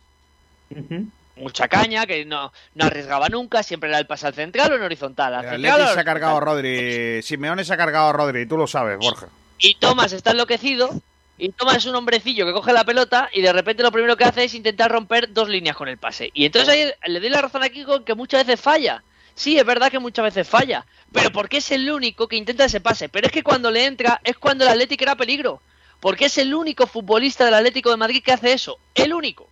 Mucha 1.37 1.67
caña, 1.69 2.05
que 2.05 2.25
no, 2.25 2.51
no 2.75 2.85
arriesgaba 2.85 3.29
nunca, 3.29 3.63
siempre 3.63 3.89
era 3.89 3.97
el 3.97 4.05
pase 4.05 4.27
al 4.27 4.33
central 4.33 4.73
o 4.73 4.75
en 4.75 4.83
horizontal. 4.83 5.33
Al 5.33 5.45
El 5.45 5.51
central 5.51 5.71
Atleti 5.73 5.91
o 5.91 5.93
se 5.93 5.99
ha 5.99 6.03
cargado 6.03 6.37
a 6.37 6.39
Rodri. 6.41 7.23
Simeone 7.23 7.63
se 7.63 7.73
ha 7.73 7.77
cargado 7.77 8.09
a 8.09 8.13
Rodri, 8.13 8.45
tú 8.45 8.57
lo 8.57 8.67
sabes, 8.67 8.97
Borja. 8.99 9.27
Y 9.57 9.75
Tomás 9.75 10.11
está 10.11 10.31
enloquecido. 10.31 10.89
Y 11.37 11.49
Tomás 11.49 11.77
es 11.77 11.85
un 11.85 11.95
hombrecillo 11.95 12.45
que 12.45 12.53
coge 12.53 12.73
la 12.73 12.83
pelota 12.83 13.29
y 13.33 13.41
de 13.41 13.51
repente 13.51 13.83
lo 13.83 13.91
primero 13.91 14.15
que 14.15 14.23
hace 14.25 14.45
es 14.45 14.53
intentar 14.53 14.91
romper 14.91 15.33
dos 15.33 15.49
líneas 15.49 15.77
con 15.77 15.87
el 15.87 15.97
pase. 15.97 16.29
Y 16.33 16.45
entonces 16.45 16.69
ahí 16.69 17.11
le 17.11 17.19
doy 17.19 17.29
la 17.29 17.41
razón 17.41 17.63
aquí 17.63 17.83
con 17.83 18.03
que 18.03 18.15
muchas 18.15 18.45
veces 18.45 18.61
falla. 18.61 19.01
Sí, 19.33 19.57
es 19.57 19.65
verdad 19.65 19.91
que 19.91 19.99
muchas 19.99 20.23
veces 20.23 20.47
falla. 20.47 20.85
Pero 21.11 21.31
porque 21.31 21.57
es 21.57 21.71
el 21.71 21.89
único 21.89 22.27
que 22.27 22.37
intenta 22.37 22.65
ese 22.65 22.79
pase. 22.79 23.09
Pero 23.09 23.27
es 23.27 23.33
que 23.33 23.43
cuando 23.43 23.69
le 23.71 23.85
entra 23.85 24.21
es 24.23 24.37
cuando 24.37 24.63
el 24.63 24.71
Atlético 24.71 25.03
era 25.03 25.15
peligro. 25.15 25.61
Porque 26.05 26.25
es 26.25 26.37
el 26.37 26.53
único 26.53 26.85
futbolista 26.85 27.45
del 27.45 27.55
Atlético 27.55 27.89
de 27.89 27.97
Madrid 27.97 28.21
que 28.23 28.31
hace 28.31 28.53
eso. 28.53 28.77
El 28.93 29.11
único. 29.11 29.49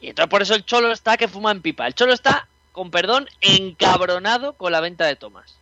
Y 0.00 0.08
entonces 0.08 0.30
por 0.30 0.40
eso 0.40 0.54
el 0.54 0.64
Cholo 0.64 0.90
está 0.90 1.18
que 1.18 1.28
fuma 1.28 1.50
en 1.50 1.60
pipa. 1.60 1.86
El 1.86 1.94
Cholo 1.94 2.14
está, 2.14 2.48
con 2.72 2.90
perdón, 2.90 3.28
encabronado 3.42 4.54
con 4.54 4.72
la 4.72 4.80
venta 4.80 5.04
de 5.04 5.16
Tomás. 5.16 5.58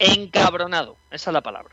Encabronado. 0.00 0.96
Esa 1.12 1.30
es 1.30 1.34
la 1.34 1.40
palabra. 1.40 1.72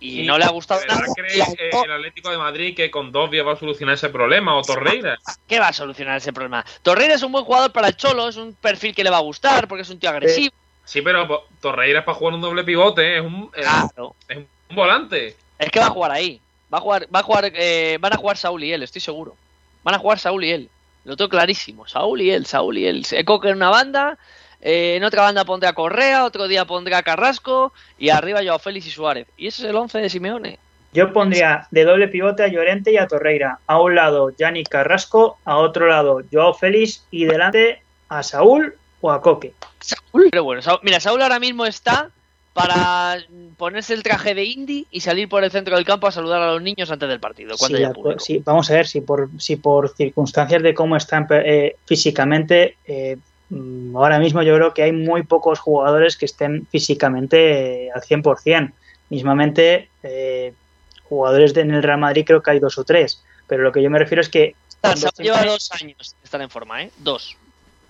Y 0.00 0.24
no 0.24 0.36
le 0.36 0.46
ha 0.46 0.48
gustado 0.48 0.80
¿De 0.80 0.88
verdad 0.88 1.02
nada. 1.02 1.14
cree 1.14 1.38
eh, 1.38 1.70
el 1.84 1.92
Atlético 1.92 2.30
de 2.30 2.38
Madrid 2.38 2.74
que 2.74 2.90
con 2.90 3.12
Dobia 3.12 3.44
va 3.44 3.52
a 3.52 3.56
solucionar 3.56 3.94
ese 3.94 4.08
problema? 4.08 4.56
¿O 4.56 4.62
Torreira? 4.62 5.16
¿Qué 5.46 5.60
va 5.60 5.68
a 5.68 5.72
solucionar 5.72 6.16
ese 6.16 6.32
problema? 6.32 6.64
Torreira 6.82 7.14
es 7.14 7.22
un 7.22 7.30
buen 7.30 7.44
jugador 7.44 7.70
para 7.70 7.86
el 7.86 7.96
Cholo, 7.96 8.26
es 8.26 8.36
un 8.36 8.52
perfil 8.52 8.96
que 8.96 9.04
le 9.04 9.10
va 9.10 9.18
a 9.18 9.20
gustar 9.20 9.68
porque 9.68 9.82
es 9.82 9.90
un 9.90 10.00
tío 10.00 10.10
agresivo. 10.10 10.52
Sí, 10.84 11.02
pero 11.02 11.46
Torreira 11.60 12.00
es 12.00 12.04
para 12.04 12.18
jugar 12.18 12.34
un 12.34 12.40
doble 12.40 12.64
pivote, 12.64 13.18
es 13.18 13.22
un, 13.22 13.46
Claro. 13.50 14.16
es 14.26 14.38
un 14.38 14.74
volante. 14.74 15.36
Es 15.56 15.70
que 15.70 15.78
va 15.78 15.86
a 15.86 15.90
jugar 15.90 16.10
ahí. 16.10 16.40
Va 16.74 16.78
a 16.78 16.80
jugar, 16.80 17.06
va 17.14 17.20
a 17.20 17.22
jugar, 17.22 17.52
eh, 17.54 17.98
van 18.00 18.12
a 18.14 18.16
jugar 18.16 18.36
Saúl 18.36 18.64
y 18.64 18.72
él, 18.72 18.82
estoy 18.82 19.00
seguro. 19.00 19.36
Van 19.84 19.94
a 19.94 19.98
jugar 20.00 20.18
Saúl 20.18 20.42
y 20.44 20.50
él. 20.50 20.68
Lo 21.04 21.16
tengo 21.16 21.28
clarísimo. 21.28 21.86
Saúl 21.86 22.20
y 22.20 22.32
él, 22.32 22.46
Saúl 22.46 22.78
y 22.78 22.86
él. 22.88 23.04
Se 23.04 23.24
coge 23.24 23.50
en 23.50 23.58
una 23.58 23.70
banda, 23.70 24.18
eh, 24.60 24.96
en 24.96 25.04
otra 25.04 25.22
banda 25.22 25.44
pondrá 25.44 25.72
Correa, 25.72 26.24
otro 26.24 26.48
día 26.48 26.64
pondrá 26.64 27.04
Carrasco 27.04 27.72
y 27.96 28.08
arriba 28.08 28.40
Joao 28.44 28.58
Félix 28.58 28.88
y 28.88 28.90
Suárez. 28.90 29.28
Y 29.36 29.46
ese 29.46 29.62
es 29.62 29.70
el 29.70 29.76
11 29.76 29.98
de 30.00 30.10
Simeone. 30.10 30.58
Yo 30.92 31.12
pondría 31.12 31.68
de 31.70 31.84
doble 31.84 32.08
pivote 32.08 32.42
a 32.42 32.48
Llorente 32.48 32.90
y 32.90 32.96
a 32.96 33.06
Torreira. 33.06 33.60
A 33.68 33.80
un 33.80 33.94
lado, 33.94 34.30
Yanni 34.36 34.64
Carrasco, 34.64 35.38
a 35.44 35.58
otro 35.58 35.86
lado, 35.86 36.22
Joao 36.32 36.54
Félix 36.54 37.04
y 37.12 37.24
delante 37.26 37.82
a 38.08 38.24
Saúl 38.24 38.74
o 39.00 39.12
a 39.12 39.20
Coque. 39.22 39.52
Saúl. 39.78 40.28
Pero 40.32 40.42
bueno, 40.42 40.60
Saúl- 40.60 40.80
mira, 40.82 40.98
Saúl 40.98 41.22
ahora 41.22 41.38
mismo 41.38 41.66
está 41.66 42.10
para 42.54 43.18
ponerse 43.58 43.92
el 43.94 44.02
traje 44.02 44.32
de 44.34 44.44
Indy 44.44 44.86
y 44.90 45.00
salir 45.00 45.28
por 45.28 45.42
el 45.44 45.50
centro 45.50 45.74
del 45.76 45.84
campo 45.84 46.06
a 46.06 46.12
saludar 46.12 46.40
a 46.40 46.52
los 46.52 46.62
niños 46.62 46.90
antes 46.90 47.08
del 47.08 47.20
partido, 47.20 47.56
cuando 47.58 47.76
Sí, 47.76 47.82
haya 47.82 47.88
la- 47.88 47.94
público. 47.94 48.20
sí, 48.20 48.40
vamos 48.44 48.70
a 48.70 48.74
ver 48.74 48.86
si 48.86 49.00
por, 49.00 49.28
si 49.38 49.56
por 49.56 49.94
circunstancias 49.94 50.62
de 50.62 50.72
cómo 50.72 50.96
están 50.96 51.26
eh, 51.30 51.74
físicamente, 51.84 52.78
eh, 52.86 53.16
mm, 53.50 53.96
ahora 53.96 54.18
mismo 54.20 54.42
yo 54.42 54.54
creo 54.54 54.72
que 54.72 54.84
hay 54.84 54.92
muy 54.92 55.24
pocos 55.24 55.58
jugadores 55.58 56.16
que 56.16 56.26
estén 56.26 56.66
físicamente 56.68 57.86
eh, 57.86 57.90
al 57.94 58.00
100%. 58.02 58.72
Mismamente, 59.10 59.90
eh, 60.04 60.54
jugadores 61.02 61.54
de, 61.54 61.60
en 61.62 61.72
el 61.72 61.82
Real 61.82 61.98
Madrid 61.98 62.24
creo 62.26 62.42
que 62.42 62.52
hay 62.52 62.58
dos 62.60 62.78
o 62.78 62.84
tres, 62.84 63.22
pero 63.48 63.62
lo 63.64 63.72
que 63.72 63.82
yo 63.82 63.90
me 63.90 63.98
refiero 63.98 64.20
es 64.22 64.28
que... 64.28 64.54
se- 64.96 65.22
lleva 65.22 65.44
dos 65.44 65.70
años 65.72 65.96
sin 66.08 66.18
estar 66.22 66.40
en 66.40 66.50
forma, 66.50 66.82
¿eh? 66.84 66.90
Dos. 66.98 67.36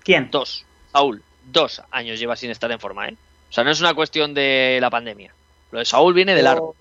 ¿Quién? 0.02 0.28
Dos. 0.30 0.64
Saúl, 0.90 1.22
dos 1.52 1.82
años 1.90 2.18
lleva 2.18 2.34
sin 2.36 2.50
estar 2.50 2.70
en 2.72 2.80
forma, 2.80 3.08
¿eh? 3.08 3.16
O 3.54 3.56
sea, 3.56 3.62
no 3.62 3.70
es 3.70 3.78
una 3.78 3.94
cuestión 3.94 4.34
de 4.34 4.78
la 4.80 4.90
pandemia. 4.90 5.32
Lo 5.70 5.78
de 5.78 5.84
Saúl 5.84 6.12
viene 6.12 6.34
de 6.34 6.42
largo. 6.42 6.74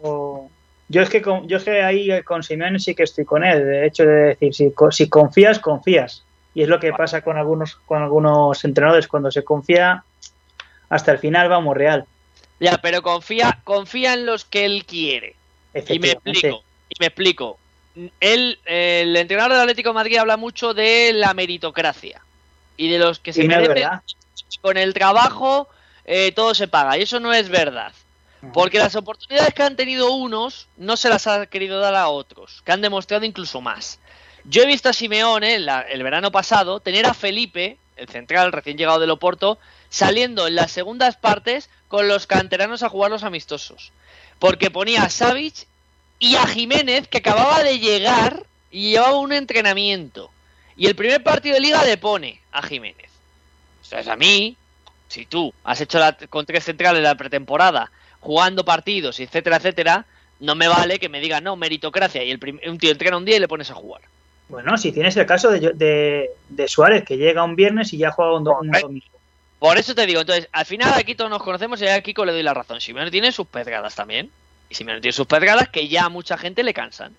Yo 0.89 1.03
es 1.03 1.09
que 1.11 1.21
con, 1.21 1.47
yo 1.47 1.57
es 1.57 1.63
que 1.65 1.83
ahí 1.83 2.09
con 2.23 2.41
Simeone 2.41 2.79
sí 2.79 2.95
que 2.95 3.03
estoy 3.03 3.25
con 3.25 3.43
él. 3.43 3.63
De 3.63 3.85
hecho, 3.85 4.03
de 4.05 4.29
decir, 4.39 4.55
si, 4.55 4.71
co- 4.71 4.91
si 4.91 5.07
confías, 5.07 5.59
confías. 5.59 6.23
Y 6.55 6.63
es 6.63 6.67
lo 6.69 6.79
que 6.79 6.91
pasa 6.91 7.21
con 7.21 7.37
algunos, 7.37 7.75
con 7.75 8.01
algunos 8.01 8.63
entrenadores. 8.65 9.07
Cuando 9.07 9.29
se 9.29 9.43
confía, 9.43 10.03
hasta 10.89 11.11
el 11.11 11.19
final 11.19 11.47
vamos 11.47 11.77
real. 11.77 12.05
Ya, 12.59 12.79
pero 12.79 13.03
confía, 13.03 13.59
confía 13.63 14.15
en 14.15 14.25
los 14.25 14.43
que 14.43 14.65
él 14.65 14.83
quiere. 14.87 15.35
Y 15.87 15.99
me 15.99 16.09
explico, 16.09 16.63
y 16.89 16.95
me 16.99 17.05
explico. 17.05 17.59
Él, 18.19 18.57
el 18.65 19.15
entrenador 19.15 19.51
del 19.51 19.61
Atlético 19.61 19.89
de 19.89 19.93
Madrid 19.93 20.17
habla 20.17 20.37
mucho 20.37 20.73
de 20.73 21.13
la 21.13 21.35
meritocracia 21.35 22.19
y 22.77 22.89
de 22.89 22.97
los 22.97 23.19
que 23.19 23.31
se 23.31 23.43
no 23.43 23.57
merecen 23.57 23.89
con 24.59 24.77
el 24.77 24.95
trabajo 24.95 25.67
eh, 26.05 26.31
todo 26.33 26.53
se 26.53 26.67
paga 26.67 26.97
y 26.97 27.03
eso 27.03 27.19
no 27.19 27.33
es 27.33 27.49
verdad. 27.49 27.91
Porque 28.51 28.77
las 28.77 28.95
oportunidades 28.97 29.53
que 29.53 29.63
han 29.63 29.77
tenido 29.77 30.11
unos 30.11 30.67
no 30.75 30.97
se 30.97 31.07
las 31.07 31.27
ha 31.27 31.45
querido 31.45 31.79
dar 31.79 31.95
a 31.95 32.09
otros, 32.09 32.61
que 32.65 32.73
han 32.73 32.81
demostrado 32.81 33.23
incluso 33.23 33.61
más. 33.61 33.99
Yo 34.43 34.63
he 34.63 34.65
visto 34.65 34.89
a 34.89 34.93
Simeone 34.93 35.59
la- 35.59 35.81
el 35.83 36.03
verano 36.03 36.29
pasado 36.29 36.81
tener 36.81 37.05
a 37.05 37.13
Felipe, 37.13 37.77
el 37.95 38.09
central 38.09 38.51
recién 38.51 38.77
llegado 38.77 38.99
del 38.99 39.11
Oporto, 39.11 39.59
saliendo 39.89 40.45
en 40.45 40.55
las 40.55 40.73
segundas 40.73 41.15
partes 41.15 41.69
con 41.87 42.09
los 42.09 42.27
canteranos 42.27 42.83
a 42.83 42.89
jugar 42.89 43.11
los 43.11 43.23
amistosos. 43.23 43.93
Porque 44.39 44.69
ponía 44.69 45.03
a 45.03 45.09
Savic 45.09 45.65
y 46.19 46.35
a 46.35 46.45
Jiménez, 46.45 47.07
que 47.07 47.19
acababa 47.19 47.63
de 47.63 47.79
llegar 47.79 48.45
y 48.71 48.89
llevaba 48.91 49.15
un 49.19 49.31
entrenamiento. 49.31 50.31
Y 50.75 50.87
el 50.87 50.95
primer 50.95 51.23
partido 51.23 51.53
de 51.55 51.61
liga 51.61 51.81
le 51.85 51.95
pone 51.97 52.41
a 52.51 52.61
Jiménez. 52.61 53.09
Entonces 53.83 54.07
a 54.09 54.17
mí, 54.17 54.57
si 55.13 55.27
tú 55.27 55.53
has 55.63 55.79
hecho 55.79 55.99
la, 55.99 56.17
con 56.29 56.45
tres 56.45 56.63
centrales 56.63 57.03
la 57.03 57.15
pretemporada, 57.15 57.91
jugando 58.19 58.65
partidos, 58.65 59.19
etcétera, 59.19 59.57
etcétera, 59.57 60.05
no 60.39 60.55
me 60.55 60.67
vale 60.67 60.97
que 60.97 61.07
me 61.07 61.19
digan, 61.19 61.43
no, 61.43 61.55
meritocracia, 61.55 62.23
y 62.23 62.31
el 62.31 62.59
un 62.67 62.77
tío 62.79 62.91
entrena 62.91 63.17
un 63.17 63.25
día 63.25 63.37
y 63.37 63.39
le 63.39 63.47
pones 63.47 63.69
a 63.69 63.75
jugar. 63.75 64.01
Bueno, 64.49 64.75
si 64.77 64.91
tienes 64.91 65.15
el 65.15 65.25
caso 65.27 65.51
de, 65.51 65.73
de, 65.73 66.31
de 66.49 66.67
Suárez, 66.67 67.03
que 67.05 67.17
llega 67.17 67.43
un 67.43 67.55
viernes 67.55 67.93
y 67.93 67.97
ya 67.97 68.11
juega 68.11 68.35
un, 68.35 68.43
domingo. 68.43 69.05
Por 69.59 69.77
eso 69.77 69.93
te 69.93 70.05
digo, 70.05 70.21
entonces, 70.21 70.49
al 70.51 70.65
final 70.65 70.93
aquí 70.95 71.15
todos 71.15 71.29
nos 71.29 71.43
conocemos 71.43 71.79
y 71.81 71.87
a 71.87 72.01
Kiko 72.01 72.25
le 72.25 72.33
doy 72.33 72.43
la 72.43 72.53
razón. 72.53 72.81
Simeone 72.81 73.11
tiene 73.11 73.31
sus 73.31 73.47
pedradas 73.47 73.95
también. 73.95 74.29
Y 74.69 74.75
Simeone 74.75 74.99
tiene 74.99 75.13
sus 75.13 75.27
pedradas 75.27 75.69
que 75.69 75.87
ya 75.87 76.05
a 76.05 76.09
mucha 76.09 76.37
gente 76.37 76.63
le 76.63 76.73
cansan. 76.73 77.15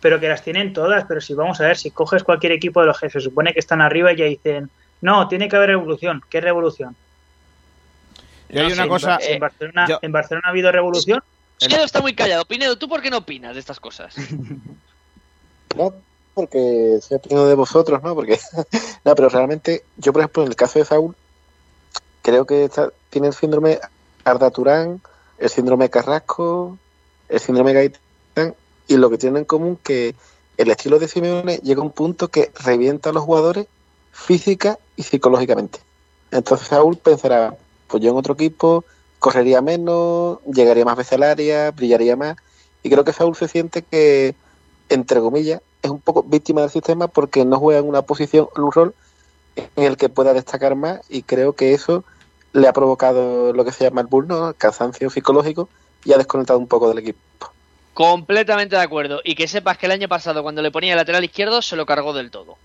Pero 0.00 0.18
que 0.18 0.28
las 0.28 0.42
tienen 0.42 0.72
todas. 0.72 1.04
Pero 1.06 1.20
si 1.20 1.34
vamos 1.34 1.60
a 1.60 1.66
ver, 1.66 1.76
si 1.76 1.90
coges 1.90 2.24
cualquier 2.24 2.52
equipo 2.52 2.80
de 2.80 2.86
los 2.86 2.98
se 2.98 3.20
supone 3.20 3.52
que 3.52 3.60
están 3.60 3.82
arriba 3.82 4.12
y 4.12 4.16
ya 4.16 4.24
dicen, 4.24 4.70
no, 5.02 5.28
tiene 5.28 5.50
que 5.50 5.56
haber 5.56 5.68
revolución. 5.68 6.22
¿Qué 6.30 6.40
revolución? 6.40 6.96
Y 8.48 8.58
hay 8.58 8.68
No 8.68 8.74
una 8.74 8.82
sé, 8.82 8.88
cosa. 8.88 9.16
eh, 9.22 9.32
¿En 9.34 9.40
Barcelona, 9.40 9.86
yo- 9.88 9.98
¿En 10.02 10.12
Barcelona 10.12 10.42
ha 10.46 10.50
habido 10.50 10.72
revolución? 10.72 11.20
Pinedo 11.58 11.84
está 11.84 12.00
muy 12.00 12.14
callado. 12.14 12.44
Pinedo, 12.44 12.76
¿tú 12.76 12.88
por 12.88 13.00
qué 13.00 13.10
no 13.10 13.18
opinas 13.18 13.54
de 13.54 13.60
estas 13.60 13.80
cosas? 13.80 14.14
No, 15.76 15.92
porque 16.34 16.98
soy 17.02 17.16
opinión 17.16 17.48
de 17.48 17.54
vosotros, 17.54 18.00
¿no? 18.02 18.14
Porque, 18.14 18.38
no, 19.04 19.14
pero 19.16 19.28
realmente, 19.28 19.82
yo 19.96 20.12
por 20.12 20.20
ejemplo, 20.22 20.42
en 20.44 20.48
el 20.50 20.56
caso 20.56 20.78
de 20.78 20.84
Saúl, 20.84 21.16
creo 22.22 22.46
que 22.46 22.64
está- 22.64 22.92
tiene 23.10 23.26
el 23.28 23.34
síndrome 23.34 23.80
Arda 24.24 24.50
Turán, 24.52 25.00
el 25.38 25.50
síndrome 25.50 25.90
Carrasco, 25.90 26.78
el 27.28 27.40
síndrome 27.40 27.72
Gaitán, 27.72 28.54
y 28.86 28.96
lo 28.96 29.10
que 29.10 29.18
tienen 29.18 29.38
en 29.38 29.44
común 29.46 29.76
que 29.82 30.14
el 30.56 30.70
estilo 30.70 31.00
de 31.00 31.08
Simeone 31.08 31.56
llega 31.58 31.80
a 31.80 31.84
un 31.84 31.90
punto 31.90 32.28
que 32.28 32.52
revienta 32.64 33.10
a 33.10 33.12
los 33.12 33.24
jugadores 33.24 33.66
física 34.12 34.78
y 34.94 35.02
psicológicamente. 35.02 35.80
Entonces 36.30 36.68
Saúl 36.68 36.96
pensará, 36.98 37.56
pues 37.88 38.02
yo 38.02 38.10
en 38.10 38.16
otro 38.16 38.34
equipo 38.34 38.84
correría 39.18 39.60
menos, 39.62 40.38
llegaría 40.52 40.84
más 40.84 40.96
veces 40.96 41.14
al 41.14 41.22
área, 41.22 41.70
brillaría 41.70 42.16
más, 42.16 42.36
y 42.82 42.90
creo 42.90 43.04
que 43.04 43.12
Saúl 43.12 43.36
se 43.36 43.48
siente 43.48 43.82
que 43.82 44.34
entre 44.88 45.20
comillas, 45.20 45.60
es 45.82 45.90
un 45.90 46.00
poco 46.00 46.22
víctima 46.22 46.62
del 46.62 46.70
sistema 46.70 47.08
porque 47.08 47.44
no 47.44 47.58
juega 47.58 47.80
en 47.80 47.88
una 47.88 48.02
posición, 48.02 48.48
en 48.56 48.62
un 48.62 48.72
rol 48.72 48.94
en 49.56 49.84
el 49.84 49.96
que 49.96 50.08
pueda 50.08 50.32
destacar 50.32 50.74
más 50.74 51.00
y 51.08 51.22
creo 51.22 51.54
que 51.54 51.74
eso 51.74 52.04
le 52.52 52.68
ha 52.68 52.72
provocado 52.72 53.52
lo 53.52 53.64
que 53.64 53.72
se 53.72 53.84
llama 53.84 54.00
el 54.00 54.06
burno, 54.06 54.48
el 54.48 54.54
cansancio 54.54 55.10
psicológico 55.10 55.68
y 56.04 56.12
ha 56.12 56.18
desconectado 56.18 56.58
un 56.58 56.68
poco 56.68 56.88
del 56.88 56.98
equipo. 56.98 57.18
Completamente 57.94 58.76
de 58.76 58.82
acuerdo. 58.82 59.20
Y 59.24 59.34
que 59.34 59.48
sepas 59.48 59.78
que 59.78 59.86
el 59.86 59.92
año 59.92 60.08
pasado, 60.08 60.42
cuando 60.42 60.62
le 60.62 60.70
ponía 60.70 60.92
el 60.92 60.98
lateral 60.98 61.24
izquierdo, 61.24 61.62
se 61.62 61.76
lo 61.76 61.86
cargó 61.86 62.12
del 62.12 62.30
todo. 62.30 62.56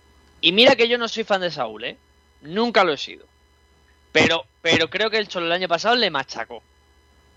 Y 0.42 0.52
mira 0.52 0.76
que 0.76 0.88
yo 0.88 0.98
no 0.98 1.08
soy 1.08 1.24
fan 1.24 1.42
de 1.42 1.52
Saúl, 1.52 1.84
¿eh? 1.84 1.98
Nunca 2.42 2.84
lo 2.84 2.94
he 2.94 2.98
sido. 2.98 3.26
Pero, 4.12 4.44
pero 4.62 4.90
creo 4.90 5.10
que 5.10 5.18
el 5.18 5.28
Cholo 5.28 5.46
el 5.46 5.52
año 5.52 5.68
pasado 5.68 5.96
le 5.96 6.10
machacó. 6.10 6.62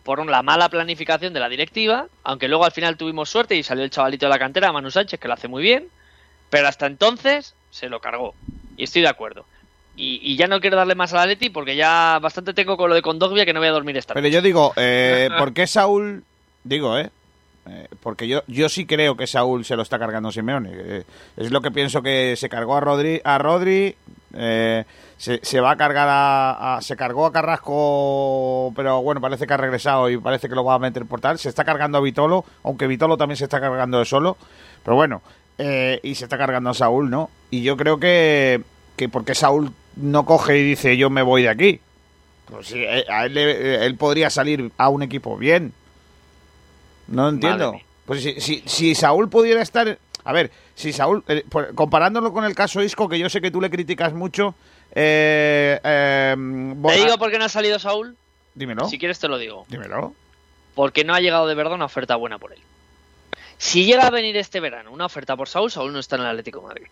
Por 0.05 0.25
la 0.29 0.43
mala 0.43 0.69
planificación 0.69 1.33
de 1.33 1.39
la 1.39 1.49
directiva, 1.49 2.07
aunque 2.25 2.49
luego 2.49 2.65
al 2.65 2.73
final 2.73 2.97
tuvimos 2.97 3.31
suerte 3.31 3.55
y 3.55 3.63
salió 3.63 3.85
el 3.85 3.91
chavalito 3.91 4.27
de 4.27 4.31
la 4.31 4.39
cantera, 4.39 4.73
Manu 4.73 4.91
Sánchez, 4.91 5.21
que 5.21 5.29
lo 5.29 5.35
hace 5.35 5.47
muy 5.47 5.63
bien. 5.63 5.89
Pero 6.51 6.67
hasta 6.67 6.87
entonces 6.87 7.55
se 7.71 7.89
lo 7.89 8.01
cargó. 8.01 8.35
Y 8.77 8.85
estoy 8.85 9.03
de 9.03 9.09
acuerdo. 9.09 9.45
Y, 9.97 10.21
y 10.23 10.37
ya 10.37 10.49
no 10.49 10.61
quiero 10.61 10.77
darle 10.77 10.95
más 10.95 11.13
a 11.13 11.17
la 11.17 11.27
Leti 11.27 11.51
porque 11.51 11.77
ya 11.77 12.19
bastante 12.21 12.55
tengo 12.55 12.77
con 12.77 12.89
lo 12.89 12.95
de 12.95 13.03
Condogbia 13.03 13.45
que 13.45 13.53
no 13.53 13.61
voy 13.61 13.69
a 13.69 13.73
dormir 13.73 13.97
esta 13.97 14.15
Pero 14.15 14.29
yo 14.29 14.41
digo, 14.41 14.73
eh, 14.77 15.29
¿por 15.39 15.53
qué 15.53 15.67
Saúl? 15.67 16.25
Digo, 16.65 16.99
¿eh? 16.99 17.11
Eh, 17.69 17.89
porque 18.01 18.27
yo, 18.27 18.43
yo 18.49 18.69
sí 18.69 18.87
creo 18.87 19.17
que 19.17 19.27
Saúl 19.27 19.65
se 19.65 19.77
lo 19.77 19.83
está 19.83 19.99
cargando 19.99 20.33
Simeone. 20.33 20.71
Eh, 20.73 21.05
es 21.37 21.51
lo 21.51 21.61
que 21.61 21.71
pienso 21.71 22.03
que 22.03 22.35
se 22.37 22.49
cargó 22.49 22.77
a 22.77 22.81
Rodri, 22.81 23.21
a 23.23 23.39
Rodri 23.39 23.95
eh, 24.35 24.85
se, 25.19 25.41
se 25.43 25.61
va 25.61 25.73
a 25.73 25.77
cargar 25.77 26.09
a, 26.09 26.77
a- 26.77 26.83
Se 26.83 26.97
cargó 26.97 27.27
a 27.27 27.33
Carrasco, 27.33 28.73
pero 28.75 29.03
bueno, 29.03 29.21
parece 29.21 29.47
que 29.47 29.55
ha 29.55 29.57
regresado 29.57 30.09
y 30.11 30.17
parece 30.19 30.49
que 30.49 30.55
lo 30.55 30.65
va 30.65 30.75
a 30.75 30.79
meter 30.79 31.07
por 31.07 31.21
tal. 31.21 31.39
Se 31.39 31.49
está 31.49 31.65
cargando 31.65 31.99
a 31.99 32.01
Vitolo, 32.01 32.45
aunque 32.65 32.87
Vitolo 32.87 33.17
también 33.17 33.37
se 33.37 33.45
está 33.45 33.61
cargando 33.61 33.99
de 33.99 34.05
solo. 34.05 34.37
Pero 34.85 34.97
bueno, 34.97 35.23
eh, 35.59 36.01
y 36.03 36.15
se 36.15 36.25
está 36.25 36.39
cargando 36.39 36.71
a 36.71 36.75
Saúl, 36.75 37.09
¿no? 37.11 37.31
Y 37.51 37.63
yo 37.63 37.77
creo 37.77 37.99
que, 38.01 38.63
que 38.97 39.09
porque 39.09 39.35
Saúl 39.35 39.73
no 39.97 40.25
coge 40.25 40.59
y 40.59 40.63
dice 40.65 40.97
yo 40.97 41.11
me 41.11 41.23
voy 41.23 41.43
de 41.43 41.49
aquí. 41.51 41.81
Pues 42.47 42.67
sí, 42.69 42.83
eh, 42.83 43.05
a 43.09 43.27
él, 43.27 43.37
él 43.39 43.95
podría 43.97 44.29
salir 44.31 44.73
a 44.77 44.89
un 44.89 45.03
equipo 45.03 45.37
bien. 45.37 45.73
No 47.09 47.29
entiendo. 47.29 47.73
Pues 48.07 48.23
si, 48.23 48.41
si, 48.41 48.63
si 48.67 48.95
Saúl 48.95 49.29
pudiera 49.29 49.63
estar... 49.63 49.99
A 50.25 50.33
ver, 50.33 50.51
si 50.75 50.93
Saúl... 50.93 51.25
eh, 51.29 51.45
comparándolo 51.75 52.33
con 52.33 52.45
el 52.45 52.55
caso 52.55 52.83
Isco, 52.83 53.09
que 53.09 53.19
yo 53.19 53.29
sé 53.29 53.41
que 53.41 53.51
tú 53.51 53.61
le 53.61 53.71
criticas 53.71 54.13
mucho... 54.13 54.55
Eh, 54.95 55.81
eh, 55.83 56.37
¿Te 56.87 56.97
digo 56.97 57.19
por 57.19 57.31
qué 57.31 57.39
no 57.39 57.47
ha 57.47 57.49
salido 57.49 57.79
Saúl? 57.79 58.17
Dímelo. 58.55 58.89
Si 58.89 58.99
quieres 58.99 59.19
te 59.19 59.29
lo 59.29 59.39
digo. 59.39 59.65
Dímelo. 59.69 60.15
porque 60.75 61.05
no 61.05 61.15
ha 61.15 61.21
llegado 61.21 61.47
de 61.47 61.55
verdad 61.55 61.75
una 61.75 61.87
oferta 61.87 62.17
buena 62.17 62.39
por 62.39 62.53
él. 62.53 62.59
Si 63.59 63.85
llega 63.85 64.07
a 64.07 64.11
venir 64.11 64.37
este 64.37 64.61
verano 64.61 64.91
una 64.91 65.07
oferta 65.07 65.37
por 65.37 65.49
Saúl, 65.49 65.71
Saúl 65.71 65.93
no 65.93 65.99
está 65.99 66.17
en 66.17 66.23
el 66.23 66.29
Atlético 66.29 66.61
de 66.61 66.67
Madrid. 66.67 66.87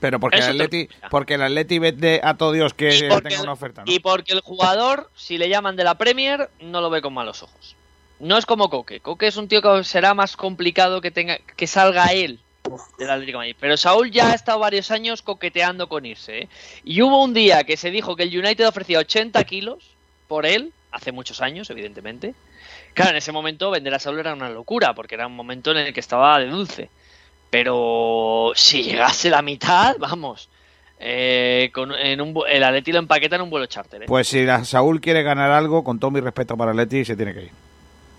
Pero 0.00 0.18
porque 0.18 0.36
el 0.38 0.42
Eso 0.42 0.50
Atleti, 0.50 0.88
porque 1.10 1.34
el 1.34 1.42
Atleti 1.42 1.78
vende 1.78 2.20
a 2.24 2.34
todo 2.34 2.52
Dios 2.52 2.74
que 2.74 2.90
tenga 3.22 3.42
una 3.42 3.52
oferta, 3.52 3.84
¿no? 3.84 3.92
y 3.92 4.00
porque 4.00 4.32
el 4.32 4.40
jugador, 4.40 5.10
si 5.14 5.38
le 5.38 5.48
llaman 5.48 5.76
de 5.76 5.84
la 5.84 5.96
Premier, 5.96 6.50
no 6.60 6.80
lo 6.80 6.90
ve 6.90 7.02
con 7.02 7.14
malos 7.14 7.42
ojos. 7.42 7.76
No 8.22 8.38
es 8.38 8.46
como 8.46 8.70
Coque. 8.70 9.00
Coque 9.00 9.26
es 9.26 9.36
un 9.36 9.48
tío 9.48 9.60
que 9.60 9.84
será 9.84 10.14
más 10.14 10.36
complicado 10.36 11.00
que 11.00 11.10
tenga 11.10 11.38
que 11.38 11.66
salga 11.66 12.12
él 12.12 12.38
del 12.96 13.10
Atlético 13.10 13.38
de 13.38 13.42
Madrid. 13.42 13.56
Pero 13.58 13.76
Saúl 13.76 14.12
ya 14.12 14.30
ha 14.30 14.34
estado 14.34 14.60
varios 14.60 14.92
años 14.92 15.22
coqueteando 15.22 15.88
con 15.88 16.06
irse. 16.06 16.42
¿eh? 16.42 16.48
Y 16.84 17.02
hubo 17.02 17.22
un 17.22 17.34
día 17.34 17.64
que 17.64 17.76
se 17.76 17.90
dijo 17.90 18.14
que 18.14 18.22
el 18.22 18.38
United 18.38 18.68
ofrecía 18.68 19.00
80 19.00 19.42
kilos 19.44 19.90
por 20.28 20.46
él, 20.46 20.72
hace 20.92 21.10
muchos 21.10 21.40
años, 21.40 21.68
evidentemente, 21.68 22.34
Claro, 22.94 23.12
en 23.12 23.16
ese 23.16 23.32
momento 23.32 23.70
vender 23.70 23.94
a 23.94 23.98
Saúl 23.98 24.18
era 24.20 24.34
una 24.34 24.50
locura, 24.50 24.94
porque 24.94 25.14
era 25.14 25.26
un 25.26 25.34
momento 25.34 25.70
en 25.70 25.78
el 25.78 25.92
que 25.94 26.00
estaba 26.00 26.38
de 26.38 26.46
dulce. 26.46 26.90
Pero 27.50 28.52
si 28.54 28.82
llegase 28.82 29.30
la 29.30 29.42
mitad, 29.42 29.96
vamos. 29.98 30.48
eh, 31.00 31.70
con, 31.74 31.92
en 31.92 32.20
un, 32.20 32.34
el 32.48 32.62
Atleti 32.62 32.92
lo 32.92 32.98
empaqueta 32.98 33.36
en 33.36 33.42
un 33.42 33.50
vuelo 33.50 33.66
charter. 33.66 34.02
¿eh? 34.02 34.06
Pues 34.06 34.28
si 34.28 34.44
la 34.44 34.64
Saúl 34.64 35.00
quiere 35.00 35.22
ganar 35.22 35.50
algo, 35.50 35.82
con 35.82 35.98
todo 35.98 36.10
mi 36.10 36.20
respeto 36.20 36.56
para 36.56 36.72
Leti, 36.72 37.04
se 37.04 37.16
tiene 37.16 37.34
que 37.34 37.42
ir. 37.44 37.50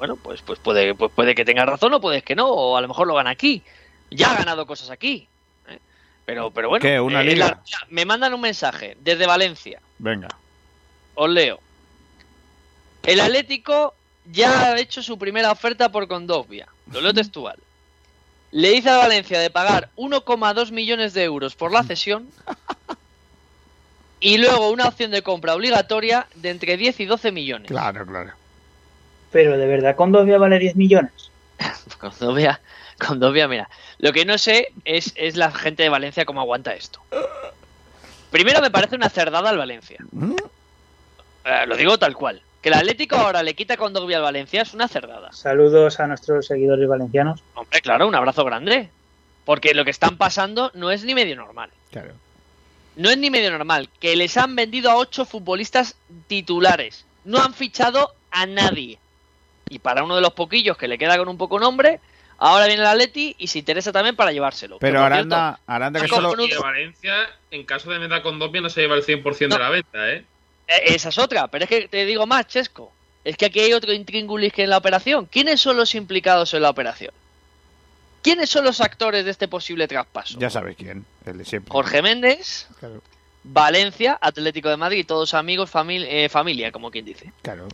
Bueno, 0.03 0.17
pues, 0.17 0.41
pues, 0.41 0.59
puede, 0.59 0.93
pues 0.95 1.13
puede 1.15 1.33
que 1.33 1.45
tenga 1.45 1.65
razón 1.65 1.93
o 1.93 2.01
puede 2.01 2.21
que 2.23 2.35
no, 2.35 2.49
o 2.49 2.75
a 2.75 2.81
lo 2.81 2.89
mejor 2.89 3.07
lo 3.07 3.15
gana 3.15 3.29
aquí. 3.29 3.63
Ya 4.11 4.33
ha 4.33 4.35
ganado 4.35 4.67
cosas 4.67 4.89
aquí. 4.89 5.29
¿eh? 5.69 5.79
Pero, 6.25 6.51
pero 6.51 6.67
bueno, 6.67 6.81
¿Qué, 6.83 6.99
una 6.99 7.21
eh, 7.21 7.23
liga? 7.23 7.45
la- 7.47 7.61
mira, 7.65 7.77
me 7.89 8.03
mandan 8.03 8.33
un 8.33 8.41
mensaje 8.41 8.97
desde 8.99 9.25
Valencia. 9.25 9.79
Venga. 9.99 10.27
Os 11.15 11.29
leo. 11.29 11.57
El 13.03 13.21
Atlético 13.21 13.95
ya 14.29 14.73
ha 14.73 14.77
hecho 14.77 15.01
su 15.01 15.17
primera 15.17 15.49
oferta 15.53 15.87
por 15.87 16.05
Condovia. 16.09 16.67
Lo 16.91 16.99
leo 16.99 17.13
textual. 17.13 17.55
Le 18.51 18.71
dice 18.71 18.89
a 18.89 18.97
Valencia 18.97 19.39
de 19.39 19.49
pagar 19.51 19.87
1,2 19.95 20.71
millones 20.71 21.13
de 21.13 21.23
euros 21.23 21.55
por 21.55 21.71
la 21.71 21.81
cesión 21.83 22.27
y 24.19 24.37
luego 24.37 24.69
una 24.69 24.89
opción 24.89 25.11
de 25.11 25.21
compra 25.23 25.55
obligatoria 25.55 26.27
de 26.35 26.49
entre 26.49 26.75
10 26.75 26.99
y 26.99 27.05
12 27.05 27.31
millones. 27.31 27.67
Claro, 27.69 28.05
claro. 28.05 28.33
Pero 29.33 29.57
de 29.57 29.67
verdad, 29.67 29.95
Condovia 29.97 30.37
vale 30.37 30.59
10 30.59 30.77
millones. 30.77 31.31
Condovia, 31.99 32.61
Condovia, 33.05 33.47
mira. 33.49 33.69
Lo 33.97 34.13
que 34.13 34.23
no 34.23 34.37
sé 34.37 34.71
es, 34.85 35.11
es 35.17 35.35
la 35.35 35.51
gente 35.51 35.83
de 35.83 35.89
Valencia 35.89 36.23
cómo 36.23 36.39
aguanta 36.39 36.73
esto. 36.73 37.01
Primero 38.31 38.61
me 38.61 38.71
parece 38.71 38.95
una 38.95 39.09
cerdada 39.09 39.49
al 39.49 39.57
Valencia. 39.57 39.97
¿Mm? 40.11 40.35
Eh, 41.45 41.65
lo 41.67 41.75
digo 41.75 41.97
tal 41.97 42.15
cual. 42.15 42.41
Que 42.61 42.69
el 42.69 42.75
Atlético 42.75 43.15
ahora 43.17 43.43
le 43.43 43.55
quita 43.55 43.75
Condovia 43.75 44.17
al 44.17 44.23
Valencia 44.23 44.61
es 44.61 44.73
una 44.73 44.87
cerdada. 44.87 45.33
Saludos 45.33 45.99
a 45.99 46.07
nuestros 46.07 46.45
seguidores 46.45 46.87
valencianos. 46.87 47.43
Hombre, 47.55 47.81
claro, 47.81 48.07
un 48.07 48.15
abrazo 48.15 48.45
grande. 48.45 48.89
Porque 49.45 49.73
lo 49.73 49.83
que 49.83 49.91
están 49.91 50.17
pasando 50.17 50.71
no 50.73 50.91
es 50.91 51.03
ni 51.03 51.13
medio 51.13 51.35
normal. 51.35 51.69
Claro. 51.91 52.13
No 52.95 53.09
es 53.09 53.17
ni 53.17 53.29
medio 53.29 53.51
normal. 53.51 53.89
Que 53.99 54.15
les 54.15 54.37
han 54.37 54.55
vendido 54.55 54.91
a 54.91 54.95
ocho 54.95 55.25
futbolistas 55.25 55.95
titulares. 56.27 57.05
No 57.25 57.41
han 57.41 57.53
fichado 57.53 58.13
a 58.31 58.45
nadie. 58.45 58.99
Y 59.69 59.79
para 59.79 60.03
uno 60.03 60.15
de 60.15 60.21
los 60.21 60.33
poquillos 60.33 60.77
que 60.77 60.87
le 60.87 60.97
queda 60.97 61.17
con 61.17 61.27
un 61.29 61.37
poco 61.37 61.59
nombre, 61.59 61.99
ahora 62.37 62.67
viene 62.67 62.81
el 62.81 62.87
Atleti 62.87 63.35
y 63.37 63.47
se 63.47 63.59
interesa 63.59 63.91
también 63.91 64.15
para 64.15 64.31
llevárselo. 64.31 64.77
Pero 64.79 64.99
Que, 64.99 65.05
Aranda, 65.05 65.59
Aranda 65.65 66.01
que 66.01 66.07
solo... 66.07 66.33
de 66.35 66.57
Valencia, 66.57 67.15
en 67.51 67.63
caso 67.65 67.89
de 67.89 67.99
meta 67.99 68.21
con 68.21 68.39
Dobbia, 68.39 68.61
no 68.61 68.69
se 68.69 68.81
lleva 68.81 68.95
el 68.95 69.03
100% 69.05 69.47
No. 69.49 69.55
de 69.55 69.59
la 69.63 69.69
venta, 69.69 70.11
¿eh? 70.11 70.25
Eh, 70.67 70.81
Esa 70.87 71.09
es 71.09 71.17
otra, 71.17 71.47
pero 71.47 71.63
es 71.65 71.69
que 71.69 71.87
te 71.87 72.05
digo 72.05 72.25
más, 72.27 72.47
Chesco. 72.47 72.91
Es 73.23 73.37
que 73.37 73.45
aquí 73.45 73.59
hay 73.61 73.73
otro 73.73 73.93
intríngulis 73.93 74.51
que 74.51 74.63
en 74.63 74.69
la 74.69 74.77
operación. 74.77 75.25
¿Quiénes 75.27 75.61
son 75.61 75.77
los 75.77 75.95
implicados 75.95 76.53
en 76.53 76.61
la 76.61 76.69
operación? 76.69 77.13
¿Quiénes 78.21 78.49
son 78.49 78.63
los 78.65 78.79
actores 78.81 79.25
de 79.25 79.31
este 79.31 79.47
posible 79.47 79.87
traspaso? 79.87 80.37
Ya 80.39 80.49
sabes 80.49 80.75
quién, 80.77 81.05
el 81.25 81.37
de 81.37 81.45
siempre. 81.45 81.71
Jorge 81.71 82.01
Méndez, 82.01 82.67
Claro, 82.79 83.01
Valencia, 83.43 84.17
Atlético 84.21 84.69
de 84.69 84.77
Madrid, 84.77 85.05
todos 85.05 85.33
amigos, 85.33 85.69
eh, 85.89 86.29
familia, 86.29 86.71
como 86.71 86.89
quien 86.91 87.05
dice. 87.05 87.31
claro. 87.41 87.67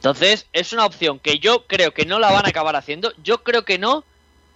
Entonces, 0.00 0.46
es 0.54 0.72
una 0.72 0.86
opción 0.86 1.18
que 1.18 1.40
yo 1.40 1.66
creo 1.66 1.92
que 1.92 2.06
no 2.06 2.18
la 2.18 2.32
van 2.32 2.46
a 2.46 2.48
acabar 2.48 2.74
haciendo. 2.74 3.12
Yo 3.22 3.42
creo 3.42 3.66
que 3.66 3.78
no, 3.78 4.02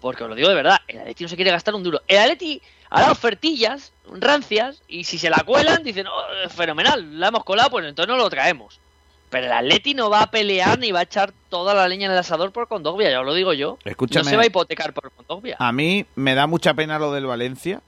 porque 0.01 0.25
os 0.25 0.31
lo 0.31 0.35
digo 0.37 0.49
de 0.49 0.55
verdad, 0.55 0.79
el 0.89 1.01
Atleti 1.01 1.23
no 1.25 1.29
se 1.29 1.37
quiere 1.37 1.51
gastar 1.51 1.75
un 1.75 1.83
duro. 1.83 2.01
El 2.09 2.17
Atleti 2.17 2.63
hará 2.89 3.13
ofertillas, 3.13 3.93
rancias, 4.11 4.81
y 4.89 5.05
si 5.05 5.19
se 5.19 5.29
la 5.29 5.43
cuelan, 5.45 5.83
dicen, 5.83 6.07
"Oh, 6.07 6.49
fenomenal, 6.49 7.21
la 7.21 7.29
hemos 7.29 7.45
colado, 7.45 7.69
pues 7.69 7.85
entonces 7.85 8.09
no 8.09 8.17
lo 8.17 8.31
traemos. 8.31 8.81
Pero 9.29 9.45
el 9.47 9.53
Atleti 9.53 9.93
no 9.93 10.09
va 10.09 10.23
a 10.23 10.31
pelear 10.31 10.79
ni 10.79 10.93
va 10.93 11.01
a 11.01 11.03
echar 11.03 11.35
toda 11.51 11.75
la 11.75 11.89
leña 11.89 12.07
en 12.07 12.13
el 12.13 12.19
asador 12.19 12.51
por 12.51 12.67
Condogbia, 12.67 13.11
ya 13.11 13.21
os 13.21 13.27
lo 13.27 13.35
digo 13.35 13.53
yo. 13.53 13.77
Escúchame. 13.85 14.25
No 14.25 14.31
se 14.31 14.37
va 14.37 14.45
a 14.45 14.47
hipotecar 14.47 14.95
por 14.95 15.11
Condogbia. 15.11 15.57
A 15.59 15.73
mí 15.73 16.07
me 16.15 16.35
da 16.35 16.47
mucha 16.47 16.73
pena 16.73 16.99
lo 16.99 17.13
del 17.13 17.27
Valencia. 17.27 17.83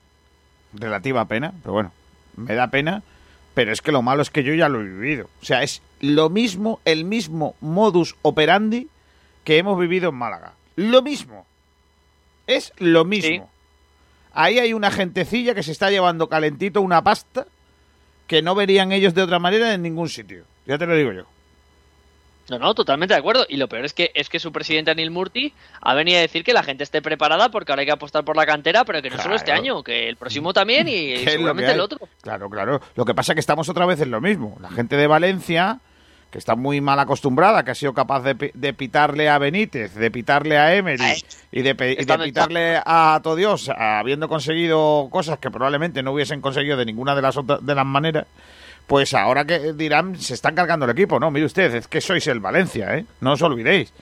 Relativa 0.74 1.24
pena, 1.24 1.54
pero 1.62 1.72
bueno, 1.72 1.92
me 2.36 2.54
da 2.54 2.66
pena. 2.68 3.02
Pero 3.56 3.72
es 3.72 3.80
que 3.80 3.90
lo 3.90 4.02
malo 4.02 4.20
es 4.20 4.28
que 4.28 4.44
yo 4.44 4.52
ya 4.52 4.68
lo 4.68 4.82
he 4.82 4.84
vivido. 4.84 5.30
O 5.40 5.44
sea, 5.46 5.62
es 5.62 5.80
lo 6.00 6.28
mismo, 6.28 6.78
el 6.84 7.06
mismo 7.06 7.54
modus 7.62 8.14
operandi 8.20 8.88
que 9.44 9.56
hemos 9.56 9.78
vivido 9.78 10.10
en 10.10 10.16
Málaga. 10.16 10.52
Lo 10.76 11.00
mismo. 11.00 11.46
Es 12.46 12.74
lo 12.76 13.06
mismo. 13.06 13.50
Ahí 14.34 14.58
hay 14.58 14.74
una 14.74 14.90
gentecilla 14.90 15.54
que 15.54 15.62
se 15.62 15.72
está 15.72 15.90
llevando 15.90 16.28
calentito 16.28 16.82
una 16.82 17.02
pasta 17.02 17.46
que 18.26 18.42
no 18.42 18.54
verían 18.54 18.92
ellos 18.92 19.14
de 19.14 19.22
otra 19.22 19.38
manera 19.38 19.72
en 19.72 19.80
ningún 19.80 20.10
sitio. 20.10 20.44
Ya 20.66 20.76
te 20.76 20.84
lo 20.84 20.94
digo 20.94 21.12
yo. 21.12 21.24
No, 22.48 22.58
no, 22.58 22.74
totalmente 22.74 23.14
de 23.14 23.18
acuerdo. 23.20 23.44
Y 23.48 23.56
lo 23.56 23.68
peor 23.68 23.84
es 23.84 23.92
que 23.92 24.12
es 24.14 24.28
que 24.28 24.38
su 24.38 24.52
presidente 24.52 24.90
Anil 24.90 25.10
Murti 25.10 25.52
ha 25.80 25.94
venido 25.94 26.18
a 26.18 26.20
decir 26.20 26.44
que 26.44 26.52
la 26.52 26.62
gente 26.62 26.84
esté 26.84 27.02
preparada 27.02 27.50
porque 27.50 27.72
ahora 27.72 27.80
hay 27.80 27.86
que 27.86 27.92
apostar 27.92 28.24
por 28.24 28.36
la 28.36 28.46
cantera, 28.46 28.84
pero 28.84 29.02
que 29.02 29.10
no 29.10 29.18
solo 29.18 29.34
este 29.34 29.52
año, 29.52 29.82
que 29.82 30.08
el 30.08 30.16
próximo 30.16 30.52
también 30.52 30.86
y 30.88 30.92
¿Qué 30.92 31.14
es 31.14 31.24
lo 31.24 31.30
seguramente 31.32 31.72
el 31.72 31.80
otro. 31.80 31.98
Claro, 32.22 32.48
claro. 32.48 32.80
Lo 32.94 33.04
que 33.04 33.14
pasa 33.14 33.32
es 33.32 33.34
que 33.34 33.40
estamos 33.40 33.68
otra 33.68 33.86
vez 33.86 34.00
en 34.00 34.10
lo 34.10 34.20
mismo. 34.20 34.56
La 34.60 34.70
gente 34.70 34.96
de 34.96 35.06
Valencia, 35.08 35.80
que 36.30 36.38
está 36.38 36.54
muy 36.54 36.80
mal 36.80 36.98
acostumbrada, 37.00 37.64
que 37.64 37.72
ha 37.72 37.74
sido 37.74 37.94
capaz 37.94 38.22
de, 38.22 38.52
de 38.54 38.74
pitarle 38.74 39.28
a 39.28 39.38
Benítez, 39.38 39.94
de 39.94 40.10
pitarle 40.10 40.56
a 40.56 40.74
Emery 40.74 41.02
Ay, 41.02 41.22
y 41.50 41.62
de, 41.62 41.70
y 41.70 42.04
de 42.04 42.18
pitarle 42.18 42.80
a 42.84 43.20
todo 43.24 43.34
Dios, 43.34 43.70
habiendo 43.76 44.28
conseguido 44.28 45.08
cosas 45.10 45.38
que 45.38 45.50
probablemente 45.50 46.02
no 46.02 46.12
hubiesen 46.12 46.40
conseguido 46.40 46.76
de 46.76 46.84
ninguna 46.84 47.16
de 47.16 47.22
las 47.22 47.36
otras 47.36 47.64
de 47.64 47.74
las 47.74 47.86
maneras. 47.86 48.26
Pues 48.86 49.14
ahora 49.14 49.44
que 49.44 49.72
dirán, 49.72 50.16
se 50.16 50.34
están 50.34 50.54
cargando 50.54 50.84
el 50.84 50.92
equipo, 50.92 51.18
¿no? 51.18 51.30
Mire 51.30 51.46
usted, 51.46 51.74
es 51.74 51.88
que 51.88 52.00
sois 52.00 52.26
el 52.28 52.38
Valencia, 52.40 52.96
¿eh? 52.96 53.04
No 53.20 53.32
os 53.32 53.42
olvidéis. 53.42 53.92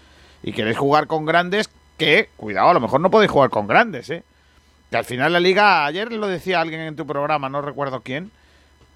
Y 0.43 0.53
queréis 0.53 0.76
jugar 0.76 1.07
con 1.07 1.24
grandes 1.24 1.70
que, 1.97 2.28
cuidado, 2.37 2.68
a 2.68 2.74
lo 2.74 2.80
mejor 2.80 3.01
no 3.01 3.11
podéis 3.11 3.30
jugar 3.30 3.49
con 3.51 3.66
grandes, 3.66 4.11
¿eh? 4.11 4.22
Que 4.91 4.99
al 4.99 5.05
final 5.07 5.32
la 5.32 5.41
liga, 5.41 5.87
ayer 5.87 6.12
lo 6.12 6.26
decía 6.26 6.61
alguien 6.61 6.82
en 6.82 6.97
tu 6.97 7.07
programa, 7.07 7.49
no 7.49 7.62
recuerdo 7.62 8.01
quién, 8.03 8.30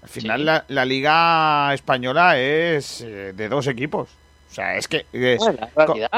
al 0.03 0.09
final 0.09 0.39
Sí. 0.39 0.45
la, 0.45 0.65
la 0.67 0.85
liga 0.85 1.73
española 1.73 2.37
es 2.39 3.01
eh, 3.01 3.33
de 3.35 3.49
dos 3.49 3.65
equipos. 3.67 4.09
O 4.51 4.53
sea, 4.53 4.77
es 4.77 4.87
que 4.87 5.05
co- 5.11 5.13
es 5.13 5.41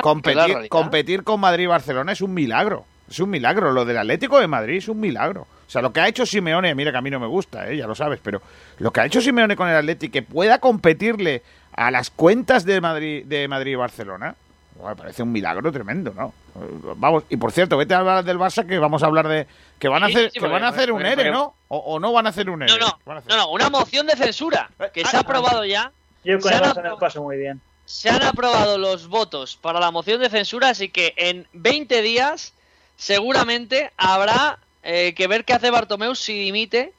competir, 0.02 0.70
competir 0.70 1.24
con 1.24 1.40
Madrid 1.40 1.64
y 1.64 1.68
Barcelona 1.68 2.12
es 2.12 2.22
un 2.22 2.34
milagro. 2.34 2.86
Es 3.12 3.20
un 3.20 3.30
milagro. 3.30 3.72
Lo 3.72 3.86
del 3.86 3.98
Atlético 3.98 4.40
de 4.40 4.48
Madrid 4.48 4.78
es 4.78 4.88
un 4.88 5.00
milagro. 5.00 5.42
O 5.42 5.70
sea, 5.72 5.82
lo 5.82 5.94
que 5.94 6.00
ha 6.00 6.08
hecho 6.08 6.26
Simeone, 6.26 6.74
mira 6.76 6.92
que 6.92 6.98
a 6.98 7.02
mí 7.02 7.10
no 7.12 7.20
me 7.20 7.28
gusta, 7.28 7.70
¿eh? 7.70 7.78
ya 7.78 7.86
lo 7.88 7.94
sabes, 7.96 8.20
pero 8.24 8.42
lo 8.80 8.92
que 8.92 9.02
ha 9.02 9.06
hecho 9.06 9.22
Simeone 9.22 9.56
con 9.56 9.70
el 9.70 9.76
Atlético, 9.76 10.12
que 10.14 10.22
pueda 10.24 10.60
competirle 10.60 11.44
a 11.74 11.92
las 11.92 12.10
cuentas 12.10 12.66
de 12.66 12.82
Madrid, 12.82 13.24
de 13.26 13.48
Madrid 13.48 13.72
y 13.74 13.76
Barcelona, 13.76 14.36
bueno, 14.76 14.90
me 14.90 14.96
parece 15.02 15.24
un 15.24 15.32
milagro 15.32 15.72
tremendo, 15.72 16.14
¿no? 16.14 16.34
Eh, 16.56 16.94
Vamos, 16.98 17.24
y 17.30 17.38
por 17.38 17.52
cierto, 17.54 17.78
vete 17.78 17.94
a 17.94 18.00
hablar 18.00 18.24
del 18.26 18.38
Barça 18.38 18.66
que 18.66 18.80
vamos 18.80 19.04
a 19.04 19.06
hablar 19.06 19.28
de 19.30 19.48
que 19.80 19.88
van 19.88 20.04
a 20.04 20.08
hacer, 20.08 20.32
sí, 20.32 20.40
que 20.40 20.48
van 20.48 20.64
a 20.64 20.70
hacer 20.70 20.92
un 20.92 21.06
ERE, 21.06 21.32
¿no? 21.32 21.54
O, 21.70 21.78
o 21.78 22.00
no 22.00 22.12
van 22.12 22.26
a 22.26 22.30
hacer 22.30 22.50
un 22.50 22.64
ERE. 22.64 22.78
No, 22.78 22.98
no, 23.06 23.14
hacer- 23.14 23.30
no, 23.30 23.38
no, 23.38 23.50
una 23.52 23.70
moción 23.70 24.08
de 24.08 24.16
censura 24.18 24.70
que 24.94 25.06
se 25.06 25.16
ha 25.16 25.22
aprobado 25.22 25.64
ya. 25.66 25.92
Yo 26.26 26.40
con 26.40 26.52
Se 26.52 26.58
el 26.58 26.64
han 26.64 26.70
Barça 26.72 26.84
me 26.84 26.98
paso 26.98 27.22
muy 27.24 27.38
bien. 27.38 27.62
Se 27.86 28.10
han 28.10 28.24
aprobado 28.24 28.78
los 28.78 29.08
votos 29.08 29.56
para 29.62 29.80
la 29.80 29.92
moción 29.92 30.20
de 30.22 30.30
censura, 30.30 30.70
así 30.70 30.90
que 30.90 31.14
en 31.18 31.48
20 31.54 32.02
días 32.02 32.54
seguramente 33.02 33.92
habrá 33.98 34.60
eh, 34.84 35.16
que 35.16 35.26
ver 35.26 35.44
qué 35.44 35.54
hace 35.54 35.72
Bartomeu 35.72 36.14
si 36.14 36.38
dimite 36.38 36.94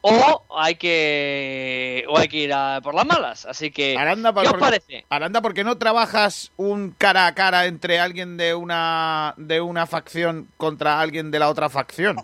o 0.00 0.42
hay 0.58 0.74
que 0.74 2.04
o 2.08 2.18
hay 2.18 2.26
que 2.26 2.38
ir 2.38 2.52
a 2.52 2.80
por 2.82 2.94
las 2.94 3.06
malas. 3.06 3.46
Así 3.46 3.70
que, 3.70 3.96
Aranda, 3.96 4.34
¿qué 4.34 4.48
os 4.48 4.54
parece? 4.54 5.06
Aranda, 5.08 5.40
¿por 5.40 5.54
qué 5.54 5.62
no 5.62 5.78
trabajas 5.78 6.50
un 6.56 6.90
cara 6.90 7.26
a 7.26 7.34
cara 7.34 7.66
entre 7.66 8.00
alguien 8.00 8.36
de 8.36 8.54
una 8.54 9.34
de 9.36 9.60
una 9.60 9.86
facción 9.86 10.48
contra 10.56 11.00
alguien 11.00 11.30
de 11.30 11.38
la 11.38 11.48
otra 11.48 11.70
facción? 11.70 12.16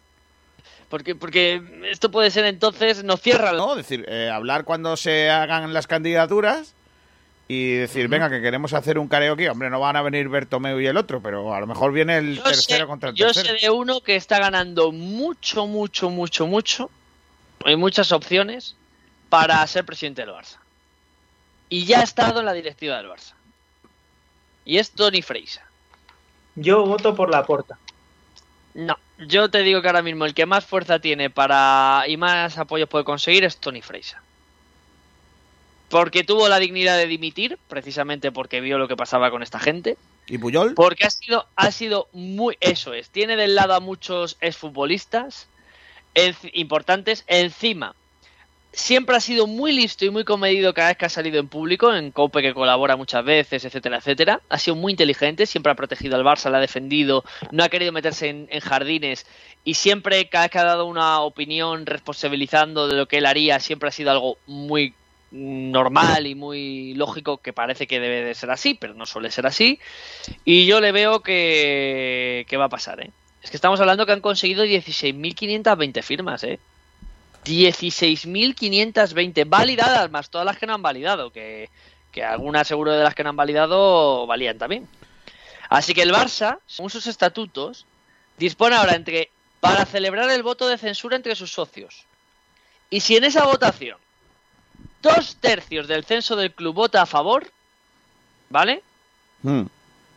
Porque, 0.88 1.14
porque 1.14 1.62
esto 1.88 2.10
puede 2.10 2.32
ser 2.32 2.46
entonces, 2.46 3.04
nos 3.04 3.20
cierra. 3.20 3.52
¿No? 3.52 3.70
Es 3.70 3.88
decir, 3.88 4.04
eh, 4.08 4.28
hablar 4.28 4.64
cuando 4.64 4.96
se 4.96 5.30
hagan 5.30 5.72
las 5.72 5.86
candidaturas 5.86 6.74
y 7.52 7.72
decir, 7.72 8.06
venga, 8.06 8.30
que 8.30 8.40
queremos 8.40 8.72
hacer 8.74 8.96
un 8.96 9.08
karaoke. 9.08 9.50
Hombre, 9.50 9.70
no 9.70 9.80
van 9.80 9.96
a 9.96 10.02
venir 10.02 10.28
Bertomeu 10.28 10.78
y 10.78 10.86
el 10.86 10.96
otro, 10.96 11.20
pero 11.20 11.52
a 11.52 11.58
lo 11.58 11.66
mejor 11.66 11.90
viene 11.90 12.16
el 12.16 12.36
Yo 12.36 12.44
tercero 12.44 12.84
sé, 12.84 12.86
contra 12.86 13.08
el 13.10 13.16
yo 13.16 13.26
tercero. 13.26 13.58
sé 13.58 13.66
de 13.66 13.70
uno 13.70 14.02
que 14.02 14.14
está 14.14 14.38
ganando 14.38 14.92
mucho, 14.92 15.66
mucho, 15.66 16.10
mucho, 16.10 16.46
mucho. 16.46 16.92
Hay 17.64 17.74
muchas 17.74 18.12
opciones 18.12 18.76
para 19.30 19.66
ser 19.66 19.84
presidente 19.84 20.22
del 20.24 20.30
Barça. 20.30 20.58
Y 21.68 21.86
ya 21.86 21.98
ha 21.98 22.02
estado 22.04 22.38
en 22.38 22.46
la 22.46 22.52
directiva 22.52 22.96
del 22.98 23.08
Barça. 23.08 23.32
Y 24.64 24.78
es 24.78 24.92
Tony 24.92 25.20
Freisa. 25.20 25.64
Yo 26.54 26.86
voto 26.86 27.16
por 27.16 27.30
la 27.30 27.44
porta. 27.44 27.78
No, 28.74 28.96
yo 29.18 29.50
te 29.50 29.64
digo 29.64 29.82
que 29.82 29.88
ahora 29.88 30.02
mismo 30.02 30.24
el 30.24 30.34
que 30.34 30.46
más 30.46 30.64
fuerza 30.64 31.00
tiene 31.00 31.30
para 31.30 32.04
y 32.06 32.16
más 32.16 32.58
apoyos 32.58 32.88
puede 32.88 33.02
conseguir 33.04 33.42
es 33.42 33.56
Tony 33.56 33.82
Freisa. 33.82 34.22
Porque 35.90 36.24
tuvo 36.24 36.48
la 36.48 36.58
dignidad 36.58 36.96
de 36.96 37.06
dimitir, 37.06 37.58
precisamente 37.68 38.32
porque 38.32 38.60
vio 38.60 38.78
lo 38.78 38.88
que 38.88 38.96
pasaba 38.96 39.30
con 39.30 39.42
esta 39.42 39.58
gente. 39.58 39.96
¿Y 40.28 40.38
Puyol? 40.38 40.74
Porque 40.74 41.04
ha 41.04 41.10
sido, 41.10 41.46
ha 41.56 41.70
sido 41.72 42.08
muy. 42.12 42.56
Eso 42.60 42.94
es. 42.94 43.10
Tiene 43.10 43.36
del 43.36 43.54
lado 43.54 43.74
a 43.74 43.80
muchos 43.80 44.36
exfutbolistas 44.40 45.48
importantes. 46.52 47.24
Encima, 47.26 47.96
siempre 48.72 49.16
ha 49.16 49.20
sido 49.20 49.48
muy 49.48 49.72
listo 49.72 50.04
y 50.04 50.10
muy 50.10 50.24
comedido 50.24 50.72
cada 50.74 50.88
vez 50.88 50.96
que 50.96 51.06
ha 51.06 51.08
salido 51.08 51.40
en 51.40 51.48
público, 51.48 51.92
en 51.92 52.12
Cope 52.12 52.40
que 52.40 52.54
colabora 52.54 52.96
muchas 52.96 53.24
veces, 53.24 53.64
etcétera, 53.64 53.98
etcétera. 53.98 54.40
Ha 54.48 54.58
sido 54.58 54.76
muy 54.76 54.92
inteligente, 54.92 55.44
siempre 55.46 55.72
ha 55.72 55.74
protegido 55.74 56.16
al 56.16 56.24
Barça, 56.24 56.50
la 56.50 56.58
ha 56.58 56.60
defendido, 56.60 57.24
no 57.50 57.64
ha 57.64 57.68
querido 57.68 57.90
meterse 57.90 58.28
en, 58.28 58.46
en 58.50 58.60
jardines 58.60 59.26
y 59.64 59.74
siempre, 59.74 60.28
cada 60.28 60.44
vez 60.44 60.52
que 60.52 60.58
ha 60.58 60.64
dado 60.64 60.86
una 60.86 61.20
opinión 61.20 61.84
responsabilizando 61.84 62.88
de 62.88 62.96
lo 62.96 63.06
que 63.06 63.18
él 63.18 63.26
haría, 63.26 63.60
siempre 63.60 63.88
ha 63.88 63.92
sido 63.92 64.10
algo 64.10 64.38
muy 64.46 64.94
normal 65.30 66.26
y 66.26 66.34
muy 66.34 66.94
lógico 66.94 67.38
que 67.38 67.52
parece 67.52 67.86
que 67.86 68.00
debe 68.00 68.24
de 68.24 68.34
ser 68.34 68.50
así, 68.50 68.74
pero 68.74 68.94
no 68.94 69.06
suele 69.06 69.30
ser 69.30 69.46
así. 69.46 69.78
Y 70.44 70.66
yo 70.66 70.80
le 70.80 70.90
veo 70.92 71.20
que, 71.20 72.44
que 72.48 72.56
va 72.56 72.64
a 72.66 72.70
pasar, 72.70 73.00
¿eh? 73.00 73.10
Es 73.42 73.50
que 73.50 73.56
estamos 73.56 73.80
hablando 73.80 74.06
que 74.06 74.12
han 74.12 74.20
conseguido 74.20 74.64
16.520 74.64 76.02
firmas, 76.02 76.44
¿eh? 76.44 76.58
16.520 77.44 79.48
validadas, 79.48 80.10
más 80.10 80.28
todas 80.28 80.44
las 80.44 80.58
que 80.58 80.66
no 80.66 80.74
han 80.74 80.82
validado, 80.82 81.30
que, 81.30 81.70
que 82.12 82.22
algunas 82.22 82.68
seguro 82.68 82.92
de 82.92 83.02
las 83.02 83.14
que 83.14 83.24
no 83.24 83.30
han 83.30 83.36
validado 83.36 84.26
valían 84.26 84.58
también. 84.58 84.86
Así 85.70 85.94
que 85.94 86.02
el 86.02 86.12
Barça, 86.12 86.58
según 86.66 86.90
sus 86.90 87.06
estatutos, 87.06 87.86
dispone 88.36 88.76
ahora 88.76 88.94
entre 88.94 89.30
para 89.60 89.86
celebrar 89.86 90.28
el 90.30 90.42
voto 90.42 90.68
de 90.68 90.76
censura 90.76 91.16
entre 91.16 91.36
sus 91.36 91.52
socios. 91.52 92.04
Y 92.90 93.00
si 93.00 93.16
en 93.16 93.24
esa 93.24 93.44
votación 93.44 93.96
dos 95.02 95.36
tercios 95.36 95.88
del 95.88 96.04
censo 96.04 96.36
del 96.36 96.52
club 96.52 96.74
vota 96.74 97.02
a 97.02 97.06
favor, 97.06 97.50
¿vale? 98.48 98.82
Mm. 99.42 99.62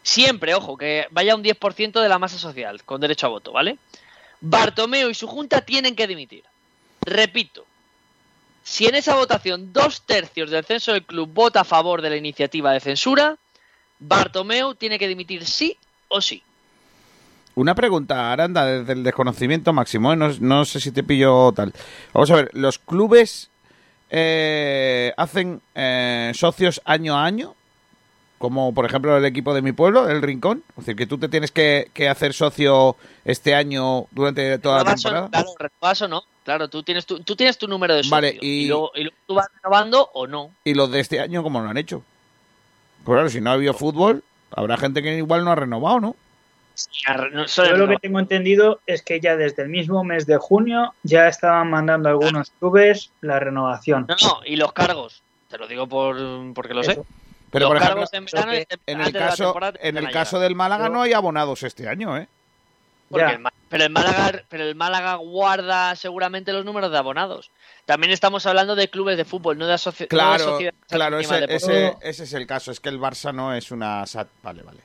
Siempre, 0.01 0.53
ojo, 0.53 0.77
que 0.77 1.07
vaya 1.11 1.35
un 1.35 1.43
10% 1.43 2.01
de 2.01 2.09
la 2.09 2.19
masa 2.19 2.37
social 2.37 2.83
con 2.83 2.99
derecho 2.99 3.27
a 3.27 3.29
voto, 3.29 3.51
¿vale? 3.51 3.77
Bartomeu 4.41 5.09
y 5.09 5.13
su 5.13 5.27
junta 5.27 5.61
tienen 5.61 5.95
que 5.95 6.07
dimitir. 6.07 6.43
Repito, 7.01 7.65
si 8.63 8.85
en 8.85 8.95
esa 8.95 9.15
votación 9.15 9.71
dos 9.71 10.01
tercios 10.01 10.49
del 10.49 10.65
censo 10.65 10.91
del 10.91 11.05
club 11.05 11.29
vota 11.33 11.61
a 11.61 11.65
favor 11.65 12.01
de 12.01 12.09
la 12.09 12.17
iniciativa 12.17 12.73
de 12.73 12.81
censura, 12.81 13.37
Bartomeu 13.99 14.75
tiene 14.75 14.99
que 14.99 15.07
dimitir 15.07 15.45
sí 15.45 15.77
o 16.09 16.19
sí. 16.19 16.43
Una 17.55 17.75
pregunta, 17.75 18.31
Aranda, 18.31 18.65
desde 18.65 18.93
el 18.93 19.03
desconocimiento 19.03 19.71
máximo, 19.73 20.11
¿eh? 20.11 20.15
no, 20.15 20.29
no 20.39 20.65
sé 20.65 20.79
si 20.79 20.91
te 20.91 21.03
pillo 21.03 21.51
tal. 21.53 21.71
Vamos 22.11 22.31
a 22.31 22.35
ver, 22.35 22.49
¿los 22.53 22.79
clubes 22.79 23.51
eh, 24.15 25.11
hacen 25.17 25.59
eh, 25.73 26.31
socios 26.35 26.79
año 26.85 27.15
a 27.17 27.25
año? 27.25 27.55
Como 28.37 28.73
por 28.73 28.85
ejemplo 28.85 29.17
el 29.17 29.25
equipo 29.25 29.53
de 29.53 29.61
mi 29.61 29.71
pueblo, 29.71 30.07
el 30.09 30.21
Rincón. 30.21 30.63
Es 30.71 30.85
decir, 30.85 30.95
que 30.95 31.07
tú 31.07 31.17
te 31.17 31.29
tienes 31.29 31.51
que, 31.51 31.89
que 31.93 32.09
hacer 32.09 32.33
socio 32.33 32.95
este 33.25 33.55
año 33.55 34.05
durante 34.11 34.59
toda 34.59 34.83
la 34.83 34.93
temporada. 34.95 35.29
Claro, 35.29 35.49
renovas 35.57 36.01
o 36.03 36.07
no. 36.09 36.23
Claro, 36.43 36.67
tú 36.67 36.83
tienes 36.83 37.05
tu, 37.05 37.21
tú 37.21 37.35
tienes 37.37 37.57
tu 37.57 37.67
número 37.67 37.95
de 37.95 38.03
socio. 38.03 38.15
Vale, 38.15 38.37
y- 38.41 38.67
luego, 38.67 38.91
y 38.95 39.01
luego 39.03 39.15
tú 39.25 39.33
vas 39.35 39.47
renovando 39.61 40.09
o 40.13 40.27
no. 40.27 40.51
¿Y 40.65 40.73
los 40.73 40.91
de 40.91 40.99
este 40.99 41.19
año 41.21 41.41
cómo 41.41 41.61
lo 41.61 41.69
han 41.69 41.77
hecho? 41.77 42.03
Pues 43.05 43.15
claro, 43.15 43.29
si 43.29 43.39
no 43.41 43.49
ha 43.49 43.53
habido 43.53 43.73
fútbol, 43.73 44.23
habrá 44.55 44.77
gente 44.77 45.01
que 45.01 45.17
igual 45.17 45.43
no 45.45 45.51
ha 45.51 45.55
renovado, 45.55 45.99
¿no? 46.01 46.15
Yo 47.05 47.77
lo 47.77 47.87
que 47.87 47.97
tengo 47.97 48.19
entendido 48.19 48.79
es 48.85 49.01
que 49.03 49.19
ya 49.19 49.35
desde 49.35 49.63
el 49.63 49.69
mismo 49.69 50.03
mes 50.03 50.25
de 50.25 50.37
junio 50.37 50.93
ya 51.03 51.27
estaban 51.27 51.69
mandando 51.69 52.09
algunos 52.09 52.51
clubes 52.59 53.11
la 53.21 53.39
renovación. 53.39 54.05
No, 54.07 54.15
no, 54.21 54.39
y 54.45 54.55
los 54.55 54.73
cargos. 54.73 55.21
Te 55.49 55.57
lo 55.57 55.67
digo 55.67 55.87
por, 55.87 56.17
porque 56.53 56.73
lo 56.73 56.83
sé. 56.83 56.99
Pero 57.51 57.65
los 57.65 57.69
por 57.69 57.77
ejemplo, 57.77 57.95
cargos 57.95 58.13
en 58.13 58.25
verano 58.25 58.51
que 58.51 58.67
y 58.87 58.91
en 58.91 59.01
el 59.01 59.13
caso, 59.13 59.43
temporada 59.45 59.79
en 59.81 59.97
el 59.97 60.11
caso 60.11 60.39
del 60.39 60.55
Málaga 60.55 60.89
no 60.89 61.01
hay 61.03 61.13
abonados 61.13 61.61
este 61.63 61.87
año, 61.87 62.17
¿eh? 62.17 62.27
Porque 63.09 63.33
el 63.33 63.43
pero 63.69 63.83
el 63.83 63.91
Málaga, 63.91 64.43
pero 64.49 64.63
el 64.63 64.73
Málaga 64.75 65.15
guarda 65.15 65.95
seguramente 65.95 66.51
los 66.51 66.65
números 66.65 66.91
de 66.91 66.97
abonados. 66.97 67.51
También 67.85 68.11
estamos 68.11 68.45
hablando 68.47 68.75
de 68.75 68.89
clubes 68.89 69.17
de 69.17 69.25
fútbol, 69.25 69.57
no 69.59 69.67
de, 69.67 69.73
asoci- 69.75 69.99
no 69.99 70.05
de 70.05 70.07
Claro, 70.07 70.43
sociedades 70.45 70.79
claro, 70.89 71.19
ese, 71.19 71.45
ese, 71.49 71.97
ese 72.01 72.23
es 72.23 72.33
el 72.33 72.47
caso. 72.47 72.71
Es 72.71 72.79
que 72.79 72.89
el 72.89 72.99
Barça 72.99 73.33
no 73.33 73.53
es 73.53 73.69
una 73.69 74.03
SAT. 74.07 74.29
Vale, 74.41 74.63
vale. 74.63 74.79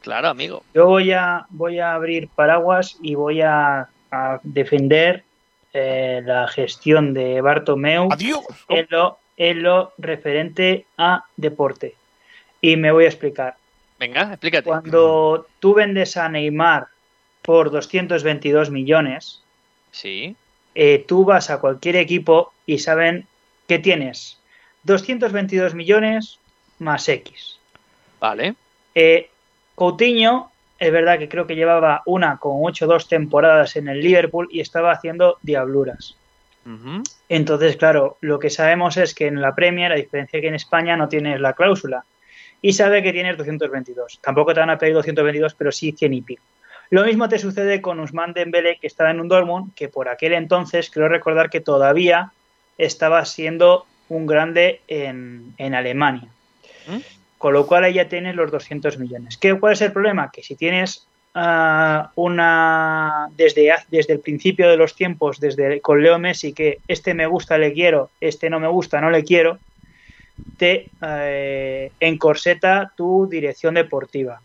Claro, 0.00 0.28
amigo. 0.28 0.62
Yo 0.74 0.86
voy 0.86 1.12
a, 1.12 1.46
voy 1.50 1.78
a 1.78 1.94
abrir 1.94 2.28
paraguas 2.28 2.96
y 3.02 3.14
voy 3.14 3.42
a, 3.42 3.88
a 4.10 4.40
defender 4.42 5.24
eh, 5.72 6.22
la 6.24 6.48
gestión 6.48 7.12
de 7.14 7.40
Bartomeu 7.40 8.08
¡Adiós! 8.10 8.44
en 8.68 8.86
lo, 8.90 9.18
en 9.36 9.62
lo 9.62 9.92
referente 9.98 10.86
a 10.98 11.24
deporte. 11.36 11.94
Y 12.60 12.76
me 12.76 12.90
voy 12.92 13.04
a 13.04 13.08
explicar. 13.08 13.56
Venga, 13.98 14.22
explícate. 14.32 14.64
Cuando 14.64 15.46
tú 15.60 15.74
vendes 15.74 16.16
a 16.16 16.28
Neymar 16.28 16.86
por 17.42 17.70
222 17.70 18.70
millones, 18.70 19.42
Sí. 19.92 20.34
eh, 20.74 21.04
tú 21.06 21.24
vas 21.24 21.50
a 21.50 21.58
cualquier 21.60 21.96
equipo 21.96 22.52
y 22.66 22.78
saben 22.78 23.26
que 23.68 23.78
tienes 23.78 24.38
222 24.84 25.74
millones 25.74 26.38
más 26.78 27.08
X. 27.08 27.58
Vale. 28.18 28.54
Eh, 28.94 29.29
Coutinho, 29.80 30.52
es 30.78 30.92
verdad 30.92 31.18
que 31.18 31.30
creo 31.30 31.46
que 31.46 31.56
llevaba 31.56 32.02
una 32.04 32.36
con 32.36 32.60
8-2 32.60 33.08
temporadas 33.08 33.76
en 33.76 33.88
el 33.88 34.02
Liverpool 34.02 34.46
y 34.50 34.60
estaba 34.60 34.92
haciendo 34.92 35.38
diabluras. 35.40 36.18
Entonces, 37.30 37.78
claro, 37.78 38.18
lo 38.20 38.38
que 38.38 38.50
sabemos 38.50 38.98
es 38.98 39.14
que 39.14 39.26
en 39.26 39.40
la 39.40 39.54
Premier, 39.54 39.90
a 39.90 39.94
diferencia 39.94 40.38
que 40.38 40.48
en 40.48 40.54
España, 40.54 40.98
no 40.98 41.08
tienes 41.08 41.40
la 41.40 41.54
cláusula. 41.54 42.04
Y 42.60 42.74
sabe 42.74 43.02
que 43.02 43.14
tienes 43.14 43.38
222. 43.38 44.18
Tampoco 44.20 44.52
te 44.52 44.60
van 44.60 44.68
a 44.68 44.76
pedir 44.76 44.92
222, 44.92 45.54
pero 45.54 45.72
sí 45.72 45.92
100 45.92 46.12
y 46.12 46.20
pico. 46.20 46.42
Lo 46.90 47.02
mismo 47.04 47.30
te 47.30 47.38
sucede 47.38 47.80
con 47.80 48.00
Usman 48.00 48.34
Dembélé, 48.34 48.76
que 48.78 48.86
estaba 48.86 49.10
en 49.10 49.20
un 49.20 49.28
Dortmund, 49.28 49.72
que 49.74 49.88
por 49.88 50.10
aquel 50.10 50.34
entonces 50.34 50.90
creo 50.90 51.08
recordar 51.08 51.48
que 51.48 51.62
todavía 51.62 52.32
estaba 52.76 53.24
siendo 53.24 53.86
un 54.10 54.26
grande 54.26 54.82
en, 54.88 55.54
en 55.56 55.74
Alemania. 55.74 56.28
¿Mm? 56.86 57.19
Con 57.40 57.54
lo 57.54 57.66
cual 57.66 57.84
ahí 57.84 57.94
ya 57.94 58.06
tienes 58.06 58.36
los 58.36 58.50
200 58.50 58.98
millones. 58.98 59.38
¿Qué, 59.38 59.58
¿Cuál 59.58 59.72
es 59.72 59.80
el 59.80 59.92
problema? 59.92 60.30
Que 60.30 60.42
si 60.42 60.56
tienes 60.56 61.06
ah, 61.34 62.12
una 62.14 63.28
desde, 63.34 63.72
desde 63.90 64.12
el 64.12 64.20
principio 64.20 64.68
de 64.68 64.76
los 64.76 64.94
tiempos, 64.94 65.40
desde 65.40 65.80
con 65.80 66.02
Leo 66.02 66.18
Messi, 66.18 66.52
que 66.52 66.80
este 66.86 67.14
me 67.14 67.26
gusta, 67.26 67.56
le 67.56 67.72
quiero, 67.72 68.10
este 68.20 68.50
no 68.50 68.60
me 68.60 68.68
gusta, 68.68 69.00
no 69.00 69.08
le 69.08 69.24
quiero, 69.24 69.58
te 70.58 70.90
eh, 71.00 71.90
encorseta 71.98 72.92
tu 72.94 73.26
dirección 73.26 73.72
deportiva. 73.72 74.42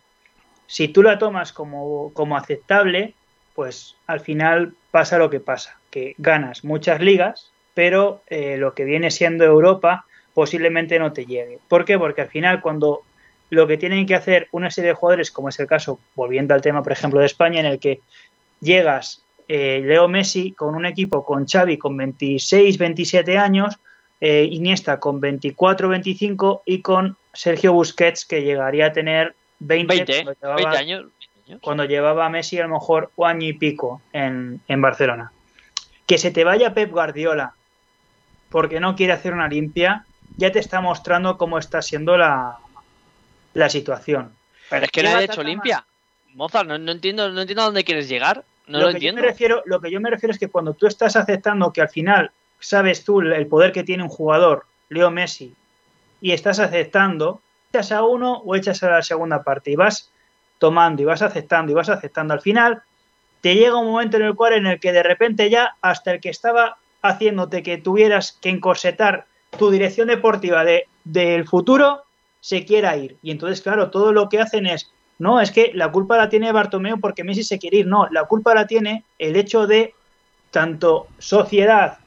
Si 0.66 0.88
tú 0.88 1.04
la 1.04 1.20
tomas 1.20 1.52
como, 1.52 2.14
como 2.14 2.38
aceptable, 2.38 3.14
pues 3.56 3.98
al 4.08 4.22
final 4.22 4.72
pasa 4.92 5.18
lo 5.18 5.30
que 5.30 5.42
pasa, 5.42 5.78
que 5.92 6.16
ganas 6.18 6.64
muchas 6.64 7.02
ligas, 7.02 7.52
pero 7.74 8.22
eh, 8.28 8.56
lo 8.56 8.74
que 8.74 8.86
viene 8.86 9.12
siendo 9.12 9.44
Europa 9.44 10.06
posiblemente 10.36 11.00
no 11.00 11.14
te 11.14 11.26
llegue. 11.26 11.58
¿Por 11.68 11.86
qué? 11.86 11.98
Porque 11.98 12.22
al 12.22 12.28
final 12.28 12.62
cuando 12.62 13.02
lo 13.50 13.66
que 13.66 13.78
tienen 13.78 14.06
que 14.06 14.16
hacer 14.16 14.48
una 14.52 14.70
serie 14.70 14.90
de 14.90 14.96
jugadores, 14.96 15.32
como 15.32 15.50
es 15.50 15.60
el 15.60 15.66
caso, 15.66 15.98
volviendo 16.14 16.54
al 16.54 16.62
tema, 16.62 16.84
por 16.84 16.92
ejemplo, 16.92 17.22
de 17.22 17.26
España, 17.26 17.62
en 17.62 17.66
el 17.66 17.80
que 17.80 18.02
llegas 18.60 19.24
eh, 19.48 19.82
Leo 19.84 20.08
Messi 20.08 20.52
con 20.52 20.76
un 20.76 20.86
equipo 20.86 21.24
con 21.24 21.48
Xavi 21.48 21.78
con 21.78 21.96
26, 21.96 22.78
27 22.78 23.38
años, 23.38 23.78
eh, 24.20 24.48
Iniesta 24.52 25.00
con 25.00 25.20
24, 25.22 25.88
25 25.88 26.64
y 26.66 26.82
con 26.82 27.16
Sergio 27.34 27.74
Busquets 27.74 28.26
que 28.26 28.44
llegaría 28.44 28.88
a 28.88 28.92
tener 28.92 29.36
20, 29.60 29.96
20, 29.96 30.24
cuando, 30.24 30.34
llevaba, 30.42 30.56
20 30.56 30.78
años. 30.78 31.02
20 31.02 31.14
años. 31.48 31.62
cuando 31.62 31.86
llevaba 31.86 32.26
a 32.26 32.30
Messi 32.30 32.60
a 32.60 32.68
lo 32.68 32.74
mejor 32.74 33.12
un 33.16 33.28
año 33.28 33.48
y 33.48 33.54
pico 33.54 34.02
en, 34.12 34.60
en 34.68 34.82
Barcelona. 34.82 35.32
Que 36.06 36.18
se 36.18 36.32
te 36.32 36.44
vaya 36.44 36.74
Pep 36.74 36.92
Guardiola 36.92 37.54
porque 38.50 38.80
no 38.80 38.96
quiere 38.96 39.14
hacer 39.14 39.34
una 39.34 39.48
limpia, 39.48 40.06
ya 40.38 40.52
te 40.52 40.60
está 40.60 40.82
mostrando 40.82 41.38
cómo 41.38 41.58
está 41.58 41.82
siendo 41.82 42.18
la, 42.18 42.58
la 43.54 43.70
situación. 43.70 44.34
Pero 44.70 44.86
es 44.86 44.92
que 44.92 45.02
¿Qué 45.02 45.08
nadie 45.08 45.18
ha 45.18 45.26
hecho 45.26 45.42
más? 45.42 45.46
limpia. 45.46 45.86
Mozart, 46.34 46.68
no, 46.68 46.78
no 46.78 46.92
entiendo, 46.92 47.30
no 47.30 47.42
entiendo 47.42 47.62
a 47.62 47.66
dónde 47.66 47.84
quieres 47.84 48.10
llegar. 48.10 48.44
No 48.68 48.80
lo, 48.80 48.88
lo, 48.88 48.88
que 48.88 48.94
yo 48.94 49.10
entiendo. 49.10 49.22
me 49.22 49.28
refiero, 49.28 49.64
lo 49.66 49.80
que 49.80 49.92
yo 49.92 50.02
me 50.02 50.10
refiero 50.10 50.34
es 50.34 50.40
que 50.40 50.50
cuando 50.50 50.74
tú 50.74 50.88
estás 50.88 51.16
aceptando 51.16 51.72
que 51.72 51.82
al 51.82 51.90
final 51.90 52.32
sabes 52.60 53.04
tú 53.04 53.22
el 53.22 53.48
poder 53.48 53.72
que 53.72 53.84
tiene 53.84 54.04
un 54.04 54.10
jugador, 54.10 54.66
Leo 54.90 55.12
Messi, 55.12 55.56
y 56.20 56.32
estás 56.32 56.60
aceptando, 56.60 57.42
echas 57.72 57.92
a 57.92 58.04
uno 58.04 58.38
o 58.40 58.56
echas 58.56 58.82
a 58.84 58.90
la 58.90 59.04
segunda 59.04 59.44
parte 59.44 59.72
y 59.72 59.76
vas 59.76 60.10
tomando 60.58 61.02
y 61.02 61.06
vas 61.06 61.22
aceptando 61.22 61.72
y 61.72 61.76
vas 61.76 61.90
aceptando. 61.90 62.34
Al 62.34 62.42
final 62.42 62.82
te 63.42 63.56
llega 63.56 63.78
un 63.78 63.92
momento 63.92 64.18
en 64.18 64.24
el 64.24 64.36
cual 64.36 64.54
en 64.54 64.66
el 64.66 64.80
que 64.80 64.92
de 64.92 65.04
repente 65.04 65.50
ya 65.50 65.76
hasta 65.82 66.14
el 66.14 66.20
que 66.20 66.30
estaba 66.30 66.78
haciéndote 67.02 67.62
que 67.62 67.78
tuvieras 67.78 68.38
que 68.42 68.50
encorsetar 68.50 69.28
tu 69.58 69.70
dirección 69.70 70.08
deportiva 70.08 70.64
de, 70.64 70.88
del 71.04 71.48
futuro 71.48 72.04
se 72.42 72.66
quiera 72.66 72.96
ir. 72.98 73.18
Y 73.22 73.32
entonces, 73.32 73.62
claro, 73.62 73.90
todo 73.90 74.12
lo 74.12 74.30
que 74.30 74.40
hacen 74.40 74.68
es, 74.68 74.92
no, 75.18 75.42
es 75.42 75.52
que 75.52 75.72
la 75.74 75.92
culpa 75.92 76.18
la 76.18 76.30
tiene 76.30 76.52
Bartomeu 76.52 77.00
porque 77.00 77.24
Messi 77.24 77.44
se 77.44 77.58
quiere 77.58 77.78
ir. 77.78 77.88
No, 77.88 78.08
la 78.12 78.26
culpa 78.26 78.54
la 78.54 78.68
tiene 78.68 79.04
el 79.18 79.36
hecho 79.36 79.66
de 79.68 79.94
tanto 80.52 81.08
sociedad 81.18 81.98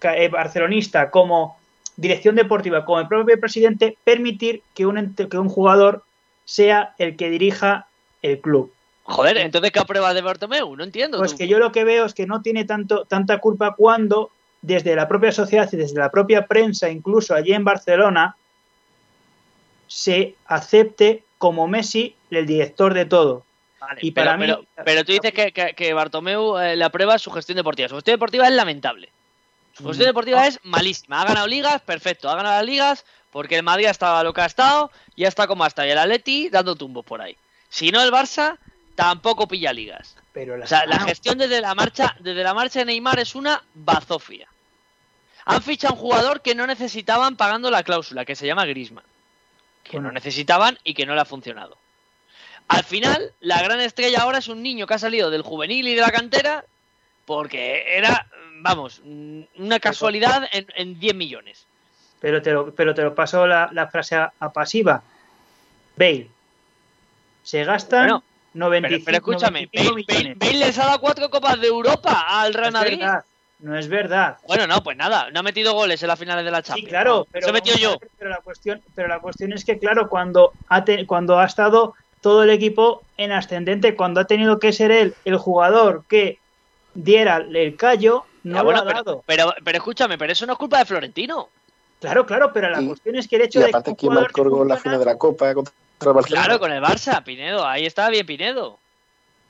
eh, 0.00 0.28
barcelonista 0.28 1.10
como 1.10 1.58
dirección 1.96 2.36
deportiva, 2.36 2.84
como 2.84 3.00
el 3.00 3.08
propio 3.08 3.38
presidente, 3.40 3.98
permitir 4.04 4.62
que 4.74 4.86
un, 4.86 5.14
que 5.14 5.38
un 5.38 5.48
jugador 5.48 6.04
sea 6.44 6.94
el 6.98 7.16
que 7.16 7.28
dirija 7.28 7.88
el 8.22 8.40
club. 8.40 8.72
Joder, 9.02 9.38
entonces 9.38 9.72
¿qué 9.72 9.80
pruebas 9.86 10.14
de 10.14 10.22
Bartomeu? 10.22 10.76
No 10.76 10.84
entiendo. 10.84 11.18
Pues 11.18 11.32
tú. 11.32 11.38
que 11.38 11.48
yo 11.48 11.58
lo 11.58 11.72
que 11.72 11.84
veo 11.84 12.04
es 12.04 12.14
que 12.14 12.26
no 12.26 12.42
tiene 12.42 12.64
tanto, 12.64 13.06
tanta 13.06 13.38
culpa 13.38 13.74
cuando 13.74 14.30
desde 14.62 14.94
la 14.96 15.06
propia 15.08 15.32
sociedad 15.32 15.68
y 15.72 15.76
desde 15.76 15.98
la 15.98 16.10
propia 16.10 16.46
prensa, 16.46 16.88
incluso 16.90 17.34
allí 17.34 17.52
en 17.52 17.64
Barcelona, 17.64 18.36
se 19.86 20.34
acepte 20.46 21.24
como 21.38 21.68
Messi 21.68 22.14
el 22.30 22.46
director 22.46 22.94
de 22.94 23.04
todo. 23.04 23.44
Vale, 23.80 24.00
Y 24.02 24.10
pero, 24.10 24.26
para 24.26 24.36
mí- 24.36 24.46
pero, 24.46 24.64
pero 24.84 25.04
tú 25.04 25.12
dices 25.12 25.32
que, 25.32 25.52
que, 25.52 25.74
que 25.74 25.94
Bartomeu 25.94 26.58
eh, 26.58 26.76
le 26.76 26.84
aprueba 26.84 27.18
su 27.18 27.30
gestión 27.30 27.56
deportiva. 27.56 27.88
Su 27.88 27.94
gestión 27.94 28.14
deportiva 28.14 28.46
es 28.48 28.52
lamentable. 28.54 29.10
Su 29.76 29.84
gestión 29.86 30.06
Mm. 30.06 30.10
deportiva 30.10 30.46
es 30.46 30.58
malísima. 30.64 31.22
Ha 31.22 31.26
ganado 31.26 31.46
ligas, 31.46 31.80
perfecto. 31.82 32.28
Ha 32.28 32.34
ganado 32.34 32.56
las 32.56 32.66
ligas 32.66 33.04
porque 33.30 33.56
el 33.56 33.62
Madrid 33.62 33.86
ha 33.86 33.90
estado 33.90 34.24
lo 34.24 34.32
que 34.32 34.40
ha 34.40 34.46
estado 34.46 34.90
y 35.14 35.22
ya 35.22 35.28
está 35.28 35.46
como 35.46 35.62
hasta. 35.64 35.86
Y 35.86 35.90
el 35.90 35.98
Atleti 35.98 36.48
dando 36.50 36.74
tumbos 36.74 37.04
por 37.04 37.22
ahí. 37.22 37.36
Si 37.68 37.90
no, 37.92 38.02
el 38.02 38.10
Barça 38.10 38.58
tampoco 38.98 39.46
pilla 39.46 39.72
ligas. 39.72 40.16
Pero 40.32 40.60
O 40.60 40.66
sea, 40.66 40.84
la 40.84 40.98
gestión 40.98 41.38
desde 41.38 41.60
la 41.60 41.72
marcha, 41.76 42.16
desde 42.18 42.42
la 42.42 42.52
marcha 42.52 42.80
de 42.80 42.86
Neymar 42.86 43.20
es 43.20 43.36
una 43.36 43.62
bazofia. 43.74 44.48
Han 45.44 45.62
fichado 45.62 45.94
un 45.94 46.00
jugador 46.00 46.42
que 46.42 46.56
no 46.56 46.66
necesitaban 46.66 47.36
pagando 47.36 47.70
la 47.70 47.84
cláusula, 47.84 48.24
que 48.24 48.34
se 48.34 48.44
llama 48.48 48.66
Grisman. 48.66 49.04
Que 49.84 49.92
Bueno. 49.98 50.08
no 50.08 50.14
necesitaban 50.14 50.80
y 50.82 50.94
que 50.94 51.06
no 51.06 51.14
le 51.14 51.20
ha 51.20 51.24
funcionado. 51.24 51.78
Al 52.66 52.82
final, 52.82 53.32
la 53.38 53.62
gran 53.62 53.78
estrella 53.80 54.18
ahora 54.22 54.38
es 54.38 54.48
un 54.48 54.64
niño 54.64 54.88
que 54.88 54.94
ha 54.94 54.98
salido 54.98 55.30
del 55.30 55.42
juvenil 55.42 55.86
y 55.86 55.94
de 55.94 56.00
la 56.00 56.10
cantera 56.10 56.64
porque 57.24 57.96
era, 57.96 58.26
vamos, 58.56 59.00
una 59.04 59.78
casualidad 59.78 60.48
en, 60.50 60.66
en 60.74 60.98
10 60.98 61.14
millones. 61.14 61.66
pero 62.20 62.42
te 62.42 62.50
lo, 62.50 62.74
pero 62.74 62.96
te 62.96 63.02
lo 63.02 63.14
paso 63.14 63.46
la, 63.46 63.68
la 63.72 63.86
frase 63.86 64.16
a, 64.16 64.32
a 64.40 64.52
pasiva. 64.52 65.02
Bale. 65.96 66.28
Se 67.44 67.62
gastan 67.64 68.00
Bueno, 68.00 68.22
95, 68.58 69.04
Pero, 69.04 69.04
pero 69.04 69.16
escúchame, 69.36 69.68
95 69.72 70.34
Bale, 70.38 70.58
les 70.58 70.78
ha 70.78 70.86
dado 70.86 71.00
cuatro 71.00 71.30
copas 71.30 71.60
de 71.60 71.66
Europa 71.68 72.24
al 72.28 72.52
Real 72.54 72.72
no 72.72 72.78
es 72.80 72.84
Madrid. 72.84 72.98
verdad. 73.00 73.24
No 73.60 73.76
es 73.76 73.88
verdad. 73.88 74.38
Bueno, 74.46 74.66
no, 74.68 74.82
pues 74.84 74.96
nada, 74.96 75.30
no 75.32 75.40
ha 75.40 75.42
metido 75.42 75.72
goles 75.74 76.00
en 76.02 76.08
las 76.08 76.18
finales 76.18 76.44
de 76.44 76.50
la 76.52 76.58
Sí, 76.58 76.64
Champions. 76.68 76.88
claro, 76.90 77.26
pero, 77.32 77.46
Se 77.46 77.52
metió 77.52 77.72
vamos 77.72 77.86
a 77.86 77.90
yo. 77.94 77.98
ver, 77.98 78.10
pero 78.16 78.30
la 78.30 78.40
cuestión, 78.40 78.82
pero 78.94 79.08
la 79.08 79.18
cuestión 79.20 79.52
es 79.52 79.64
que 79.64 79.78
claro, 79.78 80.08
cuando 80.08 80.52
ha 80.68 80.84
te- 80.84 81.04
cuando 81.06 81.38
ha 81.40 81.44
estado 81.44 81.94
todo 82.20 82.44
el 82.44 82.50
equipo 82.50 83.02
en 83.16 83.32
ascendente, 83.32 83.96
cuando 83.96 84.20
ha 84.20 84.26
tenido 84.26 84.58
que 84.60 84.72
ser 84.72 84.92
él 84.92 85.14
el 85.24 85.36
jugador 85.38 86.04
que 86.08 86.38
diera 86.94 87.36
el 87.38 87.76
callo, 87.76 88.24
no 88.44 88.54
Ya, 88.54 88.58
lo 88.60 88.64
bueno, 88.64 88.80
ha 88.80 88.84
pero, 88.84 88.96
dado. 89.04 89.24
pero, 89.26 89.54
pero 89.64 89.78
escúchame, 89.78 90.16
pero 90.18 90.32
eso 90.32 90.46
no 90.46 90.52
es 90.52 90.58
culpa 90.58 90.78
de 90.78 90.84
Florentino. 90.84 91.48
Claro, 92.00 92.24
claro, 92.26 92.52
pero 92.52 92.70
la 92.70 92.80
Y- 92.80 92.86
cuestión 92.86 93.16
es 93.16 93.26
que 93.26 93.36
el 93.36 93.42
hecho 93.42 93.58
Y 93.58 93.62
de 93.62 93.68
aparte, 93.68 93.86
que 93.96 94.06
un 94.06 94.14
¿quién 94.14 94.22
marcó 94.22 94.64
la 94.64 94.76
final 94.76 94.98
de 95.00 95.04
la 95.04 95.18
Copa 95.18 95.52
contra 95.54 95.72
el 96.02 96.12
Barcelona? 96.12 96.44
Claro, 96.44 96.60
con 96.60 96.72
el 96.72 96.82
Barça, 96.82 97.22
Pinedo. 97.24 97.66
Ahí 97.66 97.86
está 97.86 98.08
bien 98.08 98.24
Pinedo. 98.26 98.78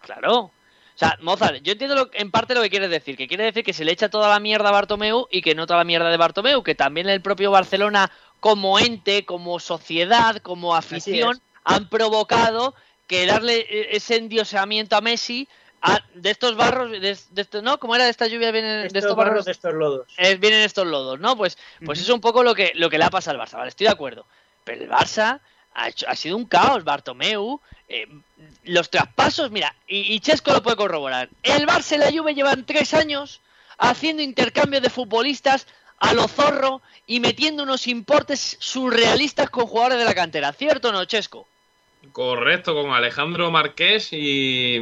Claro. 0.00 0.34
O 0.44 0.52
sea, 0.98 1.16
Mozart, 1.20 1.56
yo 1.62 1.72
entiendo 1.72 1.94
lo- 1.94 2.10
en 2.12 2.30
parte 2.30 2.54
lo 2.54 2.62
que 2.62 2.70
quieres 2.70 2.90
decir, 2.90 3.16
que 3.16 3.28
quiere 3.28 3.44
decir 3.44 3.62
que 3.64 3.72
se 3.72 3.84
le 3.84 3.92
echa 3.92 4.08
toda 4.08 4.28
la 4.28 4.40
mierda 4.40 4.70
a 4.70 4.72
Bartomeu 4.72 5.26
y 5.30 5.42
que 5.42 5.54
no 5.54 5.66
toda 5.66 5.78
la 5.78 5.84
mierda 5.84 6.10
de 6.10 6.16
Bartomeu, 6.16 6.62
que 6.62 6.74
también 6.74 7.08
el 7.08 7.20
propio 7.20 7.50
Barcelona 7.50 8.10
como 8.40 8.78
ente, 8.78 9.24
como 9.24 9.60
sociedad, 9.60 10.36
como 10.38 10.74
afición, 10.74 11.40
han 11.64 11.88
provocado 11.88 12.74
que 13.06 13.26
darle 13.26 13.58
eh, 13.68 13.88
ese 13.92 14.16
endiosamiento 14.16 14.96
a 14.96 15.00
Messi 15.00 15.48
a- 15.82 16.02
de 16.14 16.30
estos 16.30 16.56
barros, 16.56 16.90
de, 16.90 17.00
de 17.30 17.42
esto, 17.42 17.62
¿no? 17.62 17.78
¿Cómo 17.78 17.94
era 17.94 18.04
de 18.04 18.10
esta 18.10 18.26
lluvia? 18.26 18.50
Vienen, 18.50 18.80
de 18.82 18.86
estos 18.88 19.02
estos 19.04 19.16
barros 19.16 19.30
barros 19.32 19.44
de 19.46 19.52
estos 19.52 19.74
lodos. 19.74 20.08
eh, 20.16 20.34
vienen 20.36 20.60
estos 20.62 20.86
lodos, 20.86 21.20
¿no? 21.20 21.36
Pues, 21.36 21.56
pues 21.84 22.00
es 22.00 22.08
un 22.08 22.20
poco 22.20 22.42
lo 22.42 22.54
que, 22.54 22.72
lo 22.74 22.90
que 22.90 22.98
le 22.98 23.04
ha 23.04 23.10
pasado 23.10 23.40
al 23.40 23.46
Barça, 23.46 23.56
¿vale? 23.56 23.68
Estoy 23.68 23.86
de 23.86 23.92
acuerdo. 23.92 24.26
Pero 24.64 24.82
el 24.84 24.90
Barça 24.90 25.40
ha, 25.74 25.88
hecho, 25.88 26.06
ha 26.08 26.16
sido 26.16 26.36
un 26.36 26.44
caos, 26.46 26.84
Bartomeu. 26.84 27.60
eh, 27.88 28.06
los 28.64 28.90
traspasos, 28.90 29.50
mira, 29.50 29.74
y, 29.86 30.12
y 30.14 30.20
Chesco 30.20 30.52
lo 30.52 30.62
puede 30.62 30.76
corroborar. 30.76 31.28
El 31.42 31.66
Barça 31.66 31.94
y 31.94 31.98
la 31.98 32.10
Juve 32.10 32.34
llevan 32.34 32.64
tres 32.66 32.92
años 32.94 33.40
haciendo 33.78 34.22
intercambio 34.22 34.80
de 34.80 34.90
futbolistas 34.90 35.66
a 36.00 36.12
lo 36.14 36.28
zorro 36.28 36.80
y 37.06 37.18
metiendo 37.20 37.62
unos 37.62 37.86
importes 37.86 38.56
surrealistas 38.60 39.48
con 39.50 39.66
jugadores 39.66 39.98
de 39.98 40.04
la 40.04 40.14
cantera. 40.14 40.52
¿Cierto 40.52 40.88
o 40.90 40.92
no, 40.92 41.04
Chesco? 41.06 41.46
Correcto, 42.12 42.74
con 42.74 42.90
Alejandro 42.92 43.50
Marqués 43.50 44.12
y. 44.12 44.80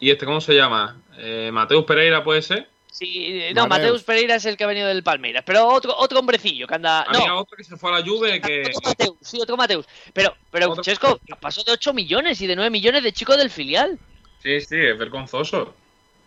¿Y 0.00 0.10
este 0.10 0.24
cómo 0.26 0.40
se 0.40 0.54
llama? 0.54 1.00
Eh, 1.18 1.50
Mateus 1.52 1.84
Pereira, 1.84 2.24
¿puede 2.24 2.42
ser? 2.42 2.68
Sí, 2.90 3.26
eh, 3.42 3.52
no, 3.54 3.66
Mateus. 3.68 3.86
Mateus 3.90 4.02
Pereira 4.02 4.34
es 4.36 4.44
el 4.46 4.56
que 4.56 4.64
ha 4.64 4.66
venido 4.66 4.88
del 4.88 5.02
Palmeiras, 5.02 5.42
pero 5.46 5.66
otro, 5.68 5.94
otro 5.96 6.18
hombrecillo 6.18 6.66
que 6.66 6.74
anda... 6.74 7.02
Había 7.02 7.28
No, 7.28 7.40
otro 7.40 7.56
que 7.56 7.64
se 7.64 7.76
fue 7.76 7.90
a 7.94 7.98
la 8.00 8.04
Juve 8.04 8.40
que. 8.40 8.62
Otro 8.62 8.80
Mateus, 8.84 9.16
sí, 9.20 9.38
otro 9.40 9.56
Mateus. 9.56 9.86
Pero, 10.12 10.34
pero 10.50 10.70
Otro- 10.70 10.82
Chesco, 10.82 11.20
pasó 11.40 11.62
de 11.62 11.72
8 11.72 11.92
millones 11.92 12.40
y 12.40 12.46
de 12.46 12.56
9 12.56 12.70
millones 12.70 13.02
de 13.02 13.12
chicos 13.12 13.36
del 13.36 13.50
filial. 13.50 13.98
Sí, 14.42 14.60
sí, 14.60 14.76
es 14.76 14.98
vergonzoso. 14.98 15.74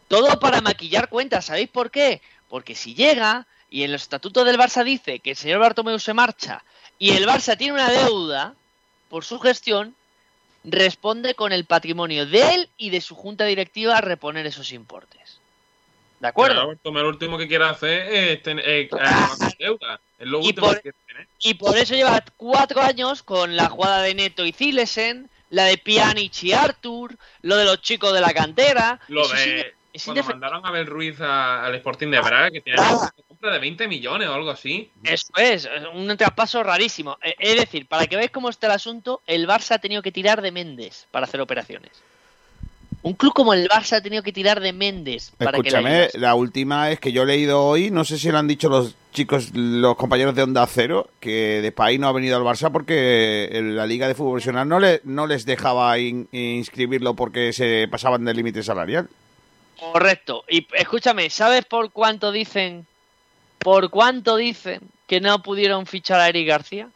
Todo 0.08 0.40
para 0.40 0.62
maquillar 0.62 1.10
cuentas. 1.10 1.45
¿Sabéis 1.45 1.70
por 1.70 1.90
qué? 1.91 2.22
Porque 2.48 2.76
si 2.76 2.94
llega 2.94 3.48
y 3.70 3.84
en 3.84 3.91
los 3.91 4.04
estatutos 4.04 4.45
del 4.45 4.58
Barça 4.60 4.84
dice 4.84 5.20
que 5.20 5.32
el 5.32 5.36
señor 5.36 5.60
Bartomeu 5.60 5.98
se 6.00 6.14
marcha 6.14 6.64
y 7.00 7.12
el 7.12 7.26
Barça 7.26 7.58
tiene 7.58 7.74
una 7.74 7.90
deuda 7.90 8.54
por 9.10 9.26
su 9.26 9.40
gestión, 9.40 9.95
responde 10.64 11.35
con 11.35 11.52
el 11.52 11.65
patrimonio 11.65 12.26
de 12.26 12.53
él 12.56 12.69
y 12.77 12.90
de 12.90 13.02
su 13.02 13.15
junta 13.15 13.45
directiva 13.45 13.98
a 13.98 14.02
reponer 14.02 14.45
esos 14.45 14.72
importes. 14.72 15.40
¿De 16.19 16.27
acuerdo? 16.30 16.73
Lo 16.84 17.07
último 17.10 17.38
que 17.38 17.48
quiere 17.49 17.65
hacer 17.65 18.14
es 18.14 18.44
tener 18.44 18.64
eh, 18.68 18.90
deuda. 19.60 19.99
Es 20.18 20.27
lo 20.27 20.40
Y 20.41 20.53
por- 20.53 20.76
que 20.76 20.81
quiere 20.84 20.98
tener. 21.06 21.27
Y 21.40 21.53
por 21.56 21.77
eso 21.77 21.95
lleva 21.95 22.23
cuatro 22.38 22.81
años 22.81 23.23
con 23.23 23.57
la 23.57 23.68
jugada 23.69 24.02
de 24.03 24.15
Neto 24.15 24.45
y 24.45 24.53
Zilesen, 24.53 25.30
la 25.49 25.65
de 25.65 25.77
Pjanic 25.77 26.44
y 26.44 26.53
Artur, 26.53 27.18
lo 27.41 27.57
de 27.57 27.65
los 27.65 27.81
chicos 27.81 28.14
de 28.14 28.22
la 28.22 28.34
cantera. 28.34 29.02
Lo 29.10 29.23
Eso 29.26 29.35
de. 29.35 29.73
Es 29.94 30.03
Cuando 30.06 30.24
mandaron 30.24 30.65
a 30.65 30.72
Ben 30.72 30.88
Ruiz 30.88 31.22
a- 31.22 31.65
al 31.65 31.76
Sporting 31.76 32.07
de 32.10 32.20
Braga, 32.20 32.49
que 32.52 32.61
tiene 32.61 32.80
Ah. 32.82 32.98
una 32.99 33.11
compra 33.28 33.53
de 33.53 33.60
20 33.60 33.88
millones 33.88 34.28
o 34.28 34.34
algo 34.34 34.49
así. 34.49 34.90
Eso 35.03 35.32
es, 35.38 35.70
un 35.94 36.18
traspaso 36.18 36.64
rarísimo. 36.64 37.18
Eh, 37.24 37.36
Es 37.40 37.56
decir, 37.57 37.88
para 37.88 38.07
que 38.07 38.15
veáis 38.15 38.32
cómo 38.32 38.49
está 38.49 38.68
el 38.68 38.74
asunto, 38.74 39.22
el 39.28 39.48
Barça 39.48 39.76
ha 39.76 39.80
tenido 39.80 40.02
que 40.02 40.11
tirar 40.11 40.41
de 40.41 40.52
Méndez 40.52 41.07
para 41.11 41.26
hacer 41.26 41.40
operaciones. 41.41 41.91
Un 43.02 43.14
club 43.15 43.34
como 43.34 43.53
el 43.53 43.68
Barça 43.68 43.98
ha 43.98 44.02
tenido 44.02 44.24
que 44.24 44.32
tirar 44.32 44.61
de 44.61 44.72
Méndez 44.72 45.32
para 45.38 45.52
que 45.52 45.64
le 45.64 45.68
Escúchame, 45.68 45.90
ayudase. 45.95 46.20
la 46.20 46.36
última 46.36 46.90
es 46.90 47.02
que 47.02 47.11
yo 47.11 47.24
he 47.24 47.26
leído 47.26 47.61
hoy, 47.61 47.91
no 47.91 48.06
sé 48.06 48.18
si 48.18 48.32
lo 48.32 48.38
han 48.38 48.48
dicho 48.48 48.70
los 48.70 48.95
chicos, 49.11 49.52
los 49.53 49.98
compañeros 49.98 50.34
de 50.36 50.44
Onda 50.44 50.65
Cero, 50.68 51.10
que 51.20 51.60
Depay 51.61 51.98
no 51.98 52.07
ha 52.07 52.14
venido 52.14 52.38
al 52.38 52.44
Barça 52.44 52.72
porque 52.72 53.49
la 53.61 53.86
Liga 53.86 54.07
de 54.07 54.15
Fútbol 54.15 54.36
Profesional 54.36 54.70
no, 54.70 54.80
le, 54.80 55.02
no 55.03 55.28
les 55.28 55.45
dejaba 55.45 55.99
in- 55.99 56.30
inscribirlo 56.32 57.14
porque 57.14 57.52
se 57.52 57.88
pasaban 57.91 58.24
del 58.24 58.38
límite 58.38 58.64
salarial. 58.64 59.10
Correcto. 59.80 60.44
Y 60.50 60.68
escúchame, 60.74 61.30
¿sabes 61.30 61.66
por 61.66 61.91
cuánto 61.91 62.32
dicen? 62.32 62.86
¿Por 63.60 63.90
cuánto 63.90 64.36
dicen 64.36 64.82
que 65.08 65.22
no 65.22 65.41
pudieron 65.41 65.86
fichar 65.86 66.20
a 66.20 66.30
Eric 66.30 66.48
García? 66.48 66.90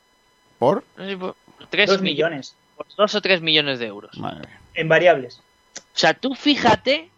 ¿Por? 0.59 0.83
Tres 1.69 1.89
Dos 1.89 2.01
millones. 2.01 2.01
millones 2.01 2.55
Por 2.75 2.87
dos 2.95 3.15
o 3.15 3.21
tres 3.21 3.41
millones 3.41 3.79
de 3.79 3.87
euros. 3.87 4.17
Madre 4.17 4.49
en 4.77 4.87
variables. 4.87 5.41
O 5.75 5.99
sea, 5.99 6.13
tú 6.13 6.35
fíjate, 6.35 7.09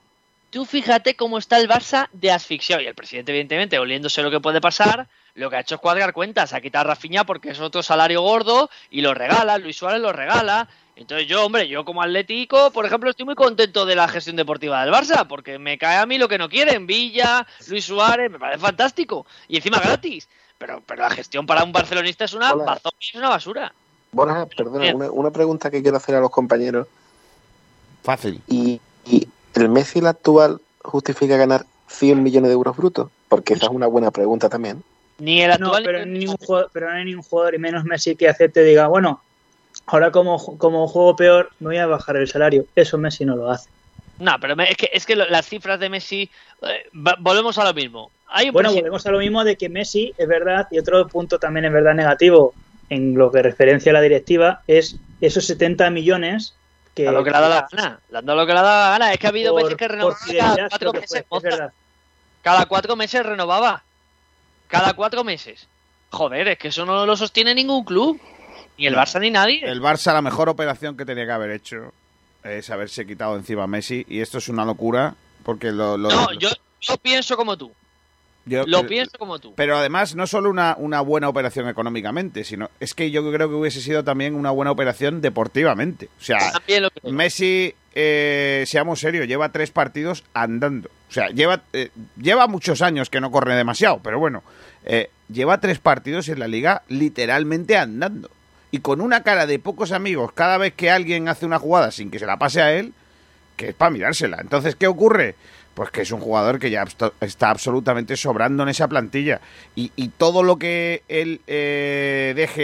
tú 0.50 0.66
fíjate 0.66 1.16
cómo 1.16 1.38
está 1.38 1.60
el 1.60 1.70
Barça 1.70 2.08
de 2.14 2.32
asfixiado. 2.32 2.82
Y 2.82 2.88
el 2.88 2.96
presidente, 2.96 3.32
evidentemente, 3.32 3.78
oliéndose 3.78 4.24
lo 4.24 4.32
que 4.32 4.40
puede 4.40 4.62
pasar, 4.62 5.08
lo 5.36 5.50
que 5.50 5.58
ha 5.58 5.60
hecho 5.60 5.76
es 5.76 5.82
cuadrar 5.82 6.14
cuentas, 6.14 6.54
a 6.54 6.62
quitar 6.62 6.88
a 6.88 6.90
Rafinha 6.90 7.26
porque 7.26 7.52
es 7.52 7.60
otro 7.60 7.84
salario 7.84 8.22
gordo 8.22 8.70
y 8.90 9.02
lo 9.02 9.14
regala, 9.14 9.58
Luis 9.58 9.78
Suárez 9.78 10.02
lo 10.02 10.14
regala. 10.14 10.68
Entonces 11.00 11.28
yo, 11.28 11.46
hombre, 11.46 11.66
yo 11.70 11.86
como 11.86 12.02
atlético, 12.02 12.72
por 12.72 12.86
ejemplo, 12.86 13.10
estoy 13.10 13.26
muy 13.26 13.36
contento 13.36 13.86
de 13.86 13.96
la 13.96 14.10
gestión 14.10 14.36
deportiva 14.36 14.84
del 14.84 14.94
Barça, 14.94 15.26
porque 15.26 15.58
me 15.58 15.78
cae 15.78 15.98
a 15.98 16.06
mí 16.06 16.18
lo 16.18 16.28
que 16.28 16.38
no 16.38 16.50
quieren, 16.50 16.86
Villa, 16.86 17.48
Luis 17.70 17.86
Suárez, 17.86 18.30
me 18.30 18.38
parece 18.38 18.60
fantástico. 18.60 19.26
Y 19.48 19.56
encima 19.56 19.80
gratis. 19.80 20.28
Pero, 20.58 20.84
pero 20.86 21.04
la 21.04 21.10
gestión 21.10 21.46
para 21.46 21.64
un 21.64 21.72
barcelonista 21.72 22.26
es 22.26 22.34
una 22.34 22.50
es 23.00 23.16
una 23.16 23.30
basura. 23.30 23.74
Borja, 24.12 24.46
perdona, 24.48 24.94
una, 24.94 25.10
una 25.10 25.32
pregunta 25.32 25.72
que 25.72 25.82
quiero 25.82 25.96
hacer 25.96 26.16
a 26.16 26.20
los 26.20 26.32
compañeros. 26.32 26.86
Fácil. 28.04 28.42
¿Y, 28.48 28.82
y 29.06 29.28
el 29.56 29.70
Messi 29.70 30.00
el 30.00 30.08
actual 30.08 30.60
justifica 30.82 31.38
ganar 31.38 31.66
100 31.88 32.22
millones 32.22 32.50
de 32.50 32.56
euros 32.56 32.76
brutos? 32.76 33.10
Porque 33.30 33.54
esa 33.54 33.68
es 33.68 33.72
una 33.72 33.88
buena 33.88 34.12
pregunta 34.12 34.50
también. 34.50 34.84
Ni 35.20 35.42
el 35.42 35.50
No, 35.60 35.68
actual 35.68 35.84
pero, 35.86 36.06
ni- 36.06 36.20
ningún 36.20 36.38
jugador, 36.38 36.70
pero 36.74 36.90
no 36.90 36.96
hay 36.98 37.06
ningún 37.06 37.24
jugador, 37.24 37.56
y 37.56 37.60
menos 37.60 37.86
Messi, 37.86 38.18
que 38.18 38.28
acepte 38.28 38.62
y 38.64 38.66
diga, 38.66 38.88
bueno, 38.88 39.22
ahora 39.92 40.12
como, 40.12 40.58
como 40.58 40.88
juego 40.88 41.16
peor, 41.16 41.52
me 41.60 41.68
voy 41.68 41.78
a 41.78 41.88
bajar 41.88 42.18
el 42.18 42.28
salario. 42.28 42.66
Eso 42.76 42.98
Messi 42.98 43.26
no 43.26 43.36
lo 43.36 43.50
hace. 43.50 43.70
No, 44.20 44.36
pero 44.40 44.56
es 44.62 44.76
que, 44.76 44.90
es 44.92 45.06
que 45.06 45.16
las 45.16 45.48
cifras 45.48 45.80
de 45.80 45.90
Messi. 45.90 46.30
eh, 46.62 46.86
volvemos 46.92 47.58
a 47.58 47.64
lo 47.64 47.74
mismo. 47.74 48.12
Hay 48.28 48.50
Bueno, 48.50 48.72
volvemos 48.74 49.06
a 49.06 49.12
lo 49.12 49.20
mismo 49.20 49.44
de 49.44 49.56
que 49.56 49.70
Messi, 49.70 50.14
es 50.18 50.28
verdad, 50.28 50.68
y 50.72 50.78
otro 50.80 51.08
punto 51.08 51.40
también 51.40 51.66
es 51.66 51.74
verdad 51.74 51.94
negativo 51.94 52.54
en 52.90 53.16
lo 53.16 53.32
que 53.32 53.42
referencia 53.42 53.92
a 53.92 53.94
la 53.94 54.02
directiva, 54.02 54.62
es 54.68 54.98
esos 55.22 55.46
70 55.46 55.90
millones 55.90 56.54
que... 56.94 57.08
a 57.08 57.12
lo 57.12 57.24
que 57.24 57.32
le 57.32 57.38
ha 57.38 57.42
dado 57.42 57.54
la 57.56 57.68
gana. 57.72 58.00
Le 58.10 58.18
han 58.18 58.26
dado 58.26 58.40
lo 58.40 58.46
que 58.46 58.54
le 58.54 58.60
ha 58.60 58.64
dado 58.64 58.84
la 58.84 58.90
gana. 58.92 59.14
Es 59.14 59.20
que 59.20 59.28
ha 59.28 59.30
habido 59.30 59.54
por- 59.54 59.64
veces 59.64 59.78
que 59.78 59.88
renovaba 59.88 60.18
cada 60.38 60.70
cuatro 60.70 60.94
meses. 60.94 61.26
fue. 61.30 61.42
Cada 62.42 62.66
cuatro 62.66 62.96
meses 62.96 63.26
renovaba. 63.26 63.84
Cada 64.68 64.94
cuatro 64.94 65.24
meses. 65.24 65.68
Joder, 66.12 66.48
es 66.50 66.58
que 66.58 66.70
eso 66.70 66.86
no 66.86 67.06
lo 67.06 67.16
sostiene 67.16 67.56
ningún 67.56 67.84
club. 67.84 68.20
Ni 68.80 68.88
el. 68.88 68.96
Barça 68.96 69.20
ni 69.20 69.30
nadie. 69.30 69.62
El 69.64 69.82
Barça 69.82 70.14
la 70.14 70.22
mejor 70.22 70.50
operación 70.50 70.98
que 70.98 71.06
tenía 71.06 71.26
que 71.26 71.32
haber 71.32 71.52
hecho 71.52 71.94
es 72.44 72.70
haberse 72.70 73.06
quitado 73.06 73.36
encima 73.36 73.64
a 73.64 73.68
Messi 73.68 74.06
y 74.08 74.22
esto 74.22 74.38
es 74.38 74.48
una 74.50 74.64
locura 74.66 75.16
porque 75.44 75.72
lo... 75.72 75.98
lo- 75.98 76.10
No, 76.10 76.32
yo, 76.34 76.50
yo 76.82 76.98
pienso 76.98 77.36
como 77.38 77.58
tú. 77.58 77.72
Yo- 78.46 78.66
Lo 78.66 78.78
pero- 78.78 78.90
pienso 78.90 79.18
como 79.20 79.38
tú. 79.38 79.54
Pero 79.56 79.78
además, 79.78 80.16
no 80.16 80.26
solo 80.26 80.50
una, 80.50 80.76
una 80.80 81.02
buena 81.02 81.28
operación 81.30 81.68
económicamente, 81.68 82.44
sino 82.44 82.70
es 82.80 82.94
que 82.94 83.12
yo 83.12 83.30
creo 83.32 83.50
que 83.50 83.56
hubiese 83.56 83.82
sido 83.82 84.04
también 84.04 84.34
una 84.34 84.52
buena 84.52 84.72
operación 84.72 85.22
deportivamente. 85.22 86.10
O 86.20 86.24
sea. 86.24 86.40
Messi, 87.04 87.76
eh, 87.94 88.64
seamos 88.66 89.02
serios, 89.02 89.28
lleva 89.28 89.50
tres 89.52 89.70
partidos 89.72 90.24
andando. 90.34 90.90
O 91.10 91.12
sea, 91.14 91.28
lleva, 91.30 91.62
eh, 91.74 91.90
lleva 92.20 92.48
muchos 92.48 92.82
años 92.82 93.10
que 93.10 93.20
no 93.22 93.30
corre 93.32 93.56
demasiado, 93.56 94.00
pero 94.02 94.18
bueno, 94.20 94.42
eh, 94.86 95.10
lleva 95.32 95.60
tres 95.60 95.80
partidos 95.80 96.30
en 96.30 96.40
la 96.40 96.48
liga 96.48 96.84
literalmente 96.88 97.78
andando. 97.78 98.30
Y 98.72 98.80
con 98.80 99.02
una 99.02 99.24
cara 99.24 99.46
de 99.46 99.60
pocos 99.60 99.92
amigos 99.92 100.32
cada 100.34 100.58
vez 100.58 100.74
que 100.74 100.92
alguien 100.92 101.28
hace 101.28 101.46
una 101.46 101.60
jugada 101.60 101.92
sin 101.92 102.12
que 102.12 102.20
se 102.20 102.26
la 102.26 102.38
pase 102.38 102.62
a 102.62 102.74
él, 102.74 102.94
que 103.56 103.70
es 103.70 103.76
para 103.76 103.92
mirársela. 103.92 104.38
Entonces, 104.42 104.76
¿qué 104.76 104.88
ocurre? 104.88 105.36
Pues 105.74 105.92
que 105.92 106.02
es 106.02 106.12
un 106.12 106.20
jugador 106.20 106.60
que 106.60 106.70
ya 106.70 106.86
está 107.22 107.50
absolutamente 107.50 108.16
sobrando 108.18 108.64
en 108.64 108.70
esa 108.70 108.88
plantilla. 108.88 109.40
Y, 109.76 109.92
y 109.96 110.10
todo 110.10 110.44
lo 110.44 110.58
que 110.58 111.04
él 111.08 111.42
eh, 111.48 112.34
deje 112.36 112.62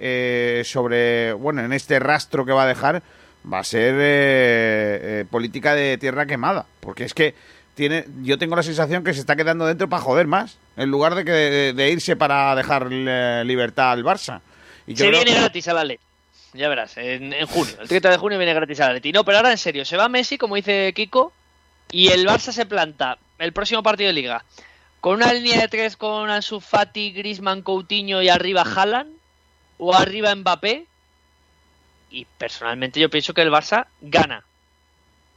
eh, 0.00 0.62
sobre, 0.64 1.32
bueno, 1.34 1.62
en 1.62 1.72
este 1.72 1.98
rastro 1.98 2.44
que 2.44 2.52
va 2.52 2.64
a 2.64 2.66
dejar, 2.66 3.02
va 3.50 3.58
a 3.60 3.64
ser 3.64 3.94
eh, 3.94 4.00
eh, 5.02 5.24
política 5.30 5.74
de 5.74 5.98
tierra 5.98 6.26
quemada. 6.26 6.66
Porque 6.80 7.04
es 7.04 7.14
que 7.14 7.34
tiene, 7.74 8.04
yo 8.22 8.38
tengo 8.38 8.56
la 8.56 8.62
sensación 8.62 9.04
que 9.04 9.14
se 9.14 9.20
está 9.20 9.36
quedando 9.36 9.66
dentro 9.66 9.88
para 9.88 10.02
joder 10.02 10.26
más, 10.26 10.58
en 10.76 10.90
lugar 10.90 11.14
de, 11.14 11.24
que, 11.24 11.32
de, 11.32 11.72
de 11.72 11.90
irse 11.90 12.16
para 12.16 12.54
dejar 12.54 12.88
eh, 12.90 13.42
libertad 13.44 13.92
al 13.92 14.04
Barça. 14.04 14.40
Y 14.90 14.94
yo 14.94 15.04
Se 15.04 15.10
viene 15.10 15.34
gratis 15.34 15.68
al 15.68 15.78
Atleti. 15.78 16.02
Ya 16.52 16.68
verás, 16.68 16.96
en, 16.96 17.32
en 17.32 17.46
junio. 17.46 17.74
El 17.80 17.88
30 17.88 18.10
de 18.10 18.16
junio 18.16 18.38
viene 18.38 18.54
gratis 18.54 18.80
al 18.80 18.88
Atleti. 18.88 19.12
No, 19.12 19.24
pero 19.24 19.38
ahora 19.38 19.52
en 19.52 19.58
serio, 19.58 19.84
se 19.84 19.96
va 19.96 20.08
Messi, 20.08 20.36
como 20.36 20.56
dice 20.56 20.92
Kiko, 20.94 21.32
y 21.92 22.08
el 22.08 22.26
Barça 22.26 22.52
se 22.52 22.66
planta 22.66 23.18
el 23.38 23.52
próximo 23.52 23.82
partido 23.82 24.08
de 24.08 24.14
Liga 24.14 24.44
con 25.00 25.14
una 25.16 25.32
línea 25.32 25.60
de 25.60 25.68
tres 25.68 25.96
con 25.96 26.30
Ansu 26.30 26.60
Fati, 26.60 27.12
Griezmann, 27.12 27.62
Coutinho 27.62 28.22
y 28.22 28.28
arriba 28.28 28.62
Haaland, 28.62 29.10
o 29.78 29.94
arriba 29.94 30.34
Mbappé. 30.34 30.86
Y 32.10 32.26
personalmente 32.38 33.00
yo 33.00 33.08
pienso 33.08 33.32
que 33.32 33.42
el 33.42 33.50
Barça 33.50 33.86
gana. 34.00 34.44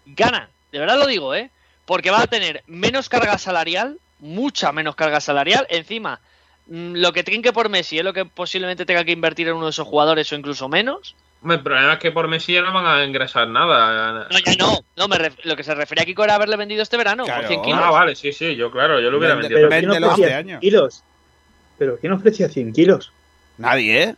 Gana, 0.06 0.50
de 0.72 0.80
verdad 0.80 0.98
lo 0.98 1.08
digo, 1.08 1.34
¿eh? 1.34 1.50
Porque 1.86 2.12
va 2.12 2.22
a 2.22 2.28
tener 2.28 2.64
menos 2.68 3.10
carga 3.10 3.38
salarial, 3.38 4.00
mucha 4.20 4.72
menos 4.72 4.96
carga 4.96 5.22
salarial. 5.22 5.66
Encima, 5.70 6.20
mm, 6.20 6.20
lo 6.70 7.12
que 7.14 7.24
trinque 7.24 7.52
por 7.54 7.70
Messi 7.70 7.98
es 8.00 8.04
lo 8.06 8.14
que 8.14 8.26
posiblemente 8.26 8.86
tenga 8.86 9.04
que 9.04 9.12
invertir 9.12 9.48
en 9.48 9.56
uno 9.56 9.66
de 9.66 9.72
esos 9.72 9.88
jugadores 9.88 10.32
o 10.32 10.36
incluso 10.36 10.70
menos. 10.70 11.16
El 11.48 11.62
problema 11.62 11.94
es 11.94 12.00
que 12.00 12.12
por 12.12 12.28
Messi 12.30 12.54
ya 12.54 12.62
no 12.62 12.72
van 12.72 12.86
a 12.86 13.04
ingresar 13.04 13.48
nada. 13.50 14.28
No, 14.32 14.40
ya 14.40 14.54
no. 14.58 14.80
no 14.96 15.08
me 15.10 15.18
ref- 15.18 15.44
lo 15.44 15.58
que 15.58 15.64
se 15.66 15.76
refería 15.76 16.04
a 16.04 16.06
Kiko 16.06 16.24
era 16.24 16.36
haberle 16.36 16.56
vendido 16.56 16.82
este 16.82 16.96
verano 16.96 17.26
Claro. 17.26 17.42
por 17.42 17.48
100 17.50 17.62
kilos. 17.64 17.80
Ah, 17.84 17.92
vale, 17.92 18.16
sí, 18.16 18.32
sí, 18.32 18.56
yo 18.56 18.72
claro, 18.72 19.02
yo 19.02 19.12
lo 19.12 19.18
hubiera 19.18 19.36
Vende- 19.36 19.50
vendido. 19.50 19.70
Pero 19.70 19.82
véndelo 19.82 20.08
ofrecía 20.08 20.28
100 20.28 20.38
año. 20.40 20.60
kilos? 20.62 21.04
¿Pero 21.78 21.98
quién 22.00 22.14
ofrecía 22.14 22.48
100 22.48 22.72
kilos? 22.72 23.12
Nadie, 23.58 24.04
¿eh? 24.04 24.16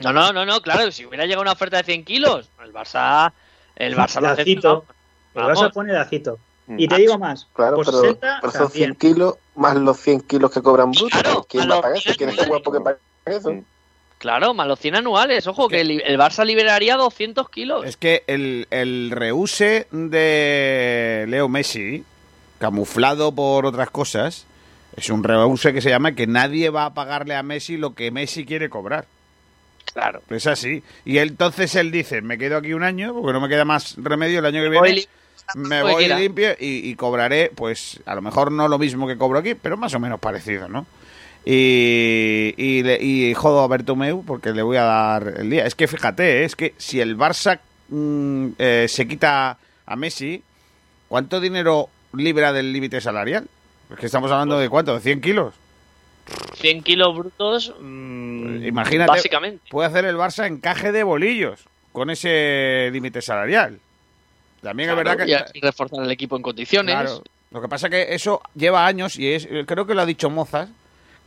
No, 0.00 0.12
no, 0.12 0.32
no, 0.32 0.44
no, 0.46 0.60
claro, 0.62 0.90
si 0.92 1.04
hubiera 1.04 1.24
llegado 1.24 1.42
una 1.42 1.52
oferta 1.52 1.78
de 1.78 1.84
100 1.84 2.04
kilos, 2.04 2.48
el 2.64 2.72
Barça, 2.72 3.32
el 3.76 3.94
Barça 3.96 4.20
lo. 4.20 4.84
El. 5.34 5.42
Barça 5.46 5.72
pone 5.72 5.92
lacito. 5.92 6.38
Mm. 6.66 6.80
Y 6.80 6.88
te 6.88 6.96
digo 6.96 7.18
más, 7.18 7.46
Claro, 7.54 7.76
por 7.76 7.86
pero, 7.86 8.00
60 8.00 8.38
pero 8.40 8.52
son 8.52 8.70
100 8.70 8.94
también. 8.94 9.14
kilos 9.14 9.34
más 9.56 9.76
los 9.76 9.98
100 9.98 10.20
kilos 10.22 10.50
que 10.50 10.62
cobran 10.62 10.90
brutos. 10.92 11.20
Claro, 11.20 11.46
¿Quién 11.48 11.70
va 11.70 11.76
a 11.76 11.80
pagar 11.82 11.98
eso? 11.98 12.12
¿Quién 12.16 12.30
es 12.30 12.48
guapo 12.48 12.72
que 12.72 12.80
pague 12.80 12.98
eso? 13.26 13.54
Claro, 14.18 14.54
más 14.54 14.66
los 14.66 14.78
100 14.78 14.96
anuales. 14.96 15.46
Ojo, 15.46 15.68
que 15.68 15.82
el, 15.82 16.02
el 16.02 16.18
Barça 16.18 16.44
liberaría 16.44 16.96
200 16.96 17.48
kilos. 17.50 17.84
Es 17.84 17.96
que 17.96 18.24
el, 18.26 18.66
el 18.70 19.10
reuse 19.10 19.86
de 19.90 21.26
Leo 21.28 21.48
Messi, 21.48 22.04
camuflado 22.58 23.32
por 23.32 23.66
otras 23.66 23.90
cosas, 23.90 24.46
es 24.96 25.10
un 25.10 25.22
reuse 25.22 25.72
que 25.74 25.82
se 25.82 25.90
llama 25.90 26.12
que 26.12 26.26
nadie 26.26 26.70
va 26.70 26.86
a 26.86 26.94
pagarle 26.94 27.34
a 27.34 27.42
Messi 27.42 27.76
lo 27.76 27.94
que 27.94 28.10
Messi 28.10 28.46
quiere 28.46 28.70
cobrar. 28.70 29.06
Claro. 29.92 30.22
Es 30.30 30.46
así. 30.46 30.82
Y 31.04 31.18
entonces 31.18 31.74
él 31.74 31.90
dice, 31.90 32.22
me 32.22 32.38
quedo 32.38 32.56
aquí 32.56 32.72
un 32.72 32.82
año, 32.82 33.14
porque 33.14 33.32
no 33.32 33.40
me 33.40 33.48
queda 33.48 33.64
más 33.64 33.94
remedio 33.98 34.38
el 34.38 34.46
año 34.46 34.62
que 34.62 34.68
viene. 34.70 35.06
Me 35.54 35.82
voy 35.82 35.96
quiera. 35.96 36.18
limpio 36.18 36.50
y, 36.58 36.88
y 36.90 36.94
cobraré, 36.96 37.52
pues 37.54 38.00
a 38.06 38.14
lo 38.14 38.22
mejor 38.22 38.50
no 38.52 38.68
lo 38.68 38.78
mismo 38.78 39.06
que 39.06 39.16
cobro 39.16 39.38
aquí, 39.38 39.54
pero 39.54 39.76
más 39.76 39.94
o 39.94 40.00
menos 40.00 40.18
parecido, 40.20 40.68
¿no? 40.68 40.86
Y, 41.44 42.54
y, 42.56 42.82
le- 42.82 42.98
y 43.00 43.32
jodo 43.34 43.60
a 43.62 43.68
Bertomeu 43.68 44.24
porque 44.24 44.52
le 44.52 44.62
voy 44.62 44.76
a 44.78 44.82
dar 44.82 45.34
el 45.38 45.48
día. 45.50 45.64
Es 45.64 45.74
que 45.76 45.86
fíjate, 45.86 46.40
¿eh? 46.42 46.44
es 46.44 46.56
que 46.56 46.74
si 46.76 47.00
el 47.00 47.16
Barça 47.16 47.60
mm, 47.88 48.46
eh, 48.58 48.86
se 48.88 49.06
quita 49.06 49.56
a 49.86 49.96
Messi, 49.96 50.42
¿cuánto 51.08 51.38
dinero 51.40 51.88
libra 52.14 52.52
del 52.52 52.72
límite 52.72 53.00
salarial? 53.00 53.46
Es 53.92 53.96
que 53.98 54.06
estamos 54.06 54.32
hablando 54.32 54.58
de 54.58 54.68
cuánto, 54.68 54.92
de 54.94 55.00
100 55.00 55.20
kilos. 55.20 55.54
100 56.54 56.82
kilos 56.82 57.16
brutos. 57.16 57.72
mm, 57.80 58.42
Pues 58.56 58.66
Imagínate. 58.66 59.10
Básicamente. 59.12 59.62
Puede 59.70 59.86
hacer 59.88 60.04
el 60.06 60.16
Barça 60.16 60.46
encaje 60.48 60.90
de 60.90 61.04
bolillos 61.04 61.60
con 61.92 62.10
ese 62.10 62.90
límite 62.92 63.22
salarial. 63.22 63.78
También 64.62 64.90
es 64.90 64.96
verdad 64.96 65.16
que... 65.16 65.26
y, 65.28 66.02
el 66.02 66.10
equipo 66.10 66.36
en 66.36 66.42
condiciones. 66.42 66.94
Claro. 66.94 67.22
Lo 67.50 67.62
que 67.62 67.68
pasa 67.68 67.88
que 67.88 68.14
eso 68.14 68.42
lleva 68.54 68.86
años 68.86 69.18
y 69.18 69.32
es 69.32 69.48
creo 69.66 69.86
que 69.86 69.94
lo 69.94 70.02
ha 70.02 70.06
dicho 70.06 70.30
Mozas 70.30 70.68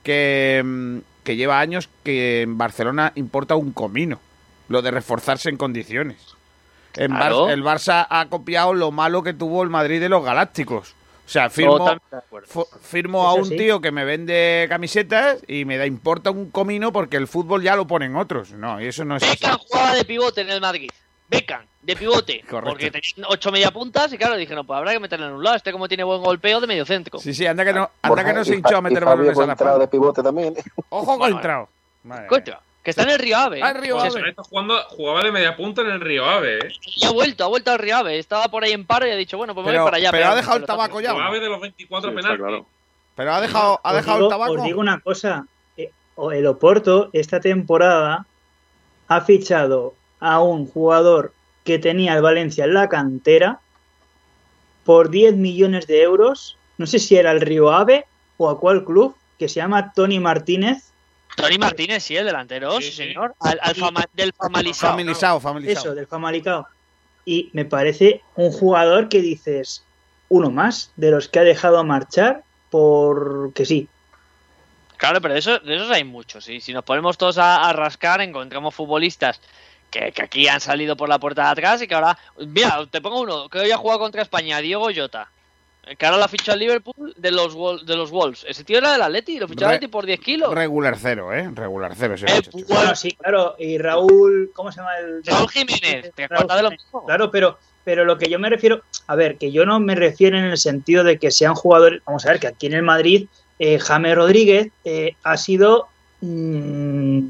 que, 0.03 0.61
mm, 0.63 0.97
que 1.23 1.35
lleva 1.35 1.59
años 1.59 1.89
que 2.03 2.41
en 2.41 2.57
Barcelona 2.57 3.11
importa 3.15 3.55
un 3.55 3.71
comino 3.71 4.19
lo 4.67 4.81
de 4.81 4.91
reforzarse 4.91 5.49
en 5.49 5.57
condiciones. 5.57 6.17
En 6.95 7.13
Bar- 7.13 7.49
el 7.51 7.63
Barça 7.63 8.05
ha 8.09 8.27
copiado 8.29 8.73
lo 8.73 8.91
malo 8.91 9.23
que 9.23 9.33
tuvo 9.33 9.63
el 9.63 9.69
Madrid 9.69 9.99
de 9.99 10.09
los 10.09 10.23
Galácticos. 10.23 10.95
O 11.25 11.31
sea, 11.31 11.51
firmo, 11.51 11.95
firmo 12.81 13.27
a 13.27 13.35
un 13.35 13.45
sí. 13.45 13.55
tío 13.55 13.79
que 13.81 13.91
me 13.91 14.03
vende 14.03 14.65
camisetas 14.67 15.37
y 15.47 15.63
me 15.63 15.77
da 15.77 15.85
importa 15.85 16.31
un 16.31 16.49
comino 16.49 16.91
porque 16.91 17.17
el 17.17 17.27
fútbol 17.27 17.61
ya 17.61 17.75
lo 17.75 17.85
ponen 17.85 18.15
otros. 18.15 18.51
No, 18.53 18.81
y 18.81 18.87
eso 18.87 19.05
no 19.05 19.15
es 19.15 19.23
así. 19.23 19.33
Beckham 19.33 19.59
jugaba 19.59 19.93
de 19.93 20.05
pivote 20.05 20.41
en 20.41 20.49
el 20.49 20.59
Madrid. 20.59 20.89
Beckham, 21.29 21.61
de 21.81 21.95
pivote. 21.95 22.41
Correcto. 22.49 22.69
Porque 22.69 22.91
tenía 22.91 23.27
ocho 23.27 23.51
media 23.51 23.71
puntas 23.71 24.11
y 24.13 24.17
claro, 24.17 24.35
dije, 24.35 24.53
no, 24.55 24.63
pues 24.63 24.77
habrá 24.77 24.91
que 24.91 24.99
meterle 24.99 25.27
en 25.27 25.33
un 25.33 25.43
lado. 25.43 25.55
Este 25.55 25.71
como 25.71 25.87
tiene 25.87 26.03
buen 26.03 26.21
golpeo 26.21 26.59
de 26.59 26.67
medio 26.67 26.85
centro. 26.85 27.19
Sí, 27.19 27.33
sí, 27.33 27.45
anda 27.45 27.63
que 27.63 27.73
no, 27.73 27.89
anda 28.01 28.09
Borja, 28.09 28.25
que 28.25 28.33
no 28.33 28.43
se 28.45 28.55
hinchó 28.55 28.77
a 28.77 28.81
meter 28.81 29.05
balones 29.05 29.37
a 29.37 29.45
la 29.65 29.77
de 29.79 29.87
pivote 29.87 30.21
también. 30.23 30.55
Ojo 30.89 31.17
Bueno, 31.17 31.35
contra. 31.35 31.65
Mía. 32.03 32.27
Contra. 32.27 32.59
Que 32.81 32.91
está 32.91 33.03
en 33.03 33.09
el 33.09 33.19
Río 33.19 33.37
Ave. 33.37 33.61
Ah, 33.61 33.71
el 33.71 33.81
Río 33.81 33.97
Pues 33.99 34.15
Ave. 34.15 34.33
jugando, 34.37 34.73
jugaba 34.87 35.21
de 35.21 35.31
media 35.33 35.55
punta 35.55 35.81
en 35.81 35.87
el 35.89 35.99
Río 36.01 36.25
Ave, 36.25 36.59
¿eh? 36.59 36.71
Y 36.95 37.05
ha 37.05 37.11
vuelto, 37.11 37.43
ha 37.43 37.47
vuelto 37.47 37.71
al 37.71 37.77
Río 37.79 37.97
Ave. 37.97 38.17
Estaba 38.17 38.47
por 38.47 38.63
ahí 38.63 38.71
en 38.71 38.85
paro 38.85 39.05
y 39.05 39.11
ha 39.11 39.15
dicho, 39.17 39.37
bueno, 39.37 39.53
pues 39.53 39.67
Pero- 39.67 39.81
voy 39.81 39.87
para 39.91 39.97
allá. 39.97 40.11
pero 40.11 40.27
ha 40.29 40.35
dejado 40.35 40.57
el 40.57 40.65
tabaco 40.65 41.01
ya. 41.01 41.11
Río 41.13 41.21
Ave 41.23 41.39
de 41.41 41.49
los 41.49 41.59
24 41.61 42.09
Sí, 42.09 42.15
está 42.15 42.21
penaltis. 42.29 42.45
claro. 42.47 42.65
Pero 43.15 43.33
ha 43.33 43.41
dejado, 43.41 43.81
ha 43.83 43.89
Os 43.89 43.95
dejado 43.97 44.17
digo- 44.17 44.27
el 44.27 44.31
tabaco. 44.31 44.53
Os 44.53 44.63
digo 44.63 44.79
una 44.79 44.99
cosa. 45.01 45.45
eh, 45.75 45.91
o- 46.15 46.31
El 46.31 46.47
Oporto 46.47 47.09
esta 47.11 47.41
temporada 47.41 48.25
ha 49.09 49.21
fichado 49.21 49.93
a 50.19 50.41
un 50.41 50.65
jugador 50.67 51.33
que 51.63 51.79
tenía 51.79 52.13
el 52.15 52.21
Valencia 52.21 52.65
en 52.65 52.73
la 52.73 52.89
cantera 52.89 53.59
por 54.83 55.09
10 55.09 55.35
millones 55.35 55.87
de 55.87 56.01
euros. 56.01 56.57
No 56.77 56.87
sé 56.87 56.99
si 56.99 57.15
era 57.17 57.31
el 57.31 57.41
Río 57.41 57.71
Ave 57.71 58.05
o 58.37 58.49
a 58.49 58.59
cuál 58.59 58.83
club, 58.85 59.15
que 59.37 59.47
se 59.49 59.55
llama 59.55 59.91
Tony 59.93 60.19
Martínez. 60.19 60.85
Tony 61.35 61.57
Martínez, 61.57 62.03
sí, 62.03 62.15
el 62.17 62.25
delantero, 62.25 62.71
sí, 62.77 62.83
Sí, 62.83 62.89
sí. 62.91 62.95
señor. 62.97 63.33
Al, 63.39 63.59
al 63.61 63.77
Y- 63.77 63.79
fama- 63.79 64.05
del 64.13 64.33
familizado. 64.33 64.93
Eso, 65.79 65.95
del 65.95 66.07
Famalicao. 66.07 66.67
Y 67.25 67.49
me 67.53 67.65
parece 67.65 68.21
un 68.35 68.51
jugador 68.51 69.07
que 69.09 69.21
dices, 69.21 69.83
uno 70.29 70.49
más 70.49 70.91
de 70.95 71.11
los 71.11 71.27
que 71.27 71.39
ha 71.39 71.43
dejado 71.43 71.83
marchar 71.83 72.43
porque 72.71 73.65
sí. 73.65 73.87
Claro, 74.97 75.21
pero 75.21 75.33
de, 75.33 75.39
eso, 75.39 75.59
de 75.59 75.75
esos 75.75 75.91
hay 75.91 76.03
muchos. 76.03 76.47
Y 76.49 76.59
si 76.59 76.73
nos 76.73 76.83
ponemos 76.83 77.17
todos 77.17 77.37
a, 77.37 77.69
a 77.69 77.73
rascar, 77.73 78.19
encontramos 78.21 78.75
futbolistas 78.75 79.39
que, 79.89 80.11
que 80.11 80.21
aquí 80.23 80.47
han 80.47 80.59
salido 80.61 80.95
por 80.95 81.09
la 81.09 81.19
puerta 81.19 81.43
de 81.43 81.49
atrás 81.49 81.81
y 81.81 81.87
que 81.87 81.95
ahora. 81.95 82.17
Mira, 82.37 82.85
te 82.89 83.01
pongo 83.01 83.21
uno 83.21 83.49
que 83.49 83.59
hoy 83.59 83.71
ha 83.71 83.77
jugado 83.77 83.99
contra 83.99 84.21
España, 84.21 84.59
Diego 84.59 84.89
Jota. 84.95 85.29
Que 85.97 86.05
ahora 86.05 86.19
lo 86.19 86.23
ha 86.25 86.27
fichado 86.27 86.53
el 86.53 86.59
Liverpool 86.59 87.15
de 87.17 87.31
los, 87.31 87.55
Wol- 87.55 87.83
de 87.83 87.95
los 87.95 88.11
Wolves. 88.11 88.45
Ese 88.47 88.63
tío 88.63 88.77
era 88.77 88.91
del 88.91 89.01
Atleti, 89.01 89.39
lo 89.39 89.47
fichó 89.47 89.61
Re- 89.65 89.75
Atleti 89.75 89.87
por 89.87 90.05
10 90.05 90.19
kilos. 90.19 90.53
Regular 90.53 90.95
cero, 91.01 91.33
¿eh? 91.33 91.49
Regular 91.51 91.93
cero 91.97 92.13
ese 92.13 92.27
Eh, 92.27 92.41
Bueno, 92.67 92.95
sí, 92.95 93.11
claro. 93.13 93.55
Y 93.57 93.79
Raúl, 93.79 94.51
¿cómo 94.53 94.71
se 94.71 94.81
llama 94.81 94.97
el? 94.99 95.23
Raúl 95.25 95.49
Jiménez, 95.49 96.11
te 96.13 96.27
Raúl 96.27 96.47
de 96.47 96.61
lo 96.61 96.69
mismo. 96.69 97.05
Claro, 97.07 97.31
pero, 97.31 97.57
pero 97.83 98.05
lo 98.05 98.19
que 98.19 98.29
yo 98.29 98.37
me 98.37 98.49
refiero, 98.51 98.83
a 99.07 99.15
ver, 99.15 99.37
que 99.39 99.51
yo 99.51 99.65
no 99.65 99.79
me 99.79 99.95
refiero 99.95 100.37
en 100.37 100.45
el 100.45 100.59
sentido 100.59 101.03
de 101.03 101.17
que 101.17 101.31
sean 101.31 101.55
jugadores, 101.55 102.03
vamos 102.05 102.23
a 102.27 102.29
ver, 102.33 102.39
que 102.39 102.47
aquí 102.47 102.67
en 102.67 102.73
el 102.73 102.83
Madrid, 102.83 103.27
eh, 103.57 103.79
James 103.79 104.13
Rodríguez 104.15 104.67
eh, 104.85 105.15
ha 105.23 105.37
sido 105.37 105.87
mm, 106.21 107.29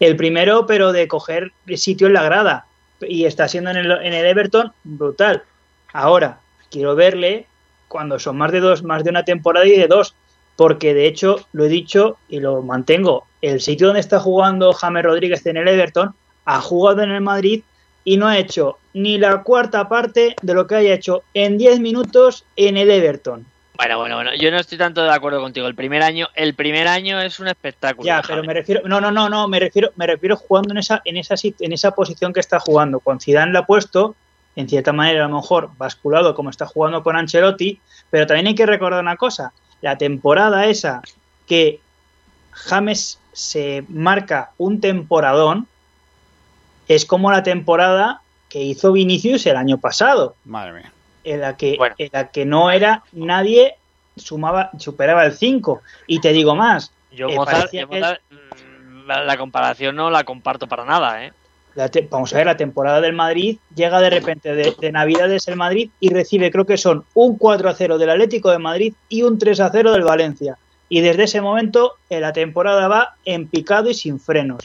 el 0.00 0.16
primero, 0.16 0.66
pero 0.66 0.92
de 0.92 1.08
coger 1.08 1.52
sitio 1.76 2.06
en 2.06 2.12
la 2.14 2.22
grada. 2.22 2.66
Y 3.00 3.24
está 3.24 3.48
siendo 3.48 3.70
en 3.70 3.76
el, 3.76 3.92
en 3.92 4.12
el 4.12 4.26
Everton 4.26 4.72
brutal. 4.84 5.42
Ahora, 5.92 6.40
quiero 6.70 6.94
verle 6.94 7.46
cuando 7.88 8.18
son 8.18 8.36
más 8.36 8.52
de 8.52 8.60
dos, 8.60 8.82
más 8.82 9.04
de 9.04 9.10
una 9.10 9.24
temporada 9.24 9.66
y 9.66 9.78
de 9.78 9.86
dos. 9.86 10.14
Porque 10.56 10.92
de 10.94 11.06
hecho, 11.06 11.46
lo 11.52 11.64
he 11.64 11.68
dicho 11.68 12.18
y 12.28 12.40
lo 12.40 12.62
mantengo. 12.62 13.26
El 13.40 13.60
sitio 13.60 13.86
donde 13.86 14.00
está 14.00 14.18
jugando 14.18 14.72
James 14.72 15.04
Rodríguez 15.04 15.46
en 15.46 15.56
el 15.56 15.68
Everton 15.68 16.14
ha 16.44 16.60
jugado 16.60 17.02
en 17.02 17.10
el 17.10 17.20
Madrid 17.20 17.62
y 18.04 18.16
no 18.16 18.26
ha 18.26 18.38
hecho 18.38 18.78
ni 18.94 19.18
la 19.18 19.42
cuarta 19.42 19.88
parte 19.88 20.34
de 20.40 20.54
lo 20.54 20.66
que 20.66 20.76
haya 20.76 20.94
hecho 20.94 21.22
en 21.34 21.58
10 21.58 21.78
minutos 21.80 22.44
en 22.56 22.76
el 22.76 22.90
Everton. 22.90 23.46
Bueno, 23.78 23.96
bueno, 23.98 24.16
bueno. 24.16 24.30
Yo 24.34 24.50
no 24.50 24.58
estoy 24.58 24.76
tanto 24.76 25.04
de 25.04 25.10
acuerdo 25.12 25.40
contigo. 25.40 25.68
El 25.68 25.76
primer 25.76 26.02
año, 26.02 26.26
el 26.34 26.54
primer 26.54 26.88
año 26.88 27.20
es 27.20 27.38
un 27.38 27.46
espectáculo. 27.46 28.04
Ya, 28.04 28.16
déjame. 28.16 28.34
pero 28.40 28.46
me 28.48 28.54
refiero, 28.54 28.82
no, 28.84 29.00
no, 29.00 29.12
no, 29.12 29.28
no, 29.28 29.46
me 29.46 29.60
refiero, 29.60 29.92
me 29.94 30.06
refiero 30.06 30.36
jugando 30.36 30.72
en 30.72 30.78
esa, 30.78 31.00
en 31.04 31.16
esa, 31.16 31.36
sit- 31.36 31.54
en 31.60 31.72
esa 31.72 31.92
posición 31.92 32.32
que 32.32 32.40
está 32.40 32.58
jugando. 32.58 32.98
Con 32.98 33.20
Zidane 33.20 33.52
la 33.52 33.60
ha 33.60 33.66
puesto, 33.66 34.16
en 34.56 34.68
cierta 34.68 34.92
manera 34.92 35.24
a 35.24 35.28
lo 35.28 35.36
mejor 35.36 35.70
basculado 35.78 36.34
como 36.34 36.50
está 36.50 36.66
jugando 36.66 37.04
con 37.04 37.14
Ancelotti, 37.16 37.80
pero 38.10 38.26
también 38.26 38.48
hay 38.48 38.56
que 38.56 38.66
recordar 38.66 39.00
una 39.00 39.16
cosa: 39.16 39.52
la 39.80 39.96
temporada 39.96 40.66
esa 40.66 41.00
que 41.46 41.80
James 42.50 43.20
se 43.32 43.84
marca 43.88 44.50
un 44.58 44.80
temporadón 44.80 45.68
es 46.88 47.04
como 47.06 47.30
la 47.30 47.44
temporada 47.44 48.22
que 48.48 48.60
hizo 48.60 48.90
Vinicius 48.90 49.46
el 49.46 49.56
año 49.56 49.78
pasado 49.78 50.34
Madre 50.44 50.72
mía. 50.72 50.92
En 51.32 51.40
la 51.40 51.56
que, 51.56 51.76
Bueno. 51.76 51.94
en 51.98 52.08
la 52.12 52.28
que 52.28 52.44
no 52.44 52.70
era 52.70 53.02
nadie 53.12 53.76
sumaba 54.16 54.70
superaba 54.78 55.24
el 55.24 55.32
5 55.32 55.80
y 56.06 56.20
te 56.20 56.32
digo 56.32 56.54
más 56.56 56.92
Yo, 57.12 57.28
eh, 57.28 57.36
Mozart, 57.36 57.70
yo, 57.72 57.86
mm, 57.86 59.06
la, 59.06 59.24
la 59.24 59.36
comparación 59.36 59.96
no 59.96 60.10
la 60.10 60.24
comparto 60.24 60.66
para 60.66 60.84
nada, 60.84 61.24
¿eh? 61.24 61.32
la 61.74 61.88
te- 61.88 62.06
vamos 62.10 62.32
a 62.32 62.38
ver 62.38 62.46
la 62.46 62.56
temporada 62.56 63.00
del 63.00 63.12
Madrid 63.12 63.58
llega 63.74 64.00
de 64.00 64.10
repente 64.10 64.54
de, 64.54 64.74
de 64.78 64.92
Navidades 64.92 65.46
el 65.48 65.56
Madrid 65.56 65.90
y 66.00 66.12
recibe 66.12 66.50
creo 66.50 66.64
que 66.66 66.76
son 66.76 67.04
un 67.14 67.38
4 67.38 67.68
a 67.68 67.74
0 67.74 67.98
del 67.98 68.10
Atlético 68.10 68.50
de 68.50 68.58
Madrid 68.58 68.94
y 69.08 69.22
un 69.22 69.38
3 69.38 69.60
a 69.60 69.70
0 69.70 69.92
del 69.92 70.02
Valencia 70.02 70.58
y 70.88 71.00
desde 71.02 71.24
ese 71.24 71.40
momento 71.40 71.94
eh, 72.10 72.18
la 72.20 72.32
temporada 72.32 72.88
va 72.88 73.14
en 73.24 73.46
picado 73.46 73.88
y 73.90 73.94
sin 73.94 74.18
frenos 74.18 74.60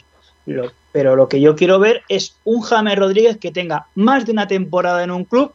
Lo- 0.46 0.72
pero 0.90 1.14
lo 1.16 1.28
que 1.28 1.40
yo 1.40 1.54
quiero 1.56 1.78
ver 1.78 2.02
es 2.08 2.36
un 2.44 2.60
James 2.62 2.96
Rodríguez 2.98 3.36
que 3.38 3.50
tenga 3.52 3.86
más 3.94 4.26
de 4.26 4.32
una 4.32 4.46
temporada 4.48 5.02
en 5.04 5.10
un 5.10 5.24
club 5.24 5.52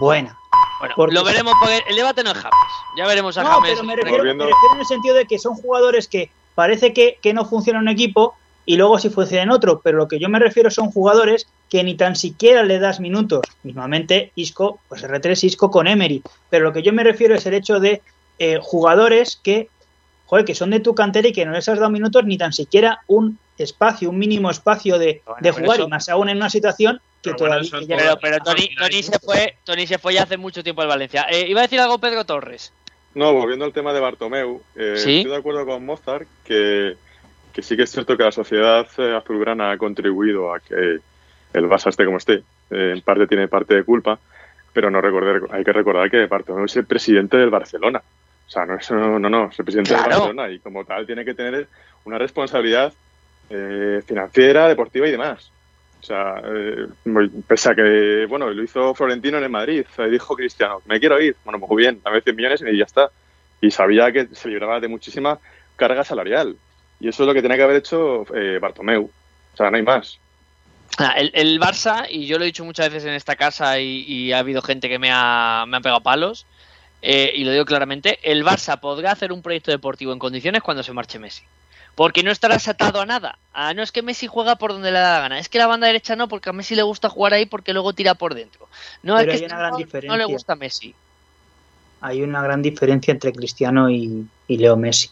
buena 0.00 0.36
Bueno, 0.80 0.94
Porque- 0.96 1.14
lo 1.14 1.24
veremos 1.24 1.54
porque 1.60 1.80
el 1.88 1.96
debate 1.96 2.22
no 2.22 2.30
es 2.30 2.36
James. 2.38 2.54
Ya 2.96 3.06
veremos 3.06 3.36
a 3.38 3.42
No, 3.42 3.48
James. 3.50 3.70
pero 3.72 3.84
me 3.84 3.96
refiero, 3.96 4.22
me 4.24 4.44
refiero 4.44 4.74
en 4.74 4.80
el 4.80 4.86
sentido 4.86 5.14
de 5.16 5.24
que 5.26 5.38
son 5.38 5.54
jugadores 5.54 6.06
que 6.08 6.30
parece 6.54 6.92
que, 6.92 7.18
que 7.20 7.32
no 7.34 7.44
funciona 7.44 7.78
un 7.80 7.88
equipo 7.88 8.34
y 8.64 8.76
luego 8.76 8.98
sí 8.98 9.08
funciona 9.10 9.42
en 9.44 9.50
otro, 9.50 9.80
pero 9.82 9.96
lo 9.98 10.08
que 10.08 10.18
yo 10.18 10.28
me 10.28 10.38
refiero 10.38 10.70
son 10.70 10.90
jugadores 10.90 11.48
que 11.70 11.82
ni 11.82 11.94
tan 11.96 12.16
siquiera 12.16 12.62
le 12.62 12.78
das 12.78 13.00
minutos. 13.00 13.40
Mismamente, 13.62 14.30
Isco, 14.34 14.78
pues 14.88 15.02
R3 15.02 15.42
Isco 15.44 15.70
con 15.70 15.86
Emery, 15.86 16.22
pero 16.50 16.64
lo 16.64 16.72
que 16.72 16.82
yo 16.82 16.92
me 16.92 17.02
refiero 17.02 17.34
es 17.34 17.46
el 17.46 17.54
hecho 17.54 17.80
de 17.80 18.02
eh, 18.38 18.58
jugadores 18.62 19.40
que, 19.42 19.68
joder, 20.26 20.44
que 20.44 20.54
son 20.54 20.70
de 20.70 20.80
tu 20.80 20.94
cantera 20.94 21.26
y 21.28 21.32
que 21.32 21.44
no 21.46 21.52
les 21.52 21.68
has 21.68 21.78
dado 21.78 21.90
minutos 21.90 22.24
ni 22.24 22.36
tan 22.38 22.52
siquiera 22.52 23.00
un 23.08 23.38
espacio, 23.56 24.10
un 24.10 24.18
mínimo 24.18 24.50
espacio 24.50 24.98
de, 24.98 25.22
Bueno, 25.26 25.38
de 25.40 25.52
pero 25.52 25.64
jugar 25.64 25.78
eso- 25.80 25.86
y 25.88 25.90
más 25.90 26.08
aún 26.08 26.28
en 26.28 26.36
una 26.36 26.50
situación 26.50 27.00
que 27.22 27.30
Pero 27.32 27.36
bueno, 27.38 27.62
todavía 27.62 27.80
es 27.80 28.02
Pero, 28.02 28.18
pero 28.20 28.38
Tony, 28.44 29.02
se 29.02 29.18
fue, 29.18 29.56
Tony 29.64 29.86
se 29.86 29.98
fue 29.98 30.14
ya 30.14 30.22
hace 30.22 30.36
mucho 30.36 30.62
tiempo 30.62 30.82
al 30.82 30.88
Valencia. 30.88 31.26
Eh, 31.30 31.46
iba 31.48 31.60
a 31.60 31.62
decir 31.64 31.80
algo 31.80 31.98
Pedro 31.98 32.24
Torres. 32.24 32.72
No, 33.14 33.32
volviendo 33.32 33.64
al 33.64 33.72
tema 33.72 33.92
de 33.92 34.00
Bartomeu, 34.00 34.62
eh, 34.76 34.94
Sí. 34.96 35.16
estoy 35.18 35.32
de 35.32 35.36
acuerdo 35.38 35.66
con 35.66 35.84
Mozart 35.84 36.28
que, 36.44 36.94
que 37.52 37.62
sí 37.62 37.76
que 37.76 37.82
es 37.82 37.90
cierto 37.90 38.16
que 38.16 38.22
la 38.24 38.32
sociedad 38.32 38.86
eh, 38.98 39.16
azulgrana 39.16 39.72
ha 39.72 39.78
contribuido 39.78 40.54
a 40.54 40.60
que 40.60 40.74
el 41.54 41.64
Barça 41.68 41.88
esté 41.88 42.04
como 42.04 42.18
esté. 42.18 42.42
Eh, 42.70 42.92
en 42.94 43.00
parte 43.00 43.26
tiene 43.26 43.48
parte 43.48 43.74
de 43.74 43.82
culpa, 43.84 44.18
pero 44.72 44.90
no 44.90 45.00
recordar, 45.00 45.40
hay 45.50 45.64
que 45.64 45.72
recordar 45.72 46.10
que 46.10 46.26
Bartomeu 46.26 46.66
es 46.66 46.76
el 46.76 46.84
presidente 46.86 47.36
del 47.36 47.50
Barcelona. 47.50 48.02
O 48.46 48.50
sea, 48.50 48.64
no 48.64 48.76
es, 48.76 48.90
no, 48.90 49.18
no, 49.18 49.28
no, 49.28 49.48
es 49.50 49.58
el 49.58 49.64
presidente 49.64 49.90
Claro. 49.94 50.04
del 50.08 50.18
Barcelona 50.18 50.50
y 50.50 50.58
como 50.60 50.84
tal 50.84 51.04
tiene 51.06 51.24
que 51.24 51.34
tener 51.34 51.66
una 52.04 52.18
responsabilidad 52.18 52.92
eh, 53.50 54.02
financiera, 54.06 54.68
deportiva 54.68 55.08
y 55.08 55.10
demás. 55.10 55.50
O 56.00 56.04
sea, 56.04 56.40
eh, 56.44 56.86
pese 57.46 57.70
a 57.70 57.74
que, 57.74 58.26
bueno, 58.28 58.50
lo 58.50 58.62
hizo 58.62 58.94
Florentino 58.94 59.38
en 59.38 59.44
el 59.44 59.50
Madrid, 59.50 59.84
dijo 60.10 60.36
Cristiano, 60.36 60.80
me 60.86 61.00
quiero 61.00 61.20
ir, 61.20 61.36
bueno, 61.44 61.58
pues 61.58 61.70
muy 61.70 61.82
bien, 61.82 62.00
dame 62.04 62.20
100 62.20 62.36
millones 62.36 62.62
y 62.62 62.78
ya 62.78 62.84
está. 62.84 63.10
Y 63.60 63.70
sabía 63.70 64.12
que 64.12 64.28
se 64.32 64.48
libraba 64.48 64.78
de 64.78 64.88
muchísima 64.88 65.38
carga 65.76 66.04
salarial. 66.04 66.56
Y 67.00 67.08
eso 67.08 67.22
es 67.22 67.26
lo 67.26 67.34
que 67.34 67.42
tenía 67.42 67.56
que 67.56 67.62
haber 67.62 67.76
hecho 67.76 68.24
eh, 68.34 68.58
Bartomeu. 68.60 69.10
O 69.52 69.56
sea, 69.56 69.70
no 69.70 69.76
hay 69.76 69.82
más. 69.82 70.18
Ah, 70.98 71.14
El, 71.16 71.30
el 71.34 71.60
Barça, 71.60 72.06
y 72.08 72.26
yo 72.26 72.38
lo 72.38 72.44
he 72.44 72.46
dicho 72.46 72.64
muchas 72.64 72.90
veces 72.90 73.08
en 73.08 73.14
esta 73.14 73.36
casa 73.36 73.78
y, 73.78 74.04
y 74.06 74.32
ha 74.32 74.38
habido 74.38 74.62
gente 74.62 74.88
que 74.88 74.98
me 74.98 75.10
ha, 75.12 75.64
me 75.66 75.76
ha 75.76 75.80
pegado 75.80 76.00
palos, 76.00 76.46
eh, 77.02 77.32
y 77.34 77.44
lo 77.44 77.52
digo 77.52 77.64
claramente, 77.64 78.18
el 78.22 78.44
Barça 78.44 78.80
podrá 78.80 79.12
hacer 79.12 79.32
un 79.32 79.42
proyecto 79.42 79.70
deportivo 79.70 80.12
en 80.12 80.18
condiciones 80.18 80.62
cuando 80.62 80.82
se 80.82 80.92
marche 80.92 81.18
Messi. 81.18 81.44
Porque 81.98 82.22
no 82.22 82.30
estarás 82.30 82.68
atado 82.68 83.00
a 83.00 83.06
nada. 83.06 83.40
Ah, 83.52 83.74
no 83.74 83.82
es 83.82 83.90
que 83.90 84.02
Messi 84.02 84.28
juega 84.28 84.54
por 84.54 84.72
donde 84.72 84.92
le 84.92 85.00
da 85.00 85.14
la 85.14 85.18
gana. 85.18 85.40
Es 85.40 85.48
que 85.48 85.58
la 85.58 85.66
banda 85.66 85.88
derecha 85.88 86.14
no, 86.14 86.28
porque 86.28 86.48
a 86.48 86.52
Messi 86.52 86.76
le 86.76 86.84
gusta 86.84 87.08
jugar 87.08 87.34
ahí 87.34 87.44
porque 87.44 87.72
luego 87.72 87.92
tira 87.92 88.14
por 88.14 88.36
dentro. 88.36 88.68
No, 89.02 89.16
Pero 89.16 89.32
es 89.32 89.40
que 89.40 89.46
una 89.46 89.58
gran 89.58 89.72
no, 89.72 90.00
no 90.04 90.16
le 90.16 90.24
gusta 90.26 90.52
a 90.52 90.56
Messi. 90.56 90.94
hay 92.00 92.22
una 92.22 92.40
gran 92.40 92.62
diferencia 92.62 93.10
entre 93.10 93.32
Cristiano 93.32 93.90
y, 93.90 94.28
y 94.46 94.58
Leo 94.58 94.76
Messi. 94.76 95.10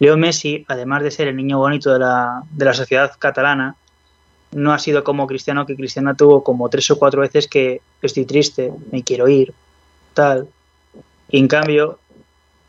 Leo 0.00 0.18
Messi, 0.18 0.66
además 0.68 1.02
de 1.02 1.12
ser 1.12 1.28
el 1.28 1.36
niño 1.36 1.56
bonito 1.60 1.94
de 1.94 2.00
la, 2.00 2.42
de 2.50 2.64
la 2.66 2.74
sociedad 2.74 3.10
catalana, 3.18 3.76
no 4.52 4.74
ha 4.74 4.78
sido 4.78 5.02
como 5.04 5.26
Cristiano, 5.26 5.64
que 5.64 5.76
Cristiano 5.76 6.14
tuvo 6.14 6.44
como 6.44 6.68
tres 6.68 6.90
o 6.90 6.98
cuatro 6.98 7.22
veces 7.22 7.48
que 7.48 7.80
estoy 8.02 8.26
triste, 8.26 8.70
me 8.92 9.02
quiero 9.02 9.28
ir, 9.28 9.54
tal. 10.12 10.46
Y 11.30 11.38
en 11.38 11.48
cambio, 11.48 11.98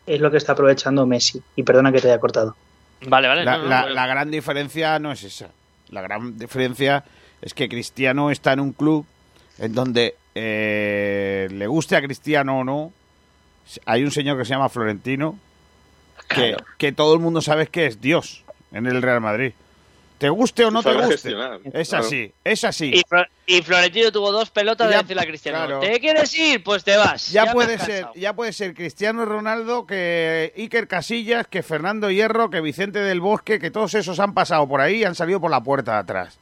es 0.08 0.22
lo 0.22 0.32
que 0.32 0.38
está 0.38 0.54
aprovechando 0.54 1.06
Messi. 1.06 1.42
Y 1.58 1.64
perdona 1.64 1.92
que 1.92 2.00
te 2.00 2.08
haya 2.08 2.22
cortado. 2.22 2.56
Vale, 3.08 3.28
vale. 3.28 3.46
La, 3.46 3.58
no, 3.58 3.64
no, 3.64 3.70
la- 3.70 3.82
no. 3.84 3.90
la 3.90 4.08
gran 4.08 4.32
diferencia 4.32 5.00
no 5.00 5.12
es 5.12 5.24
esa. 5.24 5.50
La 5.90 6.02
gran 6.02 6.38
diferencia 6.38 7.04
es 7.42 7.54
que 7.54 7.70
Cristiano 7.70 8.32
está 8.32 8.54
en 8.54 8.60
un 8.60 8.74
club 8.74 9.06
en 9.58 9.74
donde 9.74 10.16
eh, 10.36 11.48
le 11.52 11.68
guste 11.68 11.96
a 11.96 12.02
Cristiano 12.02 12.60
o 12.60 12.64
no, 12.64 12.92
hay 13.86 14.04
un 14.04 14.12
señor 14.12 14.38
que 14.38 14.46
se 14.46 14.52
llama 14.52 14.70
Florentino 14.70 15.38
que, 16.28 16.50
Claro. 16.52 16.66
que 16.78 16.92
todo 16.92 17.14
el 17.14 17.20
mundo 17.20 17.42
sabe 17.42 17.68
que 17.68 17.86
es 17.86 18.02
Dios 18.02 18.44
en 18.72 18.86
el 18.88 19.02
Real 19.02 19.22
Madrid. 19.22 19.54
Te 20.20 20.30
guste 20.30 20.66
o 20.66 20.70
no 20.72 20.84
te 20.84 20.94
guste. 20.94 21.12
gestionar, 21.14 21.60
Es 21.74 21.90
claro. 21.90 22.06
así, 22.06 22.32
es 22.44 22.64
así. 22.66 22.92
Y, 22.94 23.02
Flo- 23.04 23.28
y 23.48 23.62
Florentino 23.62 24.12
tuvo 24.12 24.32
dos 24.32 24.50
pelotas 24.52 24.90
Ya, 24.90 24.98
de 24.98 25.02
decirle 25.04 25.22
a 25.24 25.26
Cristiano, 25.26 25.58
claro. 25.66 25.80
¿te 25.80 26.00
quieres 26.00 26.38
ir? 26.38 26.62
Pues 26.64 26.84
te 26.84 26.98
vas. 26.98 27.32
Ya, 27.32 27.52
puede 27.54 27.78
ser, 27.80 27.88
cansado". 28.02 28.14
ya 28.16 28.34
puede 28.34 28.54
ser 28.54 28.74
Cristiano 28.74 29.26
Ronaldo, 29.26 29.88
que 29.88 30.54
Iker 30.58 30.88
Casillas, 30.88 31.48
que 31.48 31.64
Fernando 31.64 32.12
Hierro, 32.12 32.50
que 32.50 32.60
Vicente 32.62 33.00
del 33.00 33.22
Bosque, 33.22 33.60
que 33.60 33.72
todos 33.72 33.94
esos 33.96 34.20
han 34.20 34.34
pasado 34.34 34.68
por 34.68 34.82
ahí 34.82 34.98
y 34.98 35.04
han 35.06 35.16
salido 35.16 35.40
por 35.40 35.50
la 35.52 35.64
puerta 35.64 35.94
de 35.94 35.98
atrás. 36.00 36.38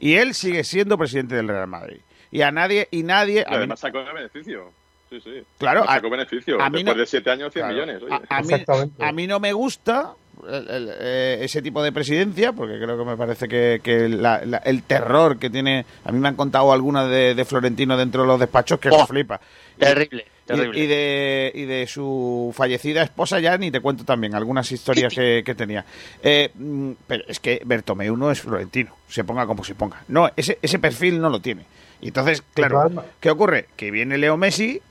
Y 0.00 0.14
él 0.16 0.34
sigue 0.34 0.64
siendo 0.64 0.98
presidente 0.98 1.36
del 1.36 1.46
Real 1.46 1.68
Madrid. 1.68 2.00
Y 2.32 2.42
a 2.42 2.50
nadie, 2.50 2.88
y 2.90 3.04
nadie, 3.04 3.46
mí- 3.48 3.54
además 3.56 3.78
sacó 3.78 4.00
el 4.00 4.12
beneficio. 4.12 4.72
Sí, 5.10 5.20
sí. 5.22 5.44
Claro, 5.58 5.84
a- 5.88 5.94
sacó 5.94 6.10
beneficio. 6.10 6.60
a 6.60 6.68
mí 6.70 6.78
Después 6.78 6.96
no- 6.96 7.00
de 7.02 7.06
siete 7.06 7.30
años, 7.30 7.52
100 7.52 7.66
Claro. 7.68 7.74
millones. 7.86 8.02
oye. 8.02 8.14
A, 8.28 8.36
a 8.38 8.42
mí, 8.42 8.54
a 8.98 9.12
mí 9.12 9.26
no 9.28 9.38
me 9.38 9.52
gusta 9.52 10.14
ese 10.48 11.62
tipo 11.62 11.82
de 11.82 11.92
presidencia, 11.92 12.52
porque 12.52 12.78
creo 12.78 12.98
que 12.98 13.04
me 13.04 13.16
parece 13.16 13.48
que, 13.48 13.80
que 13.82 14.08
la- 14.08 14.44
la- 14.44 14.58
el 14.58 14.82
terror 14.82 15.38
que 15.38 15.50
tiene. 15.50 15.84
A 16.04 16.12
mí 16.12 16.18
me 16.18 16.28
han 16.28 16.36
contado 16.36 16.72
algunas 16.72 17.08
de, 17.08 17.34
de 17.34 17.44
Florentino 17.44 17.96
dentro 17.96 18.22
de 18.22 18.28
los 18.28 18.40
despachos 18.40 18.78
que 18.80 18.88
Oh, 18.90 19.00
se 19.00 19.06
flipa. 19.06 19.40
Y- 19.76 19.80
Terrible, 19.80 20.24
y, 20.26 20.46
terrible. 20.46 20.78
y 20.80 20.86
de, 20.86 21.52
y 21.54 21.64
de 21.64 21.86
su 21.86 22.52
fallecida 22.56 23.02
esposa 23.02 23.40
ya 23.40 23.56
ni 23.56 23.70
te 23.70 23.80
cuento 23.80 24.04
también 24.04 24.34
algunas 24.34 24.70
historias 24.72 25.14
que, 25.14 25.42
que 25.44 25.54
tenía. 25.54 25.84
Eh, 26.22 26.50
mm, 26.54 26.90
pero 27.06 27.24
es 27.28 27.40
que 27.40 27.62
Bertomeu 27.64 28.16
no 28.16 28.30
es 28.30 28.40
Florentino, 28.40 28.94
se 29.08 29.24
ponga 29.24 29.46
como 29.46 29.64
se 29.64 29.74
ponga. 29.74 30.02
No, 30.08 30.30
ese, 30.36 30.58
ese 30.62 30.78
perfil 30.78 31.20
no 31.20 31.30
lo 31.30 31.40
tiene. 31.40 31.64
Y 32.00 32.08
entonces, 32.08 32.42
claro. 32.54 33.04
¿qué 33.20 33.30
ocurre? 33.30 33.68
Que 33.76 33.90
viene 33.92 34.18
Leo 34.18 34.36
Messi 34.36 34.82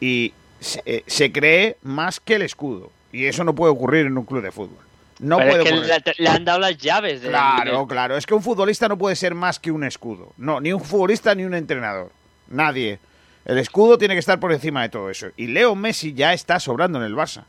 y 0.00 0.32
se, 0.60 0.80
eh, 0.86 1.02
se 1.06 1.32
cree 1.32 1.76
más 1.82 2.20
que 2.20 2.36
el 2.36 2.42
escudo. 2.42 2.92
Y 3.12 3.26
eso 3.26 3.44
no 3.44 3.54
puede 3.54 3.72
ocurrir 3.72 4.06
en 4.06 4.16
un 4.18 4.24
club 4.24 4.42
de 4.42 4.50
fútbol. 4.52 4.78
No 5.18 5.38
Pero 5.38 5.50
puede 5.50 5.62
es 5.62 5.68
que 5.70 5.74
ocurrir. 5.76 6.02
le, 6.18 6.24
le 6.24 6.28
han 6.28 6.44
dado 6.44 6.58
las 6.58 6.76
llaves. 6.76 7.22
del- 7.22 7.30
Claro, 7.30 7.86
claro. 7.86 8.16
Es 8.16 8.26
que 8.26 8.34
un 8.34 8.42
futbolista 8.42 8.88
no 8.88 8.98
puede 8.98 9.16
ser 9.16 9.34
más 9.34 9.58
que 9.58 9.70
un 9.70 9.84
escudo. 9.84 10.32
No, 10.36 10.60
ni 10.60 10.72
un 10.72 10.80
futbolista 10.82 11.34
ni 11.34 11.44
un 11.44 11.54
entrenador. 11.54 12.10
Nadie. 12.48 12.98
El 13.44 13.58
escudo 13.58 13.96
tiene 13.96 14.14
que 14.14 14.20
estar 14.20 14.38
por 14.40 14.52
encima 14.52 14.82
de 14.82 14.88
todo 14.88 15.08
eso. 15.08 15.28
Y 15.36 15.46
Leo 15.46 15.74
Messi 15.74 16.12
ya 16.14 16.32
está 16.32 16.58
sobrando 16.60 16.98
en 16.98 17.04
el 17.04 17.14
Barça. 17.14 17.44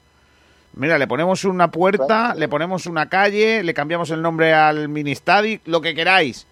Mira, 0.76 0.98
le 1.00 1.08
ponemos 1.08 1.44
una 1.44 1.72
puerta, 1.72 2.36
le 2.36 2.48
ponemos 2.48 2.86
una 2.86 3.10
calle, 3.10 3.64
le 3.64 3.74
cambiamos 3.74 4.12
el 4.12 4.22
nombre 4.22 4.54
al 4.54 4.88
mini 4.90 5.16
lo 5.66 5.82
que 5.82 5.96
queráis. 5.96 6.46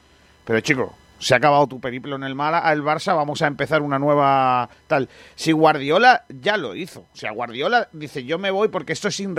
Pero 0.45 0.59
chico, 0.61 0.95
se 1.25 1.33
ha 1.33 1.37
acabado 1.37 1.65
tu 1.65 1.79
periplo 1.79 2.15
en 2.15 2.23
el 2.23 2.35
Mala, 2.35 2.59
al 2.59 2.83
Barça, 2.83 3.15
vamos 3.15 3.41
a 3.41 3.47
empezar 3.47 3.81
una 3.81 3.97
nueva 3.97 4.69
tal. 4.85 5.09
Si 5.33 5.51
Guardiola 5.53 6.23
ya 6.29 6.55
lo 6.55 6.75
hizo, 6.75 6.99
o 7.11 7.17
sea, 7.17 7.31
Guardiola 7.31 7.87
dice, 7.93 8.25
yo 8.25 8.37
me 8.37 8.51
voy 8.51 8.67
porque 8.67 8.93
esto 8.93 9.07
es 9.07 9.15
sin 9.15 9.33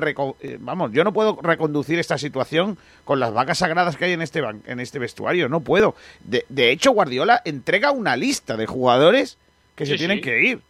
vamos, 0.58 0.90
yo 0.90 1.04
no 1.04 1.12
puedo 1.12 1.38
reconducir 1.40 2.00
esta 2.00 2.18
situación 2.18 2.76
con 3.04 3.20
las 3.20 3.32
vacas 3.32 3.58
sagradas 3.58 3.96
que 3.96 4.06
hay 4.06 4.14
en 4.14 4.22
este 4.22 4.42
ban- 4.42 4.62
en 4.66 4.80
este 4.80 4.98
vestuario, 4.98 5.48
no 5.48 5.60
puedo. 5.60 5.94
De, 6.24 6.44
de 6.48 6.72
hecho, 6.72 6.90
Guardiola 6.90 7.40
entrega 7.44 7.92
una 7.92 8.16
lista 8.16 8.56
de 8.56 8.66
jugadores 8.66 9.38
que 9.76 9.86
se 9.86 9.96
tienen 9.96 10.18
sí. 10.18 10.22
que 10.24 10.44
ir. 10.44 10.60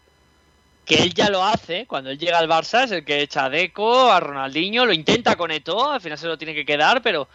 Que 0.84 0.96
él 1.02 1.14
ya 1.14 1.30
lo 1.30 1.42
hace. 1.42 1.86
Cuando 1.86 2.10
él 2.10 2.18
llega 2.18 2.38
al 2.38 2.48
Barça 2.48 2.84
es 2.84 2.90
el 2.92 3.06
que 3.06 3.22
echa 3.22 3.46
a 3.46 3.48
Deco, 3.48 4.12
a 4.12 4.20
Ronaldinho, 4.20 4.84
lo 4.84 4.92
intenta 4.92 5.34
con 5.34 5.50
Eto'o, 5.50 5.92
al 5.92 6.00
final 6.02 6.18
se 6.18 6.26
lo 6.26 6.36
tiene 6.36 6.54
que 6.54 6.66
quedar, 6.66 7.00
pero 7.00 7.26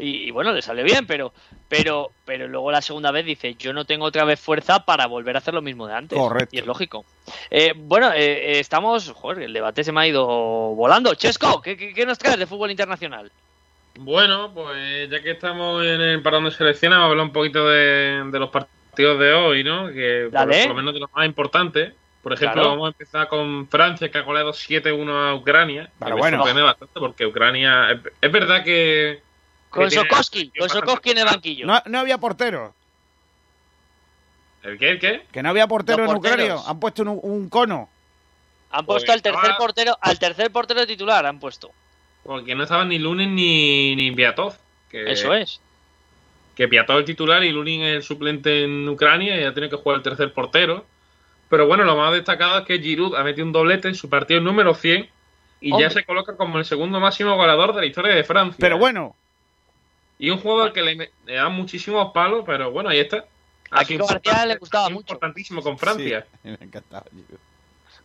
Y, 0.00 0.28
y 0.28 0.30
bueno, 0.30 0.52
le 0.52 0.62
salió 0.62 0.82
bien, 0.84 1.06
pero, 1.06 1.32
pero, 1.68 2.10
pero 2.24 2.48
luego 2.48 2.70
la 2.72 2.80
segunda 2.82 3.10
vez 3.10 3.24
dice, 3.26 3.54
yo 3.54 3.72
no 3.72 3.84
tengo 3.84 4.06
otra 4.06 4.24
vez 4.24 4.40
fuerza 4.40 4.84
para 4.84 5.06
volver 5.06 5.36
a 5.36 5.38
hacer 5.38 5.54
lo 5.54 5.62
mismo 5.62 5.86
de 5.86 5.94
antes. 5.94 6.18
Correcto. 6.18 6.56
Y 6.56 6.58
es 6.58 6.66
lógico. 6.66 7.04
Eh, 7.50 7.72
bueno, 7.76 8.12
eh, 8.12 8.52
eh, 8.54 8.60
estamos, 8.60 9.10
joder, 9.12 9.42
el 9.44 9.52
debate 9.52 9.84
se 9.84 9.92
me 9.92 10.00
ha 10.00 10.06
ido 10.08 10.26
volando. 10.26 11.14
Chesco, 11.14 11.60
¿qué, 11.62 11.76
qué, 11.76 11.92
qué 11.94 12.06
nos 12.06 12.18
traes 12.18 12.38
de 12.38 12.46
fútbol 12.46 12.70
internacional? 12.70 13.30
Bueno, 13.98 14.52
pues 14.54 15.10
ya 15.10 15.20
que 15.22 15.32
estamos 15.32 15.84
en 15.84 16.00
el 16.00 16.22
parón 16.22 16.44
de 16.44 16.50
selecciones, 16.52 16.96
vamos 16.96 17.08
a 17.08 17.10
hablar 17.10 17.26
un 17.26 17.32
poquito 17.32 17.68
de, 17.68 18.22
de 18.30 18.38
los 18.38 18.48
partidos 18.50 19.18
de 19.18 19.32
hoy, 19.32 19.64
¿no? 19.64 19.88
Que 19.88 20.28
por, 20.30 20.32
Dale. 20.32 20.58
por 20.62 20.68
lo 20.68 20.74
menos 20.76 20.94
de 20.94 21.00
los 21.00 21.12
más 21.12 21.26
importantes. 21.26 21.92
Por 22.22 22.32
ejemplo, 22.34 22.54
Claro. 22.62 22.70
vamos 22.70 22.86
a 22.86 22.92
empezar 22.92 23.28
con 23.28 23.66
Francia, 23.68 24.10
que 24.10 24.18
ha 24.18 24.22
goleado 24.22 24.52
7-1 24.52 25.10
a 25.30 25.34
Ucrania. 25.34 25.84
que 25.86 25.90
Pero 26.00 26.14
me 26.16 26.20
bueno. 26.20 26.36
sorprende 26.38 26.62
bastante 26.62 27.00
porque 27.00 27.26
Ucrania. 27.26 27.90
Es, 27.92 27.98
es 28.20 28.32
verdad 28.32 28.62
que. 28.62 29.22
Con 29.70 29.90
Sokoski, 29.90 30.50
con 30.58 30.68
Sokoski 30.68 31.10
en 31.10 31.18
el 31.18 31.24
banquillo. 31.24 31.66
No, 31.66 31.80
no 31.86 31.98
había 32.00 32.18
portero. 32.18 32.74
¿El 34.62 34.78
qué? 34.78 34.90
¿El 34.90 34.98
qué? 34.98 35.22
Que 35.32 35.42
no 35.42 35.48
había 35.50 35.66
portero 35.66 36.02
Los 36.04 36.10
en 36.12 36.16
Ucrania. 36.18 36.56
Han 36.66 36.80
puesto 36.80 37.02
un, 37.02 37.18
un 37.22 37.48
cono. 37.48 37.88
Han 38.72 38.84
Pues 38.84 38.96
puesto 39.04 39.12
al 39.12 39.22
tercer 39.22 39.40
estaba- 39.42 39.58
portero, 39.58 39.96
al 40.00 40.18
tercer 40.18 40.50
portero 40.52 40.86
titular, 40.86 41.24
han 41.26 41.40
puesto. 41.40 41.70
Porque 42.22 42.54
no 42.54 42.64
estaban 42.64 42.88
ni 42.88 42.98
Lunin 42.98 43.34
ni, 43.34 43.96
ni 43.96 44.12
Piatov. 44.12 44.54
Que, 44.90 45.10
Eso 45.10 45.32
es. 45.34 45.60
que 46.54 46.68
Piatov 46.68 46.96
es 46.96 47.00
el 47.00 47.06
titular 47.06 47.42
y 47.42 47.50
Lunin 47.52 47.82
es 47.82 47.96
el 47.96 48.02
suplente 48.02 48.64
en 48.64 48.88
Ucrania 48.88 49.36
y 49.38 49.42
ya 49.42 49.54
tiene 49.54 49.70
que 49.70 49.76
jugar 49.76 49.96
el 49.98 50.02
tercer 50.02 50.32
portero. 50.32 50.84
Pero 51.48 51.66
bueno, 51.66 51.84
lo 51.84 51.96
más 51.96 52.12
destacado 52.12 52.58
es 52.60 52.66
que 52.66 52.78
Giroud 52.80 53.14
ha 53.16 53.24
metido 53.24 53.46
un 53.46 53.52
doblete 53.52 53.88
en 53.88 53.94
su 53.94 54.08
partido 54.08 54.40
número 54.40 54.74
100 54.74 55.08
y 55.62 55.72
Hombre. 55.72 55.88
ya 55.88 55.90
se 55.90 56.04
coloca 56.04 56.36
como 56.36 56.58
el 56.58 56.64
segundo 56.64 57.00
máximo 57.00 57.34
goleador 57.36 57.74
de 57.74 57.80
la 57.80 57.86
historia 57.86 58.14
de 58.14 58.22
Francia. 58.24 58.56
Pero 58.60 58.78
bueno, 58.78 59.16
Y 60.20 60.28
un 60.28 60.38
jugador 60.38 60.72
que 60.74 60.82
le, 60.82 61.10
le 61.24 61.34
da 61.34 61.48
muchísimos 61.48 62.12
palos, 62.12 62.44
pero 62.46 62.70
bueno, 62.70 62.90
ahí 62.90 63.00
está. 63.00 63.24
A 63.70 63.84
Kiko 63.84 64.06
García 64.06 64.44
le 64.44 64.56
gustaba 64.56 64.90
mucho. 64.90 65.00
Importantísimo 65.14 65.62
con 65.62 65.78
Francia. 65.78 66.26
sí, 66.42 66.48
me 66.60 66.66
encantaba. 66.66 67.06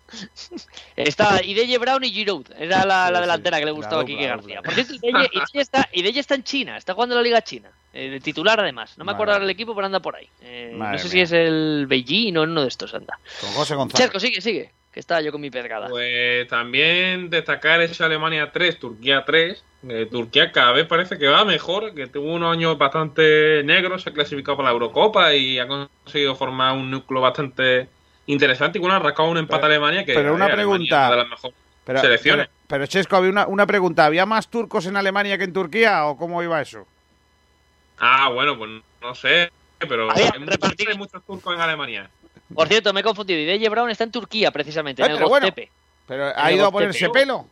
Está 0.95 1.43
Ideye 1.43 1.77
Brown 1.77 2.03
y 2.03 2.11
Giroud. 2.11 2.45
Era 2.57 2.85
la, 2.85 3.07
Sí, 3.07 3.11
la 3.13 3.17
sí. 3.17 3.21
delantera 3.21 3.59
que 3.59 3.65
le 3.65 3.71
gustaba 3.71 4.01
a 4.03 4.05
Kike 4.05 4.27
García. 4.27 4.61
Por 4.61 4.73
cierto, 4.73 4.93
Ideye, 5.01 5.29
Ideye 5.33 5.61
está, 5.61 5.89
Ideye 5.91 6.19
está 6.19 6.35
en 6.35 6.43
China, 6.43 6.77
está 6.77 6.93
jugando 6.93 7.15
en 7.15 7.19
la 7.19 7.23
Liga 7.23 7.41
China. 7.41 7.69
Eh, 7.91 8.09
de 8.09 8.19
titular 8.19 8.59
además. 8.59 8.97
No 8.97 9.05
me 9.05 9.13
acuerdo 9.13 9.33
ahora 9.33 9.43
mía. 9.43 9.51
el 9.51 9.55
equipo, 9.55 9.73
pero 9.73 9.87
anda 9.87 10.01
por 10.01 10.15
ahí. 10.15 10.29
Eh, 10.41 10.71
no 10.75 10.97
sé 10.97 11.09
si 11.09 11.21
es 11.21 11.31
el 11.31 11.85
Beijing 11.87 12.37
o 12.37 12.43
uno 12.43 12.61
de 12.61 12.67
estos 12.67 12.93
anda. 12.93 13.17
Con 13.41 13.51
José 13.51 13.75
González. 13.75 14.05
Chesco, 14.05 14.19
sigue, 14.19 14.41
sigue. 14.41 14.71
Que 14.95 15.01
estaba 15.01 15.19
yo 15.19 15.33
con 15.33 15.41
mi 15.41 15.51
pedgada. 15.51 15.89
Pues 15.89 16.47
también 16.47 17.29
destacar 17.29 17.81
ese 17.81 18.01
Alemania 18.01 18.49
3, 18.53 18.79
Turquía 18.79 19.25
3. 19.25 19.61
Eh, 19.89 20.07
Turquía 20.09 20.53
cada 20.53 20.71
vez 20.71 20.87
parece 20.87 21.17
que 21.17 21.27
va 21.27 21.43
mejor, 21.43 21.93
que 21.93 22.07
tuvo 22.07 22.33
unos 22.33 22.53
años 22.53 22.77
bastante 22.77 23.61
negros, 23.65 24.03
se 24.03 24.11
ha 24.11 24.13
clasificado 24.13 24.55
para 24.55 24.69
la 24.69 24.73
Eurocopa 24.73 25.33
y 25.33 25.59
ha 25.59 25.67
conseguido 25.67 26.33
formar 26.37 26.77
un 26.77 26.89
núcleo 26.89 27.19
bastante 27.19 27.89
interesante. 28.25 28.77
Y 28.77 28.81
bueno, 28.81 28.95
ha 28.95 28.99
rascado 28.99 29.27
un 29.27 29.37
empate 29.37 29.63
a 29.63 29.65
Alemania 29.65 30.05
que 30.05 30.13
pero 30.13 30.33
una 30.33 30.45
Alemania 30.45 30.55
pregunta. 30.55 30.95
es 30.95 31.07
una 31.07 31.09
de 31.09 31.17
las 31.17 31.29
mejores 31.29 31.55
Pero, 31.83 31.99
selecciones. 31.99 32.47
pero, 32.47 32.59
pero, 32.69 32.85
Chesco, 32.85 33.17
había 33.17 33.31
una, 33.31 33.47
una 33.47 33.67
pregunta. 33.67 34.05
¿Había 34.05 34.25
más 34.25 34.47
turcos 34.49 34.85
en 34.85 34.95
Alemania 34.95 35.37
que 35.37 35.43
en 35.43 35.51
Turquía 35.51 36.05
o 36.05 36.15
cómo 36.15 36.41
iba 36.41 36.61
eso? 36.61 36.87
Ah, 37.99 38.29
bueno, 38.29 38.57
pues 38.57 38.71
no 39.01 39.13
sé, 39.13 39.51
pero 39.79 40.09
hay 40.09 40.97
muchos 40.97 41.21
turcos 41.25 41.53
en 41.53 41.59
Alemania. 41.59 42.09
Por 42.53 42.67
cierto, 42.67 42.93
me 42.93 42.99
he 42.99 43.03
confundido. 43.03 43.39
Ideye 43.39 43.69
Brown 43.69 43.89
está 43.89 44.03
en 44.03 44.11
Turquía, 44.11 44.51
precisamente, 44.51 45.01
en 45.01 45.07
Eh, 45.07 45.11
el 45.11 45.17
pero 45.17 45.29
bueno. 45.29 45.47
Goztepe. 45.47 45.71
Pero 46.07 46.31
ha 46.35 46.51
ido 46.51 46.67
a 46.67 46.71
ponerse 46.71 47.09
pelo. 47.09 47.47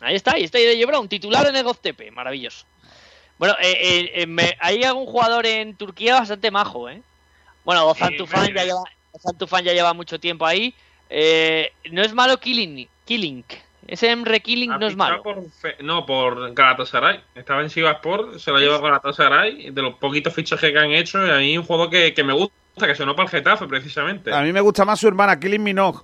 Ahí 0.00 0.16
está, 0.16 0.32
ahí 0.32 0.42
está 0.44 0.58
Ideye 0.58 0.84
Brown, 0.86 1.08
titular 1.08 1.46
en 1.46 1.54
el 1.56 1.62
Goztepe. 1.62 2.10
Maravilloso. 2.10 2.66
Bueno, 3.38 3.54
eh, 3.60 3.76
eh, 3.80 4.12
eh, 4.22 4.26
me- 4.26 4.56
hay 4.60 4.82
algún 4.82 5.06
jugador 5.06 5.46
en 5.46 5.76
Turquía 5.76 6.18
bastante 6.18 6.50
majo, 6.50 6.88
¿eh? 6.88 7.00
Bueno, 7.64 7.86
Ozan 7.86 8.16
Tufan 8.16 8.52
ya 8.52 8.64
lleva, 8.64 8.82
Ozan 9.12 9.38
Tufan 9.38 9.64
ya 9.64 9.72
lleva 9.72 9.92
mucho 9.94 10.18
tiempo 10.18 10.44
ahí. 10.46 10.74
Eh, 11.08 11.72
no 11.92 12.02
es 12.02 12.12
malo 12.12 12.38
Killing, 12.40 12.88
Killing. 13.04 13.44
Ese 13.86 14.10
Emre 14.10 14.40
Killing 14.40 14.72
Ha 14.72 14.78
no 14.78 14.86
es 14.86 14.96
malo. 14.96 15.22
por 15.22 15.48
Fe- 15.50 15.76
no, 15.80 16.06
por 16.06 16.52
Galatasaray. 16.54 17.20
Estaba 17.34 17.62
en 17.62 17.70
Sivaspor, 17.70 18.40
se 18.40 18.50
lo 18.50 18.58
lleva 18.58 18.78
Galatasaray. 18.78 19.70
De 19.70 19.82
los 19.82 19.94
poquitos 19.96 20.32
fichajes 20.34 20.72
que 20.72 20.78
han 20.78 20.92
hecho, 20.92 21.24
y 21.26 21.30
a 21.30 21.36
mí 21.38 21.58
un 21.58 21.64
juego 21.64 21.90
que, 21.90 22.14
que 22.14 22.24
me 22.24 22.32
gusta, 22.32 22.54
que 22.76 22.94
sonó 22.94 23.14
para 23.14 23.26
el 23.26 23.30
Getafe, 23.30 23.66
precisamente. 23.66 24.32
A 24.32 24.42
mí 24.42 24.52
me 24.52 24.60
gusta 24.60 24.84
más 24.84 24.98
su 24.98 25.08
hermana, 25.08 25.38
Killing 25.38 25.62
Minogue. 25.62 26.00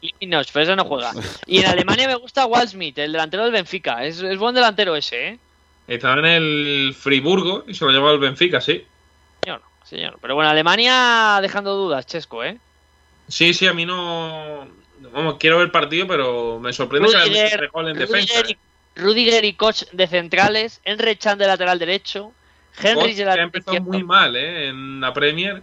Y 0.00 0.26
no, 0.26 0.40
pero 0.52 0.62
ese 0.62 0.76
no 0.76 0.84
juega. 0.84 1.12
Y 1.46 1.58
en 1.58 1.66
Alemania 1.66 2.06
me 2.06 2.14
gusta 2.16 2.46
Waldschmidt, 2.46 2.98
el 2.98 3.12
delantero 3.12 3.44
del 3.44 3.52
Benfica. 3.52 4.04
Es, 4.04 4.20
es 4.20 4.38
buen 4.38 4.54
delantero 4.54 4.94
ese, 4.94 5.28
¿eh? 5.28 5.38
Estaba 5.88 6.18
en 6.18 6.26
el 6.26 6.94
Friburgo 6.98 7.64
y 7.66 7.74
se 7.74 7.84
lo 7.84 7.92
lleva 7.92 8.10
el 8.12 8.18
Benfica, 8.18 8.60
sí. 8.60 8.84
Señor, 9.42 9.62
señor. 9.84 10.18
Pero 10.20 10.34
bueno, 10.34 10.50
Alemania 10.50 11.38
dejando 11.40 11.74
dudas, 11.74 12.06
Chesco, 12.06 12.42
¿eh? 12.44 12.58
Sí, 13.28 13.54
sí, 13.54 13.66
a 13.66 13.72
mí 13.72 13.86
no. 13.86 14.66
Vamos, 15.12 15.36
quiero 15.38 15.58
ver 15.58 15.66
el 15.66 15.70
partido, 15.70 16.06
pero 16.06 16.58
me 16.60 16.72
sorprende 16.72 17.08
que 17.08 17.16
haya 17.16 17.44
Rudiger, 17.44 17.70
gol 17.70 17.88
en 17.88 17.98
defensa. 17.98 18.34
Rudiger 18.34 18.50
y, 18.50 19.00
Rudiger 19.00 19.44
y 19.44 19.52
Koch 19.54 19.84
de 19.92 20.06
centrales, 20.06 20.80
Enre 20.84 21.16
Chan 21.16 21.38
de 21.38 21.46
lateral 21.46 21.78
derecho, 21.78 22.32
Henry 22.78 22.94
Koch, 22.94 23.06
de 23.06 23.14
que 23.14 23.22
ha 23.22 23.26
lateral 23.26 23.46
empezado 23.46 23.76
izquierdo. 23.76 23.92
muy 23.92 24.04
mal, 24.04 24.36
¿eh? 24.36 24.68
En 24.68 25.00
la 25.00 25.12
Premier. 25.12 25.62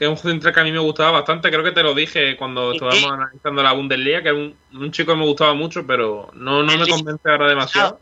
Que 0.00 0.06
es 0.06 0.10
un 0.10 0.16
central 0.16 0.54
que 0.54 0.60
a 0.60 0.64
mí 0.64 0.72
me 0.72 0.78
gustaba 0.78 1.10
bastante. 1.10 1.50
Creo 1.50 1.62
que 1.62 1.72
te 1.72 1.82
lo 1.82 1.92
dije 1.94 2.34
cuando 2.38 2.72
¿Y 2.72 2.76
estábamos 2.76 3.00
qué? 3.00 3.06
analizando 3.06 3.62
la 3.62 3.72
Bundesliga, 3.72 4.22
que 4.22 4.28
era 4.30 4.38
un, 4.38 4.56
un 4.72 4.90
chico 4.90 5.12
que 5.12 5.18
me 5.18 5.26
gustaba 5.26 5.52
mucho, 5.52 5.86
pero 5.86 6.30
no, 6.32 6.62
no 6.62 6.78
me 6.78 6.88
convence 6.88 7.30
ahora 7.30 7.46
demasiado. 7.48 8.00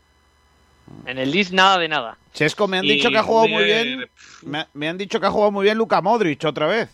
En 1.05 1.17
el 1.17 1.29
Leeds 1.29 1.51
nada 1.51 1.77
de 1.77 1.89
nada. 1.89 2.17
Chesco, 2.33 2.69
me 2.69 2.77
han 2.77 2.85
Y 2.85 2.93
dicho 2.93 3.09
que 3.09 3.17
ha 3.17 3.23
jugado 3.23 3.49
muy 3.49 3.65
bien. 3.65 4.09
Me, 4.43 4.65
me 4.73 4.87
han 4.87 4.97
dicho 4.97 5.19
que 5.19 5.25
ha 5.27 5.31
jugado 5.31 5.51
muy 5.51 5.65
bien 5.65 5.77
Luka 5.77 6.01
Modric 6.01 6.45
otra 6.45 6.67
vez. 6.67 6.89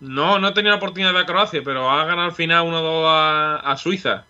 No, 0.00 0.38
no 0.38 0.48
he 0.48 0.52
tenido 0.52 0.72
la 0.72 0.76
oportunidad 0.76 1.08
de 1.08 1.14
ver 1.14 1.22
a 1.24 1.26
Croacia, 1.26 1.62
pero 1.64 1.90
ha 1.90 2.04
ganado 2.04 2.28
al 2.28 2.34
final 2.34 2.66
1-2 2.66 3.04
a, 3.06 3.56
a 3.72 3.76
Suiza. 3.78 4.27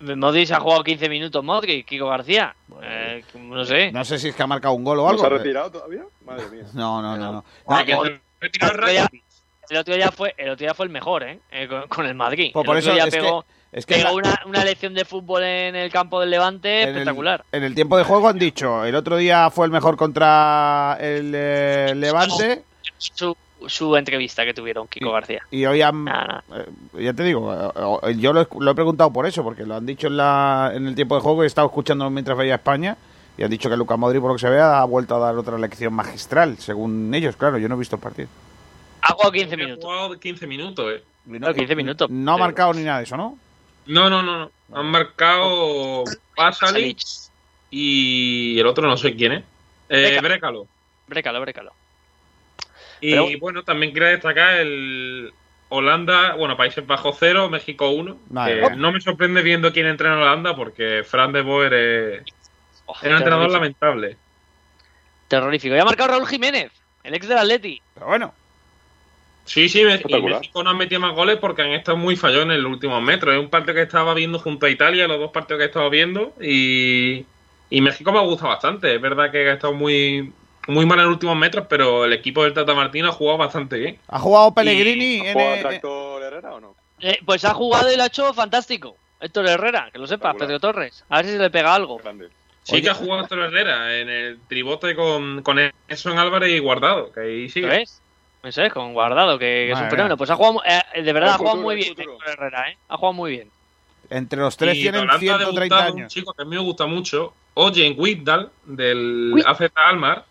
Modric 0.00 0.50
ha 0.52 0.60
jugado 0.60 0.82
15 0.82 1.08
minutos, 1.08 1.44
Modric, 1.44 1.86
Kiko 1.86 2.08
García. 2.08 2.54
Eh, 2.82 3.22
no 3.34 3.64
sé. 3.64 3.92
No 3.92 4.04
sé 4.04 4.18
si 4.18 4.28
es 4.28 4.34
que 4.34 4.42
ha 4.42 4.46
marcado 4.46 4.74
un 4.74 4.84
gol 4.84 4.98
o 4.98 5.02
¿No 5.02 5.08
algo. 5.10 5.20
se 5.20 5.26
ha 5.26 5.28
pero- 5.28 5.38
retirado 5.42 5.70
todavía? 5.70 6.02
Madre 6.24 6.48
mía. 6.50 6.64
No, 6.74 7.02
no, 7.02 7.16
no. 7.16 7.32
no. 7.32 7.44
Ah, 7.66 7.84
No, 7.86 8.04
el 8.04 8.20
otro 8.48 8.86
día- 8.90 9.02
Rakitic. 9.04 9.24
El 9.68 9.76
otro 9.76 9.94
día 9.94 10.10
fue, 10.10 10.34
el 10.36 10.48
otro 10.50 10.64
día 10.64 10.74
fue 10.74 10.86
el 10.86 10.90
mejor, 10.92 11.22
¿eh? 11.22 11.38
Eh, 11.52 11.68
con, 11.68 11.86
con 11.86 12.06
el 12.06 12.14
Madrid. 12.16 12.50
Pues 12.52 12.64
el 12.64 12.66
por 12.66 12.76
eso 12.76 12.92
es 12.92 13.04
que- 13.04 13.10
pegó, 13.20 13.44
es 13.70 13.86
que 13.86 13.94
pegó 13.96 14.14
una, 14.14 14.40
una 14.46 14.64
lección 14.64 14.94
de 14.94 15.04
fútbol 15.04 15.44
en 15.44 15.76
el 15.76 15.92
campo 15.92 16.18
del 16.18 16.30
Levante 16.30 16.82
en 16.82 16.88
el- 16.88 16.94
espectacular. 16.96 17.44
En 17.52 17.62
el 17.62 17.74
tiempo 17.76 17.96
de 17.96 18.02
juego 18.02 18.28
han 18.28 18.38
dicho, 18.38 18.84
el 18.84 18.96
otro 18.96 19.16
día 19.16 19.48
fue 19.50 19.66
el 19.66 19.70
mejor 19.72 19.96
contra 19.96 20.96
el 21.00 21.32
eh, 21.36 21.92
Levante 21.94 22.64
Su, 22.98 23.36
su 23.66 23.96
entrevista 23.96 24.44
que 24.44 24.54
tuvieron, 24.54 24.88
Kiko 24.88 25.12
García. 25.12 25.42
y 25.50 25.64
hoy 25.66 25.82
han... 25.82 26.04
Nada. 26.04 26.42
eh, 26.54 26.66
ya 27.04 27.12
te 27.12 27.22
digo, 27.24 28.00
eh, 28.02 28.16
yo 28.16 28.32
lo 28.32 28.40
he, 28.42 28.46
lo 28.58 28.70
he 28.70 28.74
preguntado 28.74 29.12
por 29.12 29.26
eso, 29.26 29.42
porque 29.42 29.64
lo 29.64 29.76
han 29.76 29.86
dicho 29.86 30.06
en, 30.06 30.16
la, 30.16 30.72
en 30.74 30.86
el 30.86 30.94
tiempo 30.94 31.14
de 31.16 31.20
juego 31.22 31.42
y 31.42 31.44
he 31.44 31.46
estado 31.46 31.66
escuchándolo 31.68 32.10
mientras 32.10 32.36
veía 32.38 32.54
España 32.56 32.96
y 33.38 33.42
han 33.42 33.50
dicho 33.50 33.70
que 33.70 33.76
Luca 33.76 33.96
Modric, 33.96 34.20
por 34.20 34.30
lo 34.30 34.36
que 34.36 34.40
se 34.40 34.50
vea, 34.50 34.80
ha 34.80 34.84
vuelto 34.84 35.14
a 35.16 35.18
dar 35.18 35.36
otra 35.36 35.56
lección 35.58 35.92
magistral, 35.94 36.58
según 36.58 37.12
ellos, 37.14 37.36
claro, 37.36 37.58
yo 37.58 37.68
no 37.68 37.74
he 37.74 37.78
visto 37.78 37.96
el 37.96 38.02
partido. 38.02 38.28
Ha 39.02 39.12
jugado 39.14 39.32
15 39.32 39.54
Ha 39.54 39.56
minutos. 39.56 39.84
jugado 39.84 40.18
15 40.20 40.46
minutos, 40.46 40.92
eh. 40.94 41.02
No, 41.26 41.54
15 41.54 41.74
minutos. 41.76 42.10
No 42.10 42.32
ha 42.32 42.34
Pero- 42.36 42.44
marcado 42.46 42.72
ni 42.74 42.82
nada 42.82 42.98
de 42.98 43.04
eso, 43.04 43.16
¿no? 43.16 43.38
No, 43.86 44.10
no, 44.10 44.22
no, 44.22 44.38
no. 44.40 44.50
Han 44.76 44.86
marcado 44.86 46.04
Pasalic 46.36 46.98
Salic. 46.98 47.30
y 47.70 48.58
el 48.58 48.66
otro 48.66 48.86
no 48.88 48.96
sé 48.96 49.14
quién 49.16 49.32
es. 49.32 49.44
Eh. 49.88 50.18
Brécalo. 50.22 50.66
Brécalo, 51.06 51.40
brécalo. 51.40 51.72
Y 53.00 53.10
Pero- 53.12 53.26
bueno, 53.40 53.62
también 53.64 53.92
quería 53.92 54.08
destacar 54.10 54.54
el 54.60 55.32
Holanda, 55.68 56.34
bueno, 56.34 56.56
Países 56.56 56.86
Bajos 56.86 57.16
0, 57.20 57.48
México 57.48 57.90
1. 57.90 58.16
Madre 58.30 58.54
que 58.56 58.60
mía. 58.60 58.76
no 58.76 58.92
me 58.92 59.00
sorprende 59.00 59.42
viendo 59.42 59.72
quién 59.72 59.86
entrena 59.86 60.14
en 60.16 60.22
Holanda 60.22 60.56
porque 60.56 61.02
Fran 61.06 61.32
de 61.32 61.42
Boer 61.42 61.72
es, 61.74 62.22
Oh, 62.86 62.94
es 63.00 63.08
un 63.08 63.12
entrenador 63.16 63.50
lamentable. 63.52 64.16
Terrorífico. 65.28 65.74
Ya 65.76 65.82
ha 65.82 65.84
marcado 65.84 66.10
Raúl 66.10 66.26
Jiménez, 66.26 66.72
el 67.04 67.14
ex 67.14 67.28
del 67.28 67.38
Atleti. 67.38 67.80
Pero 67.94 68.06
bueno, 68.06 68.34
Sí, 69.44 69.68
sí, 69.68 69.80
y. 69.80 69.84
México 69.84 70.62
no 70.62 70.70
han 70.70 70.76
metido 70.76 71.00
más 71.00 71.14
goles 71.14 71.38
porque 71.38 71.62
han 71.62 71.70
estado 71.72 71.96
muy 71.96 72.14
fallones 72.14 72.56
en 72.56 72.62
los 72.62 72.70
últimos 72.72 73.02
metros. 73.02 73.34
Es 73.34 73.40
un 73.40 73.48
partido 73.48 73.74
que 73.74 73.82
estaba 73.82 74.14
viendo 74.14 74.38
junto 74.38 74.66
a 74.66 74.70
Italia, 74.70 75.08
los 75.08 75.18
dos 75.18 75.30
partidos 75.32 75.58
que 75.58 75.64
he 75.64 75.66
estado 75.66 75.90
viendo, 75.90 76.34
y, 76.40 77.24
y 77.70 77.80
México 77.80 78.12
me 78.12 78.18
ha 78.18 78.22
gustado 78.22 78.50
bastante. 78.50 78.94
Es 78.94 79.00
verdad 79.00 79.30
que 79.32 79.48
ha 79.50 79.54
estado 79.54 79.72
muy, 79.72 80.32
muy 80.70 80.86
mal 80.86 80.98
en 80.98 81.06
los 81.06 81.14
últimos 81.14 81.36
metros, 81.36 81.66
pero 81.68 82.04
el 82.04 82.12
equipo 82.12 82.44
del 82.44 82.52
Tata 82.54 82.74
Martino 82.74 83.08
ha 83.08 83.12
jugado 83.12 83.38
bastante 83.38 83.76
bien. 83.76 83.98
ha 84.08 84.18
jugado 84.18 84.54
Pellegrini 84.54 85.18
¿Juega 85.32 85.56
eh, 85.56 85.60
Tractor 85.60 86.22
Herrera 86.22 86.54
o 86.54 86.60
no? 86.60 86.74
Eh, 87.00 87.18
pues 87.24 87.44
ha 87.44 87.54
jugado 87.54 87.92
y 87.92 87.96
lo 87.96 88.02
ha 88.02 88.06
hecho 88.06 88.32
fantástico. 88.34 88.96
Héctor 89.20 89.48
Herrera, 89.48 89.90
que 89.92 89.98
lo 89.98 90.06
sepa. 90.06 90.34
Pedro 90.34 90.58
Torres. 90.60 91.04
A 91.08 91.16
ver 91.18 91.26
si 91.26 91.32
se 91.32 91.38
le 91.38 91.50
pega 91.50 91.74
algo. 91.74 91.98
Grande. 91.98 92.28
Sí 92.62 92.74
Oye. 92.74 92.82
que 92.82 92.90
ha 92.90 92.94
jugado 92.94 93.22
Héctor 93.22 93.38
Herrera 93.40 93.98
en 93.98 94.08
el 94.08 94.38
tribote 94.48 94.94
con, 94.94 95.42
con 95.42 95.58
Edson 95.88 96.18
Álvarez 96.18 96.50
y 96.50 96.58
Guardado, 96.58 97.12
que 97.12 97.20
ahí. 97.20 97.48
¿Lo 97.56 97.68
ves? 97.68 98.00
Eso 98.42 98.62
es, 98.62 98.72
con 98.72 98.94
Guardado, 98.94 99.38
que, 99.38 99.44
que 99.66 99.72
es 99.72 99.78
un 99.78 99.90
fenómeno. 99.90 100.16
Pues 100.16 100.30
ha 100.30 100.36
jugado, 100.36 100.62
eh, 100.64 101.02
de 101.02 101.12
verdad, 101.12 101.30
El 101.30 101.34
ha 101.34 101.38
jugado 101.38 101.56
futuro, 101.56 101.66
muy 101.68 101.76
bien. 101.76 101.94
Héctor 101.98 102.28
Herrera, 102.28 102.70
¿eh? 102.70 102.76
Ha 102.88 102.96
jugado 102.96 103.12
muy 103.12 103.30
bien. 103.32 103.50
Entre 104.08 104.38
los 104.40 104.56
tres 104.56 104.76
Y 104.76 104.82
tienen 104.82 105.02
Holanda 105.02 105.14
ha 105.16 105.18
130 105.18 105.60
debutado 105.60 105.92
Un 105.92 105.98
años. 106.00 106.12
chico 106.12 106.32
que 106.32 106.42
a 106.42 106.44
mí 106.44 106.56
me 106.56 106.62
gusta 106.62 106.86
mucho, 106.86 107.34
Ojen 107.54 107.94
Wittdal, 107.98 108.50
del. 108.64 109.42
AZ 109.46 109.60
Almar, 109.74 110.24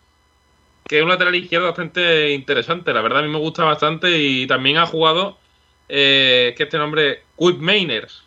que 0.89 0.97
es 0.97 1.03
un 1.03 1.09
lateral 1.09 1.35
izquierdo 1.35 1.67
bastante 1.67 2.31
interesante. 2.31 2.91
La 2.93 3.01
verdad, 3.01 3.19
a 3.19 3.21
mí 3.21 3.29
me 3.29 3.37
gusta 3.37 3.63
bastante 3.63 4.09
y 4.17 4.47
también 4.47 4.77
ha 4.77 4.87
jugado, 4.87 5.37
eh, 5.87 6.55
que 6.57 6.63
este 6.63 6.79
nombre, 6.79 7.21
Quip 7.37 7.59
Mainers, 7.59 8.23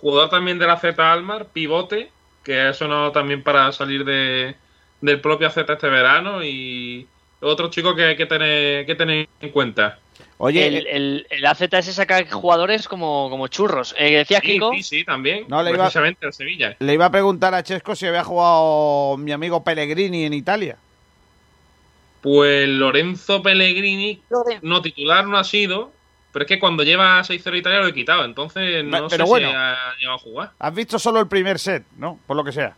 jugador 0.00 0.30
también 0.30 0.58
del 0.58 0.70
AZ 0.70 0.84
Almar, 0.98 1.48
pivote, 1.52 2.10
que 2.42 2.58
ha 2.62 2.72
sonado 2.72 3.12
también 3.12 3.42
para 3.42 3.70
salir 3.72 4.06
de, 4.06 4.56
del 5.02 5.20
propio 5.20 5.48
AZ 5.48 5.58
este 5.58 5.88
verano 5.90 6.42
y 6.42 7.06
otro 7.40 7.68
chico 7.68 7.94
que 7.94 8.04
hay 8.04 8.16
que 8.16 8.24
tener, 8.24 8.86
que 8.86 8.94
tener 8.94 9.28
en 9.42 9.50
cuenta. 9.50 9.98
Oye, 10.38 10.66
el, 10.66 10.76
eh, 10.76 10.86
el, 10.92 11.26
el 11.28 11.44
AZS 11.46 11.92
saca 11.92 12.24
jugadores 12.30 12.88
como, 12.88 13.28
como 13.28 13.48
churros. 13.48 13.94
Eh, 13.98 14.16
decía 14.16 14.40
Sí, 14.40 14.52
Kiko. 14.54 14.72
sí, 14.72 14.82
sí, 14.82 15.04
también. 15.04 15.44
No, 15.46 15.62
le 15.62 15.70
iba- 15.70 15.84
precisamente 15.84 16.24
al 16.24 16.32
Sevilla. 16.32 16.74
le 16.80 16.94
iba 16.94 17.04
a 17.04 17.10
preguntar 17.10 17.54
a 17.54 17.62
Chesco 17.62 17.94
si 17.94 18.06
había 18.06 18.24
jugado 18.24 19.18
mi 19.18 19.30
amigo 19.32 19.62
Pellegrini 19.62 20.24
en 20.24 20.32
Italia. 20.32 20.78
Pues 22.22 22.68
Lorenzo 22.68 23.42
Pellegrini 23.42 24.22
no 24.62 24.80
titular 24.80 25.26
no 25.26 25.36
ha 25.38 25.44
sido, 25.44 25.92
pero 26.32 26.44
es 26.44 26.48
que 26.48 26.58
cuando 26.60 26.82
lleva 26.84 27.20
6-0 27.22 27.58
Italia 27.58 27.80
lo 27.80 27.88
he 27.88 27.94
quitado, 27.94 28.24
entonces 28.24 28.84
no 28.84 29.08
Pero 29.08 29.26
sé 29.26 29.30
bueno. 29.30 29.48
si 29.50 29.54
ha 29.56 29.76
llegado 29.98 30.16
a 30.16 30.18
jugar. 30.18 30.50
Has 30.58 30.74
visto 30.74 30.98
solo 30.98 31.20
el 31.20 31.26
primer 31.26 31.58
set, 31.58 31.84
¿no? 31.96 32.18
Por 32.26 32.36
lo 32.36 32.44
que 32.44 32.52
sea. 32.52 32.74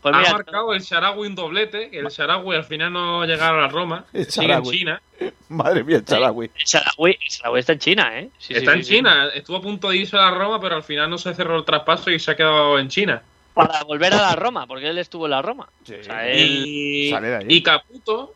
Pues 0.00 0.14
ha 0.14 0.18
mira, 0.18 0.32
marcado 0.32 0.72
el 0.72 0.80
Sharawi 0.80 1.26
un 1.26 1.34
doblete, 1.34 1.90
que 1.90 1.98
el 1.98 2.06
Sharawi 2.06 2.54
al 2.56 2.64
final 2.64 2.92
no 2.92 3.24
llegaron 3.26 3.58
a 3.58 3.62
la 3.62 3.68
Roma, 3.68 4.04
El 4.12 4.30
sigue 4.30 4.52
en. 4.52 4.62
China. 4.62 5.02
Madre 5.48 5.82
mía, 5.84 5.96
el 5.96 6.06
Sarawi, 6.06 6.50
el 6.56 6.66
Sarawi 6.66 7.58
está 7.60 7.72
en 7.72 7.78
China, 7.80 8.18
¿eh? 8.18 8.28
Sí, 8.38 8.54
Está 8.54 8.72
sí, 8.72 8.78
en 8.78 8.84
sí. 8.84 8.94
China, 8.94 9.28
estuvo 9.34 9.56
a 9.56 9.60
punto 9.62 9.90
de 9.90 9.96
irse 9.96 10.16
a 10.16 10.20
la 10.20 10.30
Roma, 10.30 10.60
pero 10.60 10.76
al 10.76 10.84
final 10.84 11.10
no 11.10 11.18
se 11.18 11.34
cerró 11.34 11.58
el 11.58 11.64
traspaso 11.64 12.10
y 12.12 12.18
se 12.18 12.30
ha 12.30 12.36
quedado 12.36 12.78
en 12.78 12.88
China. 12.88 13.20
Para 13.54 13.82
volver 13.82 14.14
a 14.14 14.18
la 14.22 14.36
Roma, 14.36 14.66
porque 14.68 14.88
él 14.88 14.98
estuvo 14.98 15.26
en 15.26 15.32
la 15.32 15.42
Roma. 15.42 15.68
Sí. 15.84 15.94
O 16.00 16.04
sea, 16.04 16.28
él- 16.28 16.64
Y, 16.64 17.10
sale 17.10 17.28
de 17.28 17.36
ahí. 17.38 17.44
y 17.48 17.62
Caputo, 17.62 18.34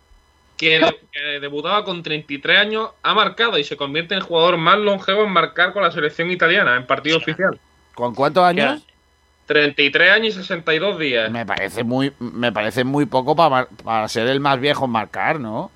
que, 0.69 0.79
de- 0.79 0.97
que 1.13 1.21
debutaba 1.41 1.85
con 1.85 2.03
33 2.03 2.57
años, 2.59 2.91
ha 3.03 3.15
marcado 3.15 3.59
y 3.59 3.65
se 3.65 3.77
convierte 3.77 4.15
en 4.15 4.19
el 4.21 4.25
jugador 4.27 4.57
más 4.59 4.79
longevo 4.79 5.25
en 5.25 5.31
marcar 5.33 5.73
con 5.73 5.83
la 5.83 5.91
selección 5.91 6.31
italiana 6.31 6.77
en 6.77 6.87
partido 6.87 7.17
oficial. 7.19 7.59
¿Con 7.95 8.15
cuántos 8.15 8.45
años? 8.45 8.83
33 9.47 10.11
años 10.13 10.35
y 10.37 10.39
62 10.39 10.99
días. 10.99 11.31
Me 11.31 11.45
parece 11.45 11.83
muy, 11.83 12.13
me 12.21 12.53
parece 12.53 12.85
muy 12.85 13.07
poco 13.07 13.35
para, 13.35 13.67
para 13.85 14.07
ser 14.09 14.29
el 14.29 14.39
más 14.41 14.61
viejo 14.61 14.85
en 14.85 14.93
marcar, 14.93 15.41
¿no? 15.41 15.71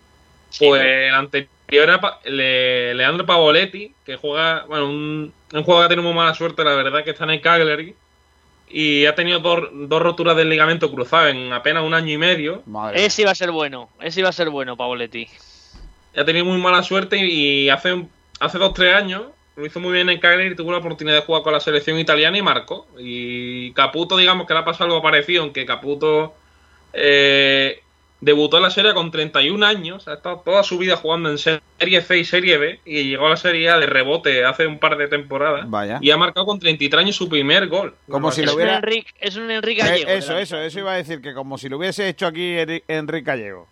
Pues 0.58 0.82
el 0.82 1.14
anterior 1.14 1.48
era 1.68 2.00
Pa- 2.00 2.20
Le- 2.24 2.94
Leandro 2.94 3.26
Pavoletti, 3.26 3.92
que 4.04 4.16
juega, 4.16 4.64
bueno, 4.68 4.86
un, 4.86 5.32
un 5.52 5.62
jugador 5.64 5.82
que 5.82 5.86
ha 5.86 5.88
tenido 5.96 6.08
muy 6.08 6.16
mala 6.16 6.32
suerte, 6.32 6.62
la 6.64 6.74
verdad, 6.76 7.02
que 7.02 7.10
está 7.10 7.24
en 7.24 7.30
el 7.30 7.40
Cagliari. 7.40 7.94
Y 8.68 9.06
ha 9.06 9.14
tenido 9.14 9.38
dos, 9.38 9.68
dos 9.72 10.02
roturas 10.02 10.36
del 10.36 10.48
ligamento 10.48 10.90
cruzado 10.90 11.28
en 11.28 11.52
apenas 11.52 11.84
un 11.84 11.94
año 11.94 12.12
y 12.12 12.18
medio. 12.18 12.62
Madre 12.66 13.04
ese 13.04 13.22
iba 13.22 13.30
a 13.30 13.34
ser 13.34 13.50
bueno. 13.52 13.88
Ese 14.00 14.20
iba 14.20 14.28
a 14.28 14.32
ser 14.32 14.50
bueno, 14.50 14.76
Pavoletti. 14.76 15.28
Ha 16.16 16.24
tenido 16.24 16.44
muy 16.44 16.58
mala 16.58 16.82
suerte 16.82 17.18
y, 17.18 17.68
hace, 17.68 18.06
hace 18.40 18.58
dos 18.58 18.74
tres 18.74 18.94
años 18.94 19.22
lo 19.56 19.64
hizo 19.64 19.80
muy 19.80 19.92
bien 19.92 20.10
en 20.10 20.20
Cagliari 20.20 20.52
y 20.52 20.56
tuvo 20.56 20.72
la 20.72 20.78
oportunidad 20.78 21.16
de 21.16 21.22
jugar 21.22 21.42
con 21.42 21.52
la 21.52 21.60
selección 21.60 21.98
italiana 21.98 22.36
y 22.36 22.42
marcó. 22.42 22.86
Y 22.98 23.72
Caputo, 23.72 24.16
digamos 24.16 24.46
que 24.46 24.52
le 24.52 24.60
ha 24.60 24.64
pasado 24.64 24.84
algo 24.84 25.02
parecido, 25.02 25.42
aunque 25.42 25.64
Caputo 25.64 26.34
eh, 26.92 27.80
debutó 28.20 28.56
en 28.56 28.62
la 28.64 28.70
serie 28.70 28.94
con 28.94 29.10
31 29.10 29.64
años, 29.64 30.08
ha 30.08 30.14
estado 30.14 30.40
toda 30.44 30.62
su 30.62 30.78
vida 30.78 30.96
jugando 30.96 31.30
en 31.30 31.38
Serie 31.38 32.00
C 32.02 32.18
y 32.18 32.24
Serie 32.24 32.56
B 32.58 32.80
y 32.84 33.04
llegó 33.04 33.26
a 33.26 33.30
la 33.30 33.36
Serie 33.36 33.68
A 33.70 33.78
de 33.78 33.86
rebote 33.86 34.44
hace 34.44 34.66
un 34.66 34.78
par 34.78 34.96
de 34.96 35.06
temporadas 35.08 35.68
Vaya. 35.68 35.98
y 36.00 36.10
ha 36.10 36.16
marcado 36.16 36.46
con 36.46 36.58
33 36.58 37.00
años 37.04 37.16
su 37.16 37.28
primer 37.28 37.68
gol. 37.68 37.94
Como 38.08 38.30
si 38.32 38.40
Es 38.40 38.46
lo 38.46 38.52
un, 38.52 38.56
hubiera- 38.56 38.76
Enrique, 38.76 39.10
es 39.20 39.36
un 39.36 39.50
Enrique 39.50 39.82
Eh, 39.82 39.84
Gallego. 39.84 40.10
eso, 40.10 40.38
eso, 40.38 40.58
eso 40.58 40.78
iba 40.78 40.92
a 40.92 40.96
decir 40.96 41.20
que 41.20 41.34
como 41.34 41.58
si 41.58 41.68
lo 41.68 41.76
hubiese 41.76 42.08
hecho 42.08 42.26
aquí 42.26 42.54
Enrique 42.88 43.24
Gallego. 43.26 43.68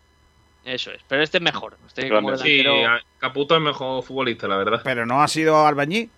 Eso 0.65 0.91
es. 0.93 1.01
Pero 1.09 1.23
este 1.23 1.39
es 1.39 1.43
mejor. 1.43 1.77
Este 1.87 2.09
Grande. 2.09 2.23
como 2.33 2.39
Sí, 2.39 2.59
delantero- 2.63 2.87
a- 2.89 3.01
Caputo 3.19 3.55
es 3.57 3.61
mejor 3.63 4.03
futbolista, 4.03 4.49
la 4.49 4.57
verdad. 4.57 4.81
Pero 4.85 5.05
no 5.07 5.23
ha 5.23 5.29
sido 5.29 5.67
albañí. 5.67 6.09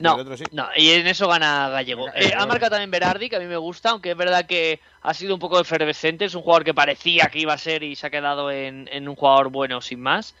No, 0.00 0.14
El 0.14 0.20
otro 0.22 0.36
sí. 0.36 0.44
no, 0.50 0.66
y 0.74 0.90
en 0.90 1.06
eso 1.06 1.28
gana 1.28 1.68
Gallego. 1.68 2.06
Gallego. 2.06 2.32
Eh, 2.32 2.34
ha 2.36 2.46
marcado 2.46 2.70
también 2.70 2.90
Berardi, 2.90 3.28
que 3.28 3.36
a 3.36 3.38
mí 3.38 3.44
me 3.44 3.58
gusta, 3.58 3.90
aunque 3.90 4.12
es 4.12 4.16
verdad 4.16 4.46
que 4.46 4.80
ha 5.02 5.12
sido 5.12 5.34
un 5.34 5.40
poco 5.40 5.60
efervescente. 5.60 6.24
Es 6.24 6.34
un 6.34 6.42
jugador 6.42 6.64
que 6.64 6.72
parecía 6.74 7.26
que 7.26 7.38
iba 7.38 7.52
a 7.52 7.58
ser 7.58 7.82
y 7.82 7.94
se 7.94 8.06
ha 8.06 8.10
quedado 8.10 8.50
en, 8.50 8.88
en 8.90 9.08
un 9.08 9.14
jugador 9.14 9.50
bueno 9.50 9.80
sin 9.82 10.00
más. 10.00 10.34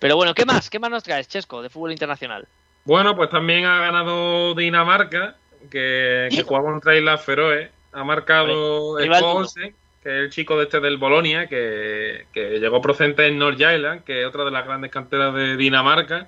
Pero 0.00 0.16
bueno, 0.16 0.34
¿qué 0.34 0.44
más? 0.44 0.68
¿Qué 0.68 0.80
más 0.80 0.90
nos 0.90 1.04
traes, 1.04 1.28
Chesco, 1.28 1.62
de 1.62 1.70
fútbol 1.70 1.92
internacional? 1.92 2.46
Bueno, 2.84 3.16
pues 3.16 3.30
también 3.30 3.64
ha 3.64 3.78
ganado 3.78 4.54
Dinamarca, 4.54 5.36
que, 5.70 6.28
que 6.30 6.42
jugaba 6.42 6.72
contra 6.72 6.96
Islas 6.96 7.24
Feroe. 7.24 7.70
Ha 7.92 8.04
marcado 8.04 8.98
duro. 8.98 9.36
Olsen, 9.36 9.74
que 10.02 10.08
es 10.08 10.24
el 10.24 10.30
chico 10.30 10.58
de 10.58 10.64
este 10.64 10.80
del 10.80 10.98
Bolonia, 10.98 11.46
que, 11.46 12.26
que 12.32 12.58
llegó 12.58 12.82
procedente 12.82 13.26
en 13.28 13.38
North 13.38 13.60
Island, 13.60 14.02
que 14.02 14.22
es 14.22 14.26
otra 14.26 14.44
de 14.44 14.50
las 14.50 14.66
grandes 14.66 14.90
canteras 14.90 15.32
de 15.34 15.56
Dinamarca. 15.56 16.26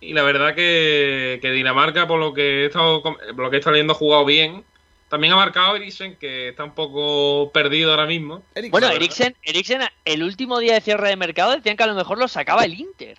Y 0.00 0.12
la 0.12 0.22
verdad 0.22 0.54
que, 0.54 1.38
que 1.40 1.50
Dinamarca, 1.50 2.06
por 2.06 2.20
lo 2.20 2.34
que 2.34 2.62
he 2.62 2.66
estado 2.66 3.02
por 3.02 3.38
lo 3.38 3.50
que 3.50 3.56
he 3.56 3.58
estado 3.58 3.72
leyendo, 3.74 3.94
ha 3.94 3.96
jugado 3.96 4.24
bien. 4.24 4.64
También 5.08 5.32
ha 5.32 5.36
marcado 5.36 5.76
Eriksen, 5.76 6.16
que 6.16 6.48
está 6.48 6.64
un 6.64 6.74
poco 6.74 7.52
perdido 7.52 7.90
ahora 7.90 8.06
mismo. 8.06 8.42
Bueno. 8.70 8.90
Eriksen, 8.90 9.36
Eriksen, 9.42 9.82
el 10.04 10.22
último 10.22 10.58
día 10.58 10.74
de 10.74 10.80
cierre 10.80 11.08
de 11.08 11.16
mercado 11.16 11.52
decían 11.52 11.76
que 11.76 11.84
a 11.84 11.86
lo 11.86 11.94
mejor 11.94 12.18
lo 12.18 12.26
sacaba 12.26 12.64
el 12.64 12.74
Inter. 12.74 13.18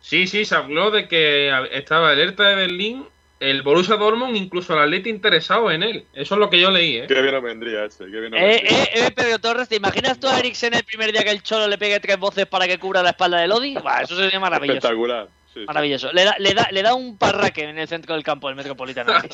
Sí, 0.00 0.26
sí, 0.26 0.44
se 0.44 0.54
habló 0.54 0.90
de 0.90 1.08
que 1.08 1.52
estaba 1.72 2.12
el 2.12 2.20
Hertha 2.20 2.44
de 2.44 2.54
Berlín, 2.54 3.06
el 3.40 3.62
Borussia 3.62 3.96
Dortmund, 3.96 4.36
incluso 4.36 4.74
el 4.74 4.80
Atleti 4.80 5.10
interesado 5.10 5.70
en 5.70 5.82
él. 5.82 6.04
Eso 6.14 6.34
es 6.34 6.38
lo 6.38 6.48
que 6.48 6.60
yo 6.60 6.70
leí, 6.70 6.98
¿eh? 6.98 7.06
Qué 7.08 7.20
bien 7.20 7.34
nos 7.34 7.42
vendría 7.42 7.84
ese, 7.86 8.04
qué 8.04 8.20
bien 8.20 8.34
Eh, 8.34 8.60
vendría. 8.62 8.82
eh, 8.84 8.90
eh, 8.94 9.10
Pedro 9.10 9.38
Torres, 9.40 9.68
¿te 9.68 9.76
imaginas 9.76 10.20
tú 10.20 10.28
a 10.28 10.38
Eriksen 10.38 10.74
el 10.74 10.84
primer 10.84 11.10
día 11.12 11.24
que 11.24 11.30
el 11.30 11.42
Cholo 11.42 11.66
le 11.66 11.76
pegue 11.78 11.98
tres 12.00 12.18
voces 12.18 12.46
para 12.46 12.66
que 12.68 12.78
cubra 12.78 13.02
la 13.02 13.10
espalda 13.10 13.40
de 13.40 13.48
Lodi? 13.48 13.76
Eso 14.02 14.16
sería 14.16 14.38
maravilloso. 14.38 14.76
Espectacular. 14.78 15.28
Sí. 15.54 15.60
Maravilloso. 15.66 16.12
Le 16.12 16.24
da, 16.24 16.34
le, 16.38 16.54
da, 16.54 16.68
le 16.70 16.82
da 16.82 16.94
un 16.94 17.16
parraque 17.16 17.64
en 17.64 17.78
el 17.78 17.88
centro 17.88 18.14
del 18.14 18.22
campo 18.24 18.48
del 18.48 18.56
Metropolitano. 18.56 19.12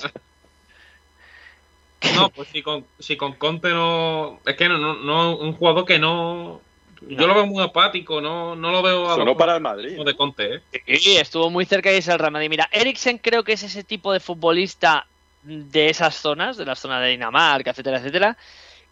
No, 2.14 2.30
pues 2.30 2.48
si 2.52 2.62
con, 2.62 2.84
si 2.98 3.16
con 3.16 3.32
Conte 3.34 3.70
no. 3.70 4.40
Es 4.47 4.56
que 4.56 4.68
no, 4.68 4.78
no, 4.78 4.94
no- 4.94 5.36
un 5.38 5.52
jugador 5.55 5.84
que 5.86 5.98
no. 5.98 6.60
Yo 7.09 7.26
lo 7.26 7.34
veo 7.34 7.47
muy 7.47 7.62
apático, 7.62 8.20
no, 8.20 8.56
no 8.56 8.70
lo 8.72 8.82
veo 8.82 9.06
a 9.10 9.14
Sonó 9.14 9.26
lo- 9.26 9.36
para 9.36 9.56
el 9.56 9.60
Madrid. 9.60 9.98
de 10.02 10.14
Conte, 10.16 10.62
¿eh? 10.72 10.98
Sí, 10.98 11.16
estuvo 11.16 11.51
muy 11.51 11.64
cerca 11.66 11.90
de 11.90 11.98
irse 11.98 12.10
al 12.12 12.18
Real 12.18 12.32
Madrid. 12.32 12.48
Mira, 12.48 12.68
Eriksen 12.72 13.18
creo 13.18 13.44
que 13.44 13.52
es 13.52 13.62
ese 13.62 13.84
tipo 13.84 14.12
de 14.12 14.20
futbolista 14.20 15.06
de 15.43 15.90
esas 15.90 16.14
zonas, 16.16 16.56
de 16.56 16.64
las 16.64 16.78
zonas 16.78 17.02
de 17.02 17.09
Dinamarca, 17.10 17.70
etcétera, 17.70 17.98
etcétera, 17.98 18.36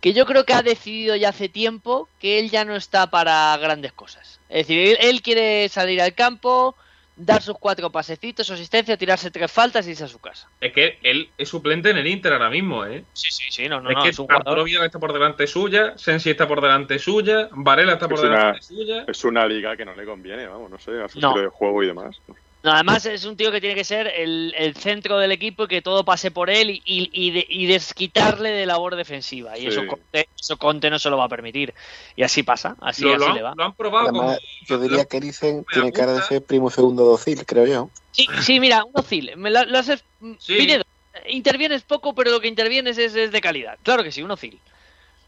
que 0.01 0.13
yo 0.13 0.27
creo 0.27 0.45
que 0.45 0.53
ha 0.53 0.63
decidido 0.63 1.17
ya 1.17 1.31
hace 1.31 1.49
tiempo 1.49 2.09
que 2.21 2.39
él 2.39 2.51
ya 2.51 2.65
no 2.65 2.77
está 2.77 3.09
para 3.11 3.57
grandes 3.57 3.93
cosas. 3.93 4.39
Es 4.51 4.67
decir, 4.67 4.79
él, 4.81 4.97
él 5.01 5.23
quiere 5.23 5.69
salir 5.71 6.01
al 6.03 6.15
campo, 6.15 6.77
dar 7.17 7.43
sus 7.43 7.57
cuatro 7.59 7.91
pasecitos, 7.91 8.47
su 8.47 8.55
asistencia, 8.55 8.97
tirarse 8.97 9.31
tres 9.31 9.51
faltas 9.51 9.87
y 9.87 9.91
irse 9.91 10.05
a 10.05 10.09
su 10.09 10.19
casa. 10.19 10.51
Es 10.61 10.73
que 10.73 10.99
él 11.03 11.31
es 11.39 11.49
suplente 11.49 11.91
en 11.91 11.99
el 11.99 12.07
Inter 12.07 12.33
ahora 12.33 12.51
mismo, 12.51 12.85
¿eh? 12.85 13.05
Sí, 13.13 13.31
sí, 13.31 13.45
sí, 13.51 13.69
no, 13.69 13.81
no, 13.81 13.91
es 13.91 13.97
no, 13.97 14.03
que 14.03 14.09
es 14.09 14.19
un 14.19 14.27
jugador. 14.27 14.69
Está 14.69 14.99
por 14.99 15.13
delante 15.13 15.47
suya, 15.47 15.97
Sensi 15.97 16.31
está 16.31 16.49
por 16.49 16.61
delante 16.61 16.99
suya, 16.99 17.49
Varela 17.53 17.93
está 17.95 18.09
por 18.09 18.19
Es 18.19 18.25
una- 18.25 18.37
delante 18.39 18.63
suya. 18.63 19.05
Es 19.07 19.25
una 19.25 19.47
liga 19.47 19.77
que 19.77 19.85
no 19.85 19.95
le 19.95 20.05
conviene, 20.05 20.47
vamos, 20.49 20.71
no 20.71 20.79
sé, 20.79 20.91
a 21.03 21.09
su 21.09 21.21
No. 21.21 21.29
estilo 21.29 21.43
de 21.45 21.49
juego 21.51 21.83
y 21.83 21.87
demás. 21.87 22.17
No, 22.65 22.73
además 22.73 23.05
es 23.05 23.27
un 23.27 23.37
tío 23.37 23.53
que 23.53 23.61
tiene 23.61 23.75
que 23.75 23.85
ser 23.85 24.07
el, 24.07 24.55
el 24.57 24.75
centro 24.75 25.19
del 25.19 25.31
equipo 25.33 25.65
y 25.65 25.69
que 25.69 25.83
todo 25.83 26.03
pase 26.03 26.31
por 26.31 26.49
él 26.49 26.71
y, 26.71 26.83
y, 26.87 27.11
y 27.13 27.31
de- 27.31 27.47
y 27.47 27.67
desquitarle 27.67 28.49
de 28.51 28.65
labor 28.65 28.97
defensiva. 28.97 29.59
Y 29.59 29.61
Sí. 29.63 29.67
eso, 29.69 29.87
Conte, 29.87 30.29
eso 30.41 30.57
Conte 30.57 30.89
no 30.89 30.99
se 30.99 31.11
lo 31.11 31.19
va 31.19 31.25
a 31.25 31.29
permitir. 31.29 31.75
Y 32.17 32.23
así 32.23 32.43
pasa, 32.43 32.75
así, 32.81 33.03
Lo, 33.05 33.11
así 33.11 33.19
lo 33.21 33.27
han, 33.27 33.35
le 33.35 33.43
va. 33.43 33.53
lo 33.55 33.65
han 33.65 33.75
probado 33.75 34.09
Además, 34.09 34.39
con- 34.39 34.67
yo 34.67 34.79
diría 34.83 35.05
que 35.05 35.21
me 35.21 35.63
tiene 35.73 35.93
cara 35.93 36.15
de 36.15 36.23
ser 36.23 36.43
primo 36.43 36.71
segundo 36.71 37.05
docil, 37.05 37.45
creo 37.45 37.67
yo. 37.67 37.91
Sí, 38.13 38.27
sí, 38.41 38.59
mira, 38.59 38.83
un 38.83 38.93
Ozil. 38.95 39.37
Me 39.37 39.51
lo, 39.51 39.63
lo 39.67 39.79
haces. 39.79 40.03
Sí. 40.39 40.57
Pinedo, 40.57 40.85
intervienes 41.29 41.83
poco, 41.83 42.15
pero 42.15 42.31
lo 42.31 42.41
que 42.41 42.49
intervienes 42.49 42.97
es, 42.97 43.15
es 43.15 43.31
de 43.31 43.41
calidad. 43.43 43.77
Claro 43.83 44.03
que 44.03 44.11
sí, 44.11 44.23
un 44.23 44.31
Ozil. 44.31 44.59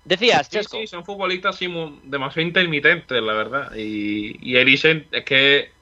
Decías, 0.05 0.47
Sí, 0.47 0.53
Chesco. 0.57 0.79
sí, 0.79 0.87
son 0.87 1.05
futbolistas 1.05 1.59
demasiado 2.05 2.47
intermitentes, 2.47 3.23
la 3.23 3.33
verdad. 3.35 3.75
Y, 3.77 4.39
y 4.41 4.57
Eriksen, 4.57 5.07
es 5.13 5.25
que 5.25 5.76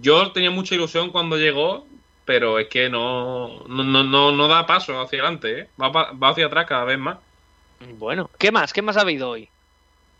yo 0.00 0.32
tenía 0.32 0.50
mucha 0.50 0.74
ilusión 0.74 1.10
cuando 1.10 1.36
llegó, 1.36 1.86
pero 2.24 2.58
es 2.58 2.68
que 2.68 2.88
no, 2.88 3.64
no, 3.66 3.82
no, 3.82 4.04
no, 4.04 4.32
no 4.32 4.48
da 4.48 4.66
paso 4.66 5.00
hacia 5.00 5.20
adelante, 5.20 5.60
¿eh? 5.60 5.68
va, 5.80 5.88
va 5.90 6.28
hacia 6.28 6.46
atrás 6.46 6.66
cada 6.66 6.84
vez 6.84 6.98
más. 6.98 7.18
Bueno, 7.98 8.30
¿qué 8.38 8.52
más? 8.52 8.72
¿Qué 8.72 8.82
más 8.82 8.96
ha 8.96 9.00
habido 9.02 9.30
hoy? 9.30 9.48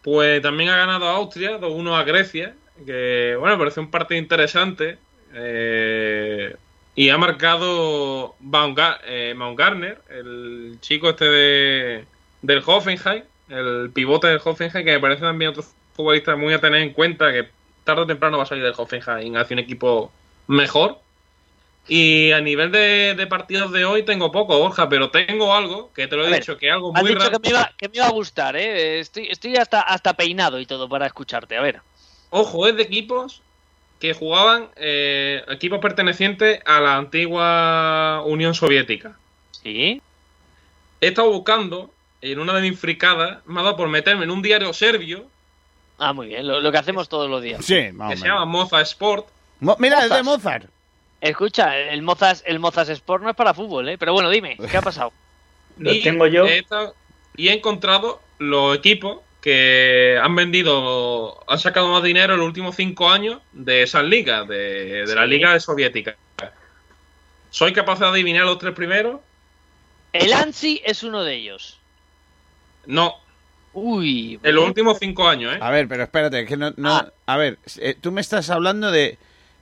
Pues 0.02 0.40
también 0.40 0.70
ha 0.70 0.76
ganado 0.78 1.08
Austria, 1.08 1.58
2-1 1.60 1.94
a 1.94 2.04
Grecia, 2.04 2.54
que 2.86 3.36
bueno, 3.38 3.58
parece 3.58 3.80
un 3.80 3.90
partido 3.90 4.18
interesante. 4.18 4.98
eh, 5.34 6.56
y 6.96 7.08
ha 7.10 7.16
marcado 7.18 8.34
Baumga- 8.40 8.98
eh, 9.04 9.34
Baumgartner, 9.36 10.00
el 10.10 10.78
chico 10.80 11.10
este 11.10 11.24
de, 11.26 12.04
del 12.42 12.62
Hoffenheim, 12.66 13.22
el 13.48 13.90
pivote 13.94 14.26
del 14.26 14.40
Hoffenheim, 14.44 14.84
que 14.84 14.92
me 14.92 15.00
parece 15.00 15.20
también 15.22 15.50
otro 15.52 15.62
futbolista 15.94 16.34
muy 16.34 16.52
a 16.52 16.60
tener 16.60 16.80
en 16.82 16.92
cuenta, 16.92 17.30
que 17.32 17.48
tarde 17.84 18.02
o 18.02 18.06
temprano 18.06 18.36
va 18.38 18.44
a 18.44 18.46
salir 18.46 18.64
del 18.64 18.74
Hoffenheim 18.76 19.36
hacia 19.36 19.54
un 19.54 19.58
equipo 19.60 20.10
mejor. 20.46 20.98
Y 21.88 22.30
a 22.32 22.40
nivel 22.40 22.70
de, 22.70 23.14
de 23.16 23.26
partidos 23.26 23.72
de 23.72 23.84
hoy 23.84 24.04
tengo 24.04 24.30
poco, 24.30 24.58
Borja, 24.58 24.88
pero 24.88 25.10
tengo 25.10 25.54
algo, 25.54 25.90
que 25.92 26.06
te 26.06 26.14
lo 26.14 26.22
he 26.24 26.26
A 26.28 26.30
ver, 26.30 26.40
dicho, 26.40 26.56
que 26.56 26.70
algo 26.70 26.92
Has 26.94 27.02
muy 27.02 27.10
dicho 27.12 27.24
raro. 27.24 27.40
que 27.40 27.48
me, 27.48 27.48
iba, 27.48 27.72
que 27.76 27.88
me 27.88 27.96
iba 27.96 28.06
a 28.06 28.10
gustar, 28.10 28.54
¿eh? 28.54 29.00
Estoy, 29.00 29.26
estoy 29.28 29.56
hasta, 29.56 29.80
hasta 29.80 30.14
peinado 30.14 30.60
y 30.60 30.66
todo 30.66 30.88
para 30.88 31.06
escucharte. 31.06 31.56
A 31.56 31.62
ver. 31.62 31.80
Ojo, 32.28 32.68
es 32.68 32.76
de 32.76 32.82
equipos 32.82 33.42
que 33.98 34.14
jugaban, 34.14 34.68
eh, 34.76 35.42
equipos 35.48 35.80
pertenecientes 35.80 36.60
a 36.64 36.80
la 36.80 36.96
antigua 36.96 38.22
Unión 38.24 38.54
Soviética. 38.54 39.16
Sí. 39.50 40.00
He 41.00 41.08
estado 41.08 41.30
buscando 41.30 41.90
en 42.20 42.38
una 42.38 42.54
de 42.54 42.70
mis 42.70 42.78
fricadas, 42.78 43.38
me 43.46 43.60
ha 43.60 43.62
dado 43.64 43.76
por 43.76 43.88
meterme 43.88 44.24
en 44.24 44.30
un 44.30 44.42
diario 44.42 44.72
serbio 44.74 45.26
Ah, 46.00 46.12
muy 46.12 46.26
bien. 46.28 46.46
Lo, 46.48 46.60
lo 46.60 46.72
que 46.72 46.78
hacemos 46.78 47.08
todos 47.08 47.30
los 47.30 47.42
días. 47.42 47.64
Sí, 47.64 47.92
más 47.92 48.10
que 48.10 48.16
se 48.16 48.26
llama. 48.26 48.44
Moza 48.46 48.80
Sport. 48.80 49.28
Mo- 49.60 49.76
Mira, 49.78 50.02
es 50.04 50.10
de. 50.10 50.22
Mozart. 50.22 50.64
Escucha, 51.20 51.76
el 51.78 52.00
Mozas, 52.02 52.42
el 52.46 52.58
Mozas 52.58 52.88
Sport 52.88 53.22
no 53.22 53.28
es 53.30 53.36
para 53.36 53.52
fútbol, 53.54 53.88
¿eh? 53.90 53.98
Pero 53.98 54.14
bueno, 54.14 54.30
dime, 54.30 54.56
¿qué 54.70 54.76
ha 54.78 54.82
pasado? 54.82 55.12
Lo 55.78 55.92
y 55.92 56.02
tengo 56.02 56.26
yo. 56.26 56.46
he 56.46 56.58
estado- 56.58 56.94
y 57.36 57.48
he 57.48 57.52
encontrado 57.52 58.20
los 58.38 58.76
equipos 58.76 59.18
que 59.42 60.18
han 60.22 60.34
vendido, 60.34 61.42
han 61.46 61.58
sacado 61.58 61.88
más 61.88 62.02
dinero 62.02 62.32
en 62.34 62.40
los 62.40 62.46
últimos 62.48 62.76
cinco 62.76 63.10
años 63.10 63.40
de 63.52 63.82
esas 63.82 64.04
ligas, 64.04 64.48
de, 64.48 65.06
de 65.06 65.14
la 65.14 65.24
Sí. 65.24 65.28
liga 65.28 65.60
soviética. 65.60 66.16
¿Soy 67.50 67.72
capaz 67.72 67.98
de 67.98 68.06
adivinar 68.06 68.44
los 68.46 68.58
tres 68.58 68.74
primeros? 68.74 69.20
El 70.12 70.32
ANSI 70.32 70.82
es 70.84 71.02
uno 71.02 71.22
de 71.24 71.34
ellos. 71.34 71.78
No, 72.86 73.16
Uy. 73.72 74.40
en 74.42 74.54
los 74.54 74.64
últimos 74.66 74.98
cinco 74.98 75.28
años, 75.28 75.54
¿eh? 75.54 75.58
A 75.60 75.70
ver, 75.70 75.86
pero 75.88 76.02
espérate, 76.02 76.44
que 76.44 76.56
no, 76.56 76.72
no- 76.76 76.90
Ah. 76.96 77.06
a 77.26 77.36
ver, 77.36 77.58
eh, 77.78 77.96
tú 78.00 78.10
me 78.12 78.20
estás 78.20 78.50
hablando 78.50 78.90
de, 78.90 79.16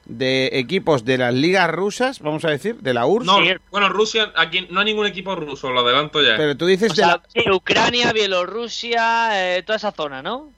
de 0.06 0.48
equipos 0.54 1.04
de 1.04 1.18
las 1.18 1.34
ligas 1.34 1.70
rusas, 1.70 2.20
vamos 2.20 2.44
a 2.46 2.50
decir, 2.50 2.76
de 2.76 2.94
la 2.94 3.04
URSS, 3.06 3.26
No, 3.26 3.44
sí. 3.44 3.52
bueno, 3.70 3.90
Rusia, 3.90 4.32
aquí 4.36 4.66
no 4.70 4.80
hay 4.80 4.86
ningún 4.86 5.06
equipo 5.06 5.36
ruso, 5.36 5.70
lo 5.70 5.80
adelanto 5.80 6.22
ya. 6.22 6.36
pero 6.38 6.56
tú 6.56 6.64
dices 6.66 6.92
O 6.92 6.94
de 6.94 7.02
sea, 7.02 7.06
la... 7.08 7.22
sí, 7.28 7.50
Ucrania, 7.50 8.12
Bielorrusia, 8.14 9.56
eh, 9.56 9.62
toda 9.62 9.76
esa 9.76 9.92
zona, 9.92 10.22
¿no? 10.22 10.50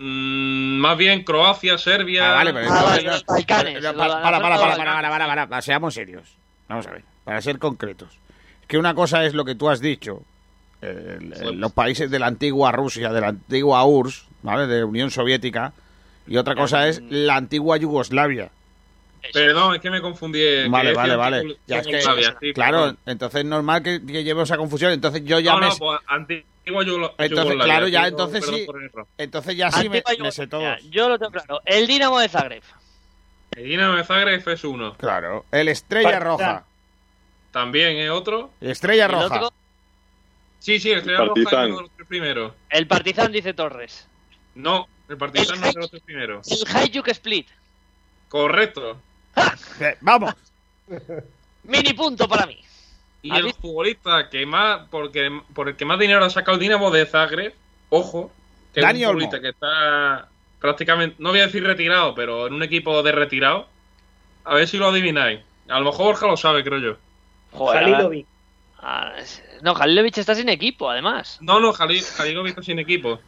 Mm, 0.00 0.78
más 0.78 0.96
bien 0.96 1.24
Croacia, 1.24 1.76
Serbia. 1.76 2.32
Ah, 2.32 2.34
vale, 2.36 2.52
pero 2.54 2.72
Ah, 2.72 2.82
vale, 2.84 3.02
los 3.02 3.24
Balcanes, 3.26 3.74
para, 3.84 3.92
para, 3.94 4.22
para, 4.22 4.40
para, 4.40 4.40
para, 4.40 4.76
para, 4.76 5.10
para, 5.10 5.26
para, 5.26 5.46
para, 5.48 5.62
seamos 5.62 5.92
serios. 5.94 6.36
Vamos 6.68 6.86
a 6.86 6.92
ver, 6.92 7.02
para 7.24 7.42
ser 7.42 7.58
concretos. 7.58 8.08
Es 8.62 8.66
que 8.66 8.78
una 8.78 8.94
cosa 8.94 9.24
es 9.26 9.34
lo 9.34 9.44
que 9.44 9.54
tú 9.54 9.68
has 9.68 9.80
dicho, 9.80 10.22
eh, 10.22 10.24
el- 10.82 11.34
Sí. 11.36 11.44
el- 11.44 11.60
los 11.60 11.72
países 11.72 12.10
de 12.10 12.18
la 12.18 12.26
antigua 12.26 12.72
Rusia, 12.72 13.12
de 13.12 13.20
la 13.20 13.28
antigua 13.28 13.84
URSS, 13.84 14.26
¿vale? 14.42 14.66
De 14.66 14.82
Unión 14.84 15.10
Soviética, 15.10 15.72
y 16.26 16.36
otra 16.36 16.54
cosa 16.54 16.88
es 16.88 17.02
la 17.08 17.36
antigua 17.36 17.76
Yugoslavia. 17.76 18.50
Perdón, 19.34 19.74
es 19.74 19.80
que 19.82 19.90
me 19.90 20.00
confundí. 20.00 20.40
eh, 20.40 20.66
Vale, 20.68 20.94
vale, 20.94 21.14
vale. 21.16 21.42
Yugoslavia, 21.42 21.60
Ya 21.66 21.78
es 21.78 21.86
que, 21.86 22.46
sí, 22.48 22.52
claro, 22.54 22.96
entonces 23.04 23.40
es 23.40 23.46
normal 23.46 23.82
que, 23.82 24.00
que 24.04 24.24
lleve 24.24 24.42
esa 24.42 24.56
confusión. 24.56 24.92
Entonces 24.92 25.22
yo 25.24 25.38
ya 25.40 25.52
No, 25.52 25.58
me... 25.58 25.66
no, 25.68 25.76
pues 25.76 26.00
antigua 26.06 26.46
Yugo- 26.84 27.10
Entonces, 27.18 27.30
Yugoslavia, 27.30 27.64
claro, 27.64 27.88
ya, 27.88 28.06
entonces 28.06 28.46
sí. 28.46 28.66
Entonces 29.18 29.56
ya 29.56 29.70
sí 29.72 29.88
me, 29.90 29.98
sé 29.98 30.16
Yugoslavia. 30.16 30.48
todos. 30.48 30.90
Yo 30.90 31.08
lo 31.10 31.18
tengo 31.18 31.32
claro. 31.32 31.60
El 31.66 31.86
Dinamo 31.86 32.18
de 32.18 32.28
Zagreb. 32.30 32.62
El 33.56 33.64
Dinamo 33.64 33.96
de 33.96 34.04
Zagreb 34.04 34.48
es 34.48 34.64
uno. 34.64 34.94
Claro. 34.96 35.44
El 35.52 35.68
Estrella. 35.68 36.18
Roja. 36.18 36.64
También 37.52 37.96
es 37.98 38.10
otro. 38.10 38.50
Estrella 38.60 39.06
El 39.06 39.12
Roja. 39.12 39.26
otro, 39.36 39.52
Sí, 40.60 40.78
sí, 40.78 40.90
el 40.90 40.98
Estrella 40.98 41.18
Roja 41.24 41.32
es 41.40 41.44
Partizan. 41.44 41.66
uno 41.66 41.76
de 41.76 41.82
los 41.82 41.90
tres 41.96 42.08
primeros. 42.08 42.52
el 42.70 42.86
Partizan 42.86 43.32
dice 43.32 43.54
Torres. 43.54 44.06
No, 44.54 44.86
el 45.08 45.16
Partizan 45.16 45.60
no 45.60 45.66
es 45.66 45.74
de 45.74 45.80
los 45.80 45.90
tres 45.90 46.02
primeros. 46.02 46.46
El 46.50 46.76
Hajduk 46.76 47.08
Split. 47.08 47.48
Correcto. 48.28 49.00
Vamos. 50.02 50.34
Mini 51.64 51.92
punto 51.94 52.28
para 52.28 52.46
mí. 52.46 52.60
Y 53.22 53.30
¿Has 53.32 53.38
el 53.38 53.44
visto? 53.46 53.60
futbolista 53.62 54.28
que 54.30 54.46
más, 54.46 54.86
porque, 54.90 55.40
por 55.54 55.68
el 55.68 55.76
que 55.76 55.84
más 55.84 55.98
dinero 55.98 56.24
ha 56.24 56.30
sacado 56.30 56.54
el 56.56 56.60
Dinamo 56.60 56.90
de 56.90 57.04
Zagreb, 57.06 57.54
ojo, 57.90 58.32
que 58.72 58.80
Dani 58.80 59.00
es 59.02 59.04
un 59.08 59.10
Olmo. 59.16 59.20
futbolista 59.26 59.40
que 59.42 59.48
está 59.50 60.28
prácticamente, 60.58 61.16
no 61.18 61.30
voy 61.30 61.40
a 61.40 61.46
decir 61.46 61.62
retirado, 61.64 62.14
pero 62.14 62.46
en 62.46 62.54
un 62.54 62.62
equipo 62.62 63.02
de 63.02 63.12
retirado. 63.12 63.68
A 64.44 64.54
ver 64.54 64.66
si 64.68 64.78
lo 64.78 64.88
adivináis. 64.88 65.40
A 65.68 65.78
lo 65.80 65.86
mejor 65.86 66.06
Borja 66.06 66.26
lo 66.26 66.36
sabe, 66.36 66.64
creo 66.64 66.78
yo. 66.78 66.96
Joder, 67.52 67.84
Halilovic. 67.84 68.26
Ah, 68.82 69.12
No, 69.62 69.74
Halilovic 69.74 70.18
está 70.18 70.34
sin 70.34 70.48
equipo, 70.48 70.90
además. 70.90 71.38
No, 71.40 71.60
no, 71.60 71.72
Jalil, 71.72 72.02
Jalilovic 72.02 72.50
está 72.50 72.62
sin 72.62 72.78
equipo. 72.78 73.20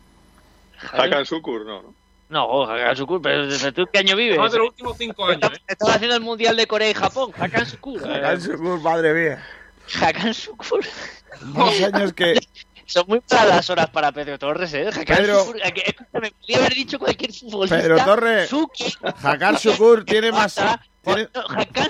Hakan 0.92 1.24
Sukur, 1.26 1.64
no, 1.64 1.82
¿no? 1.82 1.94
No, 2.28 2.64
Hakan 2.64 2.96
Sukur, 2.96 3.20
pero 3.22 3.46
¿desde 3.46 3.72
tú 3.72 3.86
qué 3.92 3.98
año 4.00 4.16
vives? 4.16 4.38
Más 4.38 4.52
de 4.52 4.58
los 4.58 4.68
últimos 4.68 4.96
cinco 4.98 5.24
años, 5.26 5.36
Estaba 5.36 5.54
¿eh? 5.56 5.62
estaba 5.68 5.94
haciendo 5.94 6.16
el 6.16 6.22
Mundial 6.22 6.56
de 6.56 6.66
Corea 6.66 6.90
y 6.90 6.94
Japón. 6.94 7.32
Hakan 7.38 7.66
Sukur. 7.66 8.00
Hakan 8.02 8.40
Şükür, 8.40 8.58
madre 8.80 9.12
mía. 9.12 9.42
Hakan 10.00 10.34
Sukur. 10.34 10.84
Más 11.42 11.82
años 11.82 12.12
que. 12.12 12.34
Son 12.86 13.04
muy 13.08 13.20
para 13.20 13.44
las 13.46 13.70
horas 13.70 13.88
para 13.90 14.12
Pedro 14.12 14.38
Torres, 14.38 14.72
¿eh? 14.74 14.88
Hakan 14.88 15.04
Pedro- 15.04 15.52
que- 15.74 15.82
escúchame, 15.86 16.30
podría 16.32 16.58
haber 16.58 16.74
dicho 16.74 16.98
cualquier 16.98 17.32
futbolista. 17.32 17.76
Pedro 17.78 18.04
Torres. 18.04 18.48
Suki. 18.50 18.94
Hakan 19.22 19.56
Şükür 19.58 20.04
tiene 20.04 20.32
más. 20.32 20.54
Tiene, 21.02 21.28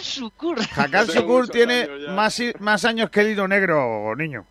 Sukur. 0.00 0.58
Şükür 0.62 1.22
muchos 1.22 1.50
tiene 1.50 1.86
más, 2.08 2.38
i- 2.40 2.52
más 2.60 2.84
años 2.84 3.10
que 3.10 3.20
el 3.20 3.28
hilo 3.30 3.46
negro, 3.48 4.14
niño. 4.16 4.46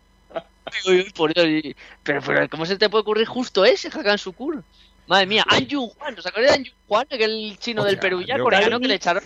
Uy, 0.88 1.00
uy, 1.00 1.10
por 1.10 1.34
Dios, 1.34 1.74
pero, 2.02 2.20
pero, 2.22 2.48
¿cómo 2.48 2.64
se 2.64 2.76
te 2.76 2.88
puede 2.88 3.02
ocurrir 3.02 3.26
justo 3.26 3.64
ese, 3.64 3.88
Hakan 3.88 4.18
Sukur? 4.18 4.62
Madre 5.06 5.26
mía, 5.26 5.44
Anjun 5.48 5.88
Juan, 5.88 6.16
¿os 6.18 6.24
acordáis 6.26 6.52
de 6.52 6.58
Anjun 6.58 6.74
Juan? 6.88 7.06
Aquel 7.10 7.56
chino 7.58 7.82
del 7.84 7.94
Hostia, 7.96 8.00
Perú 8.08 8.22
ya, 8.22 8.38
coreano 8.38 8.78
que 8.80 8.88
le 8.88 8.94
echaron. 8.94 9.22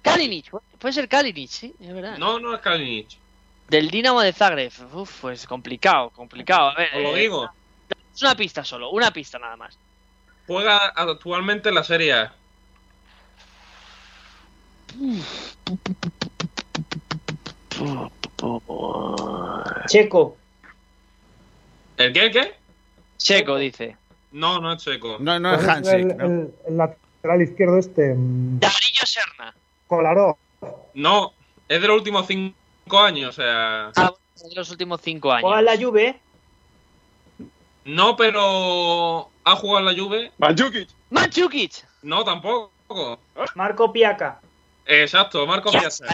Kalinic, 0.00 0.50
puede 0.78 0.92
ser 0.92 1.08
Kalinic, 1.08 1.50
sí, 1.50 1.74
es 1.80 1.92
verdad. 1.94 2.16
No, 2.18 2.38
no 2.38 2.54
es 2.54 2.60
Kalinic. 2.60 3.08
Del 3.72 3.88
Dinamo 3.90 4.20
de 4.20 4.34
Zagreb. 4.34 4.70
Uf, 4.92 5.22
pues 5.22 5.46
complicado, 5.46 6.10
complicado. 6.10 6.68
A 6.68 6.74
ver, 6.74 6.90
Os 6.94 7.02
lo 7.02 7.16
eh, 7.16 7.20
digo. 7.20 7.50
Es 8.14 8.20
una 8.20 8.34
pista 8.36 8.62
solo, 8.66 8.90
una 8.90 9.10
pista 9.10 9.38
nada 9.38 9.56
más. 9.56 9.78
Juega 10.46 10.88
actualmente 10.88 11.70
en 11.70 11.74
la 11.76 11.82
Serie 11.82 12.12
A. 12.12 12.34
Checo. 19.88 20.36
¿El 21.96 22.12
qué? 22.12 22.24
¿El 22.26 22.32
qué? 22.32 22.54
Checo 23.18 23.56
dice. 23.56 23.96
No, 24.32 24.60
no 24.60 24.72
es 24.72 24.82
checo. 24.82 25.18
No, 25.20 25.38
no 25.38 25.54
es 25.54 25.62
el, 25.62 25.70
Hansik, 25.70 26.16
¿no? 26.16 26.24
el- 26.26 26.54
el 26.66 26.76
lateral 26.76 27.42
izquierdo 27.42 27.78
este, 27.78 28.14
mm, 28.14 28.58
Darillo 28.60 29.06
Serna. 29.06 29.54
Kolarov. 29.86 30.36
No, 30.94 31.32
es 31.68 31.80
de 31.80 31.86
los 31.88 31.96
últimos 31.96 32.26
cinco 32.26 32.56
años, 33.00 33.30
o 33.30 33.32
sea. 33.42 33.86
Ah, 33.96 34.12
bueno, 34.36 34.48
de 34.48 34.54
los 34.56 34.70
últimos 34.70 35.00
cinco 35.02 35.30
Juega 35.30 35.58
años. 35.58 35.58
en 35.58 35.64
la 35.80 35.86
Juve. 35.86 36.20
No, 37.84 38.16
pero. 38.16 39.28
¿Ha 39.44 39.56
jugado 39.56 39.88
en 39.90 39.96
la 39.96 40.02
Juve? 40.02 40.32
Mandzukic. 40.38 40.88
Manchukic. 41.10 41.72
No, 42.02 42.24
tampoco. 42.24 42.70
Marco 43.54 43.92
Piaca. 43.92 44.40
Exacto, 44.86 45.46
Marco 45.46 45.70
Piazza, 45.70 46.04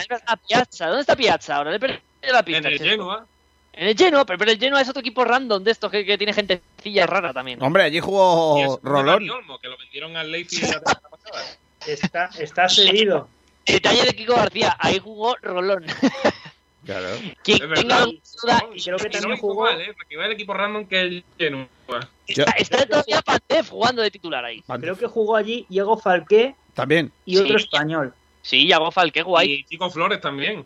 Piazza. 0.47 0.85
¿Dónde 0.87 1.01
está 1.01 1.15
Piazza 1.15 1.55
ahora? 1.57 1.71
Le 1.71 1.77
he 1.77 1.79
perdido 1.79 2.01
la 2.21 2.39
En 2.39 2.45
pista. 2.45 2.67
el 2.69 2.77
Checo. 2.77 2.89
Genoa. 2.89 3.25
En 3.73 3.87
el 3.87 3.97
Genoa, 3.97 4.25
pero, 4.25 4.37
pero 4.39 4.51
el 4.51 4.59
Genoa 4.59 4.81
es 4.81 4.89
otro 4.89 4.99
equipo 5.01 5.25
random 5.25 5.63
de 5.63 5.71
estos 5.71 5.91
que, 5.91 6.05
que 6.05 6.17
tiene 6.17 6.33
gentecilla 6.33 7.05
rara 7.07 7.33
también. 7.33 7.61
Hombre, 7.61 7.83
allí 7.83 7.99
jugó 7.99 8.79
Rolón. 8.83 9.29
Olmo, 9.29 9.57
que 9.59 9.67
lo 9.67 9.77
vendieron 9.77 10.15
al 10.17 10.31
Leipzig 10.31 10.63
la 10.63 10.79
temporada 10.81 11.09
pasada. 11.09 11.45
Está, 11.87 12.29
está 12.39 12.69
cedido. 12.69 13.27
Detalle 13.65 14.03
de 14.05 14.15
Kiko 14.15 14.35
García, 14.35 14.75
ahí 14.79 14.99
jugó 14.99 15.35
Rolón. 15.41 15.85
Claro. 16.89 17.07
Quien 17.43 17.71
Es 17.71 17.79
tenga 17.81 18.05
duda, 18.05 18.65
Y 18.73 18.81
creo 18.83 18.97
que 18.97 19.09
también 19.11 19.29
lo 19.31 19.37
jugó. 19.37 19.63
mal, 19.65 19.79
¿eh? 19.79 19.93
Para 19.93 20.09
que 20.09 20.17
vea 20.17 20.25
el 20.25 20.31
equipo 20.31 20.53
random 20.55 20.85
que 20.87 21.23
Genoa. 21.37 21.67
Yo- 22.27 22.43
está, 22.45 22.51
está 22.53 22.85
todavía 22.87 23.21
Pandev 23.21 23.69
jugando 23.69 24.01
de 24.01 24.09
titular 24.09 24.43
ahí. 24.43 24.63
Creo 24.79 24.97
que 24.97 25.05
jugó 25.05 25.35
allí 25.35 25.67
Diego 25.69 25.97
Falqué 25.97 26.55
También, 26.73 27.11
y 27.25 27.37
otro 27.37 27.59
Sí. 27.59 27.65
español. 27.65 28.13
Sí, 28.41 28.67
Yago 28.67 28.89
Falque, 28.91 29.21
guay. 29.21 29.51
Y 29.51 29.63
Chico 29.65 29.89
Flores 29.91 30.19
también. 30.19 30.65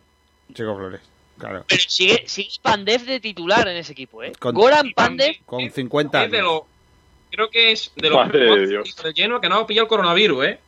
Chico 0.54 0.76
Flores. 0.78 1.02
Claro. 1.38 1.66
Pero 1.68 1.82
sigue, 1.88 2.24
sigue 2.28 2.52
Pandev 2.62 3.02
de 3.04 3.20
titular 3.20 3.68
en 3.68 3.76
ese 3.76 3.92
equipo, 3.92 4.24
¿eh? 4.24 4.32
Con- 4.40 4.56
Goran 4.56 4.94
Pandev, 4.94 5.44
Con 5.46 5.70
50 5.70 6.24
es 6.24 6.32
de 6.32 6.38
años. 6.38 6.52
los. 6.54 6.62
Creo 7.32 7.50
que 7.50 7.72
es 7.72 7.92
de 7.96 8.10
los 8.10 8.32
de 8.32 9.14
Genoa 9.16 9.42
que 9.42 9.50
no 9.50 9.56
ha 9.58 9.68
pillado 9.68 9.86
el 9.86 9.90
coronavirus, 9.90 10.46
¿eh? 10.46 10.60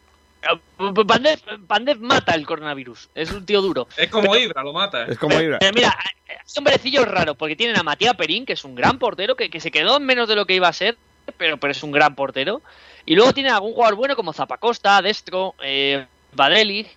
Pandev, 1.07 1.39
Pandev 1.67 1.99
mata 1.99 2.35
el 2.35 2.45
coronavirus. 2.45 3.09
Es 3.15 3.31
un 3.31 3.45
tío 3.45 3.61
duro. 3.61 3.88
Es 3.97 4.09
como 4.09 4.35
Ibra, 4.35 4.63
lo 4.63 4.73
mata. 4.73 5.05
Es 5.05 5.17
como 5.17 5.39
Ibra. 5.39 5.59
Pero 5.59 5.73
mira, 5.73 5.95
hay 5.97 6.38
hombrecillos 6.57 7.07
raros, 7.07 7.35
porque 7.38 7.55
tienen 7.55 7.77
a 7.77 7.84
Matías 7.84 8.15
Perín, 8.15 8.45
que 8.45 8.53
es 8.53 8.63
un 8.63 8.76
gran 8.76 8.99
portero, 8.99 9.35
que, 9.35 9.49
que 9.49 9.59
se 9.59 9.72
quedó 9.72 9.97
en 9.97 10.05
menos 10.05 10.27
de 10.27 10.35
lo 10.35 10.45
que 10.45 10.55
iba 10.55 10.67
a 10.67 10.73
ser, 10.73 10.97
pero, 11.38 11.57
pero 11.57 11.72
es 11.72 11.84
un 11.84 11.91
gran 11.91 12.15
portero. 12.15 12.61
Y 13.05 13.15
luego 13.15 13.34
tienen 13.34 13.53
algún 13.53 13.73
jugador 13.73 13.95
bueno 13.95 14.15
como 14.15 14.34
Zapacosta, 14.34 15.01
Destro, 15.01 15.55
eh, 15.61 16.05
Badeli. 16.34 16.88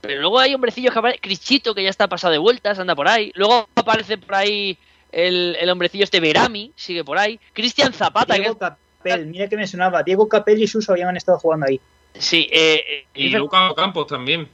Pero 0.00 0.20
luego 0.20 0.38
hay 0.38 0.54
hombrecillos 0.54 0.92
que 0.92 0.98
aparecen, 0.98 1.20
Crichito, 1.20 1.74
que 1.74 1.82
ya 1.82 1.90
está 1.90 2.08
pasado 2.08 2.32
de 2.32 2.38
vueltas, 2.38 2.78
anda 2.78 2.94
por 2.94 3.08
ahí. 3.08 3.32
Luego 3.34 3.68
aparece 3.74 4.16
por 4.16 4.34
ahí 4.34 4.78
el, 5.12 5.56
el 5.60 5.68
hombrecillo 5.68 6.04
este 6.04 6.20
Verami, 6.20 6.72
sigue 6.74 7.04
por 7.04 7.18
ahí. 7.18 7.38
Cristian 7.52 7.92
Zapata, 7.92 8.34
que 8.34 8.40
Diego 8.40 8.58
Capel, 8.58 9.26
mira 9.26 9.48
que 9.48 9.56
me 9.56 9.66
sonaba. 9.66 10.02
Diego 10.02 10.28
Capel 10.28 10.62
y 10.62 10.66
Suso 10.66 10.92
habían 10.92 11.16
estado 11.16 11.38
jugando 11.38 11.66
ahí. 11.66 11.80
Sí, 12.14 12.48
eh, 12.52 12.84
eh, 12.88 13.06
Y 13.14 13.24
dice- 13.26 13.38
Lucas 13.38 13.72
Campos 13.74 14.06
también. 14.06 14.48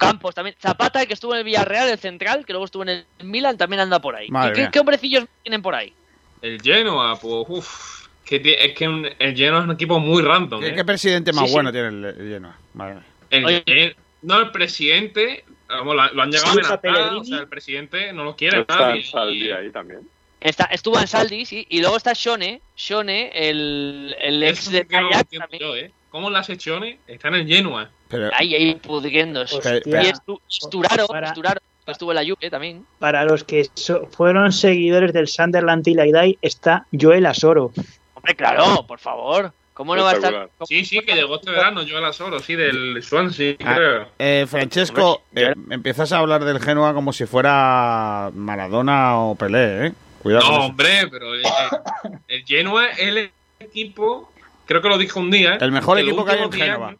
Campos 0.00 0.34
también. 0.34 0.56
Zapata, 0.58 1.04
que 1.04 1.12
estuvo 1.12 1.34
en 1.34 1.40
el 1.40 1.44
Villarreal, 1.44 1.86
el 1.88 1.98
central, 1.98 2.46
que 2.46 2.54
luego 2.54 2.64
estuvo 2.64 2.82
en 2.82 2.88
el 2.88 3.04
Milan, 3.22 3.58
también 3.58 3.80
anda 3.80 4.00
por 4.00 4.16
ahí. 4.16 4.28
Madre 4.30 4.52
¿Y 4.52 4.64
qué, 4.64 4.70
qué 4.72 4.78
hombrecillos 4.80 5.26
tienen 5.42 5.60
por 5.60 5.74
ahí? 5.74 5.92
El 6.40 6.60
Genoa, 6.62 7.18
pues, 7.20 7.44
uff. 7.48 8.06
Que 8.24 8.36
es 8.58 8.72
que 8.72 8.88
un- 8.88 9.06
el 9.18 9.36
Genoa 9.36 9.58
es 9.60 9.64
un 9.66 9.72
equipo 9.72 10.00
muy 10.00 10.22
random. 10.22 10.60
¿Qué, 10.62 10.68
¿eh? 10.68 10.74
qué 10.74 10.84
presidente 10.84 11.32
más 11.32 11.42
Sí, 11.42 11.48
sí. 11.48 11.52
bueno 11.52 11.72
tiene 11.72 11.88
el, 11.88 12.04
el 12.06 12.28
Genoa? 12.30 12.56
Madre 12.72 12.94
mía. 12.94 13.04
El 13.30 13.44
Oye. 13.44 13.62
Gen- 13.66 13.96
no, 14.22 14.40
el 14.40 14.50
presidente. 14.50 15.44
Vamos, 15.68 15.94
lo, 15.94 16.22
han 16.22 16.30
llegado 16.30 16.48
a 16.48 16.52
amenazar. 16.52 17.14
O 17.14 17.24
sea, 17.24 17.38
el 17.40 17.48
presidente 17.48 18.12
no 18.14 18.24
lo 18.24 18.34
quiere 18.36 18.60
Está 18.60 18.78
nadie. 18.78 19.00
en 19.02 19.06
Saldi 19.06 19.46
y- 19.46 19.50
ahí 19.50 19.70
también. 19.70 20.00
Está, 20.40 20.64
estuvo 20.64 20.98
en 20.98 21.06
Saldi, 21.06 21.44
sí, 21.46 21.66
y 21.68 21.80
luego 21.80 21.96
está 21.96 22.12
Shone, 22.14 22.60
Shone, 22.76 23.30
el, 23.34 24.16
el 24.20 24.42
ex 24.42 24.70
de 24.70 24.84
también. 24.84 25.60
yo, 25.60 25.76
¿eh? 25.76 25.92
¿Cómo 26.12 26.30
las 26.30 26.48
hechones 26.50 26.98
están 27.08 27.34
en 27.34 27.48
Genoa? 27.48 27.88
Pero, 28.08 28.30
Ahí, 28.34 28.54
ahí, 28.54 28.74
pudriéndose. 28.76 29.56
Hostia. 29.56 29.78
Y 29.78 30.06
Estu- 30.12 30.40
Esturaro, 30.48 31.06
Para- 31.08 31.28
Esturaro, 31.28 31.60
que 31.84 31.90
estuvo 31.92 32.12
en 32.12 32.16
la 32.16 32.22
Juve 32.22 32.50
también. 32.50 32.86
Para 33.00 33.24
los 33.24 33.42
que 33.42 33.66
so- 33.74 34.06
fueron 34.12 34.52
seguidores 34.52 35.12
del 35.14 35.26
Sunderland 35.26 35.88
y 35.88 35.94
Laidai 35.94 36.38
está 36.42 36.86
Joel 36.98 37.26
Asoro. 37.26 37.72
Hombre, 38.14 38.36
claro, 38.36 38.86
por 38.86 38.98
favor. 39.00 39.52
¿Cómo 39.74 39.96
no 39.96 40.04
va 40.04 40.10
a 40.10 40.14
estar? 40.14 40.50
Sí, 40.68 40.84
sí, 40.84 41.00
que 41.00 41.14
llegó 41.14 41.36
este 41.36 41.50
verano, 41.50 41.82
yo 41.82 41.96
a 41.96 42.00
las 42.02 42.20
oro, 42.20 42.38
sí, 42.40 42.54
del 42.56 43.02
Swansea, 43.02 43.56
Ah, 43.64 43.74
creo. 43.74 44.08
eh, 44.18 44.44
Francesco, 44.46 45.22
eh, 45.34 45.54
empiezas 45.70 46.12
a 46.12 46.18
hablar 46.18 46.44
del 46.44 46.60
Genoa 46.60 46.92
como 46.92 47.14
si 47.14 47.24
fuera 47.24 48.30
Maradona 48.34 49.18
o 49.18 49.34
Pelé, 49.34 49.86
¿eh? 49.86 49.92
Cuidado. 50.22 50.46
No, 50.46 50.66
hombre, 50.66 51.08
pero 51.10 51.32
el, 51.34 51.40
el- 51.40 52.18
el 52.28 52.44
Genoa 52.44 52.90
es 52.90 52.98
el 52.98 53.30
equipo, 53.60 54.30
creo 54.66 54.82
que 54.82 54.88
lo 54.88 54.98
dije 54.98 55.18
un 55.18 55.30
día. 55.30 55.56
El 55.60 55.72
mejor 55.72 55.98
equipo 55.98 56.24
que 56.24 56.32
hay 56.32 56.38
en 56.38 56.44
últimos 56.44 56.66
10 56.66 56.76
Génova. 56.76 56.96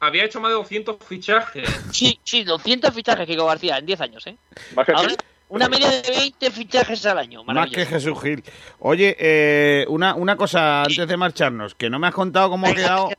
Había 0.00 0.24
hecho 0.24 0.40
más 0.40 0.50
de 0.50 0.54
200 0.54 0.96
fichajes. 1.04 1.68
Sí, 1.92 2.18
sí, 2.24 2.42
200 2.42 2.94
fichajes, 2.94 3.26
Kiko 3.26 3.46
García, 3.46 3.76
en 3.78 3.86
10 3.86 4.00
años, 4.00 4.26
¿eh? 4.26 4.36
Más 4.74 4.86
que 4.86 4.92
Ahora, 4.92 5.14
una 5.50 5.68
media 5.68 5.90
de 5.90 6.10
20 6.10 6.50
fichajes 6.52 7.04
al 7.06 7.18
año. 7.18 7.44
Más 7.44 7.68
que. 7.70 7.84
Jesús 7.84 8.18
Gil. 8.22 8.42
Oye, 8.78 9.16
eh, 9.18 9.84
una, 9.88 10.14
una 10.14 10.36
cosa 10.36 10.82
antes 10.82 11.06
de 11.06 11.16
marcharnos, 11.16 11.74
que 11.74 11.90
no 11.90 11.98
me 11.98 12.06
has 12.06 12.14
contado 12.14 12.48
cómo 12.48 12.66
ha 12.66 12.74
quedado, 12.74 13.10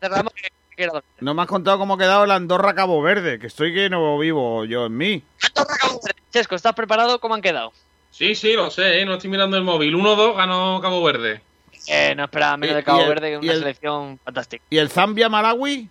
no 1.19 1.33
me 1.33 1.41
has 1.41 1.47
contado 1.47 1.77
cómo 1.77 1.93
ha 1.93 1.97
quedado 1.97 2.23
el 2.23 2.31
Andorra 2.31 2.73
Cabo 2.73 3.01
Verde, 3.01 3.37
que 3.37 3.47
estoy 3.47 3.73
que 3.73 3.89
no 3.89 4.17
vivo 4.17 4.65
yo 4.65 4.85
en 4.87 4.97
mí. 4.97 5.23
Andorra, 5.43 5.75
Cabo 5.79 5.99
Verde. 6.03 6.21
Chesco, 6.31 6.55
¿estás 6.55 6.73
preparado? 6.73 7.19
¿Cómo 7.19 7.35
han 7.35 7.41
quedado? 7.41 7.73
Sí, 8.11 8.33
sí, 8.35 8.53
lo 8.53 8.71
sé, 8.71 9.01
¿eh? 9.01 9.05
no 9.05 9.15
estoy 9.15 9.29
mirando 9.29 9.57
el 9.57 9.63
móvil. 9.63 9.93
1-2 9.93 10.35
ganó 10.35 10.79
Cabo 10.81 11.03
Verde. 11.03 11.41
Eh, 11.87 12.13
no 12.15 12.25
esperaba 12.25 12.57
menos 12.57 12.73
Y- 12.73 12.75
de 12.77 12.83
Cabo 12.83 13.01
el- 13.01 13.09
Verde 13.09 13.29
que 13.31 13.37
una 13.37 13.51
el- 13.53 13.59
selección 13.59 14.19
fantástica. 14.23 14.63
¿Y 14.69 14.77
el 14.77 14.89
Zambia 14.89 15.29
Malawi? 15.29 15.89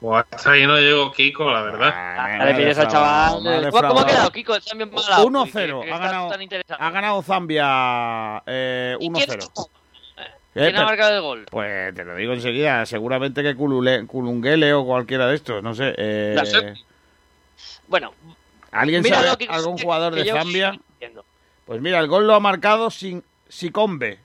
Buah, 0.00 0.24
hasta 0.30 0.52
ahí 0.52 0.64
no 0.64 0.76
llegó 0.78 1.10
Kiko, 1.10 1.50
la 1.50 1.62
verdad. 1.62 1.92
Ah, 1.92 2.52
pides 2.56 2.78
al 2.78 2.86
chaval. 2.88 3.66
ha 3.66 3.70
¿Cómo, 3.70 3.88
cómo 3.88 4.00
ha 4.00 4.06
quedado, 4.06 4.30
Kiko? 4.30 4.54
El 4.54 4.62
cambio 4.64 4.86
en 4.86 4.92
Malawi, 4.94 5.26
1-0, 5.26 5.80
que- 5.80 5.86
que 5.86 5.92
ha 5.92 5.98
ganado-. 5.98 6.30
Ha 6.78 6.90
Zambia 7.22 8.42
eh, 8.46 8.96
¿Y 9.00 9.10
quién 9.10 9.28
1-0. 9.30 9.52
ha- 9.56 9.62
Eh, 10.54 10.62
¿Quién 10.70 10.76
ha 10.76 10.84
marcado 10.84 11.14
el 11.16 11.20
gol? 11.20 11.46
Pues 11.50 11.94
te 11.94 12.04
lo 12.04 12.14
digo 12.16 12.32
enseguida, 12.32 12.84
seguramente 12.86 13.42
que 13.42 13.56
Kulule- 13.56 14.06
Kulungele 14.06 14.72
o 14.72 14.84
cualquiera 14.84 15.26
de 15.26 15.34
estos, 15.36 15.62
no 15.62 15.74
sé. 15.74 15.94
eh, 15.96 16.32
La 16.36 16.44
sé. 16.46 16.74
Bueno, 17.88 18.12
¿Alguien 18.70 19.02
sabe 19.04 19.36
que- 19.36 19.48
algún 19.48 19.76
que- 19.76 19.82
jugador 19.82 20.14
que 20.14 20.24
de 20.24 20.30
Zambia? 20.32 20.78
Pues 21.64 21.80
mira, 21.80 21.98
el 21.98 22.06
gol 22.08 22.26
lo 22.26 22.34
ha 22.34 22.40
marcado 22.40 22.90
sin 22.90 23.22
Sikombe. 23.48 24.18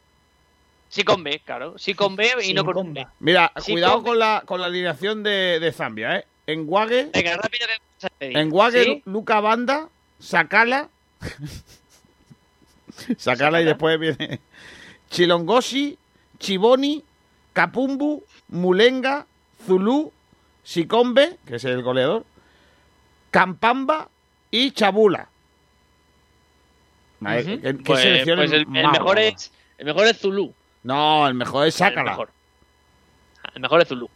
Sí 0.90 1.04
con 1.04 1.24
B, 1.24 1.42
claro. 1.44 1.78
Sí 1.78 1.96
con 1.96 2.16
B 2.16 2.30
y 2.44 2.54
no 2.54 2.64
con. 2.66 2.94
B. 2.94 3.08
Mira, 3.20 3.52
Sí, 3.60 3.72
cuidado 3.72 4.04
con 4.04 4.20
la, 4.20 4.44
con 4.46 4.62
la 4.62 4.68
alineación 4.68 5.24
de, 5.24 5.60
de 5.60 5.72
Zambia, 5.72 6.18
¿eh? 6.18 6.26
Enguague, 6.46 7.10
Venga, 7.14 7.38
rápido 7.38 7.68
que 7.68 7.74
vamos 7.74 8.04
a 8.04 8.08
despedir. 8.08 8.38
Enguague, 8.38 8.84
¿Sí? 8.84 9.02
Luca 9.06 9.40
Banda, 9.40 9.90
Sakala. 10.20 10.90
Sakala 13.18 13.62
y 13.62 13.66
después 13.66 14.00
viene 14.00 14.40
Chilongosi, 15.10 15.98
Chiboni, 16.38 17.04
Kapumbu, 17.54 18.24
Mulenga, 18.50 19.26
Zulu, 19.66 20.12
Sikombe, 20.64 21.38
que 21.48 21.56
es 21.56 21.66
el 21.66 21.82
goleador, 21.82 22.26
Campamba 23.32 24.10
y 24.52 24.72
Chabula. 24.72 25.30
¿Qué, 27.24 27.60
qué 27.62 27.74
Pues- 27.84 28.02
selecciones 28.02 28.50
pues 28.50 28.62
el, 28.62 28.68
mejor 28.68 29.20
es, 29.20 29.52
el 29.78 29.86
mejor 29.86 30.08
es 30.08 30.18
Zulu. 30.20 30.54
No, 30.84 31.28
el 31.28 31.34
mejor 31.34 31.68
es 31.68 31.76
El 31.76 31.88
Sácala. 31.88 32.12
mejor. 32.12 32.30
El 33.56 33.62
mejor 33.62 33.82
es 33.82 33.88
Zulu. 33.88 34.10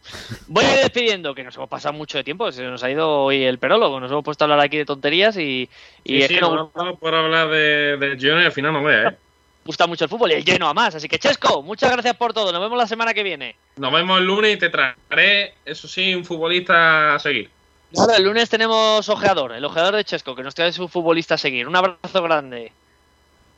Voy 0.48 0.64
a 0.64 0.74
ir 0.74 0.80
despidiendo, 0.80 1.34
que 1.34 1.44
nos 1.44 1.54
hemos 1.56 1.68
pasado 1.68 1.92
mucho 1.94 2.18
de 2.18 2.24
tiempo. 2.24 2.50
Se 2.50 2.62
nos 2.64 2.82
ha 2.82 2.90
ido 2.90 3.08
hoy 3.24 3.44
el 3.44 3.58
perólogo. 3.58 4.00
Nos 4.00 4.10
hemos 4.10 4.24
puesto 4.24 4.44
a 4.44 4.46
hablar 4.46 4.60
aquí 4.60 4.78
de 4.78 4.84
tonterías 4.84 5.36
y, 5.36 5.68
y 6.04 6.16
Sí, 6.16 6.22
es 6.22 6.28
sí, 6.28 6.34
que 6.34 6.40
no 6.40 6.70
por 6.98 7.14
hablar 7.14 7.48
de, 7.48 7.96
de 7.98 8.18
Genoa 8.18 8.42
y 8.42 8.46
al 8.46 8.52
final 8.52 8.72
no 8.72 8.82
vea, 8.82 9.08
¿eh? 9.10 9.16
gusta 9.64 9.86
mucho 9.86 10.04
el 10.04 10.08
fútbol 10.10 10.30
y 10.32 10.34
el 10.34 10.44
lleno 10.44 10.66
a 10.66 10.72
más. 10.74 10.94
Así 10.94 11.08
que, 11.08 11.18
Chesco, 11.18 11.62
muchas 11.62 11.92
gracias 11.92 12.16
por 12.16 12.32
todo. 12.32 12.50
Nos 12.52 12.60
vemos 12.62 12.78
la 12.78 12.86
semana 12.86 13.12
que 13.14 13.22
viene. 13.22 13.54
Nos 13.76 13.92
vemos 13.92 14.18
el 14.18 14.24
lunes 14.26 14.54
y 14.54 14.58
te 14.58 14.70
traeré, 14.70 15.54
eso 15.64 15.86
sí, 15.86 16.14
un 16.14 16.24
futbolista 16.24 17.14
a 17.14 17.18
seguir. 17.18 17.50
Claro, 17.92 18.14
el 18.16 18.24
lunes 18.24 18.48
tenemos 18.48 19.08
ojeador, 19.08 19.52
el 19.52 19.64
ojeador 19.64 19.94
de 19.94 20.04
Chesco, 20.04 20.34
que 20.34 20.42
nos 20.42 20.54
trae 20.54 20.72
su 20.72 20.88
futbolista 20.88 21.34
a 21.34 21.38
seguir. 21.38 21.68
Un 21.68 21.76
abrazo 21.76 22.22
grande. 22.22 22.72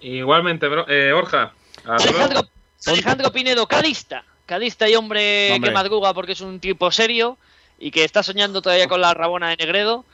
Igualmente, 0.00 0.68
bro, 0.68 0.86
eh, 0.88 1.12
Borja. 1.12 1.52
Alejandro, 1.84 2.42
Alejandro 2.86 3.32
Pinedo, 3.32 3.66
cadista. 3.66 4.24
Cadista 4.46 4.88
y 4.88 4.96
hombre, 4.96 5.52
Hombre. 5.52 5.70
que 5.70 5.74
madruga 5.74 6.12
porque 6.12 6.32
es 6.32 6.40
un 6.40 6.58
tipo 6.58 6.90
serio 6.90 7.38
y 7.78 7.90
que 7.90 8.04
está 8.04 8.22
soñando 8.22 8.62
todavía 8.62 8.88
con 8.88 9.00
la 9.00 9.14
Rabona 9.14 9.50
de 9.50 9.56
Negredo. 9.56 10.04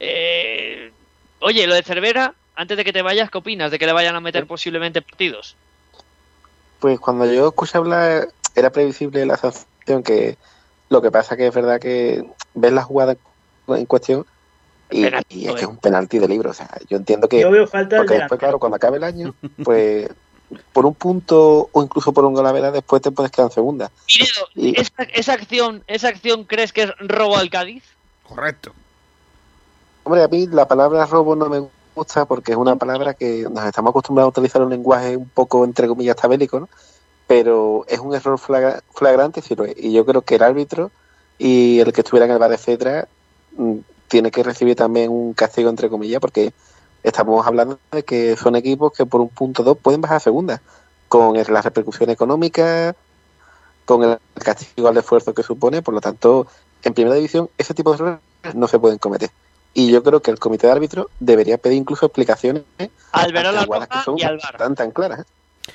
Eh, 0.00 0.92
oye, 1.40 1.66
lo 1.66 1.74
de 1.74 1.82
Cervera, 1.82 2.34
antes 2.54 2.76
de 2.76 2.84
que 2.84 2.92
te 2.92 3.02
vayas, 3.02 3.30
¿qué 3.30 3.38
opinas 3.38 3.70
de 3.70 3.78
que 3.78 3.86
le 3.86 3.92
vayan 3.92 4.16
a 4.16 4.20
meter 4.20 4.46
posiblemente 4.46 5.02
partidos? 5.02 5.56
Pues 6.78 7.00
cuando 7.00 7.24
yo 7.32 7.48
escuché 7.48 7.78
hablar, 7.78 8.28
era 8.54 8.70
previsible 8.70 9.24
la 9.24 9.36
sanción 9.36 10.02
que 10.02 10.36
lo 10.88 11.02
que 11.02 11.10
pasa 11.10 11.36
que 11.36 11.46
es 11.46 11.54
verdad 11.54 11.80
que 11.80 12.24
ves 12.54 12.72
la 12.72 12.82
jugada 12.82 13.16
en 13.68 13.86
cuestión 13.86 14.26
y, 14.90 15.02
Penalti, 15.04 15.38
y 15.38 15.46
es 15.48 15.54
que 15.54 15.60
es 15.62 15.66
un 15.66 15.78
penalti 15.78 16.18
de 16.18 16.28
libro. 16.28 16.50
O 16.50 16.54
sea, 16.54 16.70
yo 16.88 16.96
entiendo 16.96 17.28
que 17.28 17.40
Yo 17.40 17.50
veo 17.50 17.66
falta 17.66 17.96
Porque 17.98 18.14
después, 18.14 18.38
claro, 18.38 18.58
cuando 18.58 18.76
acabe 18.76 18.98
el 18.98 19.04
año, 19.04 19.34
pues 19.64 20.08
por 20.72 20.86
un 20.86 20.94
punto 20.94 21.68
o 21.72 21.82
incluso 21.82 22.12
por 22.12 22.24
un 22.24 22.34
gol 22.34 22.46
a 22.46 22.52
vera, 22.52 22.70
después 22.70 23.02
te 23.02 23.10
puedes 23.10 23.32
quedar 23.32 23.48
en 23.48 23.54
segunda. 23.54 23.90
Y- 24.54 24.78
¿esa, 24.80 25.02
esa 25.12 25.32
acción, 25.32 25.82
¿esa 25.88 26.08
acción 26.08 26.44
crees 26.44 26.72
que 26.72 26.82
es 26.84 26.92
robo 27.00 27.36
al 27.36 27.50
Cádiz? 27.50 27.82
Correcto. 28.22 28.72
Hombre, 30.04 30.22
a 30.22 30.28
mí 30.28 30.46
la 30.46 30.68
palabra 30.68 31.04
robo 31.06 31.34
no 31.34 31.48
me 31.48 31.66
gusta 31.96 32.26
porque 32.26 32.52
es 32.52 32.58
una 32.58 32.76
palabra 32.76 33.14
que 33.14 33.44
nos 33.50 33.64
estamos 33.64 33.90
acostumbrados 33.90 34.28
a 34.28 34.38
utilizar 34.38 34.60
en 34.60 34.66
un 34.66 34.72
lenguaje 34.72 35.16
un 35.16 35.28
poco, 35.28 35.64
entre 35.64 35.88
comillas, 35.88 36.14
tabélico, 36.14 36.60
¿no? 36.60 36.68
Pero 37.26 37.84
es 37.88 37.98
un 37.98 38.14
error 38.14 38.38
flagra- 38.38 38.82
flagrante, 38.94 39.42
sí 39.42 39.56
lo 39.56 39.64
es. 39.64 39.74
Y 39.76 39.92
yo 39.92 40.06
creo 40.06 40.22
que 40.22 40.36
el 40.36 40.42
árbitro 40.44 40.92
y 41.38 41.80
el 41.80 41.92
que 41.92 42.02
estuviera 42.02 42.26
en 42.26 42.32
el 42.32 42.38
bar, 42.38 42.52
etcétera, 42.52 43.08
tiene 44.08 44.30
que 44.30 44.42
recibir 44.42 44.76
también 44.76 45.10
un 45.10 45.32
castigo, 45.34 45.68
entre 45.70 45.88
comillas, 45.88 46.20
porque 46.20 46.52
estamos 47.02 47.46
hablando 47.46 47.78
de 47.92 48.02
que 48.04 48.36
son 48.36 48.56
equipos 48.56 48.92
que 48.92 49.06
por 49.06 49.20
un 49.20 49.28
punto 49.28 49.62
dos 49.62 49.78
pueden 49.78 50.00
bajar 50.00 50.18
a 50.18 50.20
segunda, 50.20 50.62
con 51.08 51.34
la 51.36 51.62
repercusión 51.62 52.10
económica, 52.10 52.94
con 53.84 54.02
el 54.02 54.18
castigo 54.42 54.88
al 54.88 54.96
esfuerzo 54.96 55.32
que 55.34 55.42
supone, 55.42 55.82
por 55.82 55.94
lo 55.94 56.00
tanto, 56.00 56.46
en 56.82 56.94
primera 56.94 57.14
división 57.16 57.48
ese 57.58 57.74
tipo 57.74 57.90
de 57.90 57.96
errores 57.96 58.20
no 58.54 58.66
se 58.68 58.78
pueden 58.78 58.98
cometer. 58.98 59.30
Y 59.74 59.90
yo 59.90 60.02
creo 60.02 60.20
que 60.22 60.30
el 60.30 60.38
comité 60.38 60.66
de 60.66 60.72
árbitros 60.72 61.06
debería 61.20 61.58
pedir 61.58 61.76
incluso 61.76 62.06
explicaciones 62.06 62.62
Al 63.12 63.32
Verola 63.32 63.58
ante 63.60 63.66
jugadas 63.66 63.88
que 63.88 64.00
son 64.04 64.18
y 64.18 64.22
al 64.22 64.38
Bar. 64.38 64.56
tan 64.56 64.74
tan 64.74 64.90
claras. 64.90 65.20
¿eh? 65.20 65.24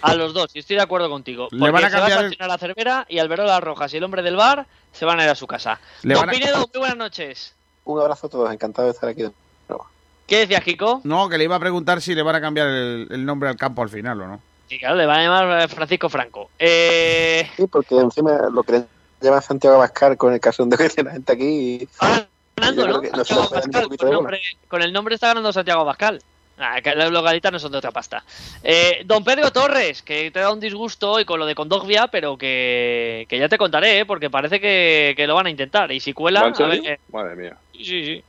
A 0.02 0.14
los 0.16 0.34
dos, 0.34 0.48
y 0.54 0.60
estoy 0.60 0.78
de 0.78 0.82
acuerdo 0.82 1.10
contigo. 1.10 1.50
Le 1.52 1.70
van 1.70 1.84
a 1.86 1.90
se 1.90 1.98
va 1.98 2.06
a 2.06 2.10
cambiar 2.10 2.20
el- 2.26 2.32
sancionar 2.32 2.56
a 2.56 2.58
Cervera 2.58 3.06
y 3.10 3.20
al 3.20 3.28
Verola 3.30 3.60
Rojas 3.60 3.94
y 3.94 3.98
el 3.98 4.04
hombre 4.04 4.22
del 4.24 4.36
bar 4.38 4.66
se 4.92 5.06
van 5.06 5.20
a 5.20 5.24
ir 5.26 5.30
a 5.30 5.36
su 5.36 5.48
casa. 5.48 5.80
Le 6.04 6.14
Don 6.16 6.22
van 6.26 6.30
a- 6.30 6.32
Pinedo, 6.32 6.58
muy 6.60 6.80
buenas 6.80 6.98
noches. 6.98 7.54
Un 7.86 8.00
abrazo 8.00 8.28
a 8.28 8.30
todos, 8.30 8.54
encantado 8.54 8.88
de 8.88 8.94
estar 8.94 9.10
aquí. 9.10 9.24
de 9.24 9.32
nuevo. 9.70 9.86
¿Qué 10.28 10.40
decías, 10.40 10.64
Kiko? 10.64 11.02
No, 11.04 11.28
que 11.30 11.38
le 11.38 11.44
iba 11.46 11.56
a 11.56 11.60
preguntar 11.60 12.02
si 12.02 12.16
le 12.16 12.22
van 12.22 12.36
a 12.36 12.42
cambiar 12.42 12.68
el, 12.68 13.08
el 13.10 13.26
nombre 13.26 13.50
al 13.50 13.58
campo 13.58 13.82
al 13.82 13.90
final 13.90 14.22
o 14.22 14.28
no. 14.28 14.42
Sí, 14.70 14.80
claro, 14.80 14.96
le 14.96 15.06
van 15.06 15.20
a 15.20 15.24
llamar 15.24 15.62
eh, 15.64 15.68
Francisco 15.68 16.08
Franco. 16.08 16.50
Eh, 16.58 17.50
Sí, 17.58 17.68
porque 17.68 17.98
encima 17.98 18.50
lo 18.50 18.64
que 18.64 18.84
llama 19.20 19.42
Santiago 19.42 19.76
Abascal 19.76 20.16
con 20.16 20.34
el 20.34 20.40
caso 20.40 20.66
de 20.66 20.78
que 20.78 21.04
la 21.04 21.12
gente 21.12 21.34
aquí. 21.34 21.88
ahora 22.00 22.28
ganando, 22.56 22.88
¿no? 22.88 23.02
que 23.02 23.10
Santiago 23.10 23.42
Abascal, 23.44 23.88
con, 23.98 24.08
el 24.08 24.14
nombre, 24.14 24.42
con 24.70 24.82
el 24.82 24.94
nombre 24.94 25.16
está 25.16 25.28
ganando 25.28 25.52
Santiago 25.52 25.82
Abascal. 25.82 26.22
Ah, 26.58 26.80
los 26.96 27.12
localistas 27.12 27.52
no 27.52 27.60
son 27.60 27.72
de 27.72 27.80
otra 27.80 27.92
pasta. 27.92 28.24
Eh, 28.64 29.02
don 29.06 29.24
Pedro 29.24 29.52
Torres, 29.52 30.04
que 30.04 30.30
te 30.30 30.40
da 30.40 30.54
un 30.54 30.60
disgusto 30.60 31.12
hoy 31.12 31.26
con 31.26 31.40
lo 31.40 31.48
de 31.48 31.56
Condogbia, 31.56 32.08
pero 32.08 32.38
que, 32.38 33.26
que 33.28 33.40
ya 33.40 33.50
te 33.50 33.58
contaré, 33.58 34.00
¿eh? 34.00 34.06
porque 34.06 34.30
parece 34.30 34.62
que, 34.62 35.16
que 35.18 35.26
lo 35.26 35.34
van 35.34 35.48
a 35.48 35.50
intentar. 35.50 35.92
Y 35.92 36.00
si 36.00 36.14
cuela, 36.14 36.44
¿Va 36.44 36.48
en 36.50 36.62
a 36.64 36.68
ver, 36.68 36.86
eh, 36.86 37.00
Madre 37.12 37.36
mía. 37.36 37.58
Sí, 37.84 38.06
sí, 38.06 38.06
sí. 38.06 38.24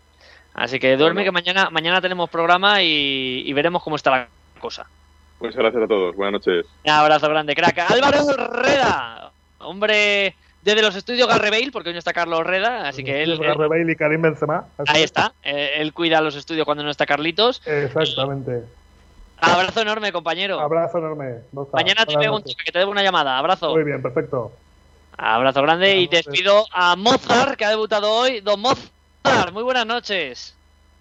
Así 0.54 0.78
que 0.78 0.96
duerme 0.96 1.22
Bueno. 1.22 1.28
que 1.28 1.32
mañana, 1.32 1.70
mañana 1.70 2.00
tenemos 2.00 2.28
programa 2.28 2.82
y, 2.82 3.42
y 3.46 3.52
veremos 3.52 3.82
cómo 3.82 3.96
está 3.96 4.10
la 4.10 4.28
cosa. 4.60 4.86
Muchas 5.40 5.56
gracias 5.56 5.82
a 5.82 5.86
todos. 5.88 6.14
Buenas 6.14 6.34
noches. 6.34 6.66
Un 6.84 6.90
abrazo 6.90 7.28
grande, 7.28 7.54
crack. 7.54 7.78
Álvaro 7.90 8.18
Herrera, 8.30 9.30
hombre 9.60 10.34
desde 10.62 10.82
los 10.82 10.94
estudios 10.94 11.26
Garrebail, 11.26 11.72
porque 11.72 11.88
hoy 11.88 11.94
no 11.94 11.98
está 11.98 12.12
Carlos 12.12 12.46
Reda, 12.46 12.86
así 12.86 13.02
que 13.02 13.22
él, 13.24 13.32
él- 13.32 13.38
Garrebail 13.40 13.88
y 13.90 13.96
Karim 13.96 14.22
Benzema. 14.22 14.66
ahí 14.86 14.98
es. 14.98 15.04
está, 15.06 15.32
eh, 15.42 15.72
él 15.78 15.92
cuida 15.92 16.20
los 16.20 16.36
estudios 16.36 16.64
cuando 16.64 16.84
no 16.84 16.90
está 16.90 17.04
Carlitos. 17.06 17.60
Exactamente. 17.66 18.62
Abrazo 19.38 19.80
enorme, 19.80 20.12
compañero. 20.12 20.60
Abrazo 20.60 20.98
enorme. 20.98 21.38
Mañana 21.72 22.06
te 22.06 22.14
toque, 22.14 22.54
que 22.64 22.70
te 22.70 22.78
debo 22.78 22.92
una 22.92 23.02
llamada. 23.02 23.38
Abrazo. 23.38 23.70
Muy 23.74 23.82
bien, 23.82 24.00
perfecto. 24.00 24.52
Abrazo 25.16 25.62
grande 25.62 25.96
y 25.96 26.04
noches. 26.04 26.24
despido 26.26 26.64
a 26.72 26.94
Mozart, 26.94 27.56
que 27.56 27.64
ha 27.64 27.70
debutado 27.70 28.08
hoy. 28.12 28.40
Don 28.40 28.60
Mozart, 28.60 28.92
muy 29.52 29.62
buenas 29.62 29.86
noches. 29.86 30.54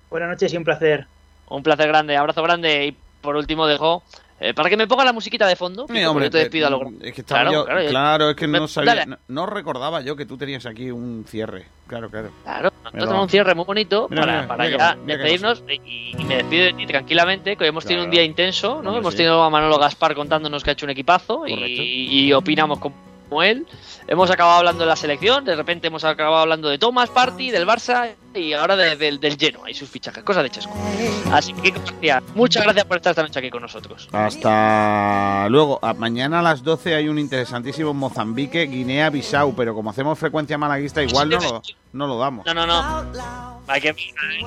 Buenas 0.09 0.29
noches 0.29 0.53
y 0.53 0.57
un 0.57 0.63
placer. 0.63 1.07
Un 1.49 1.63
placer 1.63 1.87
grande, 1.87 2.17
abrazo 2.17 2.41
grande. 2.43 2.85
Y 2.87 2.97
por 3.21 3.35
último 3.35 3.65
dejo, 3.67 4.03
eh, 4.39 4.53
para 4.53 4.69
que 4.69 4.77
me 4.77 4.87
ponga 4.87 5.05
la 5.05 5.13
musiquita 5.13 5.47
de 5.47 5.55
fondo, 5.55 5.85
Sí, 5.87 5.93
Kiko, 5.93 6.11
hombre, 6.11 6.25
porque 6.25 6.25
yo 6.25 6.31
te 6.31 6.37
despido 6.39 6.67
a 6.67 6.69
lo 6.69 6.81
eh, 6.83 6.93
es 7.01 7.13
que 7.13 7.23
Claro, 7.23 7.51
yo- 7.51 7.65
claro, 7.65 7.87
claro, 7.87 8.23
yo- 8.25 8.29
es 8.31 8.35
que 8.35 8.47
me- 8.47 8.59
no 8.59 8.67
sabía, 8.67 9.05
no, 9.05 9.17
no 9.27 9.45
recordaba 9.45 10.01
yo 10.01 10.15
que 10.15 10.25
tú 10.25 10.37
tenías 10.37 10.65
aquí 10.65 10.91
un 10.91 11.25
cierre. 11.27 11.65
Claro, 11.87 12.09
claro. 12.09 12.31
Claro, 12.43 12.71
nosotros 12.83 13.03
tenemos 13.05 13.23
un 13.23 13.29
cierre 13.29 13.55
muy 13.55 13.65
bonito 13.65 14.07
Mira, 14.09 14.21
para, 14.21 14.33
mira, 14.33 14.47
para 14.47 14.63
mira 14.65 14.77
ya 14.77 14.95
despedirnos 15.05 15.63
y, 15.85 16.15
y 16.19 16.23
me 16.25 16.35
despido 16.37 16.63
de 16.65 16.73
ti 16.73 16.85
tranquilamente, 16.87 17.55
que 17.55 17.63
hoy 17.63 17.69
hemos 17.69 17.85
tenido 17.85 18.03
un 18.05 18.09
Claro. 18.09 18.21
día 18.21 18.23
intenso, 18.23 18.69
¿no? 18.81 18.89
Hombre, 18.89 18.99
hemos 18.99 19.13
sí. 19.13 19.17
tenido 19.17 19.43
a 19.43 19.49
Manolo 19.49 19.77
Gaspar 19.77 20.15
contándonos 20.15 20.63
que 20.63 20.69
ha 20.71 20.73
hecho 20.73 20.85
un 20.85 20.91
equipazo 20.91 21.43
y 21.47 22.31
opinamos 22.33 22.79
como 22.79 23.43
él. 23.43 23.65
Hemos 24.11 24.29
acabado 24.29 24.57
hablando 24.57 24.81
de 24.83 24.87
la 24.89 24.97
selección, 24.97 25.45
de 25.45 25.55
repente 25.55 25.87
hemos 25.87 26.03
acabado 26.03 26.39
hablando 26.41 26.67
de 26.67 26.77
Thomas 26.77 27.09
Party, 27.09 27.49
del 27.49 27.65
Barça 27.65 28.13
y 28.35 28.51
ahora 28.51 28.75
de- 28.75 28.97
del- 28.97 29.21
del 29.21 29.37
lleno 29.37 29.65
y 29.69 29.73
sus 29.73 29.89
fichajes, 29.89 30.21
cosas 30.21 30.43
de 30.43 30.49
Chesco. 30.49 30.73
Así 31.31 31.53
que, 31.53 31.73
muchas 32.35 32.61
gracias 32.63 32.83
por 32.83 32.97
estar 32.97 33.11
esta 33.11 33.21
noche 33.23 33.39
aquí 33.39 33.49
con 33.49 33.61
nosotros. 33.61 34.09
Hasta 34.11 35.47
luego. 35.47 35.79
A- 35.81 35.93
mañana 35.93 36.39
a 36.39 36.41
las 36.41 36.61
12 36.61 36.93
hay 36.93 37.07
un 37.07 37.17
interesantísimo 37.19 37.93
Mozambique, 37.93 38.63
Guinea-Bissau, 38.65 39.55
pero 39.55 39.73
como 39.73 39.91
hacemos 39.91 40.19
frecuencia 40.19 40.57
malaguista, 40.57 41.01
igual 41.01 41.29
no 41.29 41.39
lo, 41.39 41.61
no 41.93 42.07
lo 42.07 42.17
damos. 42.19 42.45
No, 42.45 42.53
no, 42.53 42.67
no. 42.67 43.61
Hay 43.67 43.79
que, 43.79 43.95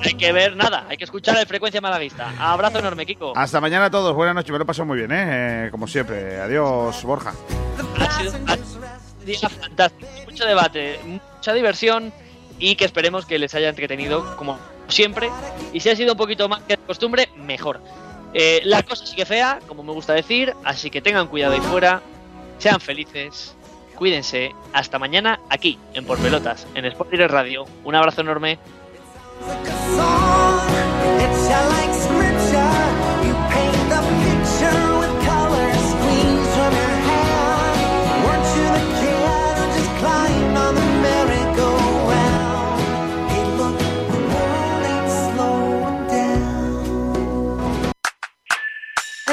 hay 0.03 0.13
que 0.13 0.31
ver 0.31 0.55
nada, 0.55 0.85
hay 0.87 0.97
que 0.97 1.05
escuchar 1.05 1.37
el 1.39 1.47
frecuencia 1.47 1.81
malaguista. 1.81 2.31
Abrazo 2.39 2.77
enorme, 2.77 3.03
Kiko. 3.07 3.33
Hasta 3.35 3.59
mañana 3.59 3.85
a 3.85 3.89
todos. 3.89 4.13
Buenas 4.13 4.35
noches. 4.35 4.51
Me 4.51 4.59
lo 4.59 4.63
he 4.63 4.67
pasado 4.67 4.85
muy 4.85 4.99
bien, 4.99 5.11
¿eh? 5.11 5.65
Eh, 5.65 5.71
Como 5.71 5.87
siempre. 5.87 6.39
Adiós, 6.39 7.01
Borja. 7.03 7.33
Ha 7.99 8.11
sido, 8.19 8.31
ha 8.45 9.04
día 9.25 9.49
fantástico. 9.49 10.09
Mucho 10.25 10.45
debate, 10.45 10.99
mucha 11.03 11.53
diversión 11.53 12.13
y 12.59 12.75
que 12.75 12.85
esperemos 12.85 13.25
que 13.25 13.39
les 13.39 13.53
haya 13.55 13.69
entretenido 13.69 14.35
como 14.37 14.57
siempre. 14.87 15.29
Y 15.73 15.79
si 15.79 15.89
ha 15.89 15.95
sido 15.95 16.13
un 16.13 16.17
poquito 16.17 16.47
más 16.47 16.61
que 16.63 16.77
de 16.77 16.83
costumbre, 16.83 17.29
mejor. 17.35 17.81
Eh, 18.33 18.61
la 18.65 18.83
cosa 18.83 19.05
sigue 19.05 19.25
fea, 19.25 19.59
como 19.67 19.83
me 19.83 19.93
gusta 19.93 20.13
decir, 20.13 20.53
así 20.63 20.89
que 20.89 21.01
tengan 21.01 21.27
cuidado 21.27 21.53
ahí 21.53 21.61
fuera, 21.61 22.01
sean 22.57 22.81
felices, 22.81 23.55
cuídense. 23.95 24.51
Hasta 24.73 24.99
mañana 24.99 25.39
aquí, 25.49 25.79
en 25.93 26.05
Por 26.05 26.17
Pelotas, 26.19 26.67
en 26.75 26.85
Sport 26.85 27.13
Radio. 27.13 27.65
Un 27.83 27.95
abrazo 27.95 28.21
enorme. 28.21 28.59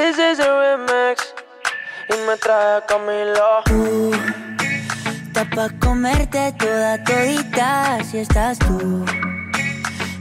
This 0.03 0.19
is 0.19 0.41
a 0.41 0.51
remix 0.61 1.33
y 2.11 2.15
me 2.27 2.37
trae 2.37 2.83
Camilo. 2.89 3.63
Está 5.29 5.45
pa' 5.55 5.71
comerte 5.79 6.53
toda 6.59 7.05
todita 7.05 8.03
si 8.03 8.19
estás 8.19 8.59
tú. 8.59 9.05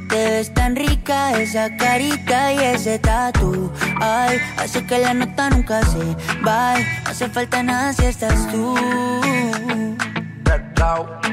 Te 0.08 0.16
ves 0.16 0.54
tan 0.54 0.76
rica 0.76 1.32
esa 1.32 1.76
carita 1.78 2.54
y 2.54 2.60
ese 2.60 3.00
tatu. 3.00 3.72
Ay, 4.00 4.38
hace 4.58 4.86
que 4.86 5.00
la 5.00 5.16
nota 5.16 5.50
nunca 5.50 5.82
se 5.82 6.16
va. 6.46 6.76
No 6.78 7.10
hace 7.10 7.28
falta 7.30 7.64
nada 7.64 7.92
si 7.92 8.06
estás 8.06 8.48
tú. 8.52 8.76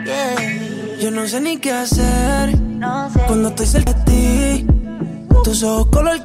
Yeah. 0.07 0.97
Yo 0.99 1.11
no 1.11 1.27
sé 1.27 1.43
ni 1.43 1.59
qué 1.59 1.73
hacer 1.73 2.59
No 2.59 3.11
sé. 3.11 3.21
cuando 3.27 3.51
estoy 3.51 3.67
cerca 3.67 3.93
de 3.93 4.05
ti. 4.05 4.67
Tus 5.45 5.63
ojos 5.63 5.89
color 5.93 6.17